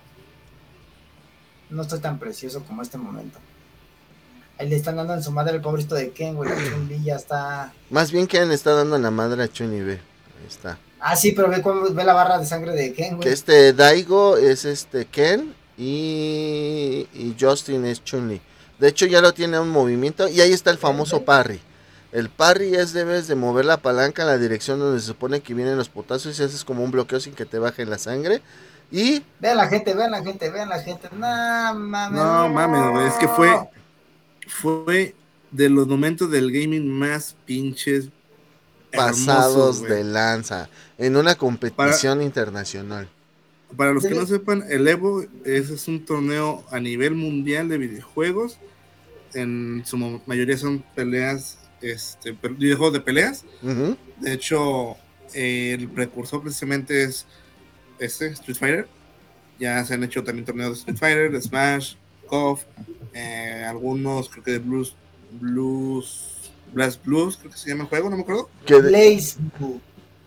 No 1.70 1.82
estoy 1.82 1.99
tan 1.99 2.20
precioso 2.20 2.63
como 2.63 2.82
este 2.82 2.97
momento. 2.97 3.39
Ahí 4.57 4.70
le 4.70 4.76
están 4.76 4.95
dando 4.95 5.13
en 5.13 5.22
su 5.22 5.32
madre 5.32 5.55
el 5.55 5.61
pobrecito 5.61 5.95
de 5.95 6.11
Ken, 6.11 6.36
güey. 6.36 6.49
chun 6.49 7.03
ya 7.03 7.15
está. 7.15 7.74
Más 7.89 8.11
bien 8.11 8.26
Ken 8.26 8.47
le 8.49 8.55
está 8.55 8.74
dando 8.74 8.95
en 8.95 9.03
la 9.03 9.11
madre 9.11 9.43
a 9.43 9.47
Chun 9.47 9.74
y 9.74 9.82
ve. 9.82 9.93
Ahí 9.93 10.47
está. 10.47 10.80
Ah, 10.99 11.15
sí, 11.15 11.32
pero 11.34 11.47
ve, 11.49 11.61
ve 11.93 12.03
la 12.03 12.13
barra 12.13 12.39
de 12.39 12.45
sangre 12.45 12.72
de 12.74 12.93
Ken, 12.93 13.18
güey. 13.18 13.30
este 13.30 13.74
Daigo 13.74 14.38
es 14.38 14.65
este 14.65 15.05
Ken 15.05 15.53
y, 15.78 17.07
y 17.13 17.36
Justin 17.39 17.86
es 17.86 18.03
Chun-Li. 18.03 18.41
De 18.80 18.88
hecho, 18.88 19.05
ya 19.05 19.22
lo 19.22 19.34
tiene 19.34 19.59
un 19.59 19.70
movimiento 19.70 20.28
y 20.28 20.41
ahí 20.41 20.53
está 20.53 20.72
el 20.72 20.78
famoso 20.78 21.24
parry. 21.24 21.59
El 22.11 22.30
parry 22.30 22.74
es 22.76 22.93
debes 22.93 23.28
de 23.28 23.36
mover 23.36 23.65
la 23.65 23.78
palanca 23.78 24.24
en 24.24 24.30
la 24.30 24.38
dirección 24.38 24.80
donde 24.80 24.99
se 24.99 25.07
supone 25.07 25.41
que 25.41 25.53
vienen 25.53 25.78
los 25.78 25.89
potazos 25.89 26.39
y 26.39 26.43
haces 26.43 26.63
como 26.63 26.84
un 26.84 26.89
bloqueo 26.91 27.20
sin 27.20 27.34
que 27.34 27.45
te 27.45 27.59
baje 27.59 27.86
la 27.86 27.97
sangre. 27.97 28.41
Y. 28.91 29.23
Vean 29.39 29.57
la 29.57 29.67
gente, 29.67 29.93
vean 29.93 30.11
la 30.11 30.23
gente, 30.23 30.49
vean 30.49 30.69
la 30.69 30.79
gente. 30.79 31.09
No 31.11 31.75
mames. 31.75 32.19
No 32.21 32.49
mames, 32.49 33.13
es 33.13 33.19
que 33.19 33.27
fue 33.27 33.49
fue 34.47 35.15
de 35.51 35.69
los 35.69 35.88
momentos 35.88 36.31
del 36.31 36.51
gaming 36.51 36.89
más 36.89 37.35
pinches 37.45 38.09
pasados 38.91 39.81
de 39.81 40.03
lanza 40.03 40.69
en 40.97 41.15
una 41.15 41.35
competición 41.35 42.21
internacional. 42.21 43.09
Para 43.75 43.91
los 43.91 44.05
que 44.05 44.15
no 44.15 44.25
sepan, 44.25 44.63
el 44.69 44.88
Evo 44.88 45.23
es, 45.43 45.88
un 45.88 46.05
torneo 46.05 46.63
a 46.71 46.79
nivel 46.79 47.15
mundial 47.15 47.67
de 47.67 47.77
videojuegos. 47.77 48.57
En 49.33 49.83
su 49.85 49.97
mayoría 49.97 50.57
son 50.57 50.83
peleas, 50.95 51.57
este, 51.81 52.31
videojuegos 52.31 52.93
de 52.93 53.01
peleas. 53.01 53.45
De 54.21 54.33
hecho, 54.33 54.95
el 55.33 55.89
precursor 55.89 56.41
precisamente 56.41 57.03
es 57.03 57.25
este, 58.00 58.28
Street 58.28 58.58
Fighter. 58.58 58.88
Ya 59.60 59.84
se 59.86 59.93
han 59.93 60.04
hecho 60.04 60.24
también 60.24 60.45
torneos 60.45 60.70
de 60.70 60.76
Street 60.76 60.98
Fighter, 60.98 61.32
de 61.32 61.41
Smash, 61.41 61.95
KOF, 62.28 62.64
eh, 63.14 63.66
algunos 63.68 64.30
creo 64.30 64.43
que 64.43 64.52
de 64.52 64.60
Blues, 64.60 64.95
Blues, 65.32 66.52
Blast 66.74 67.04
Blues, 67.04 67.38
creo 67.38 67.52
que 67.52 67.58
se 67.58 67.70
llama 67.70 67.84
el 67.84 67.89
juego, 67.89 68.10
no 68.10 68.18
me 68.18 68.22
acuerdo. 68.22 68.50
Que 68.66 68.76
Blaze 68.76 69.38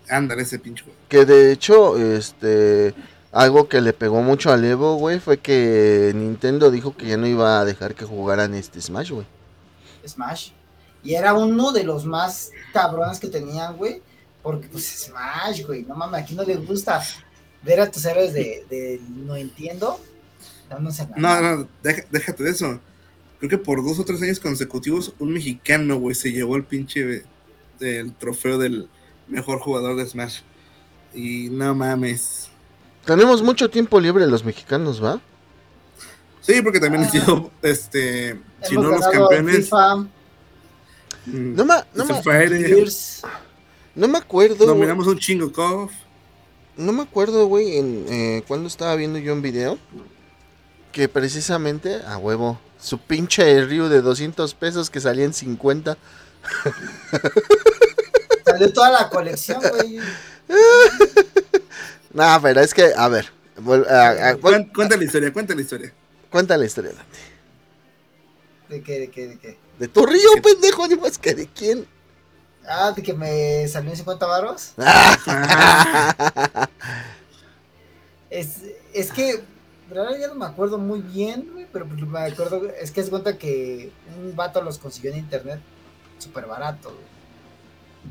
Ándale, 0.09 0.43
ese 0.43 0.59
pinche 0.59 0.83
juego. 0.83 0.99
Que 1.09 1.25
de 1.25 1.53
hecho, 1.53 1.97
este, 1.97 2.95
algo 3.31 3.69
que 3.69 3.81
le 3.81 3.93
pegó 3.93 4.23
mucho 4.23 4.51
al 4.51 4.65
Evo, 4.65 4.97
güey, 4.97 5.21
fue 5.21 5.39
que 5.39 6.11
Nintendo 6.17 6.71
dijo 6.73 6.97
que 6.97 7.07
ya 7.07 7.17
no 7.17 7.29
iba 7.29 7.61
a 7.61 7.65
dejar 7.65 7.95
que 7.95 8.05
jugaran 8.05 8.55
este 8.55 8.81
Smash, 8.81 9.13
güey. 9.13 9.27
Smash. 10.07 10.51
Y 11.05 11.15
era 11.15 11.33
uno 11.35 11.71
de 11.71 11.85
los 11.85 12.05
más 12.05 12.51
cabrones 12.73 13.21
que 13.21 13.29
tenían, 13.29 13.77
güey. 13.77 14.03
Porque, 14.43 14.67
pues, 14.69 14.85
Smash, 15.07 15.65
güey. 15.65 15.83
No 15.85 15.95
mames, 15.95 16.23
aquí 16.23 16.35
no 16.35 16.43
les 16.43 16.67
gusta 16.67 17.01
ver 17.63 17.81
a 17.81 17.91
tus 17.91 18.05
héroes 18.05 18.33
de, 18.33 18.65
de 18.71 19.01
no 19.09 19.37
entiendo 19.37 20.01
no, 21.17 21.41
no, 21.41 21.69
déjate 21.83 22.45
de 22.45 22.51
eso. 22.51 22.81
Creo 23.39 23.51
que 23.51 23.59
por 23.59 23.85
dos 23.85 23.99
o 23.99 24.05
tres 24.05 24.23
años 24.23 24.39
consecutivos, 24.39 25.15
un 25.19 25.33
mexicano, 25.33 25.99
güey, 25.99 26.15
se 26.15 26.31
llevó 26.31 26.57
el 26.57 26.65
pinche 26.65 27.25
el 27.81 28.15
trofeo 28.15 28.59
del 28.59 28.89
mejor 29.27 29.59
jugador 29.59 29.97
de 29.97 30.07
Smash. 30.07 30.41
Y 31.15 31.49
no 31.51 31.75
mames. 31.75 32.49
Tenemos 33.05 33.43
mucho 33.43 33.71
tiempo 33.71 33.99
libre 33.99 34.27
los 34.27 34.45
mexicanos, 34.45 35.03
¿va? 35.03 35.21
Sí, 36.43 36.61
porque 36.63 36.79
también 36.79 37.05
han 37.05 37.11
sido, 37.11 37.51
este, 37.63 38.39
si 38.63 38.75
no 38.77 38.83
los 38.91 39.09
campeones. 39.09 39.71
Mm, 41.27 41.55
no, 41.55 41.65
me, 41.65 41.75
no, 41.95 42.05
me, 42.05 42.15
no 43.95 44.09
me 44.09 44.19
acuerdo. 44.19 44.67
Dominamos 44.67 45.07
un 45.07 45.19
chingo, 45.19 45.53
Kof. 45.53 45.93
No 46.81 46.93
me 46.95 47.03
acuerdo, 47.03 47.47
güey, 47.47 47.77
en 47.77 48.07
eh, 48.09 48.43
cuando 48.49 48.67
estaba 48.67 48.97
viendo 48.97 49.19
yo 49.19 49.35
un 49.35 49.43
video 49.43 49.79
que 50.93 51.09
precisamente, 51.09 52.01
a 52.07 52.17
huevo, 52.17 52.59
su 52.81 52.99
pinche 52.99 53.65
Ryu 53.67 53.89
de 53.89 54.01
200 54.01 54.55
pesos 54.55 54.89
que 54.89 54.99
salía 54.99 55.27
en 55.27 55.35
50. 55.35 55.99
Salió 58.47 58.73
toda 58.73 58.91
la 58.91 59.11
colección, 59.11 59.61
güey. 59.61 59.99
no, 62.15 62.39
pero 62.43 62.61
es 62.63 62.73
que, 62.73 62.93
a 62.97 63.09
ver. 63.09 63.31
cuenta 64.73 64.97
la 64.97 65.05
historia, 65.05 65.33
cuenta 65.35 65.55
la 65.55 65.61
historia. 65.61 65.93
Cuenta 66.31 66.57
la 66.57 66.65
historia, 66.65 66.93
Dante. 66.93 67.19
¿De 68.71 68.83
qué, 68.83 69.01
de 69.01 69.11
qué, 69.11 69.27
de 69.27 69.39
qué? 69.39 69.59
De 69.79 69.87
tu 69.87 70.07
río, 70.07 70.31
pendejo, 70.43 70.89
ni 70.89 70.97
más 70.97 71.19
que 71.19 71.35
de 71.35 71.47
quién. 71.47 71.87
Ah, 72.67 72.93
de 72.93 73.03
que 73.03 73.15
me 73.15 73.67
salió 73.69 73.91
en 73.91 73.97
50 73.97 74.27
varos. 74.27 74.73
es, 78.31 78.59
es 78.93 79.13
que 79.13 79.43
ya 79.91 80.29
no 80.29 80.35
me 80.37 80.47
acuerdo 80.47 80.79
muy 80.79 81.01
bien, 81.01 81.67
pero 81.73 81.87
pues 81.87 82.01
me 82.03 82.21
acuerdo, 82.21 82.63
es 82.81 82.91
que 82.93 83.01
es 83.01 83.11
cuenta 83.11 83.37
que 83.37 83.91
un 84.19 84.35
vato 84.37 84.63
los 84.63 84.79
consiguió 84.79 85.13
en 85.13 85.19
internet 85.19 85.61
súper 86.19 86.47
barato, 86.47 86.93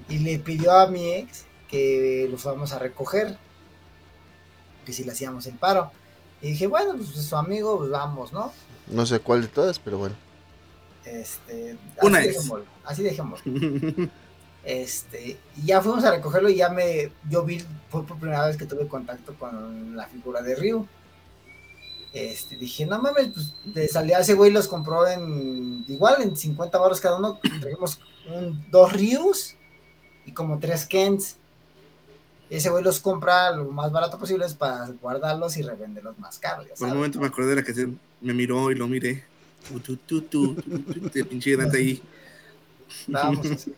Y 0.09 0.17
le 0.19 0.39
pidió 0.39 0.71
a 0.73 0.87
mi 0.87 1.13
ex 1.13 1.45
que 1.69 2.27
los 2.29 2.41
fuéramos 2.41 2.73
a 2.73 2.79
recoger. 2.79 3.37
que 4.85 4.93
si 4.93 5.03
le 5.03 5.11
hacíamos 5.11 5.45
el 5.45 5.55
paro. 5.55 5.91
Y 6.41 6.51
dije, 6.51 6.67
bueno, 6.67 6.95
pues 6.95 7.09
su 7.09 7.35
amigo, 7.35 7.77
pues 7.77 7.91
vamos, 7.91 8.33
¿no? 8.33 8.51
No 8.87 9.05
sé 9.05 9.19
cuál 9.19 9.41
de 9.43 9.47
todas, 9.49 9.77
pero 9.79 9.97
bueno. 9.99 10.15
Este, 11.05 11.77
Una 12.01 12.19
así 12.19 12.27
es. 12.29 12.35
dejémoslo, 12.35 12.65
así 12.83 13.03
dejémoslo. 13.03 13.51
Este, 14.69 15.39
y 15.57 15.65
ya 15.65 15.81
fuimos 15.81 16.03
a 16.03 16.11
recogerlo 16.11 16.47
y 16.47 16.57
ya 16.57 16.69
me, 16.69 17.11
yo 17.27 17.43
vi, 17.43 17.59
fue 17.89 18.05
por 18.05 18.19
primera 18.19 18.45
vez 18.45 18.55
que 18.55 18.67
tuve 18.67 18.87
contacto 18.87 19.33
con 19.33 19.97
la 19.97 20.05
figura 20.05 20.43
de 20.43 20.53
Ryu. 20.55 20.85
Este, 22.13 22.55
dije, 22.55 22.85
no 22.85 23.01
mames, 23.01 23.29
pues 23.33 23.55
de 23.65 23.87
salida 23.87 24.19
ese 24.19 24.35
güey 24.35 24.51
los 24.51 24.67
compró 24.67 25.07
en, 25.07 25.83
igual 25.87 26.21
en 26.21 26.37
50 26.37 26.77
baros 26.77 27.01
cada 27.01 27.17
uno, 27.17 27.39
trajimos 27.59 27.99
un, 28.31 28.63
dos 28.69 28.93
Ryus 28.93 29.55
y 30.27 30.33
como 30.33 30.59
tres 30.59 30.85
Kens. 30.85 31.37
Ese 32.51 32.69
güey 32.69 32.83
los 32.83 32.99
compra 32.99 33.49
lo 33.49 33.65
más 33.71 33.91
barato 33.91 34.19
posible 34.19 34.45
para 34.55 34.87
guardarlos 35.01 35.57
y 35.57 35.63
revenderlos 35.63 36.19
más 36.19 36.37
caros. 36.37 36.67
Por 36.77 36.89
un 36.89 36.95
momento 36.95 37.19
me 37.19 37.25
acordé 37.25 37.49
de 37.49 37.55
la 37.55 37.63
que 37.63 37.73
se- 37.73 37.89
me 38.21 38.33
miró 38.35 38.69
y 38.69 38.75
lo 38.75 38.87
miré. 38.87 39.23
Tu, 39.67 39.79
tu, 39.79 39.97
tu, 39.97 40.21
tu, 40.21 40.55
pinche 41.27 41.57
ahí. 41.73 42.03
Estábamos 43.07 43.47
así. 43.47 43.73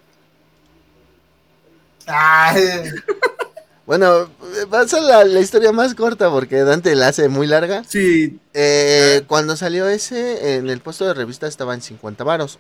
Bueno, 3.85 4.29
va 4.73 4.81
a 4.81 4.87
ser 4.87 5.01
la, 5.01 5.25
la 5.25 5.39
historia 5.39 5.71
más 5.71 5.95
corta 5.95 6.29
porque 6.29 6.63
Dante 6.63 6.95
la 6.95 7.09
hace 7.09 7.27
muy 7.27 7.47
larga. 7.47 7.83
Sí, 7.85 8.39
Eh, 8.53 9.23
cuando 9.27 9.57
salió 9.57 9.87
ese, 9.89 10.55
en 10.55 10.69
el 10.69 10.79
puesto 10.79 11.05
de 11.05 11.13
revista 11.13 11.47
estaba 11.47 11.73
en 11.73 11.81
50 11.81 12.23
varos, 12.23 12.59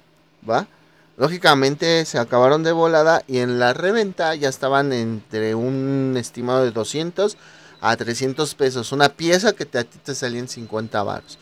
¿va? 0.49 0.67
Lógicamente 1.17 2.03
se 2.05 2.17
acabaron 2.17 2.63
de 2.63 2.71
volada 2.71 3.23
y 3.27 3.37
en 3.37 3.59
la 3.59 3.73
reventa 3.73 4.33
ya 4.35 4.49
estaban 4.49 4.91
entre 4.91 5.53
un 5.55 6.15
estimado 6.17 6.63
de 6.63 6.71
200 6.71 7.37
a 7.79 7.95
300 7.95 8.53
pesos. 8.55 8.91
Una 8.91 9.09
pieza 9.09 9.53
que 9.53 9.65
te, 9.65 9.77
a 9.77 9.83
ti 9.83 9.99
te 10.03 10.15
salía 10.15 10.39
en 10.39 10.47
50 10.49 11.01
varos. 11.03 11.37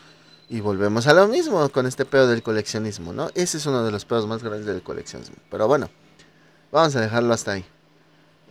Y 0.48 0.60
volvemos 0.60 1.06
a 1.06 1.14
lo 1.14 1.26
mismo 1.28 1.68
con 1.70 1.86
este 1.86 2.04
pedo 2.04 2.26
del 2.28 2.42
coleccionismo, 2.42 3.12
¿no? 3.12 3.30
Ese 3.34 3.56
es 3.56 3.66
uno 3.66 3.82
de 3.84 3.90
los 3.90 4.04
pedos 4.04 4.26
más 4.26 4.42
grandes 4.42 4.66
del 4.66 4.82
coleccionismo. 4.82 5.36
Pero 5.50 5.66
bueno, 5.66 5.88
vamos 6.70 6.94
a 6.96 7.00
dejarlo 7.00 7.32
hasta 7.32 7.52
ahí. 7.52 7.64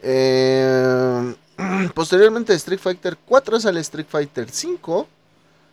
Eh, 0.02 1.36
posteriormente 1.94 2.54
de 2.54 2.58
Street 2.58 2.80
Fighter 2.80 3.18
4 3.26 3.60
sale 3.60 3.80
Street 3.82 4.08
Fighter 4.10 4.50
5. 4.50 5.08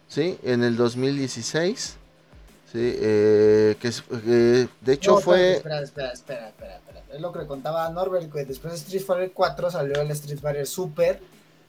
¿sí? 0.09 0.39
En 0.43 0.63
el 0.63 0.77
2016, 0.77 1.97
¿sí? 2.73 2.79
Eh, 2.79 3.77
que 3.81 3.89
eh, 4.27 4.69
de 4.81 4.93
hecho 4.93 5.15
No, 5.15 5.21
fue... 5.21 5.57
Espera, 5.57 5.81
espera, 5.81 6.13
espera, 6.13 6.49
espera, 6.49 6.77
espera. 6.77 7.03
Es 7.13 7.21
lo 7.21 7.33
que 7.33 7.41
le 7.41 7.47
contaba 7.47 7.89
Norbert, 7.91 8.33
que 8.33 8.45
después 8.45 8.73
de 8.75 8.79
Street 8.79 9.05
Fighter 9.05 9.33
4 9.33 9.71
salió 9.71 10.01
el 10.01 10.11
Street 10.11 10.41
Fighter 10.41 10.67
Super 10.67 11.21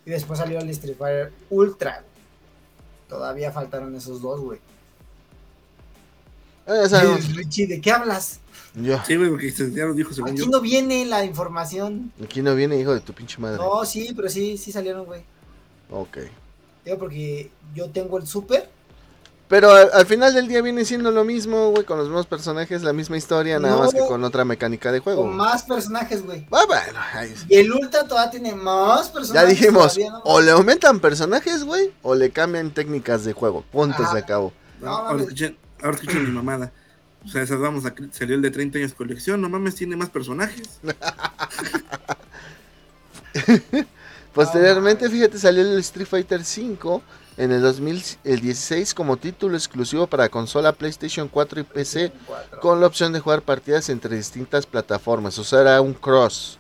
y 0.06 0.10
después 0.12 0.40
salió 0.40 0.60
el 0.60 0.70
Street 0.70 0.98
Fighter 0.98 1.32
Ultra. 1.50 2.04
Todavía 3.08 3.52
faltaron 3.52 3.96
esos 3.96 4.22
dos, 4.22 4.42
güey. 4.42 4.60
Sabemos. 6.90 7.28
Richie, 7.36 7.68
¿de 7.68 7.80
qué 7.80 7.92
hablas? 7.92 8.42
Ya, 8.80 9.04
sí, 9.06 9.16
güey, 9.16 9.30
porque 9.30 9.52
ya 9.52 9.86
dijo 9.88 10.14
según 10.14 10.32
Aquí 10.32 10.40
yo. 10.42 10.46
no 10.48 10.62
viene 10.62 11.06
la 11.06 11.26
información. 11.26 12.12
aquí 12.24 12.42
no 12.42 12.54
viene 12.56 12.80
hijo 12.80 12.94
de 12.94 13.00
tu 13.02 13.14
pinche 13.14 13.40
madre. 13.40 13.58
No, 13.58 13.84
sí, 13.86 14.14
pero 14.16 14.30
sí, 14.30 14.58
sí 14.58 14.72
salieron, 14.72 15.06
güey. 15.06 15.24
Ok. 15.90 16.18
Digo, 16.86 16.98
porque 17.00 17.50
yo 17.74 17.90
tengo 17.90 18.18
el 18.18 18.28
Super. 18.28 18.70
Pero 19.48 19.72
al, 19.72 19.90
al 19.94 20.06
final 20.06 20.34
del 20.34 20.50
día 20.50 20.62
viene 20.62 20.84
siendo 20.84 21.10
lo 21.10 21.24
mismo, 21.24 21.72
güey, 21.72 21.86
con 21.86 21.98
los 21.98 22.08
mismos 22.08 22.26
personajes, 22.28 22.84
la 22.84 22.92
misma 22.92 23.16
historia, 23.18 23.58
nada 23.60 23.76
No. 23.78 23.82
más 23.84 23.94
que 23.94 24.00
con 24.06 24.22
otra 24.26 24.44
mecánica 24.44 24.92
de 24.92 25.00
juego. 25.00 25.22
Con 25.22 25.38
más 25.38 25.64
personajes, 25.64 26.24
güey. 26.26 26.46
Ah, 26.52 26.66
bueno, 26.68 27.00
ahí- 27.14 27.34
Y 27.48 27.56
el 27.56 27.72
Ultra 27.72 28.04
todavía 28.06 28.30
tiene 28.30 28.54
más 28.56 29.08
ya 29.08 29.14
personajes. 29.14 29.50
dijimos, 29.50 29.94
todavía, 29.94 30.12
¿no? 30.12 30.22
o 30.26 30.42
le 30.42 30.52
aumentan 30.52 31.00
personajes, 31.00 31.64
güey, 31.64 31.94
o 32.04 32.14
le 32.14 32.30
cambian 32.32 32.72
técnicas 32.72 33.24
de 33.24 33.32
juego. 33.32 33.64
Punto, 33.72 34.04
Ajá. 34.04 34.12
se 34.12 34.18
acabó. 34.20 34.52
No, 34.82 34.90
ahora 34.98 35.24
escuchen 35.24 36.26
mi 36.26 36.32
mamada. 36.32 36.72
O 37.28 37.30
sea, 37.30 37.42
esas 37.42 37.60
vamos 37.60 37.86
a, 37.86 37.94
salió 38.12 38.36
el 38.36 38.42
de 38.42 38.52
30 38.52 38.78
años 38.80 38.94
colección. 38.94 39.42
No 39.42 39.50
mames, 39.50 39.76
tiene 39.76 39.98
más 39.98 40.10
personajes. 40.10 40.80
Posteriormente, 44.34 45.10
fíjate, 45.10 45.38
salió 45.38 45.62
el 45.62 45.78
Street 45.80 46.08
Fighter 46.08 46.42
V 46.42 47.02
en 47.38 47.52
el 47.52 47.62
2016 47.62 48.94
como 48.94 49.18
título 49.18 49.58
exclusivo 49.58 50.08
para 50.08 50.30
consola 50.30 50.74
PlayStation 50.74 51.28
4 51.28 51.60
y 51.60 51.64
PC 51.64 52.12
con 52.62 52.80
la 52.80 52.88
opción 52.88 53.14
de 53.14 53.20
jugar 53.20 53.42
partidas 53.42 53.90
entre 53.90 54.16
distintas 54.16 54.66
plataformas. 54.66 55.38
O 55.40 55.44
sea, 55.44 55.62
era 55.62 55.82
un 55.82 55.94
cross. 55.94 56.60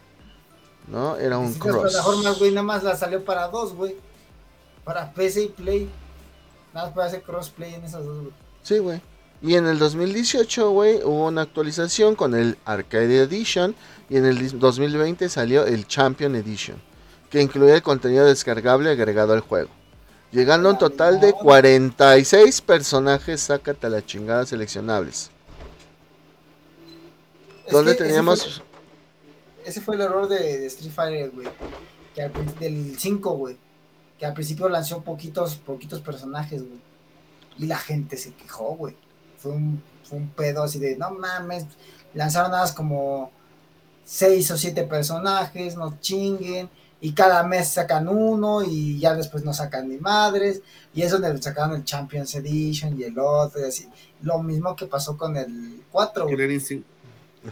¿No? 0.88 1.18
Era 1.18 1.38
un 1.38 1.48
Distintas 1.48 1.72
cross. 1.76 1.94
plataformas, 1.94 2.40
güey, 2.40 2.52
nada 2.52 2.64
más 2.64 2.84
la 2.84 2.96
salió 2.96 3.24
para 3.24 3.48
dos, 3.48 3.74
güey. 3.74 3.96
Para 4.84 5.12
PC 5.14 5.44
y 5.44 5.48
Play. 5.50 5.90
Nada 6.74 6.88
más 6.88 6.96
para 6.96 7.08
hacer 7.08 7.22
crossplay 7.24 7.76
en 7.76 7.84
esas 7.84 8.06
dos, 8.06 8.22
güey. 8.22 8.34
Sí, 8.64 8.78
güey. 8.80 9.02
Y 9.42 9.56
en 9.56 9.68
el 9.68 9.78
2018, 9.78 10.72
güey, 10.72 10.98
hubo 11.04 11.28
una 11.28 11.44
actualización 11.44 12.16
con 12.16 12.34
el 12.36 12.58
Arcade 12.66 13.22
Edition. 13.22 13.76
Y 14.10 14.18
en 14.18 14.26
el 14.26 14.40
dis- 14.40 14.58
2020 14.58 15.30
salió 15.30 15.66
el 15.66 15.86
Champion 15.88 16.36
Edition, 16.36 16.78
que 17.30 17.42
incluía 17.42 17.76
el 17.76 17.84
contenido 17.84 18.26
descargable 18.26 18.90
agregado 18.90 19.34
al 19.34 19.42
juego. 19.42 19.70
Llegando 20.32 20.70
a 20.70 20.72
un 20.74 20.78
total 20.78 21.20
de 21.20 21.34
46 21.34 22.62
personajes, 22.62 23.42
sácate 23.42 23.88
a 23.88 23.90
la 23.90 24.06
chingada 24.06 24.46
seleccionables. 24.46 25.30
Es 27.66 27.74
ese 27.76 27.96
teníamos... 27.96 28.44
fue- 28.58 28.64
Ese 29.66 29.82
fue 29.82 29.96
el 29.96 30.02
error 30.02 30.28
de, 30.28 30.60
de 30.60 30.66
Street 30.68 30.92
Fighter, 30.94 31.32
güey. 31.32 31.48
Que 32.16 32.22
al 32.24 32.32
prin- 32.32 32.56
del 32.60 32.98
5, 32.98 33.32
güey. 33.34 33.58
Que 34.18 34.26
al 34.26 34.34
principio 34.34 34.68
lanzó 34.70 35.02
poquitos, 35.02 35.56
poquitos 35.58 36.02
personajes, 36.02 36.62
güey. 36.62 36.80
Y 37.60 37.66
la 37.68 37.78
gente 37.78 38.18
se 38.18 38.34
quejó, 38.34 38.76
güey. 38.76 38.96
Fue 39.48 39.56
un, 39.56 39.82
fue 40.04 40.18
un 40.18 40.30
pedo 40.30 40.64
así 40.64 40.78
de, 40.78 40.98
no 40.98 41.12
mames, 41.12 41.66
lanzaron 42.14 42.52
nada 42.52 42.64
más 42.64 42.74
como 42.74 43.32
seis 44.04 44.52
o 44.52 44.58
siete 44.58 44.84
personajes, 44.84 45.78
no 45.78 45.98
chinguen. 46.02 46.70
Y 47.00 47.14
cada 47.14 47.44
mes 47.44 47.70
sacan 47.70 48.08
uno 48.08 48.64
y 48.64 49.00
ya 49.00 49.14
después 49.14 49.46
no 49.46 49.54
sacan 49.54 49.88
ni 49.88 49.98
madres. 49.98 50.62
Y 50.94 51.04
es 51.04 51.12
donde 51.12 51.40
sacaron 51.42 51.76
el 51.76 51.86
Champions 51.86 52.34
Edition 52.36 53.00
y 53.00 53.04
el 53.04 53.18
otro 53.20 53.62
y 53.62 53.66
así. 53.66 53.88
Lo 54.22 54.42
mismo 54.42 54.76
que 54.76 54.88
pasó 54.88 55.16
con 55.16 55.38
el 55.38 55.84
4, 55.92 56.24
güey. 56.24 56.36
Killer 56.36 56.52
Instinct. 56.52 56.88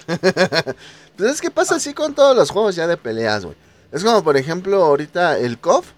Pues 1.16 1.32
es 1.32 1.40
que 1.40 1.50
pasa 1.50 1.76
así 1.76 1.94
con 1.94 2.14
todos 2.14 2.36
los 2.36 2.52
juegos 2.52 2.76
ya 2.76 2.88
de 2.88 2.98
peleas, 2.98 3.46
güey. 3.46 3.56
Es 3.94 4.04
como, 4.04 4.22
por 4.22 4.36
ejemplo, 4.36 4.84
ahorita 4.84 5.38
el 5.38 5.60
KOF, 5.60 5.92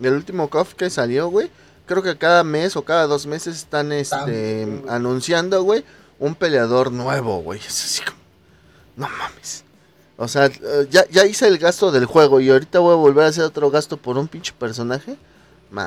el 0.00 0.14
último 0.14 0.50
KOF 0.50 0.74
que 0.74 0.90
salió, 0.90 1.28
güey. 1.28 1.48
Creo 1.86 2.02
que 2.02 2.16
cada 2.16 2.44
mes 2.44 2.76
o 2.76 2.82
cada 2.82 3.06
dos 3.06 3.26
meses 3.26 3.56
están 3.56 3.92
este, 3.92 4.16
También, 4.16 4.84
anunciando, 4.88 5.62
güey, 5.62 5.84
un 6.18 6.34
peleador 6.34 6.90
nuevo, 6.92 7.42
güey. 7.42 7.60
Es 7.66 7.84
así 7.84 8.02
como, 8.02 8.18
no 8.96 9.08
mames. 9.08 9.64
O 10.16 10.28
sea, 10.28 10.46
eh, 10.46 10.86
ya, 10.90 11.04
ya 11.10 11.26
hice 11.26 11.48
el 11.48 11.58
gasto 11.58 11.90
del 11.90 12.06
juego 12.06 12.40
y 12.40 12.48
ahorita 12.50 12.78
voy 12.78 12.92
a 12.92 12.96
volver 12.96 13.24
a 13.24 13.28
hacer 13.28 13.44
otro 13.44 13.70
gasto 13.70 13.96
por 13.96 14.16
un 14.16 14.28
pinche 14.28 14.52
personaje. 14.58 15.16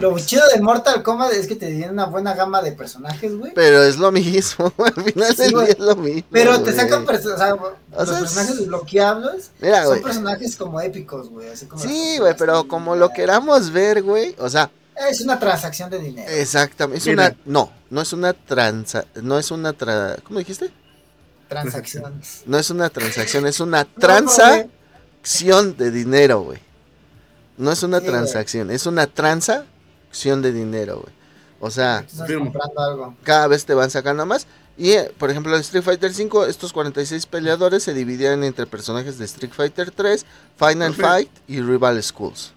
Lo 0.02 0.20
chido 0.20 0.44
de 0.54 0.60
Mortal 0.60 1.02
Kombat 1.02 1.32
es 1.32 1.48
que 1.48 1.56
te 1.56 1.68
tienen 1.68 1.92
una 1.92 2.08
buena 2.08 2.34
gama 2.34 2.62
de 2.62 2.74
personajes, 2.74 3.34
güey. 3.38 3.54
Pero 3.54 3.82
es 3.84 3.96
lo 3.98 4.12
mismo, 4.12 4.74
al 4.86 5.02
final 5.02 5.34
Sí, 5.34 5.44
del 5.44 5.52
día 5.52 5.64
es 5.70 5.80
lo 5.80 5.96
mismo. 5.96 6.24
Pero 6.30 6.62
te 6.62 6.74
sacan 6.74 7.06
perso- 7.06 7.34
o 7.34 7.38
sea, 7.38 7.56
los 7.56 7.70
sea, 8.10 8.16
es- 8.16 8.20
personajes 8.20 8.58
desbloqueables 8.58 9.52
Mira, 9.62 9.84
son 9.84 9.88
güey. 9.92 10.02
personajes 10.02 10.56
como 10.58 10.82
épicos, 10.82 11.30
güey. 11.30 11.48
Así 11.50 11.68
como 11.68 11.82
Sí, 11.82 12.18
güey, 12.20 12.36
pero 12.38 12.68
como 12.68 12.98
lo 12.98 13.14
queramos 13.14 13.72
ver, 13.72 14.04
güey. 14.04 14.36
O 14.40 14.50
sea, 14.50 14.70
Es 15.10 15.22
una 15.22 15.40
transacción 15.40 15.90
de 15.90 16.00
dinero. 16.00 16.30
Exactamente, 16.32 16.98
es 17.00 17.08
una 17.08 17.36
no, 17.46 17.72
no 17.90 18.02
es 18.02 18.14
una 18.14 18.34
transa, 18.34 19.06
no 19.22 19.38
es 19.38 19.52
una 19.52 19.74
tra, 19.74 20.18
¿cómo 20.24 20.40
dijiste? 20.40 20.72
transacción. 21.48 22.22
No 22.46 22.58
es 22.58 22.70
una 22.70 22.90
transacción, 22.90 23.48
es 23.48 23.60
una 23.60 23.84
No, 23.84 23.90
no, 23.96 24.02
transacción 24.02 25.78
de 25.78 25.92
dinero, 25.92 26.42
güey. 26.42 26.60
No 27.58 27.72
es 27.72 27.84
una 27.84 28.00
Sí, 28.00 28.06
güey. 28.06 28.12
transacción, 28.16 28.72
es 28.72 28.86
una 28.86 29.08
transacción 29.08 30.42
de 30.42 30.52
dinero, 30.52 31.02
güey. 31.02 31.16
O 31.60 31.72
sea, 31.72 32.06
algo. 32.78 33.16
cada 33.24 33.48
vez 33.48 33.66
te 33.66 33.74
van 33.74 33.90
sacando 33.90 34.26
más. 34.26 34.46
Y, 34.78 34.92
eh, 34.92 35.12
por 35.18 35.32
ejemplo, 35.32 35.56
en 35.56 35.62
Street 35.62 35.82
Fighter 35.84 36.14
5, 36.14 36.46
estos 36.46 36.72
46 36.72 37.26
peleadores 37.26 37.82
se 37.82 37.96
dividían 37.96 38.44
entre 38.44 38.68
personajes 38.68 39.18
de 39.18 39.26
Street 39.26 39.52
Fighter 39.52 39.90
3, 39.90 40.24
Final. 40.60 40.94
Fight 40.94 41.32
y 41.48 41.62
Rival 41.62 42.04
Schools. 42.04 42.54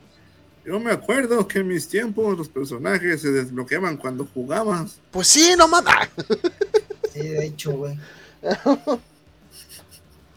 Yo 0.64 0.78
me 0.78 0.92
acuerdo 0.92 1.46
que 1.48 1.60
en 1.60 1.68
mis 1.68 1.88
tiempos 1.88 2.36
los 2.36 2.48
personajes 2.48 3.22
se 3.22 3.30
desbloqueaban 3.30 3.96
cuando 3.96 4.26
jugabas. 4.26 5.00
Pues 5.10 5.26
sí, 5.28 5.54
no 5.56 5.66
mames. 5.68 5.92
Sí, 7.12 7.20
de 7.20 7.46
hecho, 7.46 7.72
güey. 7.72 7.98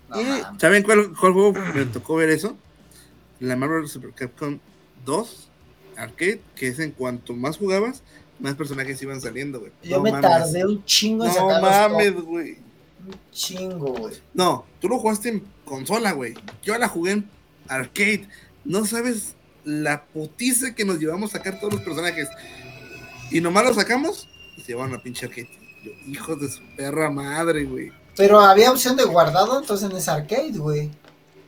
No. 0.10 0.60
¿Saben 0.60 0.84
cuál, 0.84 1.12
cuál 1.20 1.34
juego 1.34 1.54
me 1.54 1.86
tocó 1.86 2.16
ver 2.18 2.30
eso? 2.30 2.56
La 3.40 3.56
Marvel 3.56 3.88
Super 3.88 4.12
Capcom 4.12 4.60
2 5.06 5.48
Arcade, 5.98 6.40
que 6.56 6.68
es 6.68 6.78
en 6.80 6.92
cuanto 6.92 7.34
más 7.34 7.58
jugabas, 7.58 8.04
más 8.40 8.54
personajes 8.56 9.02
iban 9.02 9.22
saliendo, 9.22 9.60
güey. 9.60 9.72
Yo 9.82 9.98
No 9.98 10.04
me 10.04 10.12
mames. 10.12 10.30
tardé 10.30 10.66
un 10.66 10.86
chingo 10.86 11.24
en 11.26 11.30
No 11.30 11.36
sacar 11.36 11.62
los 11.62 11.72
mames, 11.72 12.14
güey. 12.22 12.52
Un 13.08 13.16
chingo, 13.32 13.92
güey. 13.94 14.16
No, 14.36 14.66
tú 14.80 14.88
lo 14.88 15.00
jugaste 15.00 15.30
en 15.30 15.44
consola, 15.66 16.12
güey. 16.12 16.36
Yo 16.62 16.78
la 16.78 16.88
jugué 16.88 17.14
en 17.14 17.30
arcade. 17.68 18.28
No 18.66 18.86
sabes 18.86 19.34
la 19.66 20.04
putiza 20.06 20.74
que 20.76 20.86
nos 20.86 21.00
llevamos 21.00 21.34
a 21.34 21.38
sacar 21.38 21.60
todos 21.60 21.74
los 21.74 21.82
personajes. 21.82 22.30
Y 23.32 23.42
nomás 23.42 23.66
los 23.66 23.76
sacamos 23.76 24.28
y 24.58 24.62
se 24.62 24.68
llevaron 24.68 24.92
la 24.94 25.02
pinche 25.02 25.26
arcade. 25.26 25.50
Yo, 25.84 25.92
hijos 26.08 26.40
de 26.40 26.50
su 26.50 26.62
perra 26.76 27.10
madre, 27.10 27.64
güey. 27.66 27.92
Pero 28.16 28.40
había 28.40 28.72
opción 28.72 28.96
de 28.96 29.04
guardado 29.06 29.60
entonces 29.60 29.90
en 29.90 29.98
esa 29.98 30.14
arcade, 30.16 30.52
güey. 30.58 30.92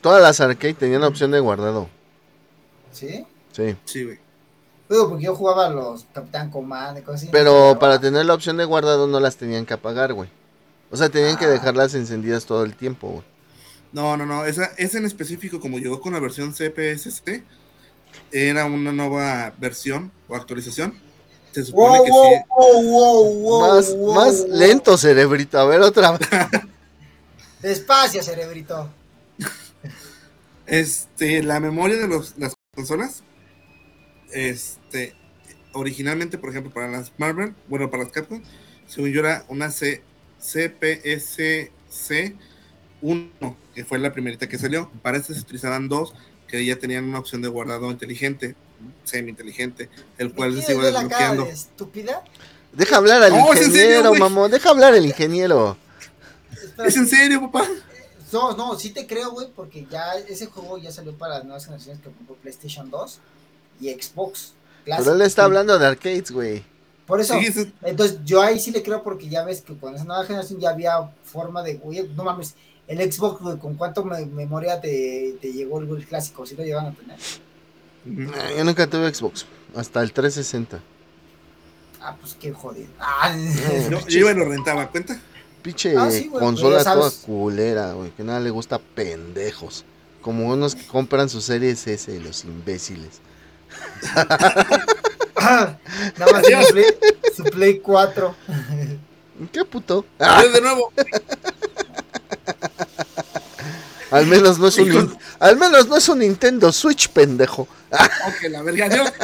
Todas 0.01 0.21
las 0.21 0.39
arcade 0.41 0.73
tenían 0.73 1.03
opción 1.03 1.31
de 1.31 1.39
guardado. 1.39 1.89
¿Sí? 2.91 3.25
Sí. 3.51 3.75
Sí, 3.85 4.03
güey. 4.03 4.19
Digo, 4.89 5.09
porque 5.09 5.25
yo 5.25 5.35
jugaba 5.35 5.69
los 5.69 6.05
Capitán 6.13 6.51
Command 6.51 6.99
y 6.99 7.01
cosas 7.01 7.21
así. 7.23 7.29
Pero 7.31 7.77
para 7.79 7.99
tener 7.99 8.25
la 8.25 8.35
opción 8.35 8.57
de 8.57 8.65
guardado 8.65 9.07
no 9.07 9.19
las 9.19 9.35
tenían 9.37 9.65
que 9.65 9.73
apagar, 9.73 10.13
güey. 10.13 10.29
O 10.91 10.97
sea, 10.97 11.09
tenían 11.09 11.37
que 11.37 11.45
Ah. 11.45 11.49
dejarlas 11.49 11.95
encendidas 11.95 12.45
todo 12.45 12.63
el 12.63 12.75
tiempo, 12.75 13.07
güey. 13.09 13.23
No, 13.91 14.15
no, 14.17 14.25
no. 14.25 14.45
Esa, 14.45 14.65
esa 14.77 14.97
en 14.97 15.05
específico, 15.05 15.59
como 15.59 15.79
llegó 15.79 15.99
con 16.01 16.13
la 16.13 16.19
versión 16.19 16.53
CPSC, 16.53 17.43
era 18.35 18.65
una 18.65 18.91
nueva 18.91 19.53
versión 19.57 20.11
o 20.27 20.35
actualización. 20.35 20.93
Se 21.51 21.63
supone 21.63 21.99
Wow, 21.99 22.05
que 22.05 22.11
wow, 22.11 22.33
sí. 22.33 22.43
wow, 22.49 22.83
wow, 22.83 23.33
wow, 23.33 23.61
más 23.61 23.95
wow, 23.95 24.13
más 24.15 24.41
wow. 24.41 24.57
lento, 24.57 24.97
cerebrito. 24.97 25.57
A 25.57 25.65
ver, 25.65 25.79
otra 25.81 26.11
vez. 26.11 26.27
Despacio, 27.61 28.21
cerebrito. 28.21 28.89
Este, 30.65 31.43
la 31.43 31.59
memoria 31.59 31.95
de 31.95 32.07
los, 32.07 32.37
las 32.37 32.55
consolas, 32.75 33.23
este, 34.33 35.15
originalmente, 35.73 36.37
por 36.37 36.49
ejemplo, 36.49 36.73
para 36.73 36.89
las 36.89 37.13
Marvel, 37.17 37.55
bueno, 37.69 37.89
para 37.89 38.03
las 38.03 38.11
Capcom, 38.11 38.41
según 38.87 39.11
yo 39.11 39.21
era 39.21 39.45
una 39.47 39.71
C, 39.71 40.03
CPSC 40.39 41.71
1, 43.01 43.57
que 43.73 43.85
fue 43.85 43.99
la 43.99 44.11
primerita 44.11 44.49
que 44.49 44.57
salió. 44.57 44.91
Para 45.01 45.17
esta 45.17 45.33
se 45.33 45.39
utilizaban 45.39 45.87
dos, 45.87 46.13
que 46.57 46.65
ya 46.65 46.77
tenían 46.77 47.05
una 47.05 47.19
opción 47.19 47.41
de 47.41 47.47
guardado 47.47 47.89
inteligente, 47.91 48.55
semi 49.03 49.29
inteligente, 49.31 49.89
el 50.17 50.33
cual 50.33 50.51
¿Me 50.53 50.61
se 50.61 50.75
cara 50.75 50.91
desbloqueando. 50.91 51.45
de 51.45 51.51
estúpida? 51.51 52.23
Deja 52.73 52.97
hablar 52.97 53.23
al 53.23 53.31
No, 53.31 53.47
serio, 53.53 53.67
ingeniero, 53.67 54.09
güey. 54.09 54.19
mamón. 54.21 54.51
Deja 54.51 54.69
hablar 54.69 54.93
al 54.93 55.05
ingeniero. 55.05 55.77
¿Es 56.85 56.97
en 56.97 57.07
serio, 57.07 57.39
papá? 57.41 57.67
No, 58.33 58.55
no, 58.57 58.77
sí 58.77 58.89
te 58.89 59.07
creo, 59.07 59.31
güey, 59.31 59.47
porque 59.55 59.85
ya 59.89 60.15
ese 60.17 60.47
juego 60.47 60.77
ya 60.77 60.91
salió 60.91 61.13
para 61.17 61.35
las 61.35 61.43
nuevas 61.45 61.63
generaciones 61.65 62.01
que 62.01 62.09
compró 62.11 62.35
PlayStation 62.35 62.89
2 62.89 63.19
y 63.79 63.89
Xbox. 63.91 64.53
Pero 64.83 65.13
él 65.13 65.21
está 65.21 65.45
hablando 65.45 65.79
de 65.79 65.85
arcades, 65.87 66.31
güey. 66.31 66.63
Por 67.07 67.21
eso, 67.21 67.39
Sí, 67.39 67.45
eso- 67.45 67.65
entonces 67.83 68.17
yo 68.25 68.41
ahí 68.41 68.59
sí 68.59 68.71
le 68.71 68.81
creo 68.83 69.03
porque 69.03 69.29
ya 69.29 69.45
ves 69.45 69.61
que 69.61 69.77
con 69.77 69.95
esa 69.95 70.03
nueva 70.03 70.25
generación 70.25 70.59
ya 70.59 70.71
había 70.71 71.11
forma 71.23 71.61
de, 71.63 71.79
oye, 71.83 72.09
no 72.15 72.23
mames, 72.23 72.55
el 72.87 73.11
Xbox, 73.11 73.57
¿con 73.59 73.75
cuánto 73.75 74.03
me- 74.05 74.25
memoria 74.25 74.79
te, 74.81 75.35
te 75.41 75.51
llegó 75.51 75.79
el, 75.81 75.89
el 75.89 76.05
clásico? 76.05 76.45
¿Sí 76.45 76.55
lo 76.55 76.63
llevan 76.63 76.87
a 76.87 76.91
tener? 76.93 77.17
Yo 78.57 78.63
nunca 78.63 78.87
tuve 78.87 79.13
Xbox. 79.13 79.45
Hasta 79.75 80.01
el 80.01 80.13
360. 80.13 80.79
Ah, 82.01 82.15
pues 82.21 82.35
qué 82.39 82.51
jodido. 82.53 82.87
Ah, 82.99 83.35
Yo, 83.89 84.07
yo 84.07 84.19
iba 84.19 84.31
y 84.31 84.35
lo 84.35 84.45
rentaba, 84.45 84.87
¿cuenta? 84.89 85.19
Pinche 85.63 85.97
Ah, 85.97 86.11
sí, 86.11 86.29
consola 86.29 86.83
ya 86.83 86.93
toda 86.93 87.09
culera, 87.25 87.93
güey. 87.93 88.11
Que 88.11 88.23
nada 88.23 88.39
le 88.39 88.51
gusta 88.51 88.77
pendejos. 88.77 89.83
Como 90.21 90.47
unos 90.51 90.75
que 90.75 90.85
compran 90.85 91.27
sus 91.29 91.45
series 91.45 91.87
S, 91.87 92.19
los 92.19 92.43
imbéciles. 92.45 93.21
Ah, 95.47 95.77
nada 96.17 96.31
más 96.31 96.43
tiene 96.43 96.63
su 96.65 96.71
Play, 96.73 96.85
su 97.35 97.43
Play 97.43 97.79
4. 97.79 98.35
¿Qué 99.51 99.65
puto? 99.65 100.05
Ah, 100.17 100.41
de 100.53 100.61
nuevo. 100.61 100.91
Al 104.15 104.27
menos 104.27 104.57
no 104.59 104.67
es 104.67 104.77
un 104.79 105.17
al 105.39 105.57
menos 105.57 105.87
no 105.87 105.97
es 105.97 106.07
un 106.09 106.19
Nintendo 106.19 106.71
Switch, 106.71 107.09
pendejo. 107.09 107.67
Ok, 107.91 108.49
la 108.49 108.61
verga, 108.61 108.89
Dios. 108.89 109.11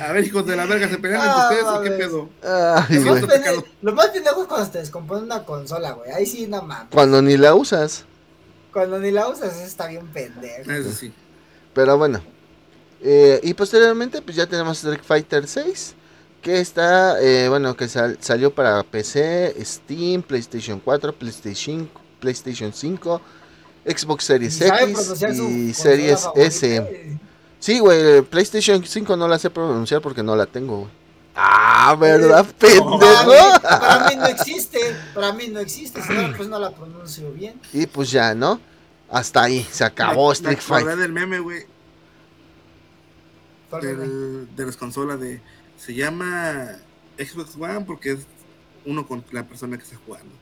A 0.00 0.10
ver, 0.12 0.24
hijos 0.24 0.44
de 0.44 0.56
la 0.56 0.66
verga, 0.66 0.88
¿se 0.88 0.98
pelean 0.98 1.20
entre 1.20 1.32
Ah, 1.40 1.48
ustedes 1.48 1.64
o 1.64 1.80
qué 1.82 1.90
pedo? 1.92 2.28
Ay, 2.42 2.98
Lo 2.98 3.12
más, 3.14 3.22
pende- 3.22 3.64
lo 3.82 3.92
más 3.92 4.06
pendejo 4.08 4.42
es 4.42 4.48
cuando 4.48 4.70
te 4.70 4.78
descompone 4.78 5.22
una 5.22 5.44
consola, 5.44 5.92
güey. 5.92 6.10
Ahí 6.10 6.26
sí, 6.26 6.48
no 6.48 6.62
mames. 6.62 6.88
Cuando 6.90 7.22
ni 7.22 7.36
la 7.36 7.54
usas. 7.54 8.04
Cuando 8.72 8.98
ni 8.98 9.12
la 9.12 9.28
usas, 9.28 9.54
eso 9.56 9.64
está 9.64 9.86
bien 9.86 10.06
pendejo. 10.08 10.70
Eso 10.72 10.90
sí. 10.92 11.12
Pero 11.74 11.96
bueno. 11.96 12.20
Eh, 13.00 13.38
y 13.44 13.54
posteriormente, 13.54 14.20
pues 14.20 14.36
ya 14.36 14.46
tenemos 14.48 14.78
Street 14.78 15.00
Fighter 15.06 15.46
6. 15.46 15.94
Que 16.42 16.60
está, 16.60 17.20
eh, 17.20 17.48
bueno, 17.48 17.76
que 17.76 17.86
sal- 17.88 18.18
salió 18.20 18.52
para 18.52 18.82
PC, 18.82 19.54
Steam, 19.64 20.22
PlayStation 20.22 20.80
4, 20.80 21.12
PlayStation, 21.14 21.88
PlayStation 22.20 22.72
5, 22.72 23.20
Xbox 23.86 24.24
Series 24.24 24.56
¿Sabe 24.56 24.90
X 24.92 25.22
y 25.22 25.74
Series 25.74 26.20
favorita? 26.22 26.46
S. 26.46 27.18
Sí, 27.60 27.78
güey, 27.80 28.22
PlayStation 28.22 28.84
5 28.84 29.16
no 29.16 29.26
la 29.26 29.38
sé 29.38 29.50
pronunciar 29.50 30.00
porque 30.00 30.22
no 30.22 30.36
la 30.36 30.46
tengo, 30.46 30.80
güey. 30.80 30.90
Ah, 31.34 31.96
¿verdad, 31.98 32.44
Para 32.58 32.74
mí, 32.74 32.80
pendejo? 32.80 33.60
para 33.62 34.08
mí 34.08 34.16
no 34.16 34.26
existe. 34.26 34.96
Para 35.14 35.32
mí 35.32 35.48
no 35.48 35.60
existe. 35.60 36.02
Si 36.02 36.12
no, 36.12 36.32
pues 36.36 36.48
no 36.48 36.58
la 36.58 36.70
pronuncio 36.70 37.30
bien. 37.32 37.60
Y 37.72 37.86
pues 37.86 38.10
ya, 38.10 38.34
¿no? 38.34 38.60
Hasta 39.10 39.44
ahí, 39.44 39.66
se 39.70 39.84
acabó 39.84 40.32
Street 40.32 40.58
Fighter. 40.58 40.96
del 40.96 41.12
meme, 41.12 41.38
güey, 41.40 41.64
de 43.70 44.66
las 44.66 44.76
consolas 44.76 45.20
de... 45.20 45.40
Se 45.76 45.94
llama 45.94 46.76
Xbox 47.18 47.54
One 47.56 47.84
porque 47.86 48.12
es 48.12 48.20
uno 48.84 49.06
con 49.06 49.24
la 49.32 49.44
persona 49.44 49.76
que 49.76 49.84
está 49.84 49.96
jugando. 50.04 50.34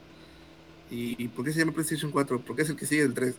¿Y, 0.90 1.22
y 1.22 1.28
por 1.28 1.44
qué 1.44 1.52
se 1.52 1.60
llama 1.60 1.72
PlayStation 1.72 2.10
4? 2.10 2.40
Porque 2.40 2.62
es 2.62 2.70
el 2.70 2.76
que 2.76 2.86
sigue 2.86 3.02
el 3.02 3.14
3. 3.14 3.34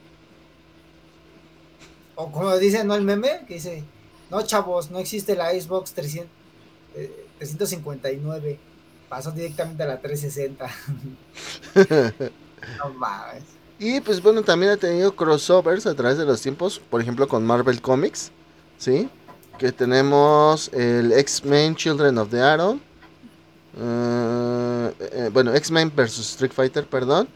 O 2.15 2.31
como 2.31 2.57
dice, 2.57 2.83
¿no? 2.83 2.95
El 2.95 3.03
meme 3.03 3.45
que 3.47 3.55
dice: 3.55 3.83
No, 4.29 4.41
chavos, 4.41 4.89
no 4.91 4.99
existe 4.99 5.35
la 5.35 5.51
Xbox 5.51 5.93
300, 5.93 6.29
eh, 6.95 7.27
359. 7.37 8.59
Pasó 9.07 9.31
directamente 9.31 9.83
a 9.83 9.87
la 9.87 10.01
360. 10.01 10.67
no 12.79 12.89
mames. 12.93 13.43
Y 13.79 14.01
pues 14.01 14.21
bueno, 14.21 14.41
también 14.41 14.71
ha 14.71 14.77
tenido 14.77 15.15
crossovers 15.15 15.85
a 15.85 15.93
través 15.93 16.17
de 16.17 16.25
los 16.25 16.41
tiempos, 16.41 16.79
por 16.79 16.99
ejemplo 16.99 17.27
con 17.27 17.45
Marvel 17.45 17.81
Comics, 17.81 18.31
¿sí? 18.79 19.07
Que 19.59 19.71
tenemos 19.71 20.69
el 20.73 21.11
X-Men 21.11 21.75
Children 21.75 22.17
of 22.17 22.29
the 22.31 22.41
Atom, 22.41 22.79
eh, 23.79 24.93
eh, 24.99 25.29
bueno, 25.31 25.53
X-Men 25.53 25.91
vs 25.95 26.19
Street 26.19 26.51
Fighter, 26.51 26.85
perdón. 26.85 27.27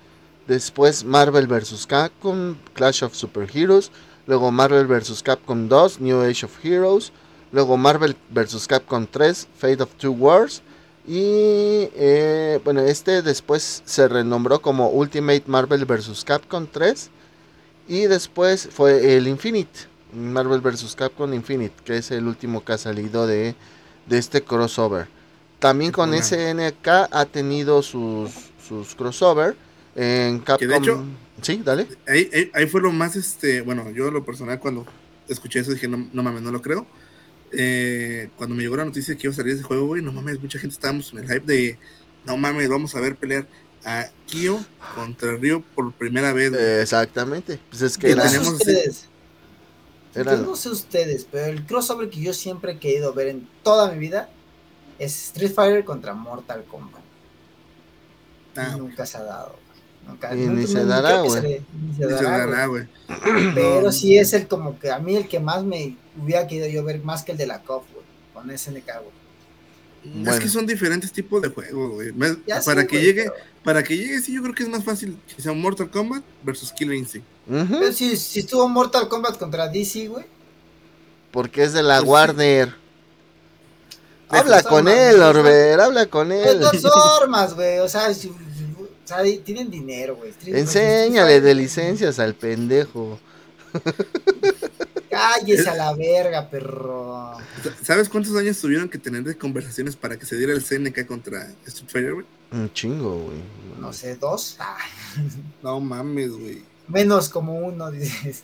Después 0.48 1.04
Marvel 1.04 1.48
vs 1.48 1.86
Capcom, 1.88 2.56
Clash 2.74 3.04
of 3.04 3.16
Superheroes. 3.16 3.92
Luego 4.28 4.52
Marvel 4.52 4.88
vs 4.88 5.24
Capcom 5.24 5.68
2, 5.68 6.02
New 6.02 6.22
Age 6.22 6.46
of 6.46 6.66
Heroes. 6.66 7.12
Luego 7.52 7.78
Marvel 7.78 8.16
vs 8.30 8.68
Capcom 8.68 9.06
3, 9.06 9.48
Fate 9.58 9.84
of 9.84 9.94
Two 9.96 10.12
Wars. 10.12 10.62
Y 11.08 11.90
eh, 11.96 12.60
bueno, 12.64 12.82
este 12.82 13.22
después 13.22 13.82
se 13.86 14.08
renombró 14.08 14.62
como 14.62 14.90
Ultimate 14.90 15.44
Marvel 15.48 15.86
vs. 15.86 16.24
Capcom 16.24 16.68
3. 16.68 17.10
Y 17.88 18.02
después 18.04 18.70
fue 18.72 19.18
el 19.18 19.28
Infinite, 19.28 19.88
Marvel 20.14 20.62
vs. 20.62 20.96
Capcom 20.96 21.34
Infinite, 21.34 21.76
que 21.84 21.98
es 21.98 22.12
el 22.12 22.28
último 22.28 22.64
que 22.64 22.74
ha 22.74 22.78
salido 22.78 23.26
de, 23.26 23.56
de 24.06 24.18
este 24.18 24.44
crossover. 24.44 25.08
También 25.62 25.92
con. 25.94 26.14
SNK 26.14 26.88
ha 27.12 27.26
tenido 27.32 27.82
sus, 27.82 28.32
sus 28.68 28.94
crossover 28.96 29.56
en 29.96 30.40
Capcom. 30.40 30.68
de 30.68 30.76
hecho- 30.78 31.04
sí, 31.42 31.62
dale. 31.64 31.88
Ahí, 32.08 32.30
ahí, 32.34 32.52
ahí 32.54 32.68
fue 32.68 32.82
lo 32.82 32.92
más, 32.92 33.16
este, 33.16 33.62
bueno, 33.62 33.90
yo 33.92 34.12
lo 34.12 34.26
personal 34.26 34.60
cuando 34.60 34.86
escuché 35.30 35.60
eso 35.60 35.72
dije, 35.72 35.88
no, 35.88 36.10
no 36.12 36.24
mames, 36.24 36.42
no 36.42 36.52
lo 36.52 36.62
creo. 36.62 36.86
Eh, 37.54 38.30
cuando 38.38 38.56
me 38.56 38.64
llegó 38.64 38.78
la 38.78 38.86
noticia 38.86 39.16
que 39.16 39.28
iba 39.28 39.34
a 39.34 39.36
salir 39.36 39.54
ese 39.54 39.64
juego, 39.64 39.88
güey, 39.88 40.02
no 40.02 40.12
mames, 40.12 40.40
mucha 40.42 40.58
gente 40.60 40.74
estábamos 40.74 41.12
en 41.14 41.20
el 41.20 41.26
hype 41.26 41.46
de, 41.46 41.78
no 42.26 42.38
mames, 42.38 42.70
vamos 42.70 42.96
a 42.96 43.00
ver 43.02 43.16
pelear 43.16 43.46
a 43.84 44.08
Kyo 44.28 44.60
contra 44.96 45.34
Ryo 45.36 45.62
por 45.76 45.92
primera 45.94 46.34
vez. 46.34 46.52
güey. 46.52 46.64
Exactamente. 46.82 47.60
Pues 47.70 47.82
es 47.82 47.98
que 47.98 48.12
era, 48.12 48.24
tenemos- 48.24 48.54
ustedes. 48.54 49.06
era- 50.16 50.36
Yo 50.36 50.42
no 50.44 50.56
sé 50.56 50.70
ustedes, 50.70 51.26
pero 51.30 51.46
el 51.48 51.66
crossover 51.66 52.10
que 52.10 52.22
yo 52.22 52.34
siempre 52.34 52.74
he 52.74 52.78
querido 52.80 53.14
ver 53.14 53.28
en 53.28 53.48
toda 53.64 53.92
mi 53.92 54.00
vida 54.00 54.30
es 55.04 55.26
Street 55.28 55.54
Fighter 55.54 55.84
contra 55.86 56.14
Mortal 56.14 56.64
Kombat. 56.66 57.02
Ah, 58.56 58.76
nunca 58.78 59.06
se 59.06 59.18
ha 59.18 59.24
dado. 59.24 59.56
Nunca, 60.08 60.34
Y 60.36 60.40
nunca- 60.40 60.54
ni 60.62 60.68
se 60.68 60.86
dará, 60.86 61.22
que 61.22 61.28
güey. 61.30 61.42
le- 61.42 61.50
ni 61.74 61.96
se 61.96 62.06
ni 62.06 62.18
se 62.18 62.24
dará, 62.24 62.66
güey. 62.66 62.88
Pero 63.56 63.82
No. 63.82 63.92
sí 63.92 64.18
es 64.18 64.34
el 64.34 64.48
como 64.48 64.78
que 64.80 64.90
a 64.92 65.00
mí 65.00 65.16
el 65.16 65.28
que 65.28 65.40
más 65.40 65.64
me 65.64 65.96
hubiera 66.22 66.48
querido 66.48 66.68
yo 66.68 66.84
ver 66.84 67.04
más 67.04 67.24
que 67.24 67.32
el 67.34 67.38
de 67.38 67.48
la 67.48 67.62
COF, 67.62 67.84
güey. 67.94 68.06
Con 68.34 68.50
SNK, 68.50 68.86
güey. 69.00 69.22
Bueno. 70.04 70.32
Es 70.32 70.40
que 70.40 70.50
son 70.50 70.66
diferentes 70.66 71.12
tipos 71.12 71.42
de 71.44 71.50
juegos, 71.50 71.92
güey. 71.92 72.12
Para 72.66 72.88
que 72.88 72.96
güey, 72.98 73.06
llegue, 73.06 73.24
pero- 73.26 73.36
para 73.64 73.84
que 73.84 73.96
llegue, 73.96 74.20
sí, 74.20 74.34
yo 74.34 74.42
creo 74.42 74.56
que 74.56 74.64
es 74.64 74.70
más 74.70 74.84
fácil 74.84 75.16
que 75.34 75.40
sea 75.42 75.52
un 75.52 75.62
Mortal 75.62 75.92
Kombat 75.92 76.24
versus 76.44 76.72
Killer 76.72 76.96
Instinct. 76.96 77.28
Pero 77.48 77.92
si, 77.94 78.18
si 78.18 78.40
estuvo 78.40 78.68
Mortal 78.68 79.08
Kombat 79.08 79.38
contra 79.38 79.68
DC, 79.68 80.08
güey. 80.08 80.26
porque 81.32 81.64
es 81.64 81.72
de 81.74 81.84
la 81.84 82.00
Pues. 82.00 82.10
Warner. 82.10 82.81
Habla 84.32 84.58
pues, 84.58 84.68
con 84.68 84.84
mames, 84.86 85.00
él, 85.00 85.16
pues, 85.18 85.28
Orber, 85.36 85.80
habla 85.82 86.06
con 86.08 86.28
Pues 86.30 86.48
él. 86.48 86.60
dos 86.60 87.18
formas, 87.20 87.54
güey. 87.54 87.80
O 87.80 87.88
sea, 87.90 88.14
si- 88.14 88.30
o 88.30 89.08
sea, 89.08 89.24
tienen 89.44 89.70
dinero, 89.70 90.16
güey. 90.16 90.34
Enséñale 90.46 91.42
de 91.42 91.54
licencias 91.56 92.18
al 92.20 92.34
pendejo. 92.36 93.20
Cállese 95.10 95.70
a 95.70 95.76
la 95.76 95.94
verga, 95.94 96.50
perro. 96.50 97.34
¿Sabes 97.84 98.08
cuántos 98.10 98.36
años 98.38 98.60
tuvieron 98.60 98.88
que 98.90 98.98
tener 98.98 99.24
de 99.24 99.38
conversaciones 99.38 99.96
para 99.96 100.18
que 100.18 100.26
se 100.26 100.38
diera 100.38 100.54
el 100.54 100.64
CNK 100.64 101.06
contra 101.06 101.48
Street 101.66 101.90
Fighter, 101.90 102.14
güey? 102.14 102.26
Un 102.52 102.72
chingo, 102.74 103.16
güey. 103.24 103.38
No 103.80 103.92
sé, 103.92 104.16
dos. 104.16 104.56
Ah. 104.60 104.78
No 105.62 105.80
mames, 105.80 106.32
güey. 106.32 106.64
Menos 106.88 107.30
como 107.30 107.58
uno, 107.60 107.92
dices. 107.92 108.44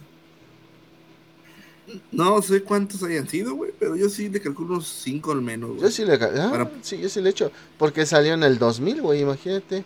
No 2.11 2.41
sé 2.41 2.63
cuántos 2.63 3.01
hayan 3.03 3.27
sido, 3.29 3.55
güey, 3.55 3.71
pero 3.79 3.95
yo 3.95 4.09
sí 4.09 4.27
le 4.29 4.41
calculo 4.41 4.73
unos 4.75 4.87
cinco 4.87 5.31
al 5.31 5.41
menos, 5.41 5.69
güey. 5.71 5.81
Yo 5.83 5.89
sí 5.91 6.03
le, 6.03 6.15
ah, 6.15 6.49
Para- 6.51 6.71
sí, 6.81 6.97
yo 6.97 7.07
sí 7.07 7.21
le 7.21 7.29
he 7.29 7.31
hecho. 7.31 7.51
Porque 7.77 8.05
salió 8.05 8.33
en 8.33 8.43
el 8.43 8.57
2000, 8.59 9.01
güey, 9.01 9.21
imagínate. 9.21 9.85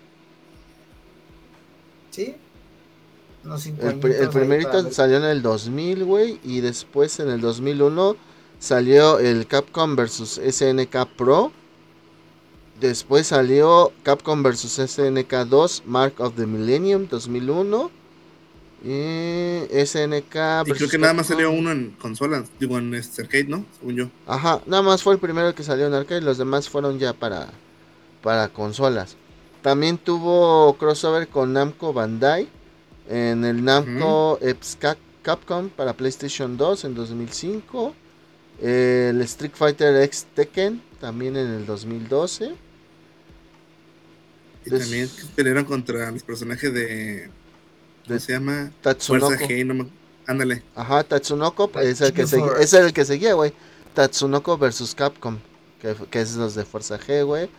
¿Sí? 2.09 2.35
Unos 3.43 3.61
cinco 3.61 3.87
El, 3.87 3.99
pri- 3.99 4.11
añitos 4.13 4.23
el 4.35 4.41
primerito 4.41 4.91
salió 4.91 5.17
en 5.17 5.23
el 5.25 5.41
2000, 5.41 6.03
güey, 6.03 6.39
y 6.43 6.59
después 6.61 7.19
en 7.19 7.29
el 7.29 7.41
2001 7.41 8.15
salió 8.59 9.19
el 9.19 9.47
Capcom 9.47 9.95
vs 9.95 10.39
SNK 10.43 11.05
Pro. 11.17 11.51
Después 12.79 13.27
salió 13.27 13.91
Capcom 14.03 14.41
vs 14.43 14.79
SNK 14.91 15.45
2 15.47 15.83
Mark 15.85 16.15
of 16.19 16.35
the 16.35 16.45
Millennium 16.47 17.07
2001. 17.07 17.91
Y 18.83 19.67
SNK 19.85 20.25
Y 20.25 20.31
creo 20.33 20.63
versus 20.65 20.91
que 20.91 20.97
nada 20.97 21.13
más 21.13 21.27
salió 21.27 21.51
uno 21.51 21.71
en 21.71 21.91
consolas, 21.91 22.49
digo 22.59 22.77
en 22.79 22.93
este 22.95 23.21
arcade, 23.21 23.43
¿no? 23.45 23.65
Según 23.79 23.95
yo. 23.95 24.09
Ajá, 24.25 24.61
nada 24.65 24.81
más 24.81 25.03
fue 25.03 25.13
el 25.13 25.19
primero 25.19 25.53
que 25.53 25.63
salió 25.63 25.85
en 25.87 25.93
arcade, 25.93 26.21
los 26.21 26.37
demás 26.39 26.67
fueron 26.67 26.97
ya 26.97 27.13
para, 27.13 27.49
para 28.23 28.47
consolas. 28.49 29.15
También 29.61 29.99
tuvo 29.99 30.75
crossover 30.79 31.27
con 31.27 31.53
Namco 31.53 31.93
Bandai 31.93 32.47
en 33.07 33.45
el 33.45 33.63
Namco 33.63 34.39
Eps 34.41 34.75
Cap- 34.79 34.97
Capcom 35.21 35.69
para 35.69 35.93
PlayStation 35.93 36.57
2 36.57 36.85
en 36.85 36.95
2005. 36.95 37.93
El 38.59 39.21
Street 39.21 39.51
Fighter 39.53 40.01
X 40.03 40.25
Tekken 40.33 40.81
también 40.99 41.37
en 41.37 41.47
el 41.51 41.65
2012. 41.67 42.53
Y 44.65 44.69
también 44.69 45.09
pelearon 45.35 45.65
contra 45.65 46.09
los 46.11 46.23
personajes 46.23 46.73
de. 46.73 47.29
¿Cómo 48.11 48.19
De 48.19 48.25
se 48.25 48.33
llama? 48.33 48.71
Tatsunoko. 48.81 49.27
Fuerza 49.27 49.45
G, 49.45 49.65
no 49.65 49.73
me- 49.73 49.87
Ándale. 50.27 50.63
Ajá, 50.75 51.03
Tatsunoko 51.03 51.71
es 51.81 51.99
el 52.01 52.13
que, 52.13 52.27
seguía, 52.27 52.51
es 52.59 52.73
el 52.73 52.93
que 52.93 53.05
seguía, 53.05 53.33
güey. 53.33 53.53
Tatsunoko 53.93 54.57
versus 54.57 54.93
Capcom, 54.95 55.37
que, 55.81 55.95
que 56.09 56.21
es 56.21 56.35
los 56.35 56.55
de 56.55 56.63
Fuerza 56.63 56.99
G, 56.99 57.25
güey. 57.25 57.49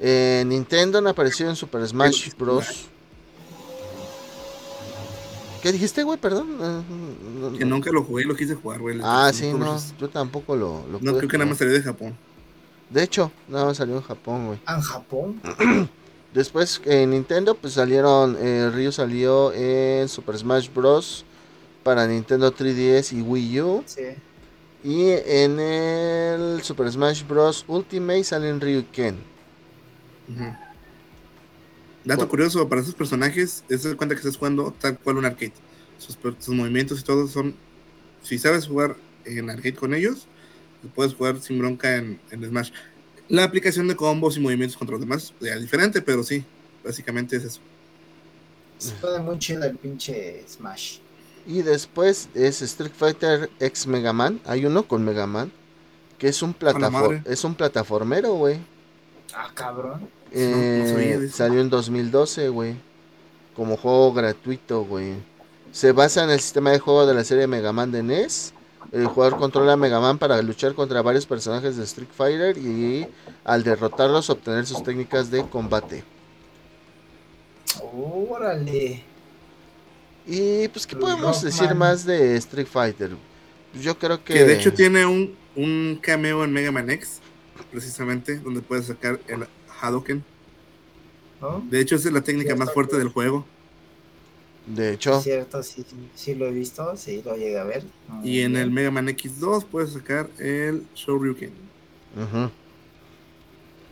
Eh, 0.00 0.44
Nintendo 0.46 1.00
no 1.00 1.08
apareció 1.10 1.48
en 1.48 1.56
Super 1.56 1.86
Smash 1.86 2.30
Bros. 2.36 2.86
¿Qué 5.62 5.72
dijiste, 5.72 6.02
güey? 6.02 6.18
Perdón. 6.18 6.58
Eh, 6.60 6.82
no- 7.40 7.58
Que 7.58 7.64
nunca 7.64 7.90
lo 7.90 8.04
jugué, 8.04 8.24
lo 8.24 8.36
quise 8.36 8.54
jugar, 8.54 8.80
güey. 8.80 8.98
Ah, 9.02 9.30
sí, 9.32 9.50
no. 9.52 9.58
versus- 9.72 9.94
Yo 9.98 10.08
tampoco 10.10 10.54
lo, 10.56 10.84
lo 10.88 10.92
No, 10.94 10.98
pude 10.98 11.18
creo 11.18 11.28
que 11.30 11.38
nada 11.38 11.48
más 11.48 11.58
salió 11.58 11.72
de 11.72 11.82
Japón. 11.82 12.14
De 12.90 13.02
hecho, 13.02 13.32
nada 13.48 13.64
más 13.64 13.76
salió 13.78 13.96
en 13.96 14.02
Japón, 14.02 14.46
güey. 14.48 14.58
Ah, 14.66 14.76
En 14.76 14.82
Japón. 14.82 15.40
Después 16.34 16.82
en 16.84 17.10
Nintendo, 17.10 17.54
pues 17.54 17.74
salieron. 17.74 18.36
eh, 18.40 18.68
Ryu 18.74 18.90
salió 18.90 19.52
en 19.52 20.08
Super 20.08 20.36
Smash 20.36 20.68
Bros. 20.74 21.24
Para 21.84 22.06
Nintendo 22.06 22.52
3DS 22.52 23.12
y 23.16 23.22
Wii 23.22 23.60
U. 23.60 23.84
Sí. 23.86 24.02
Y 24.82 25.10
en 25.10 25.60
el 25.60 26.62
Super 26.62 26.90
Smash 26.90 27.24
Bros. 27.26 27.64
Ultimate 27.68 28.24
salen 28.24 28.60
Ryu 28.60 28.80
y 28.80 28.82
Ken. 28.84 29.16
Dato 32.04 32.16
Bueno. 32.16 32.28
curioso, 32.28 32.68
para 32.68 32.80
esos 32.80 32.94
personajes, 32.94 33.64
es 33.68 33.84
de 33.84 33.96
cuenta 33.96 34.14
que 34.14 34.20
estás 34.20 34.36
jugando 34.36 34.74
tal 34.78 34.98
cual 34.98 35.18
un 35.18 35.26
arcade. 35.26 35.52
Sus, 35.98 36.18
movimientos 36.48 37.00
y 37.00 37.04
todo 37.04 37.28
son. 37.28 37.54
Si 38.22 38.38
sabes 38.38 38.66
jugar 38.66 38.96
en 39.24 39.50
arcade 39.50 39.74
con 39.74 39.94
ellos, 39.94 40.26
puedes 40.94 41.14
jugar 41.14 41.40
sin 41.40 41.58
bronca 41.60 41.96
en, 41.96 42.20
en 42.30 42.44
Smash. 42.44 42.72
La 43.28 43.44
aplicación 43.44 43.88
de 43.88 43.96
combos 43.96 44.36
y 44.36 44.40
movimientos 44.40 44.76
contra 44.76 44.92
los 44.92 45.00
demás 45.00 45.32
ya 45.40 45.54
es 45.54 45.60
diferente, 45.60 46.02
pero 46.02 46.22
sí, 46.22 46.44
básicamente 46.84 47.36
es 47.36 47.44
eso. 47.44 47.60
Se 48.78 48.92
pone 48.92 49.18
muy 49.20 49.38
chido 49.38 49.64
el 49.64 49.76
pinche 49.76 50.44
Smash. 50.48 50.98
Y 51.46 51.62
después 51.62 52.28
es 52.34 52.62
Street 52.62 52.92
Fighter 52.96 53.50
X 53.60 53.86
Mega 53.86 54.12
Man. 54.12 54.40
Hay 54.44 54.64
uno 54.64 54.86
con 54.86 55.04
Mega 55.04 55.26
Man. 55.26 55.52
Que 56.18 56.28
es 56.28 56.42
un, 56.42 56.54
es 57.24 57.44
un 57.44 57.54
plataformero, 57.54 58.34
güey. 58.34 58.58
Ah, 59.34 59.50
cabrón. 59.52 60.08
Eh, 60.30 61.16
de 61.18 61.26
eso. 61.26 61.36
salió 61.36 61.60
en 61.60 61.68
2012, 61.68 62.48
güey. 62.48 62.76
Como 63.54 63.76
juego 63.76 64.12
gratuito, 64.12 64.84
güey. 64.84 65.14
Se 65.70 65.92
basa 65.92 66.24
en 66.24 66.30
el 66.30 66.40
sistema 66.40 66.70
de 66.70 66.78
juego 66.78 67.04
de 67.04 67.14
la 67.14 67.24
serie 67.24 67.46
Mega 67.46 67.72
Man 67.72 67.92
de 67.92 68.02
NES. 68.02 68.53
El 68.94 69.08
jugador 69.08 69.40
controla 69.40 69.72
a 69.72 69.76
Mega 69.76 69.98
Man 69.98 70.18
para 70.18 70.40
luchar 70.40 70.72
contra 70.72 71.02
varios 71.02 71.26
personajes 71.26 71.76
de 71.76 71.82
Street 71.82 72.10
Fighter 72.16 72.56
y 72.56 73.04
al 73.42 73.64
derrotarlos 73.64 74.30
obtener 74.30 74.64
sus 74.66 74.84
técnicas 74.84 75.32
de 75.32 75.44
combate. 75.48 76.04
Órale. 77.92 79.02
Y 80.24 80.68
pues, 80.68 80.86
¿qué 80.86 80.94
podemos 80.94 81.42
decir 81.42 81.74
más 81.74 82.06
de 82.06 82.36
Street 82.36 82.68
Fighter? 82.70 83.10
Yo 83.82 83.98
creo 83.98 84.22
que... 84.22 84.32
Que 84.32 84.44
de 84.44 84.54
hecho 84.54 84.72
tiene 84.72 85.04
un, 85.04 85.34
un 85.56 85.98
cameo 86.00 86.44
en 86.44 86.52
Mega 86.52 86.70
Man 86.70 86.88
X, 86.88 87.18
precisamente, 87.72 88.38
donde 88.38 88.62
puedes 88.62 88.86
sacar 88.86 89.18
el 89.26 89.44
Hadoken. 89.80 90.22
¿No? 91.40 91.64
De 91.68 91.80
hecho, 91.80 91.96
esa 91.96 92.06
es 92.08 92.14
la 92.14 92.20
técnica 92.20 92.54
más 92.54 92.72
fuerte 92.72 92.94
bien. 92.94 93.06
del 93.06 93.12
juego. 93.12 93.44
De 94.66 94.94
hecho, 94.94 95.18
Es 95.18 95.24
cierto, 95.24 95.62
sí, 95.62 95.84
sí, 95.88 95.96
sí 96.14 96.34
lo 96.34 96.46
he 96.46 96.50
visto, 96.50 96.96
sí 96.96 97.22
lo 97.24 97.36
llegué 97.36 97.58
a 97.58 97.64
ver. 97.64 97.84
Muy 98.08 98.28
Y 98.28 98.40
en 98.40 98.56
el. 98.56 98.70
Mega 98.70 98.90
Man 98.90 99.08
X2 99.08 99.66
puedes 99.66 99.92
sacar 99.92 100.30
el 100.38 100.86
Shoryuken. 100.94 101.52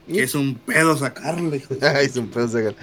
Que 0.07 0.23
es 0.23 0.35
un 0.35 0.55
pedo 0.55 0.97
sacarle. 0.97 1.63
es 2.01 2.17
un 2.17 2.29
pedo 2.29 2.49
sacar. 2.49 2.75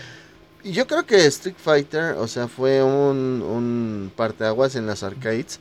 Y 0.64 0.72
yo 0.74 0.86
creo 0.86 1.06
que 1.06 1.26
Street 1.26 1.56
Fighter, 1.58 2.16
o 2.18 2.28
sea, 2.28 2.48
fue 2.48 2.84
un, 2.84 3.42
un 3.42 4.12
parteaguas 4.16 4.76
en 4.76 4.86
las 4.86 5.02
arcades. 5.02 5.60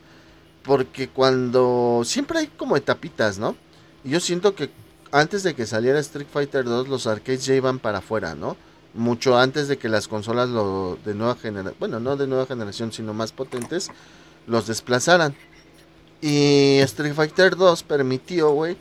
Porque 0.63 1.07
cuando. 1.07 2.03
Siempre 2.05 2.39
hay 2.39 2.47
como 2.47 2.77
etapitas, 2.77 3.39
¿no? 3.39 3.55
Y 4.03 4.11
yo 4.11 4.19
siento 4.19 4.53
que 4.53 4.69
antes 5.11 5.41
de 5.41 5.55
que 5.55 5.65
saliera 5.65 5.99
Street 5.99 6.27
Fighter 6.31 6.63
2, 6.63 6.87
los 6.87 7.07
arcades 7.07 7.45
ya 7.45 7.55
iban 7.55 7.79
para 7.79 7.99
afuera, 7.99 8.35
¿no? 8.35 8.55
Mucho 8.93 9.37
antes 9.37 9.67
de 9.67 9.77
que 9.77 9.89
las 9.89 10.07
consolas 10.07 10.49
lo, 10.49 10.99
de 11.05 11.13
nueva 11.15 11.35
generación, 11.35 11.75
bueno, 11.79 11.99
no 11.99 12.17
de 12.17 12.27
nueva 12.27 12.47
generación, 12.47 12.91
sino 12.91 13.13
más 13.13 13.31
potentes, 13.33 13.91
los 14.47 14.67
desplazaran. 14.67 15.35
Y 16.21 16.79
Street 16.81 17.13
Fighter 17.15 17.55
2 17.55 17.83
permitió, 17.83 18.51
güey, 18.51 18.77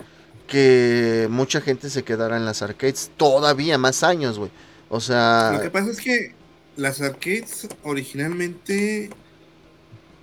que 0.46 1.28
mucha 1.30 1.60
gente 1.60 1.90
se 1.90 2.04
quedara 2.04 2.36
en 2.36 2.44
las 2.46 2.62
arcades 2.62 3.12
todavía 3.16 3.78
más 3.78 4.02
años, 4.02 4.38
güey. 4.38 4.52
O 4.88 5.00
Lo 5.48 5.58
sea, 5.58 5.60
que 5.60 5.70
pasa 5.70 5.90
es 5.90 6.00
que 6.00 6.36
las 6.76 7.00
arcades 7.00 7.68
originalmente, 7.82 9.18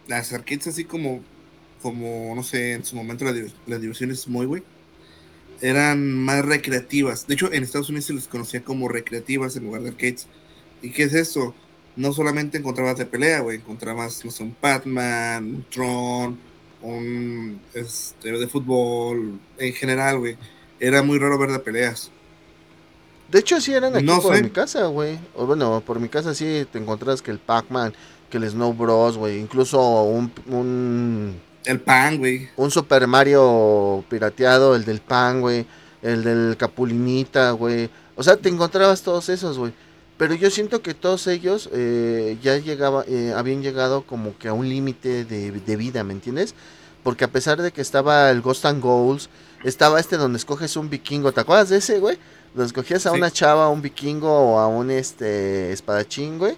las 0.08 0.34
arcades 0.34 0.68
así 0.68 0.86
como, 0.86 1.26
como 1.82 2.34
no 2.36 2.44
sé, 2.44 2.74
en 2.74 2.86
su 2.86 2.96
momento 2.96 3.26
la, 3.26 3.32
div- 3.34 3.54
las 3.66 3.82
diversiones 3.82 4.28
muy, 4.28 4.46
güey, 4.46 4.64
eran 5.62 6.14
más 6.14 6.46
recreativas. 6.46 7.28
De 7.28 7.36
hecho, 7.36 7.52
en 7.52 7.64
Estados 7.64 7.90
Unidos 7.90 8.06
se 8.06 8.14
les 8.14 8.28
conocía 8.28 8.64
como 8.64 8.88
recreativas 8.90 9.56
en 9.56 9.64
lugar 9.66 9.82
de 9.84 9.90
arcades. 9.90 10.28
¿Y 10.82 10.92
qué 10.92 11.04
es 11.04 11.14
eso? 11.14 11.56
No 11.96 12.14
solamente 12.14 12.58
encontrabas 12.58 12.98
de 12.98 13.06
pelea, 13.06 13.40
güey, 13.42 13.58
encontrabas, 13.58 14.24
no 14.26 14.32
sé, 14.32 14.44
un 14.44 14.58
Batman, 14.62 15.46
un 15.46 15.66
Tron, 15.70 16.40
un 16.82 17.62
este, 17.74 18.32
de 18.32 18.48
fútbol, 18.48 19.40
en 19.58 19.74
general, 19.74 20.20
güey. 20.20 20.38
Era 20.80 21.04
muy 21.04 21.20
raro 21.20 21.38
ver 21.40 21.52
de 21.52 21.60
peleas. 21.60 22.12
de 23.28 23.40
hecho 23.40 23.60
sí 23.62 23.74
eran 23.74 23.96
aquí 23.96 24.04
No 24.04 24.22
por 24.22 24.36
sé. 24.36 24.42
mi 24.42 24.50
casa, 24.52 24.86
güey. 24.88 25.20
O 25.34 25.46
bueno, 25.46 25.82
por 25.86 26.00
mi 26.00 26.10
casa 26.10 26.34
sí 26.36 26.68
te 26.72 26.78
encontrabas 26.80 27.22
que 27.22 27.32
el 27.32 27.40
Pac-Man, 27.40 27.94
que 28.30 28.38
el 28.38 28.50
Snow 28.50 28.74
Bros, 28.74 29.18
güey. 29.18 29.40
Incluso 29.40 30.04
un, 30.04 30.32
un, 30.48 31.42
El 31.66 31.80
pan, 31.80 32.18
güey. 32.18 32.50
un 32.58 32.72
Super 32.72 33.08
Mario 33.08 34.04
pirateado, 34.10 34.76
el 34.76 34.86
del 34.86 35.00
Pan, 35.02 35.42
güey. 35.42 35.66
El 36.02 36.24
del 36.24 36.56
Capulinita, 36.58 37.52
güey. 37.52 37.90
O 38.16 38.24
sea, 38.24 38.36
te 38.38 38.50
encontrabas 38.50 39.02
todos 39.02 39.30
esos, 39.30 39.58
güey. 39.58 39.74
Pero 40.18 40.34
yo 40.36 40.50
siento 40.50 40.82
que 40.82 40.94
todos 40.94 41.28
ellos 41.28 41.70
eh, 41.74 42.38
ya 42.42 42.58
llegaba, 42.58 43.04
eh, 43.08 43.34
habían 43.36 43.62
llegado 43.62 44.04
como 44.04 44.38
que 44.38 44.48
a 44.48 44.54
un 44.54 44.70
límite 44.70 45.26
de, 45.26 45.52
de 45.52 45.76
vida, 45.76 46.04
¿me 46.04 46.14
entiendes? 46.14 46.54
Porque 47.04 47.26
a 47.26 47.28
pesar 47.28 47.62
de 47.62 47.72
que 47.72 47.82
estaba 47.82 48.30
el 48.30 48.42
Ghost 48.42 48.66
and 48.66 48.82
Goals, 48.82 49.30
estaba 49.64 50.00
este 50.00 50.18
donde 50.18 50.38
escoges 50.38 50.78
un 50.78 50.90
vikingo. 50.90 51.32
¿Te 51.34 51.42
acuerdas 51.42 51.70
de 51.70 51.78
ese, 51.78 52.00
güey? 52.00 52.18
Donde 52.54 52.68
escogías 52.68 53.06
a 53.06 53.12
Sí. 53.12 53.18
una 53.18 53.30
chava, 53.32 53.66
a 53.66 53.70
un 53.70 53.82
vikingo 53.82 54.30
o 54.32 54.60
a 54.60 54.68
un 54.68 54.90
este 54.92 55.74
espadachín, 55.74 56.38
güey. 56.38 56.56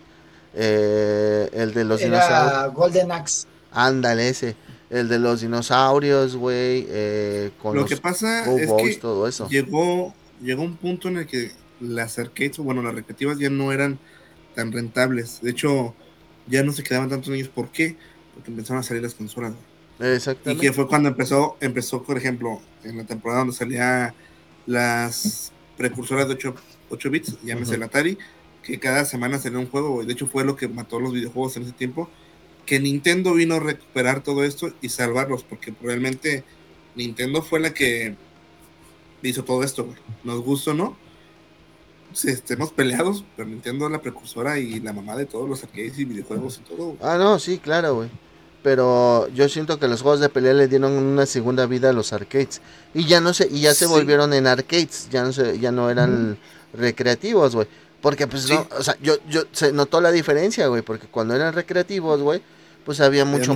Eh, 0.54 1.50
el 1.54 1.74
de 1.74 1.84
los 1.84 2.00
dinosaurios. 2.00 2.74
Golden 2.74 3.12
Axe. 3.12 3.48
Ándale, 3.72 4.30
ese. 4.30 4.56
El 4.90 5.10
de 5.10 5.20
los 5.20 5.42
dinosaurios, 5.42 6.36
güey. 6.36 6.86
Eh, 6.90 7.52
con 7.62 7.76
Lo 7.76 7.82
los 7.82 7.90
que 7.90 7.98
pasa 7.98 8.50
es 8.56 8.72
que 8.72 8.96
todo 8.96 9.28
eso. 9.28 9.48
llegó, 9.50 10.14
llegó 10.42 10.64
un 10.64 10.78
punto 10.78 11.10
en 11.10 11.18
el 11.18 11.28
que 11.28 11.52
las 11.82 12.18
arcades, 12.20 12.58
bueno, 12.58 12.82
las 12.82 12.96
recreativas 12.96 13.38
ya 13.38 13.50
no 13.50 13.72
eran 13.72 14.00
tan 14.56 14.72
rentables. 14.72 15.42
De 15.42 15.52
hecho, 15.52 15.94
ya 16.48 16.64
no 16.64 16.72
se 16.72 16.84
quedaban 16.84 17.10
tantos 17.10 17.30
niños. 17.30 17.50
¿Por 17.50 17.70
qué? 17.70 17.96
Porque 18.34 18.50
empezaron 18.52 18.80
a 18.80 18.84
salir 18.84 19.04
las 19.04 19.14
consolas. 19.14 19.54
güey. 19.54 20.56
Y 20.56 20.58
que 20.58 20.72
fue 20.74 20.88
cuando 20.88 21.10
empezó, 21.10 21.58
empezó, 21.60 22.04
por 22.04 22.18
ejemplo, 22.18 22.62
en 22.84 22.98
la 22.98 23.04
temporada 23.04 23.40
donde 23.40 23.56
salía 23.56 24.14
las 24.66 25.52
precursoras 25.76 26.28
de 26.28 26.34
8, 26.36 26.56
8 26.90 27.10
bits, 27.10 27.38
llámese 27.44 27.76
el 27.76 27.84
Atari, 27.84 28.18
que 28.64 28.80
cada 28.80 29.06
semana 29.06 29.40
salía 29.40 29.60
un 29.60 29.70
juego, 29.70 30.04
de 30.04 30.14
hecho 30.14 30.28
fue 30.28 30.44
lo 30.44 30.56
que 30.56 30.68
mató 30.68 31.00
los 31.00 31.14
videojuegos 31.14 31.58
en 31.58 31.64
ese 31.64 31.72
tiempo, 31.72 32.10
que 32.68 32.80
Nintendo 32.80 33.34
vino 33.34 33.56
a 33.56 33.60
recuperar 33.60 34.22
todo 34.22 34.44
esto 34.44 34.72
y 34.82 34.90
salvarlos, 34.90 35.44
porque 35.44 35.72
probablemente 35.72 36.44
Nintendo 36.96 37.42
fue 37.42 37.60
la 37.60 37.74
que 37.74 38.16
hizo 39.24 39.44
todo 39.44 39.64
esto, 39.64 39.86
güey. 39.86 39.98
Nos 40.24 40.42
gusta 40.42 40.72
o 40.72 40.74
no, 40.76 40.98
si 42.14 42.30
estemos 42.30 42.72
peleados, 42.72 43.24
pero 43.36 43.48
Nintendo 43.48 43.86
es 43.86 43.92
la 43.92 44.02
precursora 44.02 44.60
y 44.60 44.80
la 44.82 44.94
mamá 44.94 45.16
de 45.16 45.26
todos 45.26 45.48
los 45.48 45.64
arcades 45.64 45.98
y 45.98 46.06
videojuegos 46.06 46.60
y 46.60 46.68
todo. 46.68 46.98
Ah, 47.02 47.18
no, 47.18 47.40
sí, 47.40 47.58
claro, 47.58 47.96
güey. 47.96 48.10
Pero 48.64 49.30
yo 49.30 49.48
siento 49.48 49.80
que 49.80 49.88
los 49.88 50.02
juegos 50.02 50.20
de 50.20 50.28
pelea 50.28 50.54
le 50.54 50.68
dieron 50.68 50.92
una 50.92 51.26
segunda 51.26 51.68
vida 51.68 51.92
a 51.92 51.94
los 51.94 52.12
arcades. 52.12 52.62
Y 52.94 53.06
ya 53.06 53.22
no 53.22 53.34
se, 53.34 53.48
y 53.48 53.62
ya 53.62 53.74
se 53.74 53.86
volvieron 53.86 54.34
en 54.34 54.46
arcades, 54.46 55.08
ya 55.10 55.24
no 55.24 55.32
se, 55.32 55.58
ya 55.58 55.72
no 55.72 55.90
eran 55.90 56.38
recreativos, 56.74 57.56
güey. 57.56 57.68
Porque 58.02 58.28
pues 58.28 58.50
no, 58.50 58.68
o 58.78 58.84
sea, 58.84 58.98
yo, 59.02 59.16
yo 59.30 59.44
se 59.54 59.72
notó 59.72 60.02
la 60.02 60.12
diferencia, 60.12 60.68
güey, 60.68 60.82
porque 60.82 61.08
cuando 61.08 61.36
eran 61.36 61.54
recreativos, 61.54 62.22
güey, 62.22 62.42
pues 62.88 63.02
había 63.02 63.26
mucho 63.26 63.54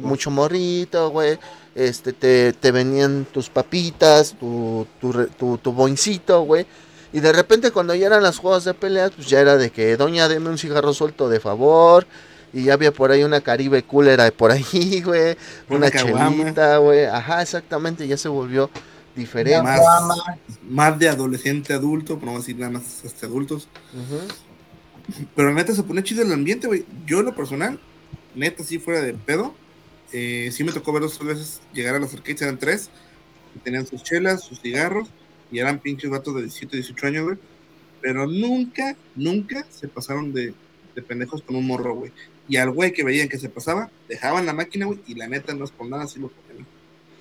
mucho, 0.00 0.30
morrito, 0.30 1.10
güey. 1.10 1.38
Este, 1.74 2.14
te, 2.14 2.54
te 2.54 2.72
venían 2.72 3.26
tus 3.30 3.50
papitas, 3.50 4.34
tu, 4.40 4.86
tu, 4.98 5.26
tu, 5.38 5.58
tu 5.58 5.72
boincito, 5.74 6.40
güey. 6.40 6.64
Y 7.12 7.20
de 7.20 7.30
repente 7.30 7.72
cuando 7.72 7.94
ya 7.94 8.06
eran 8.06 8.22
las 8.22 8.38
juegos 8.38 8.64
de 8.64 8.72
peleas, 8.72 9.10
pues 9.14 9.28
ya 9.28 9.38
era 9.38 9.58
de 9.58 9.68
que, 9.68 9.98
doña, 9.98 10.28
deme 10.28 10.48
un 10.48 10.56
cigarro 10.56 10.94
suelto 10.94 11.28
de 11.28 11.40
favor. 11.40 12.06
Y 12.54 12.64
ya 12.64 12.72
había 12.72 12.90
por 12.90 13.10
ahí 13.10 13.22
una 13.22 13.42
Caribe 13.42 13.82
cooler 13.82 14.32
por 14.32 14.50
ahí, 14.50 15.02
güey. 15.04 15.36
Una, 15.68 15.90
chelita, 15.90 16.78
güey. 16.78 17.04
Ajá, 17.04 17.42
exactamente, 17.42 18.08
ya 18.08 18.16
se 18.16 18.30
volvió 18.30 18.70
diferente. 19.14 19.62
Más, 19.62 19.82
más 20.62 20.98
de 20.98 21.10
adolescente 21.10 21.74
adulto, 21.74 22.18
por 22.18 22.30
no 22.30 22.38
decir 22.38 22.56
nada 22.56 22.72
más 22.72 23.04
hasta 23.04 23.26
adultos. 23.26 23.68
Pero 25.36 25.52
neta 25.52 25.74
se 25.74 25.82
pone 25.82 26.02
chido 26.02 26.22
el 26.22 26.32
ambiente, 26.32 26.66
güey. 26.66 26.86
Yo 27.04 27.20
en 27.20 27.26
lo 27.26 27.36
personal, 27.36 27.78
neta 28.34 28.64
sí 28.64 28.78
fuera 28.78 29.00
de 29.00 29.14
pedo, 29.14 29.54
eh, 30.12 30.50
sí 30.52 30.64
me 30.64 30.72
tocó 30.72 30.92
ver 30.92 31.02
dos 31.02 31.18
veces 31.24 31.60
llegar 31.72 31.94
a 31.94 32.00
las 32.00 32.12
arcades, 32.12 32.42
eran 32.42 32.58
tres. 32.58 32.90
tenían 33.62 33.86
sus 33.86 34.02
chelas, 34.02 34.42
sus 34.42 34.60
cigarros 34.60 35.08
y 35.50 35.58
eran 35.58 35.78
pinches 35.78 36.10
vatos 36.10 36.34
de 36.34 36.42
17, 36.42 36.76
18 36.76 37.06
años, 37.06 37.24
güey. 37.24 37.38
Pero 38.00 38.26
nunca, 38.26 38.96
nunca 39.14 39.66
se 39.70 39.88
pasaron 39.88 40.32
de, 40.32 40.54
de 40.94 41.02
pendejos 41.02 41.42
con 41.42 41.56
un 41.56 41.66
morro, 41.66 41.94
güey. 41.94 42.12
Y 42.48 42.56
al 42.56 42.70
güey 42.70 42.92
que 42.92 43.04
veían 43.04 43.28
que 43.28 43.38
se 43.38 43.48
pasaba, 43.48 43.90
dejaban 44.08 44.46
la 44.46 44.52
máquina, 44.52 44.86
güey, 44.86 45.00
y 45.06 45.14
la 45.14 45.28
neta 45.28 45.54
no 45.54 45.64
es 45.64 45.70
por 45.70 45.88
nada, 45.88 46.04
así 46.04 46.18
lo 46.18 46.28
ponían 46.28 46.66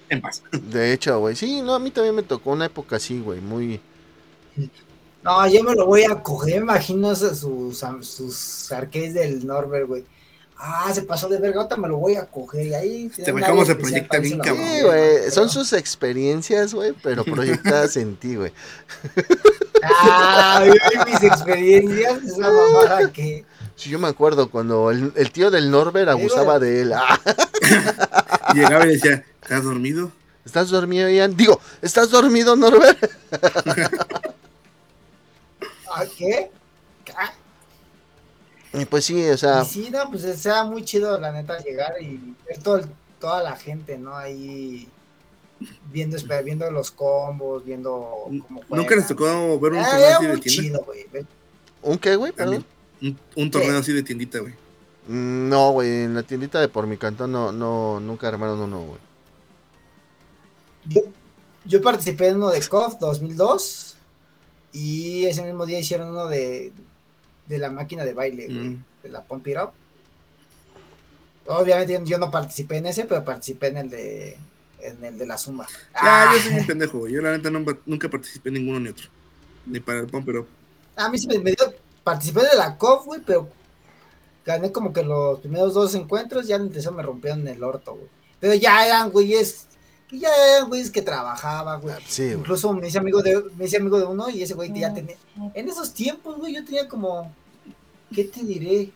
en 0.09 0.21
paz. 0.21 0.43
De 0.51 0.93
hecho, 0.93 1.19
güey, 1.19 1.35
sí, 1.35 1.61
no, 1.61 1.75
a 1.75 1.79
mí 1.79 1.91
también 1.91 2.15
me 2.15 2.23
tocó 2.23 2.51
una 2.51 2.65
época 2.65 2.95
así, 2.95 3.19
güey, 3.19 3.39
muy... 3.41 3.79
No, 5.21 5.47
yo 5.51 5.63
me 5.63 5.75
lo 5.75 5.85
voy 5.85 6.03
a 6.03 6.23
coger, 6.23 6.61
imagino 6.61 7.13
sus, 7.13 7.39
sus 8.01 8.71
arcades 8.71 9.13
del 9.13 9.45
Norbert, 9.45 9.87
güey 9.87 10.03
ah, 10.59 10.91
se 10.93 11.01
pasó 11.03 11.27
de 11.27 11.39
verga, 11.39 11.61
ahorita 11.61 11.77
me 11.77 11.87
lo 11.87 11.97
voy 11.97 12.15
a 12.15 12.25
coger 12.25 12.67
y 12.67 12.73
ahí... 12.73 13.09
Te 13.09 13.31
ve 13.31 13.41
cómo 13.41 13.65
se 13.65 13.75
proyecta 13.75 14.19
bien, 14.19 14.39
cabrón. 14.39 14.65
Sí, 14.65 14.81
güey, 14.83 15.31
son 15.31 15.49
sus 15.49 15.73
experiencias, 15.73 16.73
güey, 16.73 16.93
pero 17.01 17.23
proyectadas 17.23 17.97
en 17.97 18.15
ti, 18.15 18.35
güey. 18.35 18.51
Ah, 19.83 20.65
mis 21.05 21.23
experiencias, 21.23 22.23
esa 22.23 22.51
mamada 22.51 23.11
que... 23.11 23.45
Sí, 23.75 23.89
yo 23.89 23.97
me 23.97 24.09
acuerdo 24.09 24.49
cuando 24.49 24.91
el, 24.91 25.13
el 25.15 25.31
tío 25.31 25.49
del 25.49 25.71
Norbert 25.71 26.09
abusaba 26.09 26.59
de 26.59 26.81
él. 26.81 26.93
Ah. 26.93 27.17
Llegaba 28.53 28.85
y 28.85 28.89
decía, 28.89 29.23
¿estás 29.41 29.63
dormido? 29.63 30.11
¿Estás 30.45 30.69
dormido, 30.69 31.07
Ian? 31.09 31.37
Digo, 31.37 31.61
¿estás 31.81 32.09
dormido, 32.09 32.55
Norbert? 32.55 33.09
¿A 35.93 36.05
qué? 36.17 36.51
Y 38.73 38.85
pues 38.85 39.05
sí, 39.05 39.27
o 39.29 39.37
sea. 39.37 39.65
sí, 39.65 39.89
no, 39.91 40.09
pues 40.11 40.23
sea 40.39 40.63
muy 40.63 40.83
chido, 40.83 41.19
la 41.19 41.31
neta, 41.31 41.57
llegar 41.59 41.93
y 42.01 42.35
ver 42.47 42.61
todo, 42.61 42.81
toda 43.19 43.41
la 43.41 43.55
gente, 43.55 43.97
¿no? 43.97 44.15
Ahí 44.15 44.87
viendo, 45.91 46.17
viendo 46.43 46.71
los 46.71 46.91
combos, 46.91 47.65
viendo 47.65 48.25
cómo 48.47 48.61
¿Nunca 48.69 48.95
les 48.95 49.07
tocó 49.07 49.59
ver 49.59 49.73
un 49.73 49.79
ah, 49.79 49.89
torneo 49.89 50.17
así 50.17 50.25
de 50.27 50.37
tienda? 50.37 50.79
¿Un 51.81 51.97
qué, 51.97 52.15
güey? 52.15 52.31
Perdón. 52.31 52.65
Un, 53.35 53.51
torneo 53.51 53.77
así 53.77 53.93
de 53.93 54.03
tiendita, 54.03 54.39
güey. 54.39 54.53
Mm, 55.07 55.49
no, 55.49 55.71
güey, 55.71 56.03
en 56.03 56.13
la 56.13 56.23
tiendita 56.23 56.59
de 56.59 56.67
por 56.67 56.85
mi 56.85 56.97
cantón 56.97 57.31
no, 57.31 57.51
no, 57.51 57.99
nunca 57.99 58.27
armaron 58.27 58.59
uno, 58.59 58.83
güey. 58.83 58.99
Yo, 60.85 61.01
yo, 61.65 61.81
participé 61.81 62.27
en 62.27 62.37
uno 62.37 62.49
de 62.49 62.61
KOF 62.61 62.99
2002 62.99 63.95
y 64.73 65.25
ese 65.25 65.43
mismo 65.43 65.65
día 65.65 65.79
hicieron 65.79 66.09
uno 66.09 66.27
de 66.27 66.71
de 67.49 67.57
la 67.57 67.69
máquina 67.69 68.05
de 68.05 68.13
baile, 68.13 68.47
mm. 68.47 68.83
de 69.03 69.09
la 69.09 69.23
Pump 69.23 69.45
It 69.47 69.57
Up. 69.57 69.71
Obviamente 71.47 71.99
yo 72.05 72.19
no 72.19 72.29
participé 72.29 72.77
en 72.77 72.85
ese, 72.85 73.05
pero 73.05 73.25
participé 73.25 73.67
en 73.67 73.77
el 73.77 73.89
de 73.89 74.37
en 74.81 75.03
el 75.03 75.17
de 75.17 75.25
la 75.25 75.37
Zumba. 75.37 75.67
Ah, 75.93 76.31
yo 76.33 76.41
soy 76.41 76.59
un 76.59 76.67
pendejo, 76.67 77.07
yo 77.07 77.21
la 77.21 77.35
neta 77.35 77.49
nunca 77.49 78.07
participé 78.07 78.49
en 78.49 78.55
ninguno 78.55 78.79
ni 78.79 78.89
otro. 78.89 79.09
Ni 79.65 79.79
para 79.79 79.99
el 79.99 80.07
Pump 80.07 80.29
It 80.29 80.35
Up. 80.35 80.47
A 80.95 81.09
mí 81.09 81.17
sí 81.17 81.27
me, 81.27 81.37
dio, 81.37 81.73
participé 82.03 82.41
de 82.41 82.55
la 82.55 82.77
COF, 82.77 83.05
güey, 83.05 83.21
pero 83.25 83.49
gané 84.45 84.71
como 84.71 84.93
que 84.93 85.03
los 85.03 85.39
primeros 85.39 85.73
dos 85.73 85.95
encuentros, 85.95 86.47
ya 86.47 86.57
en 86.57 86.71
el 86.73 86.91
me 86.91 87.03
rompieron 87.03 87.47
el 87.47 87.63
orto, 87.63 87.95
güey. 87.95 88.07
Pero 88.39 88.53
ya 88.53 88.85
eran 88.85 89.09
güeyes, 89.09 89.65
que 90.09 90.19
ya 90.19 90.29
eran 90.55 90.67
güeyes 90.67 90.89
que 90.89 91.01
trabajaba, 91.01 91.75
güey. 91.77 91.95
Sí, 92.07 92.31
Incluso 92.31 92.73
me 92.73 92.87
hice 92.87 92.97
amigo 92.97 93.21
de, 93.21 93.43
me 93.55 93.65
hice 93.65 93.77
amigo 93.77 93.99
de 93.99 94.05
uno 94.05 94.29
y 94.29 94.41
ese 94.41 94.55
güey 94.55 94.73
ya 94.73 94.93
tenía, 94.93 95.15
en 95.53 95.69
esos 95.69 95.93
tiempos, 95.93 96.37
güey, 96.37 96.55
yo 96.55 96.65
tenía 96.65 96.87
como 96.87 97.31
¿qué 98.13 98.23
te 98.25 98.43
diré? 98.43 98.91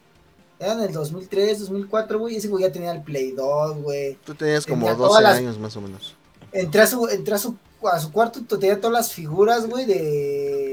Era 0.60 0.74
en 0.74 0.82
el 0.82 0.94
2003, 0.94 1.60
2004, 1.60 2.20
güey, 2.20 2.36
ese 2.36 2.48
güey 2.48 2.64
ya 2.64 2.72
tenía 2.72 2.92
el 2.92 3.02
Play 3.02 3.32
2, 3.32 3.82
güey. 3.82 4.18
Tú 4.26 4.34
tenías 4.36 4.66
como 4.66 4.94
12 4.94 5.26
años 5.26 5.60
más 5.60 5.76
o 5.76 5.82
menos. 5.82 6.16
Entré 6.52 6.82
a 6.82 6.88
su, 6.88 7.08
entré 7.08 7.36
a 7.36 7.38
su, 7.38 7.56
a 7.92 8.00
su 8.00 8.12
cuarto, 8.12 8.42
tenía 8.58 8.80
todas 8.80 8.94
las 8.94 9.12
figuras, 9.12 9.68
güey, 9.68 9.86
de... 9.86 10.73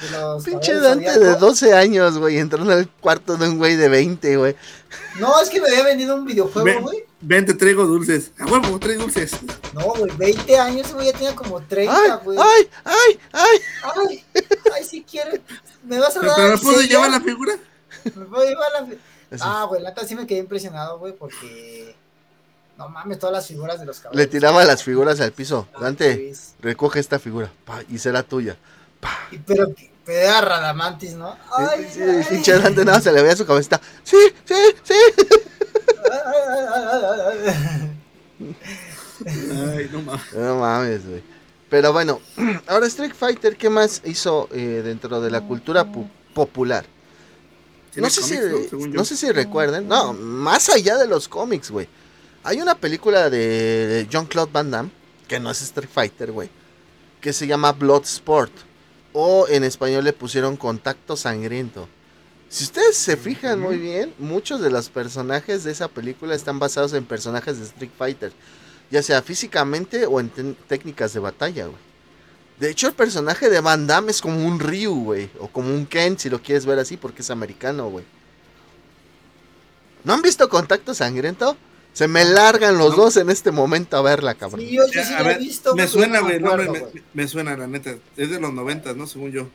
de 0.00 0.10
los 0.10 0.44
Pinche 0.44 0.74
Dante 0.74 1.18
de 1.18 1.34
12 1.36 1.74
años, 1.74 2.18
güey, 2.18 2.38
entró 2.38 2.62
en 2.62 2.70
el 2.70 2.88
cuarto 2.88 3.36
de 3.36 3.48
un 3.48 3.58
güey 3.58 3.76
de 3.76 3.88
20, 3.88 4.36
güey. 4.36 4.56
No, 5.18 5.40
es 5.40 5.48
que 5.48 5.60
me 5.60 5.68
había 5.68 5.84
vendido 5.84 6.14
un 6.14 6.24
videojuego, 6.24 6.82
güey. 6.82 7.04
Ven, 7.20 7.44
te 7.44 7.54
traigo 7.54 7.84
dulces. 7.86 8.32
A 8.38 8.46
huevo, 8.46 8.78
traigo 8.78 9.02
dulces. 9.02 9.32
No, 9.74 9.92
güey, 9.94 10.10
20 10.16 10.58
años, 10.58 10.92
güey, 10.92 11.06
ya 11.06 11.12
tenía 11.12 11.36
como 11.36 11.60
30, 11.60 12.16
güey. 12.24 12.38
Ay, 12.40 12.68
ay, 12.84 13.20
ay. 13.32 13.60
Ay, 13.82 14.24
ay, 14.74 14.84
si 14.84 15.02
quieres. 15.02 15.40
¿Me 15.84 15.98
vas 15.98 16.16
a 16.16 16.20
dar? 16.20 16.36
¿Pero 16.36 16.48
no 16.48 16.60
puedo 16.60 16.80
llevar 16.82 17.10
la 17.10 17.20
figura? 17.20 17.54
Ah, 19.40 19.66
güey, 19.68 19.82
la 19.82 19.94
sí 20.06 20.14
me 20.14 20.26
quedé 20.26 20.40
impresionado, 20.40 20.98
güey, 20.98 21.12
porque. 21.12 21.94
No 22.76 22.88
mames, 22.88 23.18
todas 23.18 23.34
las 23.34 23.46
figuras 23.46 23.78
de 23.78 23.84
los 23.84 24.00
caballos. 24.00 24.16
Le 24.16 24.26
tiraba 24.26 24.64
las 24.64 24.82
figuras 24.82 25.20
al 25.20 25.32
piso. 25.32 25.68
Ah, 25.74 25.80
Dante, 25.82 26.32
recoge 26.60 26.98
esta 26.98 27.18
figura. 27.18 27.52
y 27.90 27.98
será 27.98 28.22
tuya. 28.22 28.56
pero 29.46 29.66
era 30.06 30.40
Radamantis, 30.40 31.14
¿no? 31.14 31.36
Ay, 31.56 31.86
sí, 31.92 32.00
sí, 32.22 32.28
pinche 32.30 32.58
Dante 32.58 32.84
nada, 32.84 33.00
se 33.00 33.12
le 33.12 33.22
veía 33.22 33.36
su 33.36 33.46
cabeza. 33.46 33.80
Sí, 34.02 34.16
sí, 34.44 34.54
sí. 34.82 34.94
Ay, 39.26 39.88
no 39.92 40.02
mames. 40.02 40.32
No 40.32 40.56
mames, 40.56 41.06
güey. 41.06 41.22
Pero 41.68 41.92
bueno, 41.92 42.20
ahora 42.66 42.86
Street 42.86 43.14
Fighter, 43.14 43.56
¿qué 43.56 43.70
más 43.70 44.02
hizo 44.04 44.48
eh, 44.52 44.82
dentro 44.84 45.20
de 45.20 45.30
la 45.30 45.40
cultura 45.40 45.86
popular? 46.34 46.84
No 47.96 48.10
sé, 48.10 48.22
si, 48.22 48.38
¿no? 48.88 49.04
sé 49.04 49.16
si 49.16 49.30
recuerden. 49.30 49.86
No, 49.86 50.12
más 50.12 50.68
allá 50.68 50.96
de 50.96 51.06
los 51.06 51.28
cómics, 51.28 51.70
güey. 51.70 51.88
Hay 52.42 52.60
una 52.60 52.74
película 52.74 53.30
de 53.30 54.08
John-Claude 54.10 54.50
Van 54.52 54.70
Damme, 54.70 54.90
que 55.28 55.38
no 55.38 55.50
es 55.50 55.60
Street 55.62 55.90
Fighter, 55.92 56.32
güey, 56.32 56.50
que 57.20 57.32
se 57.32 57.46
llama 57.46 57.72
Bloodsport. 57.72 58.52
O 59.12 59.46
en 59.48 59.64
español 59.64 60.04
le 60.04 60.12
pusieron 60.12 60.56
Contacto 60.56 61.16
Sangriento. 61.16 61.88
Si 62.48 62.64
ustedes 62.64 62.96
se 62.96 63.16
fijan 63.16 63.60
muy 63.60 63.76
bien, 63.76 64.14
muchos 64.18 64.60
de 64.60 64.70
los 64.70 64.88
personajes 64.88 65.64
de 65.64 65.70
esa 65.72 65.88
película 65.88 66.34
están 66.34 66.58
basados 66.58 66.92
en 66.94 67.04
personajes 67.04 67.58
de 67.58 67.64
Street 67.64 67.90
Fighter. 67.96 68.32
Ya 68.90 69.02
sea 69.02 69.22
físicamente 69.22 70.06
o 70.06 70.18
en 70.18 70.56
técnicas 70.66 71.12
de 71.12 71.20
batalla, 71.20 71.66
güey. 71.66 71.78
De 72.58 72.68
hecho, 72.68 72.88
el 72.88 72.92
personaje 72.92 73.48
de 73.48 73.60
Van 73.60 73.86
Damme 73.86 74.10
es 74.10 74.20
como 74.20 74.44
un 74.44 74.60
Ryu, 74.60 75.04
güey. 75.04 75.30
O 75.38 75.48
como 75.48 75.72
un 75.72 75.86
Ken, 75.86 76.18
si 76.18 76.28
lo 76.28 76.42
quieres 76.42 76.66
ver 76.66 76.78
así, 76.78 76.96
porque 76.96 77.22
es 77.22 77.30
americano, 77.30 77.88
güey. 77.88 78.04
¿No 80.04 80.12
han 80.12 80.22
visto 80.22 80.48
Contacto 80.48 80.92
Sangriento? 80.92 81.56
Se 82.00 82.08
me 82.08 82.24
largan 82.24 82.78
los 82.78 82.96
dos 82.96 83.18
en 83.18 83.28
este 83.28 83.50
momento 83.50 83.94
a 83.98 84.00
verla, 84.00 84.34
cabrón. 84.34 84.62
Sí, 84.62 84.70
yo, 84.70 84.84
sí 84.86 84.98
he 85.18 85.36
visto. 85.36 85.74
Me 85.74 85.86
suena, 85.86 86.20
güey. 86.20 86.40
me, 87.12 87.28
suena, 87.28 87.54
la 87.58 87.66
neta. 87.66 87.94
Es 88.16 88.30
de 88.30 88.40
los 88.40 88.54
noventas, 88.54 88.96
¿no? 88.96 89.06
Según 89.06 89.32
yo. 89.32 89.48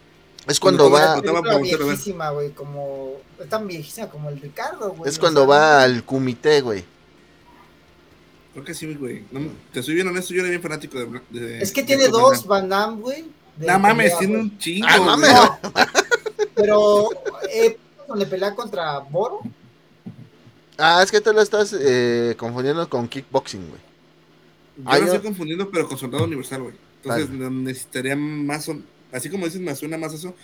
Es 0.46 0.60
cuando 0.60 0.92
va. 0.92 1.18
Es 1.18 1.80
viejísima, 1.80 2.30
güey. 2.30 2.52
Como. 2.52 3.14
Es 3.40 3.50
tan 3.50 3.66
viejísima 3.66 4.12
como 4.12 4.30
el 4.30 4.40
Ricardo, 4.40 4.92
güey. 4.92 5.10
Es 5.10 5.18
cuando 5.18 5.48
va 5.48 5.82
al 5.82 6.06
comité, 6.06 6.62
güey. 6.62 6.86
Creo 8.54 8.64
que 8.64 8.76
sí, 8.76 8.94
güey. 8.94 9.24
No, 9.32 9.40
te 9.74 9.82
soy 9.82 9.96
bien 9.96 10.08
honesto, 10.08 10.36
yo 10.36 10.42
era 10.42 10.50
bien 10.52 10.62
fanático 10.62 11.00
de. 11.00 11.22
de 11.32 11.64
es 11.64 11.72
que 11.72 11.82
tiene 11.82 12.10
dos 12.10 12.46
Van 12.46 12.70
Damme, 12.70 13.02
güey. 13.02 13.26
No 13.58 13.80
mames, 13.80 14.20
tiene 14.20 14.38
un 14.38 14.56
chingo. 14.60 14.88
Ah, 14.88 15.00
mames. 15.00 15.32
Pero, 16.54 17.10
eh, 17.52 17.76
donde 18.08 18.28
pelea 18.28 18.54
contra 18.54 19.00
Boro. 19.00 19.42
Ah, 20.78 21.02
es 21.04 21.12
que 21.12 21.22
te 21.22 21.34
lo 21.34 21.42
estás 21.42 21.76
eh, 21.80 22.36
confundiendo 22.38 22.90
con 22.90 23.08
kickboxing, 23.08 23.70
güey. 23.70 23.82
Yo 24.78 25.00
lo 25.00 25.06
estoy 25.06 25.22
confundiendo, 25.22 25.70
pero 25.70 25.88
con 25.88 25.98
Soldado 25.98 26.26
Universal, 26.26 26.64
güey. 26.64 26.76
Entonces 27.04 27.30
necesitaría 27.30 28.16
más, 28.16 28.70
así 29.12 29.30
como 29.30 29.46
dices, 29.46 29.62
me 29.62 29.76
suena 29.76 29.98
más 29.98 30.14
eso. 30.14 30.36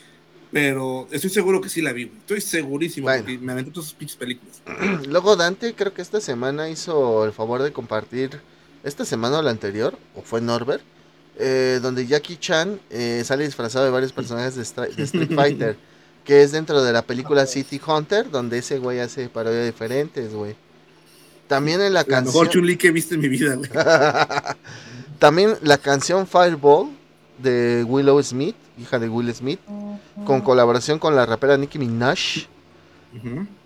Pero 0.51 1.07
estoy 1.11 1.29
seguro 1.29 1.61
que 1.61 1.69
sí 1.69 1.81
la 1.81 1.93
vi, 1.93 2.05
güey. 2.05 2.17
Estoy 2.17 2.41
segurísimo, 2.41 3.07
porque 3.07 3.37
me 3.37 3.53
aventé 3.53 3.71
todas 3.71 3.89
sus 3.89 3.97
pinches 3.97 4.17
películas. 4.17 4.61
Luego 5.07 5.35
Dante 5.35 5.73
creo 5.73 5.93
que 5.93 6.01
esta 6.01 6.19
semana 6.19 6.69
hizo 6.69 7.25
el 7.25 7.31
favor 7.31 7.61
de 7.61 7.71
compartir, 7.71 8.39
esta 8.83 9.05
semana 9.05 9.39
o 9.39 9.41
la 9.41 9.51
anterior, 9.51 9.97
o 10.15 10.21
fue 10.21 10.41
Norbert, 10.41 10.83
eh, 11.37 11.79
donde 11.81 12.05
Jackie 12.05 12.37
Chan 12.37 12.79
eh, 12.89 13.23
sale 13.25 13.45
disfrazado 13.45 13.85
de 13.85 13.91
varios 13.91 14.11
personajes 14.13 14.55
de, 14.55 14.63
Street 14.63 15.33
Fighter, 15.33 15.77
que 16.31 16.43
es 16.43 16.53
dentro 16.53 16.81
de 16.81 16.93
la 16.93 17.01
película 17.01 17.45
City 17.45 17.81
Hunter, 17.85 18.31
donde 18.31 18.59
ese 18.59 18.79
güey 18.79 19.01
hace 19.01 19.27
parodias 19.27 19.65
diferentes, 19.65 20.33
güey. 20.33 20.55
También 21.49 21.81
en 21.81 21.91
la, 21.91 22.05
canción... 22.05 22.33
mejor 22.33 22.47
chuli 22.47 22.77
que 22.77 22.87
he 22.87 22.91
visto 22.91 23.15
en 23.15 23.19
mi 23.19 23.27
vida, 23.27 23.55
güey. 23.55 23.69
También 25.19 25.57
la 25.61 25.77
canción 25.77 26.25
Fireball 26.25 26.87
de 27.37 27.83
Willow 27.85 28.23
Smith, 28.23 28.55
hija 28.79 28.97
de 28.97 29.09
Will 29.09 29.35
Smith, 29.35 29.59
con 30.23 30.39
colaboración 30.39 30.99
con 30.99 31.17
la 31.17 31.25
rapera 31.25 31.57
Nicki 31.57 31.77
Minaj. 31.77 32.47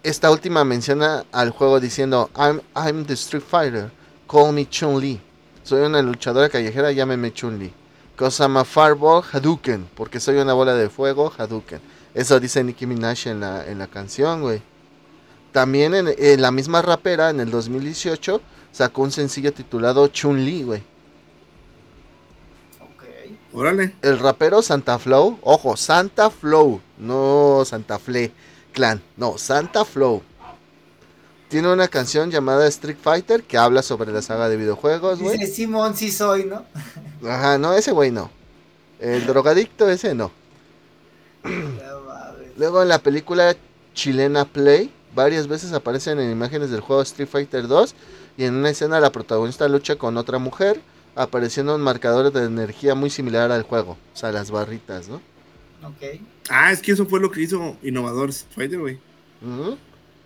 Esta 0.01 0.31
última 0.31 0.63
menciona 0.63 1.23
al 1.31 1.51
juego 1.51 1.79
diciendo, 1.79 2.31
I'm, 2.35 2.61
I'm 2.75 3.05
the 3.05 3.13
Street 3.13 3.43
Fighter, 3.47 3.91
call 4.27 4.53
me 4.53 4.67
Chun-Li. 4.67 5.21
Soy 5.61 5.83
una 5.83 6.01
luchadora 6.01 6.49
callejera, 6.49 6.91
llámeme 6.91 7.31
Chun-Li. 7.31 7.71
Cause 8.15 8.41
I'm 8.41 8.57
a 8.57 8.65
fireball 8.65 9.21
Hadouken, 9.21 9.87
porque 9.93 10.19
soy 10.19 10.37
una 10.37 10.53
bola 10.53 10.73
de 10.73 10.89
fuego 10.89 11.31
Hadouken. 11.37 11.93
Eso 12.15 12.39
dice 12.39 12.63
Nicki 12.63 12.87
Minaj 12.87 13.27
en 13.27 13.41
la, 13.41 13.67
en 13.67 13.77
la 13.77 13.87
canción, 13.87 14.41
güey. 14.41 14.61
También 15.51 15.93
en, 15.93 16.41
la 16.41 16.51
misma 16.51 16.81
rapera, 16.81 17.29
en 17.29 17.41
el 17.41 17.51
2018, 17.51 18.41
sacó 18.71 19.03
un 19.03 19.11
sencillo 19.11 19.53
titulado 19.53 20.07
Chun-Li, 20.07 20.63
güey. 20.63 20.83
Órale. 23.53 23.95
El 24.01 24.19
rapero 24.19 24.61
Santa 24.61 24.97
Flow, 24.97 25.39
ojo, 25.41 25.77
Santa 25.77 26.29
Flow, 26.29 26.81
no 26.97 27.63
Santa 27.65 27.99
Fle 27.99 28.33
Clan, 28.73 29.01
no, 29.15 29.37
Santa 29.37 29.85
Flow. 29.85 30.21
Tiene 31.47 31.71
una 31.71 31.87
canción 31.87 32.31
llamada 32.31 32.67
Street 32.67 32.97
Fighter 33.01 33.43
que 33.43 33.57
habla 33.57 33.81
sobre 33.81 34.11
la 34.11 34.21
saga 34.21 34.49
de 34.49 34.57
videojuegos, 34.57 35.21
güey. 35.21 35.37
Dice 35.37 35.53
Simón, 35.53 35.95
sí 35.95 36.11
soy, 36.11 36.45
¿no? 36.45 36.65
Ajá, 37.29 37.57
no, 37.57 37.73
ese 37.73 37.91
güey 37.91 38.11
no. 38.11 38.29
El 38.99 39.25
drogadicto 39.25 39.89
ese 39.89 40.15
no. 40.15 40.31
Luego 42.57 42.82
en 42.82 42.90
la 42.90 42.99
película 42.99 43.56
chilena 43.94 44.45
Play, 44.45 44.91
varias 45.14 45.48
veces 45.48 45.73
aparecen 45.73 46.19
en 46.19 46.32
imágenes 46.32 46.69
del 46.69 46.82
juego 46.82 47.02
Street 47.02 47.27
Fighter 47.27 47.68
2 47.68 47.95
y 48.38 48.44
en 48.44 48.56
una 48.56 48.69
escena 48.69 48.99
la 48.99 49.11
protagonista 49.11 49.68
lucha 49.68 49.95
con 49.98 50.18
otra 50.18 50.40
mujer 50.40 50.82
apareciendo 51.15 51.76
un 51.76 51.82
marcador 51.82 52.32
de 52.32 52.44
energía 52.44 52.94
muy 52.94 53.10
similar 53.10 53.52
al 53.52 53.64
juego, 53.64 53.91
o 53.91 54.18
sea, 54.18 54.32
las 54.32 54.52
barritas, 54.52 55.07
¿no? 55.07 55.22
Ok. 55.84 56.22
Ah, 56.49 56.72
es 56.72 56.82
que 56.82 56.91
eso 56.91 57.06
fue 57.06 57.19
lo 57.19 57.32
que 57.32 57.41
hizo 57.41 57.77
Innovador 57.82 58.30
Street 58.30 58.53
Fighter, 58.53 58.80
güey. 58.80 58.99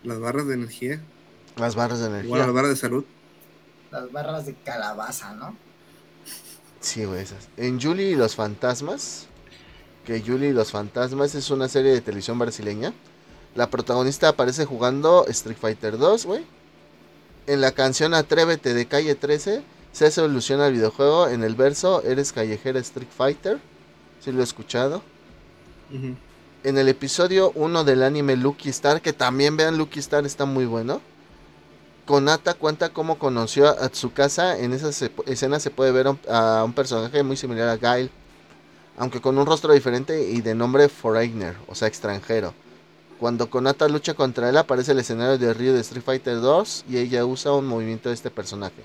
Las 0.04 0.20
barras 0.20 0.48
de 0.48 0.54
energía. 0.56 1.02
Las 1.58 1.76
barras 1.76 2.00
de 2.00 2.08
energía. 2.08 2.26
Igual 2.26 2.42
las 2.42 2.54
barras 2.54 2.70
de 2.72 2.76
salud. 2.76 3.06
Las 3.92 4.12
barras 4.12 4.46
de 4.46 4.56
calabaza, 4.56 5.34
¿no? 5.34 5.56
Sí, 6.80 7.06
güey, 7.06 7.22
esas. 7.22 7.50
En 7.58 7.82
Julie 7.82 8.12
y 8.12 8.16
los 8.16 8.36
fantasmas, 8.36 9.28
que 10.10 10.24
Julie 10.26 10.50
y 10.50 10.54
los 10.54 10.72
fantasmas 10.72 11.36
es 11.36 11.52
una 11.52 11.68
serie 11.70 11.92
de 11.92 12.02
televisión 12.02 12.40
brasileña. 12.40 12.94
La 13.54 13.70
protagonista 13.70 14.30
aparece 14.30 14.66
jugando 14.66 15.28
Street 15.28 15.56
Fighter 15.56 16.00
2, 16.00 16.26
güey. 16.26 16.44
En 17.46 17.62
la 17.62 17.74
canción 17.74 18.16
Atrévete 18.16 18.74
de 18.74 18.88
Calle 18.88 19.14
13 19.14 19.62
se 19.92 20.10
soluciona 20.10 20.66
el 20.66 20.74
videojuego 20.74 21.28
en 21.28 21.44
el 21.44 21.54
verso 21.54 22.02
Eres 22.02 22.32
callejera 22.32 22.80
Street 22.80 23.08
Fighter. 23.16 23.60
Si 24.20 24.32
lo 24.32 24.42
he 24.42 24.44
escuchado. 24.44 25.04
En 26.64 26.78
el 26.80 26.90
episodio 26.90 27.52
1 27.54 27.84
del 27.84 28.02
anime 28.02 28.36
Lucky 28.36 28.70
Star, 28.70 29.02
que 29.02 29.14
también 29.14 29.58
vean 29.58 29.78
Lucky 29.78 30.00
Star, 30.00 30.26
está 30.26 30.46
muy 30.46 30.66
bueno. 30.66 31.02
Konata 32.08 32.56
cuenta 32.56 32.90
cómo 32.90 33.20
conoció 33.20 33.68
a 33.68 33.90
Tsukasa. 33.90 34.58
En 34.58 34.74
esa 34.74 34.90
escena 35.28 35.60
se 35.60 35.70
puede 35.70 35.92
ver 35.92 36.08
a 36.28 36.64
un 36.64 36.74
personaje 36.74 37.22
muy 37.22 37.38
similar 37.38 37.70
a 37.70 37.78
Gail, 37.78 38.10
aunque 39.00 39.22
con 39.22 39.38
un 39.38 39.46
rostro 39.46 39.74
diferente 39.74 40.30
y 40.30 40.42
de 40.42 40.54
nombre 40.54 40.90
Foreigner, 40.90 41.56
o 41.68 41.74
sea, 41.74 41.88
extranjero. 41.88 42.54
Cuando 43.18 43.50
Konata 43.50 43.88
lucha 43.88 44.14
contra 44.14 44.50
él, 44.50 44.58
aparece 44.58 44.92
el 44.92 45.00
escenario 45.00 45.38
de 45.38 45.54
Ryu 45.54 45.72
de 45.72 45.80
Street 45.80 46.04
Fighter 46.04 46.42
2 46.42 46.86
y 46.90 46.98
ella 46.98 47.26
usa 47.26 47.54
un 47.54 47.66
movimiento 47.66 48.10
de 48.10 48.16
este 48.16 48.30
personaje. 48.30 48.84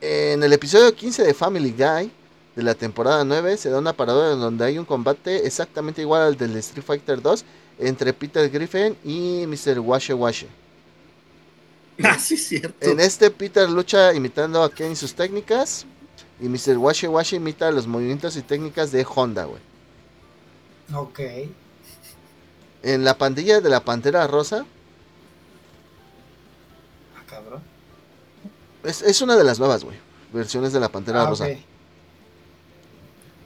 En 0.00 0.42
el 0.42 0.52
episodio 0.52 0.92
15 0.92 1.22
de 1.22 1.34
Family 1.34 1.70
Guy 1.70 2.10
de 2.56 2.62
la 2.64 2.74
temporada 2.74 3.24
9 3.24 3.56
se 3.56 3.70
da 3.70 3.78
una 3.78 3.92
parodia 3.92 4.32
en 4.32 4.40
donde 4.40 4.64
hay 4.64 4.76
un 4.76 4.84
combate 4.84 5.46
exactamente 5.46 6.02
igual 6.02 6.22
al 6.22 6.36
del 6.36 6.56
Street 6.56 6.84
Fighter 6.84 7.22
2 7.22 7.44
entre 7.78 8.12
Peter 8.12 8.50
Griffin 8.50 8.96
y 9.04 9.46
Mr. 9.46 9.78
Washe 9.78 10.14
Washe. 10.14 10.48
Ah, 12.02 12.18
sí, 12.18 12.38
cierto. 12.38 12.90
En 12.90 12.98
este 12.98 13.30
Peter 13.30 13.68
lucha 13.68 14.14
imitando 14.14 14.62
a 14.62 14.70
Ken 14.70 14.92
y 14.92 14.96
sus 14.96 15.12
técnicas 15.12 15.84
y 16.40 16.48
Mr. 16.48 16.78
Washe 16.78 17.06
Washe 17.06 17.36
imita 17.36 17.70
los 17.70 17.86
movimientos 17.86 18.36
y 18.36 18.42
técnicas 18.42 18.90
de 18.92 19.06
Honda, 19.14 19.44
güey. 19.44 19.60
Ok. 20.94 21.20
En 22.82 23.04
la 23.04 23.16
pandilla 23.18 23.60
de 23.60 23.68
la 23.68 23.80
Pantera 23.80 24.26
Rosa. 24.26 24.64
Ah, 27.16 27.22
cabrón. 27.28 27.62
Es, 28.82 29.20
una 29.20 29.36
de 29.36 29.44
las 29.44 29.58
nuevas, 29.58 29.84
güey. 29.84 29.98
Versiones 30.32 30.72
de 30.72 30.80
la 30.80 30.88
Pantera 30.88 31.22
ah, 31.22 31.26
Rosa. 31.26 31.46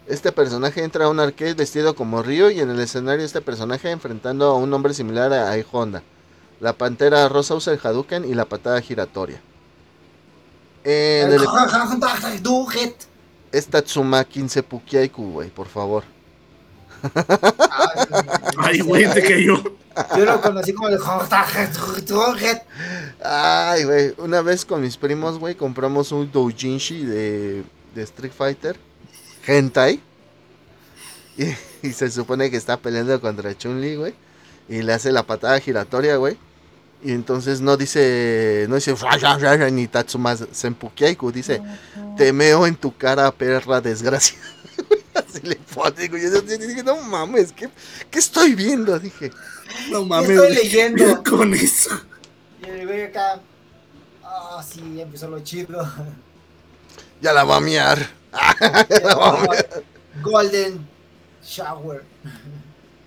Este 0.06 0.32
personaje 0.32 0.84
entra 0.84 1.06
a 1.06 1.08
un 1.08 1.18
arcade 1.18 1.54
vestido 1.54 1.96
como 1.96 2.22
Ryo 2.22 2.50
y 2.50 2.60
en 2.60 2.70
el 2.70 2.78
escenario 2.78 3.24
este 3.24 3.40
personaje 3.40 3.90
enfrentando 3.90 4.46
a 4.46 4.54
un 4.54 4.72
hombre 4.72 4.94
similar 4.94 5.32
a 5.32 5.56
Honda. 5.72 6.02
La 6.60 6.74
Pantera 6.74 7.28
Rosa 7.28 7.54
usa 7.54 7.72
el 7.72 7.80
Hadouken 7.82 8.24
y 8.24 8.34
la 8.34 8.44
patada 8.44 8.80
giratoria. 8.80 9.40
En 10.84 11.32
el... 11.32 11.40
Es 13.52 13.66
Tatsuma 13.66 14.24
15 14.24 14.62
Pukiaiku, 14.64 15.32
güey, 15.32 15.48
por 15.48 15.68
favor. 15.68 16.02
Ay, 18.58 18.80
güey, 18.80 19.12
te 19.12 19.22
cayó. 19.22 19.62
Yo 20.16 20.24
lo 20.24 20.40
conocí 20.40 20.72
como 20.72 20.88
el 20.88 20.98
Ay, 23.22 23.84
güey. 23.84 24.14
Una 24.18 24.42
vez 24.42 24.64
con 24.64 24.80
mis 24.80 24.96
primos, 24.96 25.38
güey, 25.38 25.54
compramos 25.54 26.10
un 26.10 26.30
doujinshi 26.30 27.04
de, 27.04 27.62
de 27.94 28.02
Street 28.02 28.32
Fighter. 28.36 28.76
Hentai. 29.46 30.00
Y, 31.36 31.92
se 31.92 32.10
supone 32.10 32.50
que 32.50 32.56
está 32.56 32.76
peleando 32.76 33.20
contra 33.20 33.56
Chun-Li, 33.56 33.96
güey. 33.96 34.14
Y 34.68 34.82
le 34.82 34.94
hace 34.94 35.12
la 35.12 35.22
patada 35.22 35.60
giratoria, 35.60 36.16
güey. 36.16 36.38
Y 37.04 37.12
entonces 37.12 37.60
no 37.60 37.76
dice, 37.76 38.64
no 38.66 38.76
dice 38.76 38.94
ni 39.70 39.86
Tatsuma 39.88 40.34
Senpukiaiku, 40.36 41.30
dice, 41.30 41.60
te 42.16 42.32
meo 42.32 42.66
en 42.66 42.76
tu 42.76 42.96
cara, 42.96 43.30
perra 43.30 43.82
desgracia. 43.82 44.38
Así 45.14 45.40
le 45.42 45.56
pone, 45.56 46.08
güey. 46.08 46.22
Yo 46.22 46.40
dije, 46.40 46.82
no 46.82 46.96
mames, 46.96 47.52
¿qué, 47.52 47.68
¿qué 48.10 48.18
estoy 48.18 48.54
viendo? 48.54 48.98
Dije, 48.98 49.30
no 49.90 50.06
mames. 50.06 50.30
Estoy 50.30 50.54
leyendo. 50.54 51.22
Con 51.28 51.52
eso. 51.52 51.90
Y 52.62 52.70
el 52.70 52.86
güey 52.86 53.02
acá. 53.02 53.38
Ah, 54.24 54.64
sí, 54.66 54.80
ya 54.96 55.02
empezó 55.02 55.28
lo 55.28 55.40
chido. 55.40 55.86
Ya 57.20 57.34
la 57.34 57.44
va 57.44 57.56
a 57.56 57.60
miar. 57.60 57.98
Golden 60.22 60.88
Shower. 61.44 62.02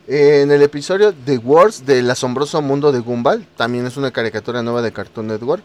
En 0.07 0.51
el 0.51 0.61
episodio 0.61 1.13
The 1.13 1.37
Wars 1.37 1.85
del 1.85 2.09
asombroso 2.09 2.61
mundo 2.61 2.93
de 2.93 2.99
Gumball, 2.99 3.45
también 3.57 3.85
es 3.85 3.97
una 3.97 4.11
caricatura 4.11 4.63
nueva 4.63 4.81
de 4.81 4.93
Cartoon 4.93 5.27
Network. 5.27 5.61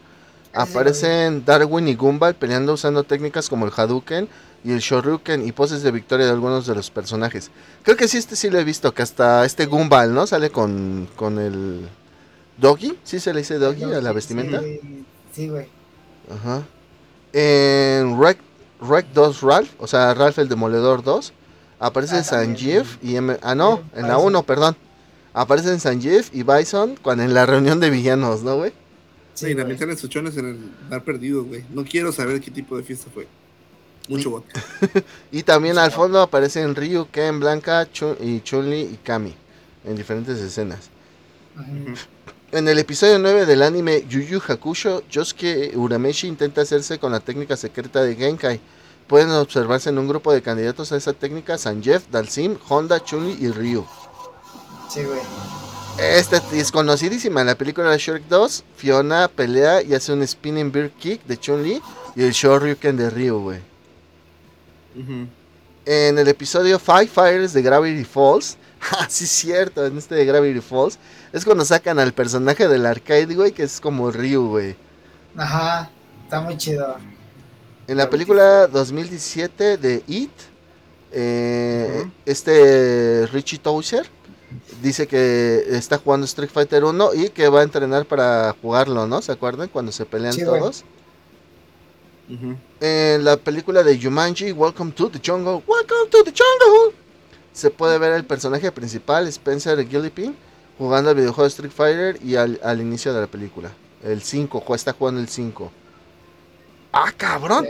Aparecen 0.51 1.45
Darwin 1.45 1.87
y 1.87 1.95
Gumball 1.95 2.35
peleando 2.35 2.73
usando 2.73 3.05
técnicas 3.05 3.47
como 3.47 3.65
el 3.65 3.71
Hadouken 3.73 4.27
y 4.65 4.73
el 4.73 4.79
Shoryuken 4.79 5.47
y 5.47 5.53
poses 5.53 5.81
de 5.81 5.91
victoria 5.91 6.25
de 6.25 6.33
algunos 6.33 6.67
de 6.67 6.75
los 6.75 6.91
personajes. 6.91 7.51
Creo 7.83 7.95
que 7.95 8.09
sí, 8.09 8.17
este 8.17 8.35
sí 8.35 8.49
lo 8.49 8.59
he 8.59 8.65
visto, 8.65 8.93
que 8.93 9.01
hasta 9.01 9.45
este 9.45 9.65
Gumball, 9.65 10.13
¿no? 10.13 10.27
Sale 10.27 10.49
con, 10.49 11.07
con 11.15 11.39
el 11.39 11.87
Doggy, 12.57 12.97
¿sí 13.05 13.21
se 13.21 13.33
le 13.33 13.39
dice 13.39 13.57
Doggy 13.57 13.93
a 13.93 14.01
la 14.01 14.11
vestimenta? 14.11 14.61
Sí, 15.31 15.47
güey. 15.47 15.67
Ajá. 16.29 16.63
En 17.31 18.19
Wreck, 18.19 18.39
Wreck 18.81 19.07
2 19.13 19.41
Ralph, 19.41 19.69
o 19.79 19.87
sea, 19.87 20.13
Ralph 20.13 20.37
el 20.37 20.49
Demoledor 20.49 21.01
2, 21.01 21.31
aparece 21.83 22.17
ah, 22.17 22.23
Sanjeev 22.23 22.85
y... 23.01 23.17
ah, 23.17 23.55
no, 23.55 23.83
en 23.95 24.07
la 24.07 24.17
1, 24.17 24.43
perdón. 24.43 24.75
Aparecen 25.33 25.79
Sanjeev 25.79 26.27
y 26.31 26.43
Bison 26.43 26.95
cuando 27.01 27.23
en 27.23 27.33
la 27.33 27.45
reunión 27.45 27.79
de 27.79 27.89
villanos, 27.89 28.43
¿no, 28.43 28.55
güey? 28.55 28.71
Sí, 29.33 29.47
y 29.47 29.55
también 29.55 29.79
salen 29.79 29.97
suchones 29.97 30.37
en 30.37 30.45
el 30.45 30.89
dar 30.89 31.03
perdido, 31.03 31.43
güey. 31.43 31.65
No 31.73 31.83
quiero 31.83 32.11
saber 32.11 32.39
qué 32.39 32.51
tipo 32.51 32.77
de 32.77 32.83
fiesta 32.83 33.09
fue. 33.13 33.27
Mucho 34.07 34.29
voto. 34.29 34.47
y 35.31 35.43
también 35.43 35.77
al 35.77 35.91
fondo 35.91 36.21
aparecen 36.21 36.75
Ryu, 36.75 37.07
Ken, 37.11 37.39
Blanca, 37.39 37.89
Chun 37.91 38.15
y 38.19 38.41
Chun-Li 38.41 38.81
y 38.81 38.99
Kami 39.03 39.33
en 39.85 39.95
diferentes 39.95 40.39
escenas. 40.39 40.89
En 42.51 42.67
el 42.67 42.79
episodio 42.79 43.19
9 43.19 43.45
del 43.45 43.61
anime 43.61 44.05
Yu 44.07 44.21
Yu 44.21 44.41
Hakusho, 44.47 45.03
Yosuke 45.09 45.71
Urameshi 45.75 46.27
intenta 46.27 46.61
hacerse 46.61 46.99
con 46.99 47.11
la 47.11 47.19
técnica 47.19 47.57
secreta 47.57 48.03
de 48.03 48.15
Genkai. 48.15 48.59
Pueden 49.07 49.31
observarse 49.31 49.89
en 49.89 49.97
un 49.97 50.07
grupo 50.07 50.31
de 50.33 50.41
candidatos 50.41 50.91
a 50.91 50.97
esa 50.97 51.13
técnica 51.13 51.57
Sanjeev, 51.57 52.03
Dalsim, 52.09 52.57
Honda, 52.67 53.03
Chun-Li 53.03 53.37
y 53.39 53.51
Ryu. 53.51 53.85
Sí, 54.89 55.03
güey. 55.03 55.19
Esta 55.99 56.41
es 56.53 56.71
conocidísima. 56.71 57.41
En 57.41 57.47
la 57.47 57.55
película 57.55 57.91
de 57.91 57.97
Shrek 57.97 58.23
2, 58.27 58.63
Fiona 58.75 59.27
pelea 59.27 59.83
y 59.83 59.93
hace 59.93 60.11
un 60.11 60.25
spinning 60.27 60.71
beer 60.71 60.91
kick 60.91 61.23
de 61.25 61.37
Chun-Li 61.37 61.81
y 62.15 62.23
el 62.23 62.31
Shoryuken 62.31 62.97
de 62.97 63.09
Ryu, 63.09 63.39
güey. 63.39 63.59
En 65.85 66.17
el 66.17 66.27
episodio 66.27 66.79
Five 66.79 67.07
Fires 67.07 67.53
de 67.53 67.61
Gravity 67.61 68.05
Falls, 68.05 68.57
ah, 68.91 69.05
sí, 69.09 69.25
cierto, 69.27 69.85
en 69.85 69.97
este 69.97 70.15
de 70.15 70.25
Gravity 70.25 70.61
Falls, 70.61 70.97
es 71.31 71.45
cuando 71.45 71.65
sacan 71.65 71.99
al 71.99 72.13
personaje 72.13 72.67
del 72.67 72.85
arcade, 72.85 73.33
güey, 73.35 73.51
que 73.51 73.63
es 73.63 73.79
como 73.79 74.11
Ryu, 74.11 74.47
güey. 74.47 74.75
Ajá, 75.35 75.89
está 76.23 76.41
muy 76.41 76.57
chido. 76.57 76.97
En 77.87 77.97
la 77.97 78.09
película 78.09 78.67
2017 78.67 79.77
de 79.77 80.03
It, 80.07 80.31
eh, 81.11 82.09
este 82.25 83.27
Richie 83.27 83.59
Tozer 83.59 84.07
dice 84.81 85.05
que 85.05 85.65
está 85.69 85.97
jugando 85.97 86.25
Street 86.25 86.49
Fighter 86.49 86.85
1 86.85 87.13
y 87.13 87.29
que 87.29 87.49
va 87.49 87.59
a 87.59 87.63
entrenar 87.63 88.05
para 88.05 88.55
jugarlo, 88.61 89.05
¿no? 89.05 89.21
¿Se 89.21 89.33
acuerdan? 89.33 89.67
Cuando 89.67 89.91
se 89.91 90.05
pelean 90.05 90.35
todos. 90.37 90.85
En 92.79 93.23
la 93.25 93.35
película 93.35 93.83
de 93.83 94.01
Jumanji, 94.01 94.53
Welcome 94.53 94.93
to 94.93 95.09
the 95.09 95.19
Jungle, 95.23 95.61
Welcome 95.67 96.09
to 96.09 96.23
the 96.23 96.31
Jungle, 96.31 96.95
se 97.51 97.69
puede 97.69 97.97
ver 97.97 98.13
el 98.13 98.25
personaje 98.25 98.71
principal, 98.71 99.27
Spencer 99.27 99.85
Gillipin, 99.87 100.35
jugando 100.77 101.11
el 101.11 101.17
videojuego 101.17 101.47
Street 101.47 101.71
Fighter 101.71 102.19
y 102.23 102.37
al, 102.37 102.79
inicio 102.79 103.13
de 103.13 103.21
la 103.21 103.27
película. 103.27 103.71
El 104.03 104.21
5, 104.21 104.73
está 104.73 104.93
jugando 104.93 105.19
el 105.19 105.27
5. 105.27 105.71
¡Ah, 106.93 107.11
cabrón! 107.17 107.67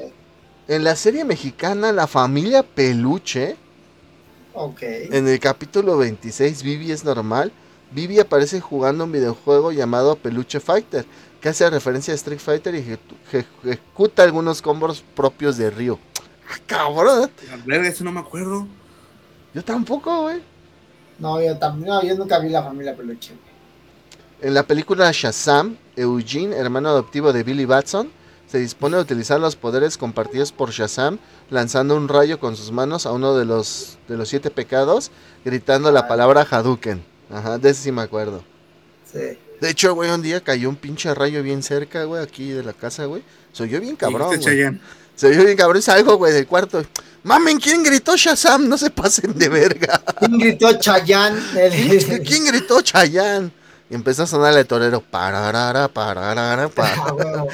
En 0.68 0.84
la 0.84 0.98
serie 0.98 1.24
mexicana 1.24 1.94
La 1.94 2.08
Familia 2.08 2.62
Peluche 2.62 3.56
en 4.86 5.28
el 5.28 5.40
capítulo 5.40 5.98
26, 5.98 6.62
Vivi 6.62 6.92
es 6.92 7.06
normal. 7.06 7.52
Vivi 7.92 8.20
aparece 8.20 8.60
jugando 8.60 9.06
un 9.06 9.14
videojuego 9.14 9.72
llamado 9.72 10.18
Peluche 10.18 10.60
Fighter, 10.60 11.06
que 11.40 11.50
hace 11.50 11.70
referencia 11.70 12.14
a 12.14 12.16
Street 12.16 12.40
Fighter 12.40 12.76
y 12.76 12.98
ejecuta 13.64 14.24
algunos 14.24 14.62
combos 14.62 15.04
propios 15.16 15.58
de 15.58 15.70
Ryu. 15.70 15.98
¡Ah, 16.50 16.60
cabrón! 16.68 17.32
ver, 17.66 17.86
eso 17.86 18.04
no 18.04 18.12
me 18.12 18.20
acuerdo. 18.20 18.68
Yo 19.54 19.64
tampoco, 19.64 20.24
güey. 20.24 20.42
No, 21.18 21.42
yo 21.42 21.58
también, 21.58 21.88
no, 21.88 22.04
yo 22.04 22.16
nunca 22.16 22.40
vi 22.40 22.50
la 22.50 22.62
familia 22.62 22.96
Peluche. 22.96 23.34
En 24.42 24.54
la 24.54 24.64
película 24.64 25.10
Shazam, 25.14 25.78
Eugene, 25.96 26.56
hermano 26.56 26.90
adoptivo 26.90 27.32
de 27.32 27.44
Billy 27.44 27.66
Batson, 27.66 28.12
se 28.48 28.60
dispone 28.60 28.98
a 28.98 29.00
utilizar 29.00 29.40
los 29.40 29.56
poderes 29.56 29.98
compartidos 29.98 30.52
por 30.52 30.72
Shazam, 30.72 31.20
lanzando 31.50 31.96
un 31.96 32.08
rayo 32.08 32.40
con 32.40 32.56
sus 32.56 32.72
manos 32.72 33.06
a 33.06 33.12
uno 33.12 33.36
de 33.36 33.46
los, 33.46 33.98
de 34.08 34.18
los 34.18 34.30
siete 34.30 34.52
pecados, 34.52 35.12
gritando 35.44 35.92
la 35.92 36.08
palabra 36.08 36.48
Hadouken. 36.50 37.04
Ajá, 37.32 37.58
de 37.58 37.70
ese 37.70 37.84
sí 37.84 37.92
me 37.92 38.04
acuerdo. 38.04 38.44
Sí. 39.12 39.38
De 39.60 39.70
hecho, 39.70 39.96
güey, 39.96 40.12
un 40.12 40.22
día 40.22 40.42
cayó 40.42 40.70
un 40.70 40.76
pinche 40.76 41.14
rayo 41.14 41.42
bien 41.42 41.64
cerca, 41.64 42.04
güey, 42.04 42.22
aquí 42.22 42.50
de 42.50 42.64
la 42.64 42.74
casa, 42.74 43.06
güey. 43.06 43.24
Se 43.54 43.64
oyó 43.64 43.80
bien 43.80 43.96
cabrón, 43.96 44.38
güey. 44.40 44.80
Se 45.16 45.28
oyó 45.28 45.46
bien 45.46 45.58
cabrón, 45.58 45.82
salgo, 45.82 46.18
güey, 46.18 46.34
del 46.34 46.48
cuarto. 46.48 46.84
Mamen, 47.24 47.58
¿quién 47.58 47.84
gritó 47.84 48.18
Shazam? 48.18 48.68
No 48.68 48.78
se 48.78 48.90
pasen 48.90 49.38
de 49.38 49.48
verga. 49.48 50.04
¿Quién 50.20 50.38
gritó 50.38 50.74
Chayanne? 50.74 51.40
¿Quién 52.26 52.46
gritó 52.46 52.82
Chayanne? 52.82 53.52
Y 53.90 53.96
empezó 53.96 54.24
a 54.24 54.28
sonar 54.28 54.58
el 54.58 54.66
torero. 54.66 55.02
Pararara, 55.02 55.88
pararara, 55.88 56.68
pararara. 56.68 57.46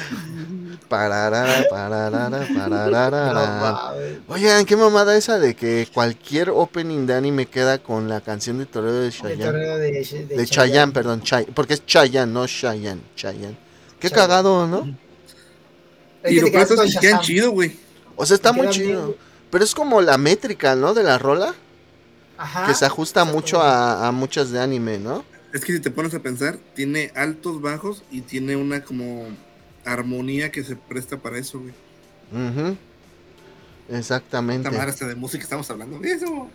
Pararara, 0.90 1.68
pararara, 1.70 2.48
pararara. 2.58 3.94
Oigan, 4.26 4.64
qué 4.66 4.74
mamada 4.74 5.16
esa 5.16 5.38
de 5.38 5.54
que 5.54 5.86
cualquier 5.94 6.50
opening 6.50 7.06
de 7.06 7.14
anime 7.14 7.46
queda 7.46 7.78
con 7.78 8.08
la 8.08 8.20
canción 8.20 8.58
de 8.58 8.66
Torero 8.66 8.94
de 8.94 9.12
Chayanne. 9.12 9.52
De, 9.52 10.26
de, 10.36 10.46
Chayanne, 10.48 10.92
perdón, 10.92 11.22
porque 11.54 11.74
es 11.74 11.86
Chayanne, 11.86 12.32
no 12.32 12.44
Chayanne, 12.44 13.02
Chayanne. 13.14 13.56
Qué 14.00 14.10
cagado, 14.10 14.66
¿no? 14.66 14.92
Y 16.28 16.40
lo 16.40 16.50
que 16.50 16.60
es 16.60 16.98
que 16.98 17.18
chido, 17.20 17.52
güey. 17.52 17.78
O 18.16 18.26
sea, 18.26 18.34
está 18.34 18.52
muy 18.52 18.68
chido. 18.70 19.14
Pero 19.48 19.62
es 19.62 19.76
como 19.76 20.02
la 20.02 20.18
métrica, 20.18 20.74
¿no? 20.74 20.92
De 20.92 21.04
la 21.04 21.18
rola. 21.18 21.54
Ajá. 22.36 22.66
Que 22.66 22.74
se 22.74 22.84
ajusta 22.84 23.24
mucho 23.24 23.62
a, 23.62 24.08
a 24.08 24.10
muchas 24.10 24.50
de 24.50 24.58
anime, 24.58 24.98
¿no? 24.98 25.24
Es 25.52 25.64
que 25.64 25.72
si 25.72 25.78
te 25.78 25.92
pones 25.92 26.14
a 26.14 26.18
pensar, 26.18 26.58
tiene 26.74 27.12
altos, 27.14 27.60
bajos 27.60 28.02
y 28.10 28.22
tiene 28.22 28.56
una 28.56 28.82
como 28.82 29.28
armonía 29.84 30.50
que 30.50 30.64
se 30.64 30.76
presta 30.76 31.16
para 31.18 31.38
eso, 31.38 31.60
güey. 31.60 31.74
Exactamente. 33.88 34.68
hasta 34.68 35.06
de 35.06 35.14
música 35.14 35.42
estamos 35.42 35.68
hablando 35.70 35.98
de 35.98 36.12
eso. 36.12 36.48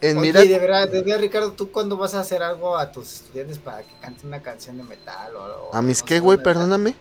En 0.00 0.18
Oye, 0.18 0.32
de 0.32 0.58
verdad, 0.58 0.88
de 0.88 1.00
verdad, 1.00 1.20
Ricardo, 1.20 1.52
¿tú 1.52 1.70
cuándo 1.70 1.96
vas 1.96 2.14
a 2.14 2.20
hacer 2.20 2.42
algo 2.42 2.76
a 2.76 2.92
tus 2.92 3.10
estudiantes 3.14 3.58
para 3.58 3.82
que 3.82 3.94
canten 4.00 4.26
una 4.26 4.42
canción 4.42 4.76
de 4.76 4.82
metal? 4.82 5.34
O, 5.34 5.74
¿A 5.74 5.80
mis 5.80 6.02
qué, 6.02 6.20
güey? 6.20 6.42
Perdóname. 6.42 6.94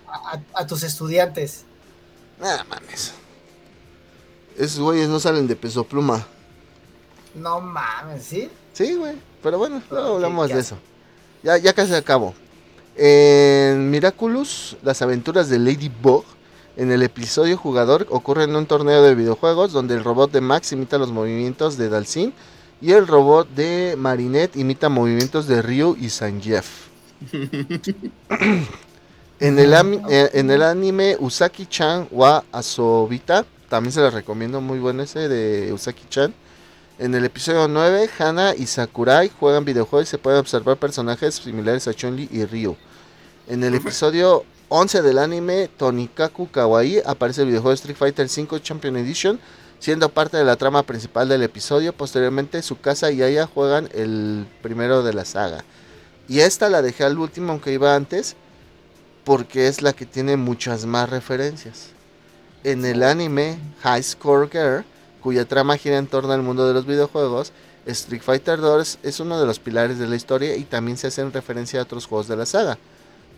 A, 0.54 0.66
tus 0.68 0.84
estudiantes. 0.84 1.66
Nada 2.40 2.64
mames. 2.64 3.14
Esos 4.58 4.80
güeyes 4.80 5.10
no 5.10 5.20
salen 5.20 5.48
de 5.48 5.56
peso 5.56 5.84
pluma. 5.84 6.26
No 7.36 7.60
mames, 7.60 8.24
¿sí? 8.24 8.50
Sí, 8.72 8.96
güey. 8.96 9.18
Pero 9.42 9.58
bueno, 9.58 9.82
luego 9.90 10.16
hablamos 10.16 10.48
de 10.50 10.60
eso. 10.60 10.78
Ya, 11.42 11.58
ya 11.58 11.74
casi 11.74 11.94
acabo. 11.94 12.34
En 12.96 13.90
Miraculous, 13.90 14.78
las 14.84 15.02
aventuras 15.02 15.50
de 15.50 15.58
Ladybug, 15.58 16.24
en 16.76 16.92
el 16.92 17.02
episodio 17.02 17.58
jugador 17.58 18.06
ocurre 18.10 18.44
en 18.44 18.56
un 18.56 18.66
torneo 18.66 19.02
de 19.02 19.16
videojuegos 19.16 19.72
donde 19.72 19.96
el 19.96 20.04
robot 20.04 20.32
de 20.32 20.42
Max 20.42 20.72
imita 20.72 20.98
los 20.98 21.12
movimientos 21.12 21.78
de 21.78 21.90
Dalsin 21.90 22.34
y 22.82 22.92
el 22.92 23.08
robot 23.08 23.48
de 23.56 23.96
Marinette 23.98 24.58
imita 24.58 24.90
movimientos 24.90 25.48
de 25.48 25.62
Ryu 25.62 25.96
y 26.00 26.10
Sanjeev. 26.10 26.66
en, 29.40 29.60
el 29.60 29.74
eh, 30.10 30.30
en 30.34 30.52
el 30.52 30.62
anime 30.62 31.16
Usaki-chan 31.20 32.08
wa 32.12 32.44
Asobita, 32.52 33.46
también 33.70 33.92
se 33.92 34.02
les 34.02 34.14
recomiendo 34.14 34.62
muy 34.62 34.80
bueno 34.80 35.04
ese 35.04 35.30
de 35.30 35.72
Usaki-chan. 35.74 36.34
En 37.04 37.14
el 37.16 37.26
episodio 37.26 37.68
9, 37.68 38.10
Hana 38.18 38.56
y 38.56 38.66
Sakurai 38.66 39.30
juegan 39.38 39.66
videojuegos 39.66 40.08
y 40.08 40.12
se 40.12 40.18
pueden 40.18 40.40
observar 40.40 40.78
personajes 40.78 41.36
similares 41.36 41.86
a 41.90 41.94
Chun-Li 41.94 42.30
y 42.32 42.46
Ryu. 42.46 42.78
En 43.50 43.62
el 43.66 43.76
episodio 43.76 44.46
11 44.70 45.02
del 45.02 45.18
anime, 45.18 45.68
Tonikaku 45.68 46.50
Kawaii 46.50 47.02
aparece 47.06 47.42
el 47.42 47.48
videojuego 47.48 47.74
Street 47.74 47.98
Fighter 47.98 48.28
V 48.28 48.62
Champion 48.62 48.96
Edition, 48.96 49.38
siendo 49.80 50.08
parte 50.08 50.38
de 50.38 50.46
la 50.46 50.56
trama 50.56 50.84
principal 50.84 51.28
del 51.28 51.44
episodio. 51.44 51.92
Posteriormente, 51.92 52.62
Tsukasa 52.62 53.12
y 53.12 53.22
Aya 53.22 53.48
juegan 53.48 53.90
el 53.94 54.48
primero 54.62 55.04
de 55.04 55.12
la 55.12 55.26
saga. 55.26 55.66
Y 56.30 56.40
esta 56.40 56.70
la 56.70 56.82
dejé 56.82 57.04
al 57.04 57.20
último, 57.20 57.52
aunque 57.52 57.74
iba 57.74 57.96
antes, 57.96 58.38
porque 59.26 59.68
es 59.68 59.82
la 59.82 59.92
que 59.92 60.06
tiene 60.06 60.38
muchas 60.38 60.86
más 60.86 61.10
referencias. 61.10 61.90
En 62.64 62.86
el 62.86 63.04
anime 63.04 63.58
High 63.82 64.04
Score 64.04 64.50
Girl, 64.50 64.86
cuya 65.24 65.46
trama 65.46 65.78
gira 65.78 65.98
en 65.98 66.08
torno 66.08 66.34
al 66.34 66.44
mundo 66.44 66.68
de 66.68 66.74
los 66.74 66.86
videojuegos, 66.86 67.54
Street 67.86 68.22
Fighter 68.22 68.60
2 68.60 69.00
es 69.04 69.20
uno 69.22 69.40
de 69.40 69.46
los 69.46 69.60
pilares 69.60 69.98
de 69.98 70.08
la 70.08 70.18
historia 70.18 70.56
y 70.58 70.66
también 70.66 70.98
se 70.98 71.08
hacen 71.08 71.32
referencia 71.32 71.80
a 71.80 71.84
otros 71.84 72.06
juegos 72.06 72.28
de 72.28 72.36
la 72.36 72.46
saga. 72.46 72.78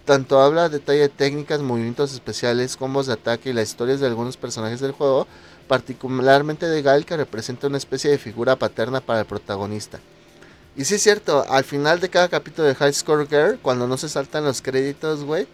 Tanto 0.03 0.41
habla 0.41 0.69
detalle 0.69 1.01
de 1.01 1.09
técnicas, 1.09 1.61
movimientos 1.61 2.13
especiales, 2.13 2.75
combos 2.75 3.07
de 3.07 3.13
ataque 3.13 3.51
y 3.51 3.53
las 3.53 3.69
historias 3.69 3.99
de 3.99 4.07
algunos 4.07 4.35
personajes 4.35 4.79
del 4.79 4.91
juego, 4.91 5.27
particularmente 5.67 6.67
de 6.67 6.81
Gal 6.81 7.05
que 7.05 7.17
representa 7.17 7.67
una 7.67 7.77
especie 7.77 8.11
de 8.11 8.17
figura 8.17 8.55
paterna 8.55 8.99
para 8.99 9.21
el 9.21 9.25
protagonista. 9.25 9.99
Y 10.75 10.85
sí 10.85 10.95
es 10.95 11.03
cierto, 11.03 11.45
al 11.49 11.63
final 11.63 11.99
de 11.99 12.09
cada 12.09 12.27
capítulo 12.27 12.67
de 12.67 12.75
High 12.75 12.93
Score 12.93 13.27
Girl, 13.27 13.59
cuando 13.61 13.87
no 13.87 13.97
se 13.97 14.09
saltan 14.09 14.43
los 14.43 14.61
créditos, 14.61 15.23
güey, 15.23 15.47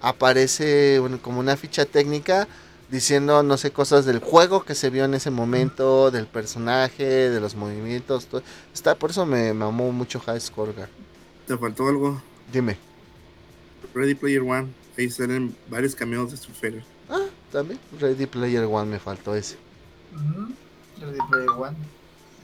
aparece 0.00 1.00
como 1.22 1.40
una 1.40 1.56
ficha 1.56 1.84
técnica 1.84 2.48
diciendo, 2.90 3.42
no 3.42 3.56
sé, 3.56 3.70
cosas 3.70 4.04
del 4.04 4.18
juego 4.18 4.64
que 4.64 4.74
se 4.74 4.90
vio 4.90 5.04
en 5.04 5.14
ese 5.14 5.30
momento, 5.30 6.10
del 6.10 6.26
personaje, 6.26 7.04
de 7.04 7.40
los 7.40 7.54
movimientos. 7.54 8.26
Todo. 8.26 8.42
Está, 8.72 8.94
por 8.94 9.10
eso 9.10 9.26
me 9.26 9.52
mamó 9.52 9.92
mucho 9.92 10.20
High 10.20 10.40
Score 10.40 10.74
¿Te 11.46 11.56
faltó 11.56 11.88
algo? 11.88 12.22
Dime. 12.52 12.76
Ready 13.94 14.14
Player 14.14 14.42
One. 14.42 14.68
Ahí 14.96 15.10
salen 15.10 15.54
varios 15.68 15.94
cameos 15.94 16.30
de 16.30 16.36
Street 16.36 16.56
Fighter. 16.60 16.84
Ah, 17.08 17.26
también. 17.52 17.78
Ready 18.00 18.26
Player 18.26 18.64
One 18.64 18.90
me 18.90 18.98
faltó 18.98 19.34
ese. 19.34 19.56
Ready 21.00 21.18
Player 21.30 21.50
One. 21.50 21.76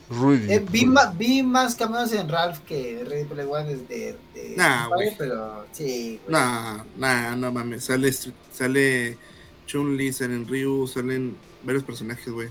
Rudy. 0.09 0.53
Eh, 0.53 0.63
vi, 0.69 0.85
ma- 0.85 1.11
vi 1.17 1.41
más 1.41 1.73
cameos 1.75 2.11
en 2.13 2.29
Ralph 2.29 2.59
que 2.59 2.99
en 3.01 3.09
Ready 3.09 3.25
Player 3.25 3.47
One 3.49 3.75
desde 3.75 4.17
de, 4.35 4.53
Nah, 4.55 4.87
güey. 4.87 5.15
pero 5.17 5.65
sí, 5.71 6.19
güey. 6.23 6.31
Nah, 6.39 6.83
nah, 6.97 7.35
no 7.35 7.51
mames. 7.51 7.85
Sale, 7.85 8.13
sale 8.53 9.17
Chun-Li, 9.65 10.13
salen 10.13 10.47
Ryu, 10.47 10.87
salen 10.87 11.35
varios 11.63 11.83
personajes, 11.83 12.31
güey. 12.31 12.49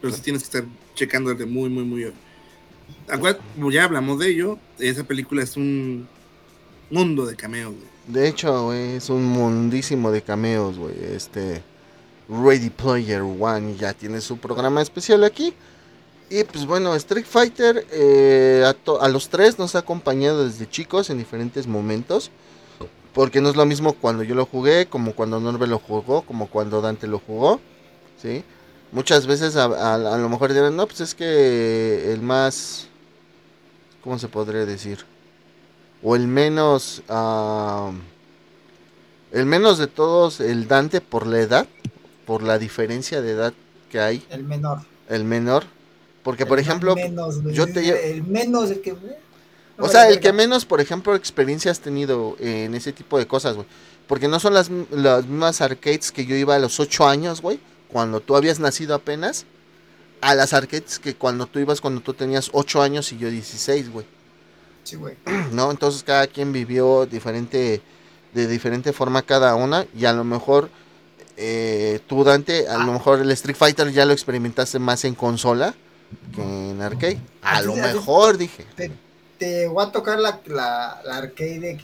Pero 0.00 0.12
sí 0.12 0.20
tienes 0.22 0.42
que 0.42 0.58
estar 0.58 0.64
checándole 0.94 1.46
muy, 1.46 1.68
muy, 1.70 1.84
muy. 1.84 2.12
Acuérdate, 3.08 3.42
ya 3.72 3.84
hablamos 3.84 4.18
de 4.18 4.30
ello. 4.30 4.58
Esa 4.78 5.04
película 5.04 5.42
es 5.42 5.56
un 5.56 6.08
mundo 6.90 7.26
de 7.26 7.36
cameos, 7.36 7.74
güey. 7.74 7.96
De 8.06 8.28
hecho, 8.28 8.66
güey, 8.66 8.96
es 8.96 9.10
un 9.10 9.24
mundísimo 9.24 10.12
de 10.12 10.22
cameos, 10.22 10.78
güey. 10.78 10.94
Este 11.12 11.62
Ready 12.28 12.70
Player 12.70 13.22
One 13.22 13.76
ya 13.76 13.94
tiene 13.94 14.20
su 14.20 14.36
programa 14.38 14.82
especial 14.82 15.24
aquí. 15.24 15.54
Y 16.28 16.42
pues 16.44 16.66
bueno, 16.66 16.94
Street 16.96 17.24
Fighter 17.24 17.86
eh, 17.92 18.64
a, 18.64 19.04
a 19.04 19.08
los 19.08 19.28
tres 19.28 19.58
nos 19.58 19.76
ha 19.76 19.80
acompañado 19.80 20.44
desde 20.46 20.68
chicos 20.68 21.08
en 21.10 21.18
diferentes 21.18 21.66
momentos. 21.66 22.30
Porque 23.16 23.40
no 23.40 23.48
es 23.48 23.56
lo 23.56 23.64
mismo 23.64 23.94
cuando 23.94 24.22
yo 24.22 24.34
lo 24.34 24.44
jugué, 24.44 24.86
como 24.86 25.12
cuando 25.14 25.40
Norbe 25.40 25.66
lo 25.66 25.78
jugó, 25.78 26.20
como 26.22 26.48
cuando 26.48 26.82
Dante 26.82 27.06
lo 27.06 27.18
jugó. 27.18 27.60
¿Sí? 28.22 28.44
Muchas 28.92 29.26
veces 29.26 29.56
a, 29.56 29.64
a- 29.64 30.14
a 30.14 30.18
lo 30.18 30.28
mejor 30.28 30.52
dirán, 30.52 30.76
no, 30.76 30.86
pues 30.86 31.00
es 31.00 31.14
que 31.14 32.12
el 32.12 32.20
más... 32.20 32.88
¿Cómo 34.04 34.18
se 34.18 34.28
podría 34.28 34.64
decir? 34.66 34.98
o 36.02 36.14
el 36.14 36.28
menos 36.28 37.02
ah, 37.08 37.90
el 39.32 39.46
menos 39.46 39.78
de 39.78 39.86
todos 39.86 40.40
el 40.40 40.68
Dante 40.68 41.00
por 41.00 41.26
la 41.26 41.40
edad 41.40 41.66
por 42.26 42.42
la 42.42 42.58
diferencia 42.58 43.22
de 43.22 43.30
edad 43.32 43.54
que 43.90 43.98
hay 43.98 44.22
El 44.28 44.44
menor. 44.44 44.80
el 45.08 45.24
menor 45.24 45.64
porque 46.22 46.44
por 46.44 46.58
ejemplo 46.60 46.94
menos, 46.94 47.42
yo 47.52 47.66
te- 47.66 48.10
El 48.12 48.24
menos, 48.24 48.70
el 48.70 48.82
que. 48.82 48.94
O 49.78 49.88
sea 49.88 50.08
el 50.08 50.20
que 50.20 50.32
menos 50.32 50.64
por 50.64 50.80
ejemplo 50.80 51.14
experiencia 51.14 51.70
has 51.70 51.80
tenido 51.80 52.36
en 52.40 52.74
ese 52.74 52.92
tipo 52.92 53.18
de 53.18 53.26
cosas 53.26 53.54
güey 53.56 53.66
porque 54.06 54.28
no 54.28 54.38
son 54.40 54.54
las, 54.54 54.70
las 54.90 55.26
mismas 55.26 55.60
arcades 55.60 56.12
que 56.12 56.24
yo 56.26 56.36
iba 56.36 56.54
a 56.54 56.58
los 56.58 56.78
8 56.80 57.06
años 57.08 57.42
güey 57.42 57.58
cuando 57.88 58.20
tú 58.20 58.36
habías 58.36 58.58
nacido 58.60 58.94
apenas 58.94 59.44
a 60.20 60.34
las 60.34 60.52
arcades 60.52 60.98
que 60.98 61.14
cuando 61.14 61.46
tú 61.46 61.58
ibas 61.58 61.80
cuando 61.80 62.00
tú 62.00 62.14
tenías 62.14 62.50
8 62.52 62.82
años 62.82 63.12
y 63.12 63.18
yo 63.18 63.30
16 63.30 63.90
güey 63.90 64.06
Sí, 64.84 64.94
güey. 64.96 65.16
¿no? 65.52 65.70
Entonces 65.72 66.04
cada 66.04 66.28
quien 66.28 66.52
vivió 66.52 67.06
diferente, 67.06 67.82
de 68.34 68.46
diferente 68.46 68.92
forma 68.92 69.22
cada 69.22 69.56
una 69.56 69.84
y 69.98 70.04
a 70.04 70.12
lo 70.12 70.22
mejor 70.22 70.70
eh, 71.36 72.00
tú 72.06 72.22
Dante, 72.24 72.68
a 72.68 72.78
lo 72.78 72.92
mejor 72.92 73.20
el 73.20 73.30
Street 73.32 73.56
Fighter 73.56 73.90
ya 73.92 74.04
lo 74.06 74.12
experimentaste 74.12 74.78
más 74.78 75.04
en 75.04 75.14
consola 75.16 75.74
que 76.34 76.40
en 76.70 76.80
arcade. 76.80 77.18
A 77.42 77.56
Así- 77.58 77.66
lo 77.66 77.74
mejor 77.74 78.38
dije. 78.38 78.64
Te, 78.76 78.90
te 79.38 79.66
voy 79.68 79.84
a 79.86 79.92
tocar 79.92 80.18
la, 80.18 80.40
la, 80.46 81.00
la 81.04 81.16
arcade 81.18 81.58
de 81.60 81.80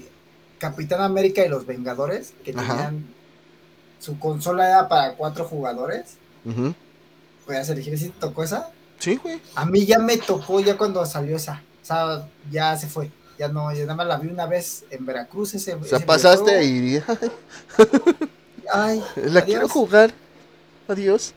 Capitán 0.59 1.01
América 1.03 1.45
y 1.45 1.49
los 1.49 1.67
Vengadores, 1.67 2.33
que 2.45 2.53
Ajá. 2.57 2.73
tenían. 2.75 3.07
Su 4.01 4.19
consola 4.19 4.69
era 4.69 4.89
para 4.89 5.15
cuatro 5.15 5.45
jugadores. 5.45 6.17
Ujú. 6.45 6.75
Podías 7.47 7.69
elegir 7.69 7.99
si 7.99 8.09
te 8.09 8.21
tocó 8.21 8.43
esa. 8.45 8.71
Sí, 8.99 9.17
güey. 9.17 9.41
A 9.55 9.65
mí 9.65 9.85
ya 9.87 9.99
me 9.99 10.17
tocó 10.17 10.61
ya 10.61 10.77
cuando 10.77 11.05
salió 11.07 11.37
esa. 11.37 11.63
O 11.83 11.85
sea, 11.85 12.29
ya 12.51 12.77
se 12.77 12.89
fue. 12.89 13.11
Ya 13.39 13.49
no, 13.49 13.73
ya 13.73 13.83
nada 13.83 13.95
más 13.95 14.07
la 14.07 14.19
vi 14.19 14.29
una 14.29 14.47
vez 14.47 14.85
en 14.91 15.05
Veracruz. 15.07 15.55
Ese, 15.55 15.75
O 15.75 15.85
sea, 15.85 15.99
pasaste 16.01 16.65
y 16.65 17.01
Ay, 18.73 19.03
la 19.17 19.41
adiós. 19.41 19.45
quiero 19.45 19.69
jugar. 19.69 20.13
Adiós. 20.89 21.35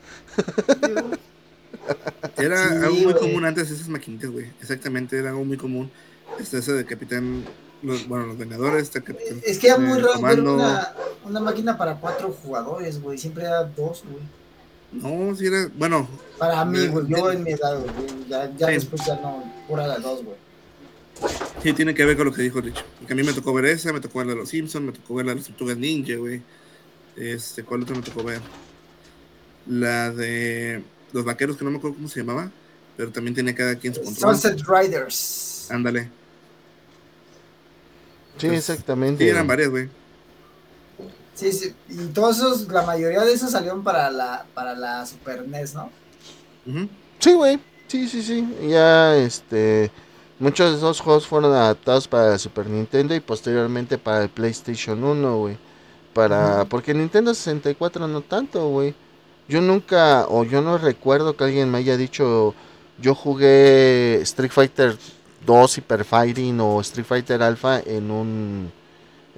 Dios. 0.86 1.04
Era 2.36 2.68
Sí, 2.68 2.74
algo 2.84 2.96
muy 2.96 3.14
común 3.14 3.44
antes 3.44 3.70
esas 3.70 3.88
maquinitas, 3.88 4.30
güey. 4.30 4.46
Exactamente, 4.60 5.18
era 5.18 5.30
algo 5.30 5.44
muy 5.44 5.56
común. 5.56 5.90
Está 6.40 6.58
ese 6.58 6.72
de 6.72 6.84
Capitán, 6.84 7.44
los, 7.82 8.06
bueno, 8.08 8.26
los 8.26 8.38
Vengadores, 8.38 8.82
está 8.82 9.00
Capitán. 9.00 9.40
Es 9.44 9.58
que 9.58 9.68
era 9.68 9.78
muy 9.78 9.98
raro 10.00 10.20
ver 10.20 10.40
una, 10.40 10.92
una 11.24 11.40
máquina 11.40 11.76
para 11.78 11.94
cuatro 11.96 12.30
jugadores, 12.42 13.00
güey. 13.00 13.16
Siempre 13.18 13.44
era 13.44 13.64
dos, 13.64 14.04
güey. 14.10 14.22
No, 14.92 15.34
si 15.34 15.46
era, 15.46 15.68
bueno, 15.76 16.08
Para 16.38 16.64
mí, 16.64 16.86
güey. 16.88 17.06
Yo 17.08 17.30
en 17.32 17.42
mi 17.42 17.52
edad, 17.52 17.78
güey. 17.78 18.06
Ya, 18.28 18.50
ya 18.56 18.66
Sí. 18.68 18.72
después 18.74 19.02
ya 19.06 19.16
no. 19.20 19.42
Pura 19.68 19.86
de 19.88 20.00
dos, 20.02 20.22
güey. 20.24 20.36
sí 21.62 21.72
tiene 21.72 21.94
que 21.94 22.04
ver 22.04 22.16
con 22.16 22.26
lo 22.26 22.32
que 22.32 22.42
dijo 22.42 22.60
Rich. 22.60 22.84
Porque 22.98 23.12
a 23.12 23.16
mí 23.16 23.22
me 23.22 23.32
tocó 23.32 23.52
ver 23.54 23.66
esa, 23.66 23.92
me 23.92 24.00
tocó 24.00 24.18
ver 24.18 24.28
la 24.28 24.34
de 24.34 24.40
los 24.40 24.48
Simpsons, 24.50 24.84
me 24.84 24.92
tocó 24.92 25.14
ver 25.14 25.26
la 25.26 25.32
de 25.32 25.36
las 25.40 25.46
Tortugas 25.48 25.76
Ninja, 25.78 26.16
güey. 26.16 26.42
Este, 27.16 27.62
¿cuál 27.64 27.82
otra 27.82 27.96
me 27.96 28.02
tocó 28.02 28.22
ver? 28.22 28.40
La 29.66 30.10
de 30.10 30.82
los 31.12 31.24
vaqueros, 31.24 31.56
que 31.56 31.64
no 31.64 31.70
me 31.70 31.78
acuerdo 31.78 31.96
cómo 31.96 32.08
se 32.08 32.20
llamaba, 32.20 32.50
pero 32.96 33.10
también 33.10 33.34
tenía 33.34 33.54
cada 33.54 33.76
quien 33.76 33.94
su 33.94 34.02
control. 34.02 34.36
Sunset 34.36 34.60
Riders. 34.66 35.68
Ándale. 35.70 36.10
Sí, 38.38 38.48
Pues, 38.48 38.58
exactamente. 38.68 39.24
Sí, 39.24 39.30
eran 39.30 39.46
varias, 39.46 39.70
güey. 39.70 39.88
Sí, 41.34 41.52
sí. 41.52 41.74
Y 41.88 42.06
todos 42.08 42.38
esos, 42.38 42.68
la 42.68 42.82
mayoría 42.82 43.22
de 43.22 43.32
esos 43.32 43.50
salieron 43.50 43.82
para 43.82 44.10
la, 44.10 44.46
para 44.54 44.74
la 44.74 45.04
Super 45.06 45.46
NES, 45.46 45.74
¿no? 45.74 45.90
Ujú. 46.66 46.88
Sí, 47.18 47.34
güey. 47.34 47.58
Sí, 47.88 48.08
sí, 48.08 48.22
sí. 48.22 48.46
Ya, 48.68 49.16
este. 49.16 49.90
Muchos 50.38 50.70
de 50.72 50.76
esos 50.78 51.00
juegos 51.00 51.26
fueron 51.26 51.52
adaptados 51.52 52.08
para 52.08 52.34
el 52.34 52.38
Super 52.38 52.66
Nintendo 52.68 53.14
y 53.14 53.20
posteriormente 53.20 53.96
para 53.96 54.22
el 54.24 54.28
PlayStation 54.28 55.02
1, 55.02 55.38
güey. 55.38 55.58
Para. 56.12 56.64
Porque 56.66 56.92
Nintendo 56.94 57.32
64 57.34 58.06
no 58.08 58.20
tanto, 58.22 58.68
güey. 58.68 58.94
Yo 59.48 59.60
nunca, 59.60 60.26
o 60.28 60.44
yo 60.44 60.60
no 60.60 60.78
recuerdo 60.78 61.36
que 61.36 61.44
alguien 61.44 61.70
me 61.70 61.78
haya 61.78 61.96
dicho. 61.96 62.54
Yo 62.98 63.14
jugué 63.14 64.20
Street 64.22 64.50
Fighter 64.50 64.96
2 65.44 65.78
Hyper 65.78 66.04
Fighting 66.04 66.60
o 66.60 66.80
Street 66.80 67.06
Fighter 67.06 67.42
Alpha 67.42 67.80
en 67.80 68.10
un. 68.10 68.72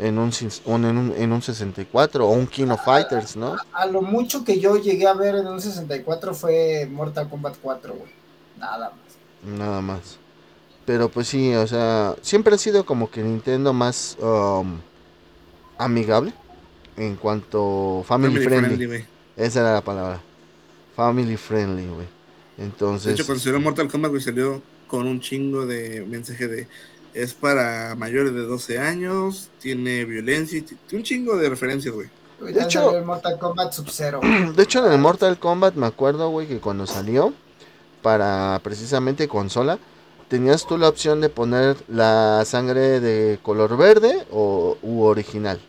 En 0.00 0.16
un, 0.16 0.30
en 0.64 0.84
un, 0.84 1.12
en 1.16 1.32
un 1.32 1.42
64 1.42 2.24
o 2.24 2.30
un 2.30 2.46
King 2.46 2.68
of 2.68 2.84
Fighters, 2.84 3.34
¿no? 3.34 3.56
A 3.72 3.84
lo 3.86 4.00
mucho 4.00 4.44
que 4.44 4.60
yo 4.60 4.76
llegué 4.76 5.08
a 5.08 5.14
ver 5.14 5.34
en 5.34 5.48
un 5.48 5.60
64 5.60 6.34
fue 6.34 6.88
Mortal 6.88 7.28
Kombat 7.28 7.56
4, 7.60 7.94
güey. 7.94 8.12
Nada 8.56 8.90
más. 8.90 9.58
Nada 9.58 9.80
más. 9.80 10.18
Pero 10.84 11.08
pues 11.08 11.26
sí, 11.26 11.52
o 11.52 11.66
sea, 11.66 12.14
siempre 12.22 12.54
ha 12.54 12.58
sido 12.58 12.86
como 12.86 13.10
que 13.10 13.22
Nintendo 13.22 13.72
más 13.72 14.16
um, 14.20 14.78
amigable 15.78 16.32
en 16.96 17.16
cuanto 17.16 18.04
family, 18.06 18.42
Family 18.44 18.46
friendly. 18.46 19.06
Esa 19.38 19.60
era 19.60 19.72
la 19.74 19.80
palabra. 19.80 20.20
Family 20.96 21.36
friendly, 21.36 21.86
güey. 21.86 22.06
De 22.56 22.64
Entonces, 22.64 23.14
hecho, 23.14 23.24
cuando 23.24 23.42
salió 23.42 23.60
Mortal 23.60 23.88
Kombat, 23.88 24.10
güey, 24.10 24.20
salió 24.22 24.60
con 24.88 25.06
un 25.06 25.20
chingo 25.20 25.64
de 25.64 26.04
mensaje 26.06 26.48
de 26.48 26.66
es 27.14 27.34
para 27.34 27.94
mayores 27.96 28.34
de 28.34 28.42
12 28.42 28.78
años, 28.78 29.48
tiene 29.60 30.04
violencia, 30.04 30.62
tiene 30.64 30.78
un 30.92 31.02
chingo 31.02 31.36
de 31.36 31.48
referencias, 31.48 31.94
güey. 31.94 32.08
De 32.40 32.62
hecho- 32.62 32.96
el 32.96 33.04
Mortal 33.04 33.38
Kombat 33.38 33.72
Sub-Zero. 33.72 34.20
de 34.56 34.62
hecho 34.62 34.84
en 34.86 34.92
el 34.92 34.98
Mortal 34.98 35.38
Kombat 35.38 35.74
me 35.74 35.86
acuerdo, 35.86 36.28
güey, 36.30 36.46
que 36.46 36.58
cuando 36.58 36.86
salió 36.86 37.32
para 38.02 38.60
precisamente 38.62 39.26
consola, 39.26 39.78
tenías 40.28 40.66
tú 40.66 40.78
la 40.78 40.88
opción 40.88 41.20
de 41.20 41.28
poner 41.28 41.76
la 41.88 42.44
sangre 42.44 43.00
de 43.00 43.38
color 43.42 43.76
verde 43.76 44.26
o 44.30 44.76
u 44.82 45.02
original. 45.02 45.60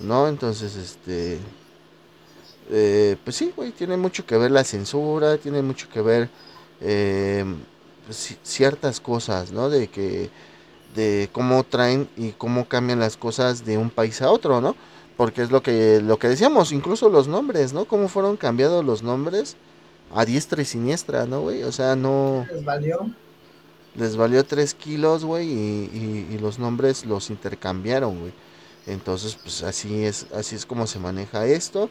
¿No? 0.00 0.28
Entonces, 0.28 0.76
este 0.76 1.38
eh, 2.70 3.16
pues 3.24 3.36
sí, 3.36 3.52
güey, 3.56 3.72
tiene 3.72 3.96
mucho 3.96 4.26
que 4.26 4.36
ver 4.38 4.50
la 4.50 4.64
censura, 4.64 5.38
tiene 5.38 5.62
mucho 5.62 5.88
que 5.88 6.00
ver 6.02 6.30
eh, 6.80 7.44
pues, 8.06 8.30
ci- 8.32 8.38
ciertas 8.42 9.00
cosas, 9.00 9.52
¿no? 9.52 9.68
De 9.70 9.88
que, 9.88 10.30
de 10.94 11.28
cómo 11.32 11.64
traen 11.64 12.08
y 12.16 12.32
cómo 12.32 12.68
cambian 12.68 13.00
las 13.00 13.16
cosas 13.16 13.64
de 13.64 13.78
un 13.78 13.90
país 13.90 14.22
a 14.22 14.30
otro, 14.30 14.60
¿no? 14.60 14.76
Porque 15.16 15.42
es 15.42 15.50
lo 15.50 15.62
que, 15.62 16.00
lo 16.02 16.18
que 16.18 16.28
decíamos, 16.28 16.72
incluso 16.72 17.08
los 17.10 17.28
nombres, 17.28 17.72
¿no? 17.72 17.86
Cómo 17.86 18.08
fueron 18.08 18.36
cambiados 18.36 18.84
los 18.84 19.02
nombres 19.02 19.56
a 20.14 20.24
diestra 20.24 20.62
y 20.62 20.64
siniestra, 20.64 21.26
¿no, 21.26 21.42
güey? 21.42 21.62
O 21.64 21.72
sea, 21.72 21.96
no 21.96 22.50
Les 22.52 22.64
valió. 22.64 22.98
les 23.94 24.16
valió 24.16 24.44
3 24.44 24.74
kilos, 24.74 25.24
güey, 25.24 25.48
y, 25.48 25.90
y- 25.92 26.34
y 26.34 26.38
los 26.38 26.58
nombres 26.58 27.04
los 27.04 27.30
intercambiaron, 27.30 28.20
güey. 28.20 28.32
Entonces, 28.86 29.36
pues 29.36 29.62
así 29.62 30.04
es, 30.04 30.26
así 30.32 30.56
es 30.56 30.66
como 30.66 30.86
se 30.86 30.98
maneja 30.98 31.46
esto. 31.46 31.90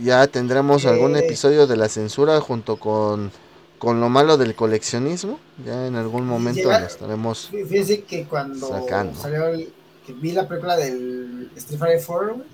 Ya 0.00 0.26
tendremos 0.26 0.86
algún 0.86 1.16
episodio 1.16 1.66
de 1.66 1.76
la 1.76 1.88
censura 1.88 2.40
junto 2.40 2.76
con, 2.76 3.30
con 3.78 4.00
lo 4.00 4.08
malo 4.08 4.36
del 4.36 4.54
coleccionismo. 4.54 5.38
Ya 5.64 5.86
en 5.86 5.96
algún 5.96 6.26
momento 6.26 6.60
Llega- 6.60 6.80
lo 6.80 6.86
estaremos. 6.86 7.50
Fí- 7.50 7.66
Fíjense 7.66 8.02
que 8.04 8.24
cuando 8.26 8.68
Sacando. 8.68 9.18
salió 9.20 9.46
el, 9.48 9.72
que 10.06 10.12
vi 10.12 10.32
la 10.32 10.46
película 10.46 10.76
del 10.76 11.50
Street 11.56 11.78
Fighter 11.78 12.02
4, 12.06 12.34
güey, 12.36 12.46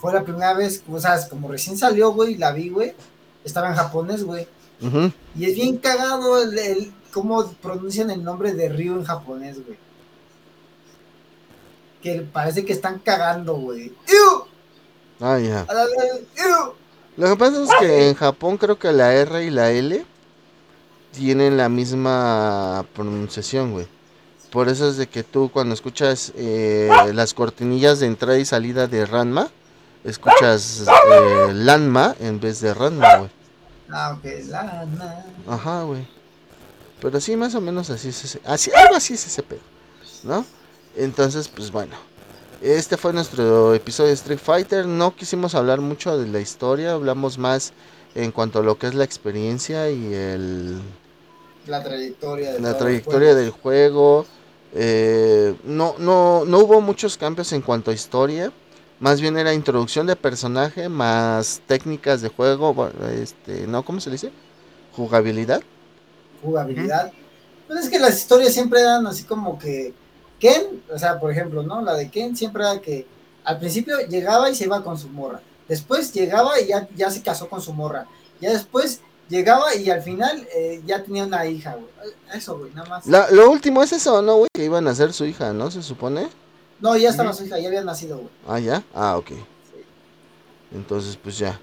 fue 0.00 0.12
la 0.12 0.22
primera 0.24 0.54
vez, 0.54 0.82
o 0.90 0.98
sea, 1.00 1.28
como 1.28 1.48
recién 1.48 1.76
salió, 1.76 2.12
güey, 2.12 2.36
la 2.36 2.52
vi, 2.52 2.68
güey, 2.70 2.94
estaba 3.44 3.68
en 3.68 3.74
japonés, 3.74 4.24
güey. 4.24 4.46
Y 5.36 5.44
es 5.44 5.54
bien 5.54 5.76
cagado 5.78 6.42
el, 6.42 6.58
el- 6.58 6.92
cómo 7.12 7.50
pronuncian 7.62 8.10
el 8.10 8.22
nombre 8.24 8.52
de 8.54 8.68
Ryu 8.70 8.94
en 8.94 9.04
japonés, 9.04 9.56
güey. 9.64 9.78
Que 12.02 12.22
parece 12.22 12.64
que 12.64 12.72
están 12.72 12.98
cagando, 12.98 13.54
güey. 13.56 13.88
¡Ew! 14.08 14.44
Ah, 15.20 15.38
ya. 15.38 15.66
¡Ew! 15.66 16.72
Lo 17.20 17.28
que 17.28 17.36
pasa 17.36 17.62
es 17.62 17.68
que 17.78 18.08
en 18.08 18.14
Japón 18.14 18.56
creo 18.56 18.78
que 18.78 18.90
la 18.92 19.12
R 19.12 19.44
y 19.44 19.50
la 19.50 19.70
L 19.70 20.06
tienen 21.12 21.58
la 21.58 21.68
misma 21.68 22.86
pronunciación, 22.94 23.72
güey. 23.72 23.86
Por 24.50 24.70
eso 24.70 24.88
es 24.88 24.96
de 24.96 25.06
que 25.06 25.22
tú 25.22 25.50
cuando 25.52 25.74
escuchas 25.74 26.32
eh, 26.34 26.88
las 27.12 27.34
cortinillas 27.34 28.00
de 28.00 28.06
entrada 28.06 28.38
y 28.38 28.46
salida 28.46 28.86
de 28.86 29.04
Ranma, 29.04 29.50
escuchas 30.02 30.86
eh, 30.88 31.52
Lanma 31.52 32.16
en 32.20 32.40
vez 32.40 32.62
de 32.62 32.72
Ranma, 32.72 33.16
güey. 33.18 33.30
Ah, 33.90 34.16
ok, 34.16 34.24
Lanma. 34.48 35.24
Ajá, 35.46 35.82
güey. 35.82 36.08
Pero 37.02 37.20
sí, 37.20 37.36
más 37.36 37.54
o 37.54 37.60
menos 37.60 37.90
así 37.90 38.08
es 38.08 38.24
ese, 38.24 38.40
así, 38.46 38.70
algo 38.74 38.96
así 38.96 39.12
es 39.12 39.26
ese 39.26 39.42
pedo, 39.42 39.60
¿no? 40.22 40.46
Entonces, 40.96 41.48
pues 41.48 41.70
bueno. 41.70 41.96
Este 42.60 42.98
fue 42.98 43.14
nuestro 43.14 43.74
episodio 43.74 44.08
de 44.08 44.14
Street 44.14 44.38
Fighter. 44.38 44.84
No 44.84 45.16
quisimos 45.16 45.54
hablar 45.54 45.80
mucho 45.80 46.18
de 46.18 46.28
la 46.28 46.40
historia, 46.40 46.92
hablamos 46.92 47.38
más 47.38 47.72
en 48.14 48.32
cuanto 48.32 48.58
a 48.58 48.62
lo 48.62 48.76
que 48.76 48.86
es 48.86 48.94
la 48.94 49.04
experiencia 49.04 49.90
y 49.90 50.12
el 50.12 50.78
La 51.66 51.82
trayectoria, 51.82 52.52
de 52.52 52.60
la 52.60 52.76
trayectoria 52.76 53.34
del 53.34 53.48
juego. 53.48 54.26
Eh, 54.74 55.56
no, 55.64 55.94
no, 55.98 56.44
no 56.44 56.58
hubo 56.58 56.82
muchos 56.82 57.16
cambios 57.16 57.50
en 57.54 57.62
cuanto 57.62 57.92
a 57.92 57.94
historia. 57.94 58.52
Más 58.98 59.22
bien 59.22 59.38
era 59.38 59.54
introducción 59.54 60.06
de 60.06 60.14
personaje 60.14 60.90
más 60.90 61.62
técnicas 61.66 62.20
de 62.20 62.28
juego. 62.28 62.90
Este, 63.10 63.66
¿no? 63.66 63.82
¿Cómo 63.86 64.00
se 64.00 64.10
le 64.10 64.14
dice? 64.14 64.32
Jugabilidad. 64.92 65.62
jugabilidad. 66.42 67.10
Pues 67.66 67.84
es 67.84 67.88
que 67.88 67.98
las 67.98 68.18
historias 68.18 68.52
siempre 68.52 68.80
eran 68.80 69.06
así 69.06 69.24
como 69.24 69.58
que 69.58 69.94
Ken, 70.40 70.82
o 70.92 70.98
sea, 70.98 71.20
por 71.20 71.30
ejemplo, 71.30 71.62
¿no? 71.62 71.80
La 71.82 71.94
de 71.94 72.10
Ken 72.10 72.36
siempre 72.36 72.62
era 72.64 72.80
que 72.80 73.06
al 73.44 73.58
principio 73.58 73.96
llegaba 74.08 74.50
y 74.50 74.54
se 74.56 74.64
iba 74.64 74.82
con 74.82 74.98
su 74.98 75.08
morra. 75.08 75.40
Después 75.68 76.12
llegaba 76.12 76.58
y 76.60 76.66
ya, 76.66 76.88
ya 76.96 77.10
se 77.10 77.22
casó 77.22 77.48
con 77.48 77.60
su 77.62 77.72
morra. 77.72 78.06
Ya 78.40 78.50
después 78.50 79.00
llegaba 79.28 79.74
y 79.76 79.88
al 79.90 80.02
final 80.02 80.48
eh, 80.52 80.82
ya 80.84 81.02
tenía 81.04 81.24
una 81.24 81.46
hija, 81.46 81.74
güey. 81.76 82.12
Eso, 82.34 82.58
güey, 82.58 82.72
nada 82.74 82.88
más. 82.88 83.06
La- 83.06 83.30
lo 83.30 83.48
último 83.50 83.82
es 83.82 83.92
eso, 83.92 84.20
¿no, 84.22 84.36
güey? 84.36 84.48
Que 84.52 84.64
iban 84.64 84.88
a 84.88 84.94
ser 84.94 85.12
su 85.12 85.24
hija, 85.26 85.52
¿no? 85.52 85.70
Se 85.70 85.82
supone. 85.82 86.28
No, 86.80 86.96
ya 86.96 87.10
estaba 87.10 87.32
su 87.34 87.44
hija, 87.44 87.58
ya 87.60 87.68
había 87.68 87.84
nacido, 87.84 88.16
güey. 88.16 88.30
Ah, 88.48 88.58
ya. 88.58 88.82
Ah, 88.94 89.16
ok. 89.18 89.30
Entonces, 90.74 91.16
pues 91.22 91.38
ya. 91.38 91.58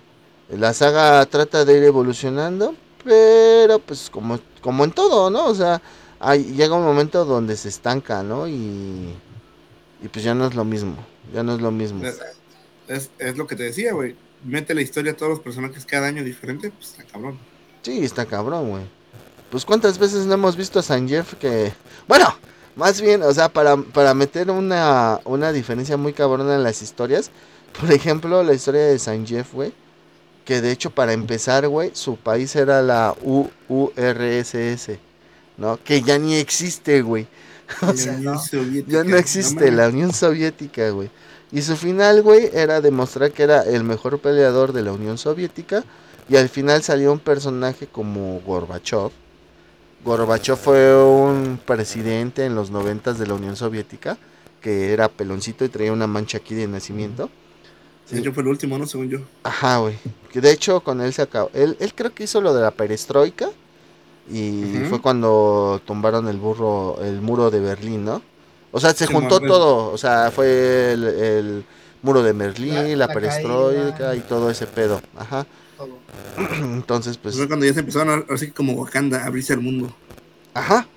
La 0.49 0.74
saga 0.74 1.26
trata 1.26 1.66
de 1.66 1.78
ir 1.78 1.84
evolucionando, 1.84 2.74
pero 3.04 3.80
pues 3.80 4.10
como, 4.10 4.40
como 4.62 4.84
en 4.86 4.91
todo, 4.91 5.30
¿no? 5.30 5.45
O 5.48 5.56
sea, 5.56 5.82
hay, 6.19 6.44
llega 6.44 6.76
un 6.76 6.84
momento 6.84 7.26
donde 7.26 7.56
se 7.56 7.69
estanca, 7.69 8.23
¿no? 8.23 8.48
Y, 8.48 9.14
y 10.03 10.07
pues 10.11 10.23
ya 10.23 10.34
no 10.34 10.48
es 10.48 10.56
lo 10.56 10.65
mismo. 10.65 10.95
Ya 11.34 11.44
no 11.44 11.56
es 11.56 11.61
lo 11.61 11.72
mismo. 11.72 12.06
Es, 12.06 12.19
es, 12.88 13.10
es 13.19 13.38
lo 13.38 13.48
que 13.48 13.56
te 13.56 13.64
decía, 13.64 13.94
güey. 13.94 14.15
Mete 14.44 14.73
la 14.73 14.81
historia 14.81 15.14
a 15.14 15.15
todos 15.15 15.31
los 15.31 15.39
personajes 15.39 15.85
cada 15.85 16.07
año 16.07 16.23
diferente, 16.23 16.72
pues 16.72 16.91
está 16.91 17.03
cabrón. 17.03 17.39
Sí, 17.81 18.03
está 18.03 18.26
cabrón, 18.26 18.69
güey. 18.69 18.84
Pues 19.49 19.65
cuántas 19.65 19.98
veces 19.98 20.26
no 20.26 20.34
hemos 20.34 20.56
visto 20.56 20.80
a 20.80 20.84
San 20.84 21.07
Jeff 21.07 21.34
que... 21.35 21.72
Bueno, 22.07 22.34
más 22.76 23.02
bien, 23.02 23.23
o 23.23 23.34
sea, 23.34 23.49
para, 23.49 23.77
para 23.77 24.14
meter 24.14 24.52
una, 24.52 25.19
una 25.23 25.52
diferencia 25.52 25.98
muy 25.98 26.14
cabrona 26.14 26.56
en 26.56 26.64
las 26.64 26.81
historias. 26.81 27.31
Por 27.80 27.91
ejemplo, 27.91 28.44
la 28.44 28.53
historia 28.53 28.81
de 28.81 28.99
San 28.99 29.26
Jeff, 29.26 29.53
güey. 29.53 29.73
Que 30.45 30.61
de 30.61 30.72
hecho, 30.72 30.91
para 30.91 31.14
empezar, 31.14 31.68
güey, 31.68 31.91
su 31.94 32.15
país 32.15 32.56
era 32.56 32.81
la 32.81 33.15
U 33.23 33.49
URSS, 33.68 34.98
¿no? 35.58 35.80
Que 35.84 36.02
ya 36.02 36.18
ni 36.18 36.36
existe, 36.36 37.02
güey. 37.02 37.28
O 37.82 37.94
sea, 37.94 38.14
La 38.14 38.18
Unión 38.18 38.34
¿no? 38.36 38.40
Soviética, 38.40 38.92
Ya 38.92 39.04
no 39.04 39.18
existe 39.18 39.72
la 39.72 39.90
Unión 39.90 40.14
Soviética, 40.14 40.90
güey. 40.92 41.10
Y 41.52 41.62
su 41.62 41.76
final, 41.76 42.22
güey, 42.22 42.50
era 42.54 42.82
demostrar 42.82 43.32
que 43.32 43.44
era 43.44 43.64
el 43.64 43.84
mejor 43.84 44.20
peleador 44.20 44.74
de 44.74 44.84
la 44.84 44.94
Unión 44.94 45.18
Soviética. 45.18 45.84
Y 46.30 46.36
al 46.36 46.50
final 46.50 46.84
salió 46.84 47.12
un 47.12 47.20
personaje 47.20 47.88
como 47.88 48.40
Gorbachev. 48.42 49.12
Gorbachev 50.04 50.58
fue 50.58 50.96
un 50.96 51.60
presidente 51.66 52.46
en 52.46 52.56
los 52.56 52.70
noventas 52.70 53.18
de 53.18 53.28
la 53.28 53.34
Unión 53.34 53.56
Soviética. 53.56 54.18
Que 54.62 54.92
era 54.92 55.08
peloncito 55.08 55.64
y 55.64 55.70
traía 55.70 55.94
una 55.94 56.08
mancha 56.08 56.40
aquí 56.40 56.54
de 56.56 56.68
nacimiento. 56.68 57.30
De 58.10 58.20
hecho, 58.20 58.34
fue 58.34 58.44
el 58.44 58.50
último, 58.50 58.78
¿no? 58.78 58.86
Según 58.86 59.10
yo. 59.10 59.20
Ajá, 59.44 59.78
güey. 59.78 59.98
Que 60.32 60.42
de 60.42 60.52
hecho 60.52 60.82
con 60.82 61.02
él 61.02 61.14
se 61.14 61.22
acabó. 61.22 61.50
Él, 61.54 61.78
él 61.80 61.94
creo 61.94 62.14
que 62.14 62.24
hizo 62.24 62.42
lo 62.42 62.54
de 62.54 62.62
la 62.62 62.72
perestroika. 62.72 63.50
Y 64.32 64.84
fue 64.90 65.02
cuando 65.02 65.82
tumbaron 65.86 66.28
el 66.28 66.38
burro, 66.38 66.99
el 67.02 67.22
muro 67.22 67.49
de 67.49 67.60
Berlín, 67.60 68.04
¿no? 68.06 68.22
O 68.72 68.80
sea, 68.80 68.94
se 68.94 69.08
Sí, 69.08 69.14
juntó 69.14 69.40
todo. 69.40 69.91
O 69.91 69.98
sea, 69.98 70.32
fue 70.32 70.91
el, 70.94 71.04
el 71.06 71.66
muro 72.02 72.22
de 72.22 72.34
Berlín, 72.34 72.76
La- 72.76 72.84
la, 72.84 72.95
la 72.95 73.08
perestroika 73.08 73.98
caída. 73.98 74.16
y 74.16 74.20
todo 74.22 74.49
ese 74.52 74.68
pedo. 74.68 75.02
Ajá. 75.18 75.45
Todo. 75.78 75.98
Entonces, 76.62 77.18
pues. 77.18 77.36
Fue 77.38 77.48
cuando 77.48 77.66
ya 77.66 77.74
se 77.74 77.80
empezaron, 77.80 78.26
a- 78.30 78.34
así 78.34 78.52
como 78.52 78.74
Wakanda, 78.74 79.24
a 79.24 79.28
abrirse 79.28 79.54
al 79.54 79.62
mundo. 79.62 79.94
Ajá. 80.54 80.88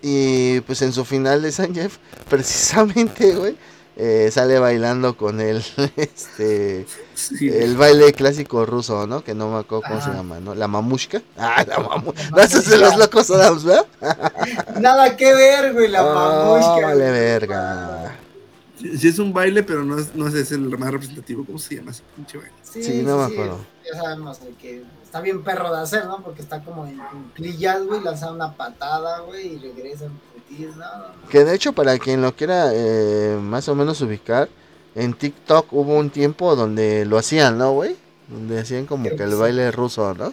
Y 0.00 0.60
pues 0.62 0.82
en 0.82 0.92
su 0.92 1.04
final 1.04 1.42
de 1.42 1.52
San 1.52 1.74
Jeff, 1.74 1.98
precisamente, 2.28 3.34
güey, 3.34 3.56
eh, 3.96 4.30
sale 4.32 4.58
bailando 4.58 5.16
con 5.16 5.40
él, 5.40 5.62
este, 5.96 6.86
Sí. 7.14 7.48
el 7.48 7.76
baile 7.76 8.12
clásico 8.12 8.66
ruso, 8.66 9.06
¿no? 9.06 9.22
Que 9.22 9.34
no 9.34 9.50
me 9.52 9.58
acuerdo 9.60 9.84
cómo 9.86 10.00
se 10.00 10.10
llama, 10.10 10.40
¿no? 10.40 10.54
La 10.54 10.66
mamushka. 10.68 11.22
Ah, 11.36 11.64
la 11.66 11.78
mamushka. 11.78 12.30
No, 12.30 12.38
ese 12.42 12.58
es 12.58 12.70
de 12.70 12.78
los 12.78 12.96
locos 12.96 13.30
Adams, 13.30 13.64
¿verdad? 13.64 13.86
Nada 14.80 15.16
que 15.16 15.32
ver, 15.34 15.72
güey, 15.72 15.88
la 15.88 16.04
Oh, 16.04 16.14
mamushka. 16.14 16.86
vale, 16.86 17.10
verga. 17.10 18.16
Sí, 18.98 19.06
es 19.08 19.18
un 19.20 19.32
baile, 19.32 19.62
pero 19.62 19.84
no 19.84 19.96
es, 19.98 20.12
no 20.14 20.26
es 20.26 20.50
el 20.50 20.60
más 20.76 20.90
representativo. 20.90 21.44
¿Cómo 21.44 21.58
se 21.58 21.76
llama 21.76 21.92
ese 21.92 22.02
pinche 22.16 22.38
baile? 22.38 22.52
Sí, 22.62 23.02
no 23.04 23.18
me 23.18 23.32
acuerdo. 23.32 23.64
Ya 23.84 24.00
sabemos 24.02 24.40
güey, 24.40 24.54
que 24.54 24.82
está 25.12 25.20
bien 25.20 25.42
perro 25.44 25.70
de 25.70 25.82
hacer, 25.82 26.06
¿no? 26.06 26.22
Porque 26.22 26.40
está 26.40 26.64
como 26.64 26.86
en 26.86 26.96
cuclillas, 26.96 27.84
güey, 27.84 28.00
lanza 28.02 28.32
una 28.32 28.54
patada, 28.54 29.20
güey, 29.20 29.56
y 29.56 29.58
regresa 29.58 30.06
en 30.06 30.12
putis, 30.12 30.74
¿no? 30.74 31.28
Que 31.28 31.44
de 31.44 31.54
hecho, 31.54 31.74
para 31.74 31.98
quien 31.98 32.22
lo 32.22 32.34
quiera 32.34 32.70
eh, 32.72 33.38
más 33.38 33.68
o 33.68 33.74
menos 33.74 34.00
ubicar, 34.00 34.48
en 34.94 35.12
TikTok 35.12 35.70
hubo 35.74 35.98
un 35.98 36.08
tiempo 36.08 36.56
donde 36.56 37.04
lo 37.04 37.18
hacían, 37.18 37.58
¿no, 37.58 37.72
güey? 37.72 37.94
Donde 38.26 38.60
hacían 38.60 38.86
como 38.86 39.04
Creo 39.04 39.18
que 39.18 39.22
el 39.24 39.32
sí. 39.32 39.36
baile 39.36 39.70
ruso, 39.70 40.14
¿no? 40.14 40.32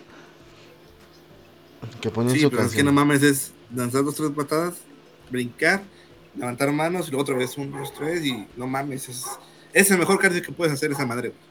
Que 1.99 2.10
ponían 2.10 2.35
Sí, 2.35 2.41
su 2.43 2.49
pero 2.49 2.61
es 2.61 2.68
que 2.69 2.77
canción. 2.77 2.85
no 2.85 2.93
mames, 2.93 3.22
es 3.22 3.51
lanzar 3.76 4.06
dos, 4.06 4.15
tres 4.15 4.30
patadas, 4.31 4.76
brincar, 5.30 5.81
levantar 6.38 6.72
manos 6.72 7.07
y 7.07 7.11
luego 7.11 7.23
otra 7.23 7.35
vez 7.35 7.57
un, 7.57 7.69
dos, 7.72 7.93
tres 7.93 8.26
y 8.26 8.47
no 8.56 8.65
mames, 8.65 9.10
es, 9.10 9.26
es 9.73 9.91
el 9.91 9.97
mejor 9.97 10.19
cardio 10.19 10.41
que 10.41 10.53
puedes 10.53 10.73
hacer 10.73 10.89
esa 10.93 11.06
madre. 11.06 11.30
güey. 11.30 11.48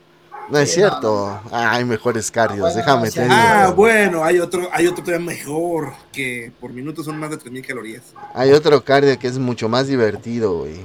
No 0.51 0.59
es 0.59 0.69
no, 0.71 0.75
cierto. 0.75 1.41
Ah, 1.53 1.73
hay 1.75 1.85
mejores 1.85 2.31
cardios, 2.31 2.61
bueno, 2.61 2.77
déjame 2.77 3.11
te 3.11 3.23
digo. 3.23 3.35
Ah, 3.35 3.73
bueno, 3.75 4.25
hay 4.25 4.39
otro, 4.39 4.69
hay 4.73 4.87
otro 4.87 5.05
todavía 5.05 5.25
mejor, 5.25 5.93
que 6.13 6.53
por 6.59 6.73
minuto 6.73 7.05
son 7.05 7.19
más 7.19 7.31
de 7.31 7.37
3000 7.37 7.67
calorías. 7.67 8.03
Hay 8.35 8.53
otro 8.53 8.83
cardio 8.83 9.19
que 9.19 9.27
es 9.27 9.39
mucho 9.39 9.69
más 9.69 9.87
divertido, 9.89 10.61
güey. 10.61 10.81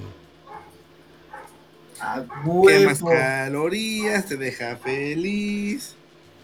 A 2.01 2.21
Quemas 2.67 3.01
huevo. 3.01 3.09
calorías, 3.09 4.25
te 4.25 4.35
deja 4.35 4.75
feliz. 4.75 5.95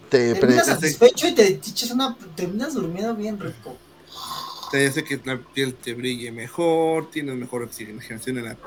Te 0.09 0.33
Terminas 0.33 0.65
satisfecho 0.65 1.27
y 1.27 1.35
te 1.35 1.47
echas 1.47 1.91
una. 1.91 2.15
Terminas 2.35 2.73
durmiendo 2.73 3.13
bien 3.15 3.37
rico. 3.37 3.77
Te 4.71 4.87
hace 4.87 5.03
que 5.03 5.19
la 5.25 5.37
piel 5.37 5.73
te 5.73 5.93
brille 5.93 6.31
mejor, 6.31 7.11
tienes 7.11 7.35
mejor 7.35 7.63
oxigenación 7.63 8.37
en 8.37 8.45
la, 8.45 8.57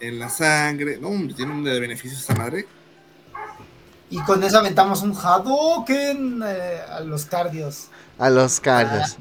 en 0.00 0.18
la 0.18 0.28
sangre. 0.28 0.98
No, 0.98 1.08
hombre, 1.08 1.34
tiene 1.34 1.52
un 1.52 1.64
de 1.64 1.80
beneficios 1.80 2.20
esa 2.20 2.34
madre. 2.34 2.66
Y 4.10 4.22
con 4.22 4.42
eso 4.44 4.58
aventamos 4.58 5.02
un 5.02 5.16
Hadouken 5.16 6.42
eh, 6.46 6.80
a 6.90 7.00
los 7.00 7.24
cardios. 7.26 7.86
a 8.18 8.30
los 8.30 8.60
cardios. 8.60 9.16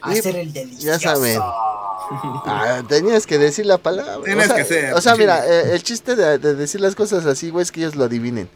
A 0.00 0.14
Y- 0.14 0.18
hacer 0.18 0.36
el 0.36 0.52
delicioso. 0.52 0.86
ya 0.86 0.98
saben. 0.98 1.38
Ah, 1.40 2.82
tenías 2.86 3.26
que 3.26 3.38
decir 3.38 3.64
la 3.64 3.78
palabra. 3.78 4.18
O 4.18 4.24
sea, 4.24 4.54
que 4.56 4.60
hacer, 4.62 4.92
O 4.94 5.00
sea, 5.00 5.14
mira, 5.16 5.46
eh, 5.46 5.74
el 5.74 5.82
chiste 5.82 6.16
de, 6.16 6.38
de 6.38 6.54
decir 6.54 6.80
las 6.80 6.94
cosas 6.94 7.24
así, 7.26 7.48
güey, 7.50 7.62
es 7.62 7.72
que 7.72 7.80
ellos 7.80 7.94
lo 7.94 8.04
adivinen. 8.04 8.48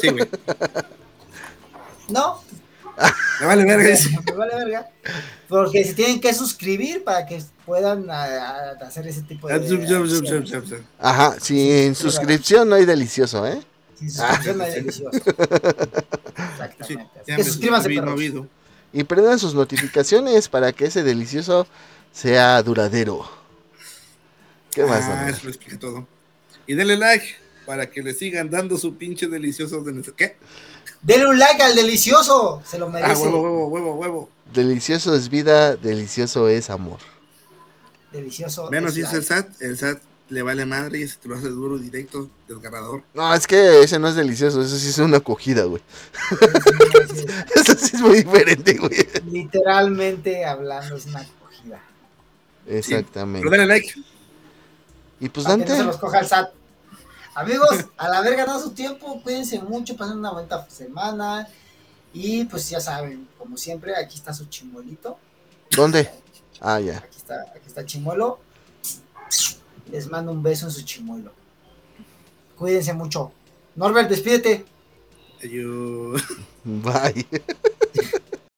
Sí, 0.00 0.08
güey. 0.10 0.28
No, 2.08 2.42
Me 3.40 3.46
vale 3.46 3.64
verga 3.64 3.88
eso. 3.88 4.08
me 4.26 4.32
vale 4.32 4.54
verga. 4.56 4.88
Porque 5.48 5.84
se 5.84 5.94
tienen 5.94 6.20
que 6.20 6.34
suscribir 6.34 7.04
para 7.04 7.24
que 7.26 7.42
puedan 7.64 8.10
ah, 8.10 8.26
ah, 8.80 8.84
hacer 8.86 9.06
ese 9.06 9.22
tipo 9.22 9.48
de. 9.48 9.54
Ah. 9.54 11.10
Ajá, 11.10 11.36
sin 11.40 11.94
suscripción 11.94 12.68
no 12.68 12.74
hay 12.76 12.84
delicioso, 12.84 13.46
¿eh? 13.46 13.60
Sin 13.98 14.10
suscripción 14.10 14.60
hay 14.60 14.72
delicioso. 14.72 15.10
Exactamente. 15.18 17.10
Sí, 17.26 17.34
que 17.36 17.44
suscríbanse, 17.44 17.88
no. 17.94 18.48
Y 18.92 19.04
prendan 19.04 19.38
sus 19.38 19.54
notificaciones 19.54 20.48
para 20.48 20.72
que 20.72 20.86
ese 20.86 21.02
delicioso 21.02 21.66
sea 22.12 22.62
duradero. 22.62 23.28
¿Qué 24.70 24.84
más? 24.84 25.04
Ah, 25.04 25.28
eso 25.28 25.40
lo 25.44 25.50
explica 25.50 25.78
todo. 25.78 26.06
Y 26.66 26.74
denle 26.74 26.96
like 26.96 27.26
para 27.66 27.90
que 27.90 28.02
le 28.02 28.14
sigan 28.14 28.48
dando 28.50 28.78
su 28.78 28.96
pinche 28.96 29.26
delicioso 29.26 29.82
de 29.82 29.92
nuestro- 29.92 30.14
¿Qué? 30.16 30.36
Denle 31.02 31.26
un 31.26 31.38
like 31.38 31.62
al 31.62 31.74
delicioso. 31.74 32.62
Se 32.66 32.78
lo 32.78 32.88
merece. 32.88 33.12
Ah, 33.12 33.18
huevo, 33.18 33.40
huevo, 33.42 33.66
huevo, 33.68 33.94
huevo. 33.94 34.30
Delicioso 34.52 35.14
es 35.14 35.28
vida, 35.28 35.76
delicioso 35.76 36.48
es 36.48 36.70
amor. 36.70 36.98
Delicioso. 38.12 38.70
Menos 38.70 38.94
si 38.94 39.02
es 39.02 39.12
el. 39.12 39.22
SAT, 39.22 39.60
el 39.60 39.76
SAT 39.76 39.98
le 40.28 40.42
vale 40.42 40.66
madre 40.66 40.98
y 40.98 41.02
ese 41.02 41.16
te 41.16 41.28
lo 41.28 41.36
hace 41.36 41.48
duro, 41.48 41.78
directo, 41.78 42.28
desgarrador. 42.46 43.02
No, 43.14 43.32
es 43.34 43.46
que 43.46 43.82
ese 43.82 43.98
no 43.98 44.08
es 44.08 44.14
delicioso, 44.14 44.60
eso 44.62 44.76
sí 44.76 44.88
es 44.88 44.98
una 44.98 45.18
acogida, 45.18 45.64
güey. 45.64 45.82
Eso 47.54 47.74
sí 47.74 47.96
es 47.96 48.00
muy 48.00 48.22
diferente, 48.22 48.74
güey. 48.74 49.08
Literalmente 49.30 50.44
hablando, 50.44 50.96
es 50.96 51.06
una 51.06 51.20
acogida. 51.20 51.80
Exactamente. 52.66 53.40
Pero 53.40 53.50
dale 53.50 53.66
like. 53.66 53.94
Y 55.20 55.28
pues 55.28 55.44
Para 55.44 55.56
que 55.56 55.62
no 55.62 55.66
Dante, 55.66 55.76
se 55.76 55.84
los 55.84 55.96
coja 55.96 56.20
el 56.20 56.26
SAT. 56.26 56.52
Amigos, 57.34 57.86
al 57.96 58.14
haber 58.14 58.36
ganado 58.36 58.60
su 58.60 58.70
tiempo, 58.70 59.20
cuídense 59.22 59.60
mucho, 59.60 59.96
pasen 59.96 60.18
una 60.18 60.32
buena 60.32 60.68
semana. 60.68 61.48
Y 62.12 62.44
pues 62.44 62.68
ya 62.70 62.80
saben, 62.80 63.28
como 63.38 63.56
siempre, 63.56 63.94
aquí 63.96 64.16
está 64.16 64.32
su 64.32 64.46
chimuelito. 64.46 65.18
¿dónde? 65.70 66.10
Ah, 66.60 66.80
ya. 66.80 66.98
Aquí 66.98 67.16
está, 67.16 67.42
aquí 67.54 67.66
está 67.66 67.84
Chimuelo. 67.84 68.40
Les 69.90 70.08
mando 70.08 70.32
un 70.32 70.42
beso 70.42 70.66
en 70.66 70.72
su 70.72 70.82
chimuelo. 70.82 71.32
Cuídense 72.56 72.92
mucho. 72.92 73.32
Norbert, 73.76 74.08
despídete. 74.10 74.64
Yo. 75.42 76.14
Bye. 76.64 77.26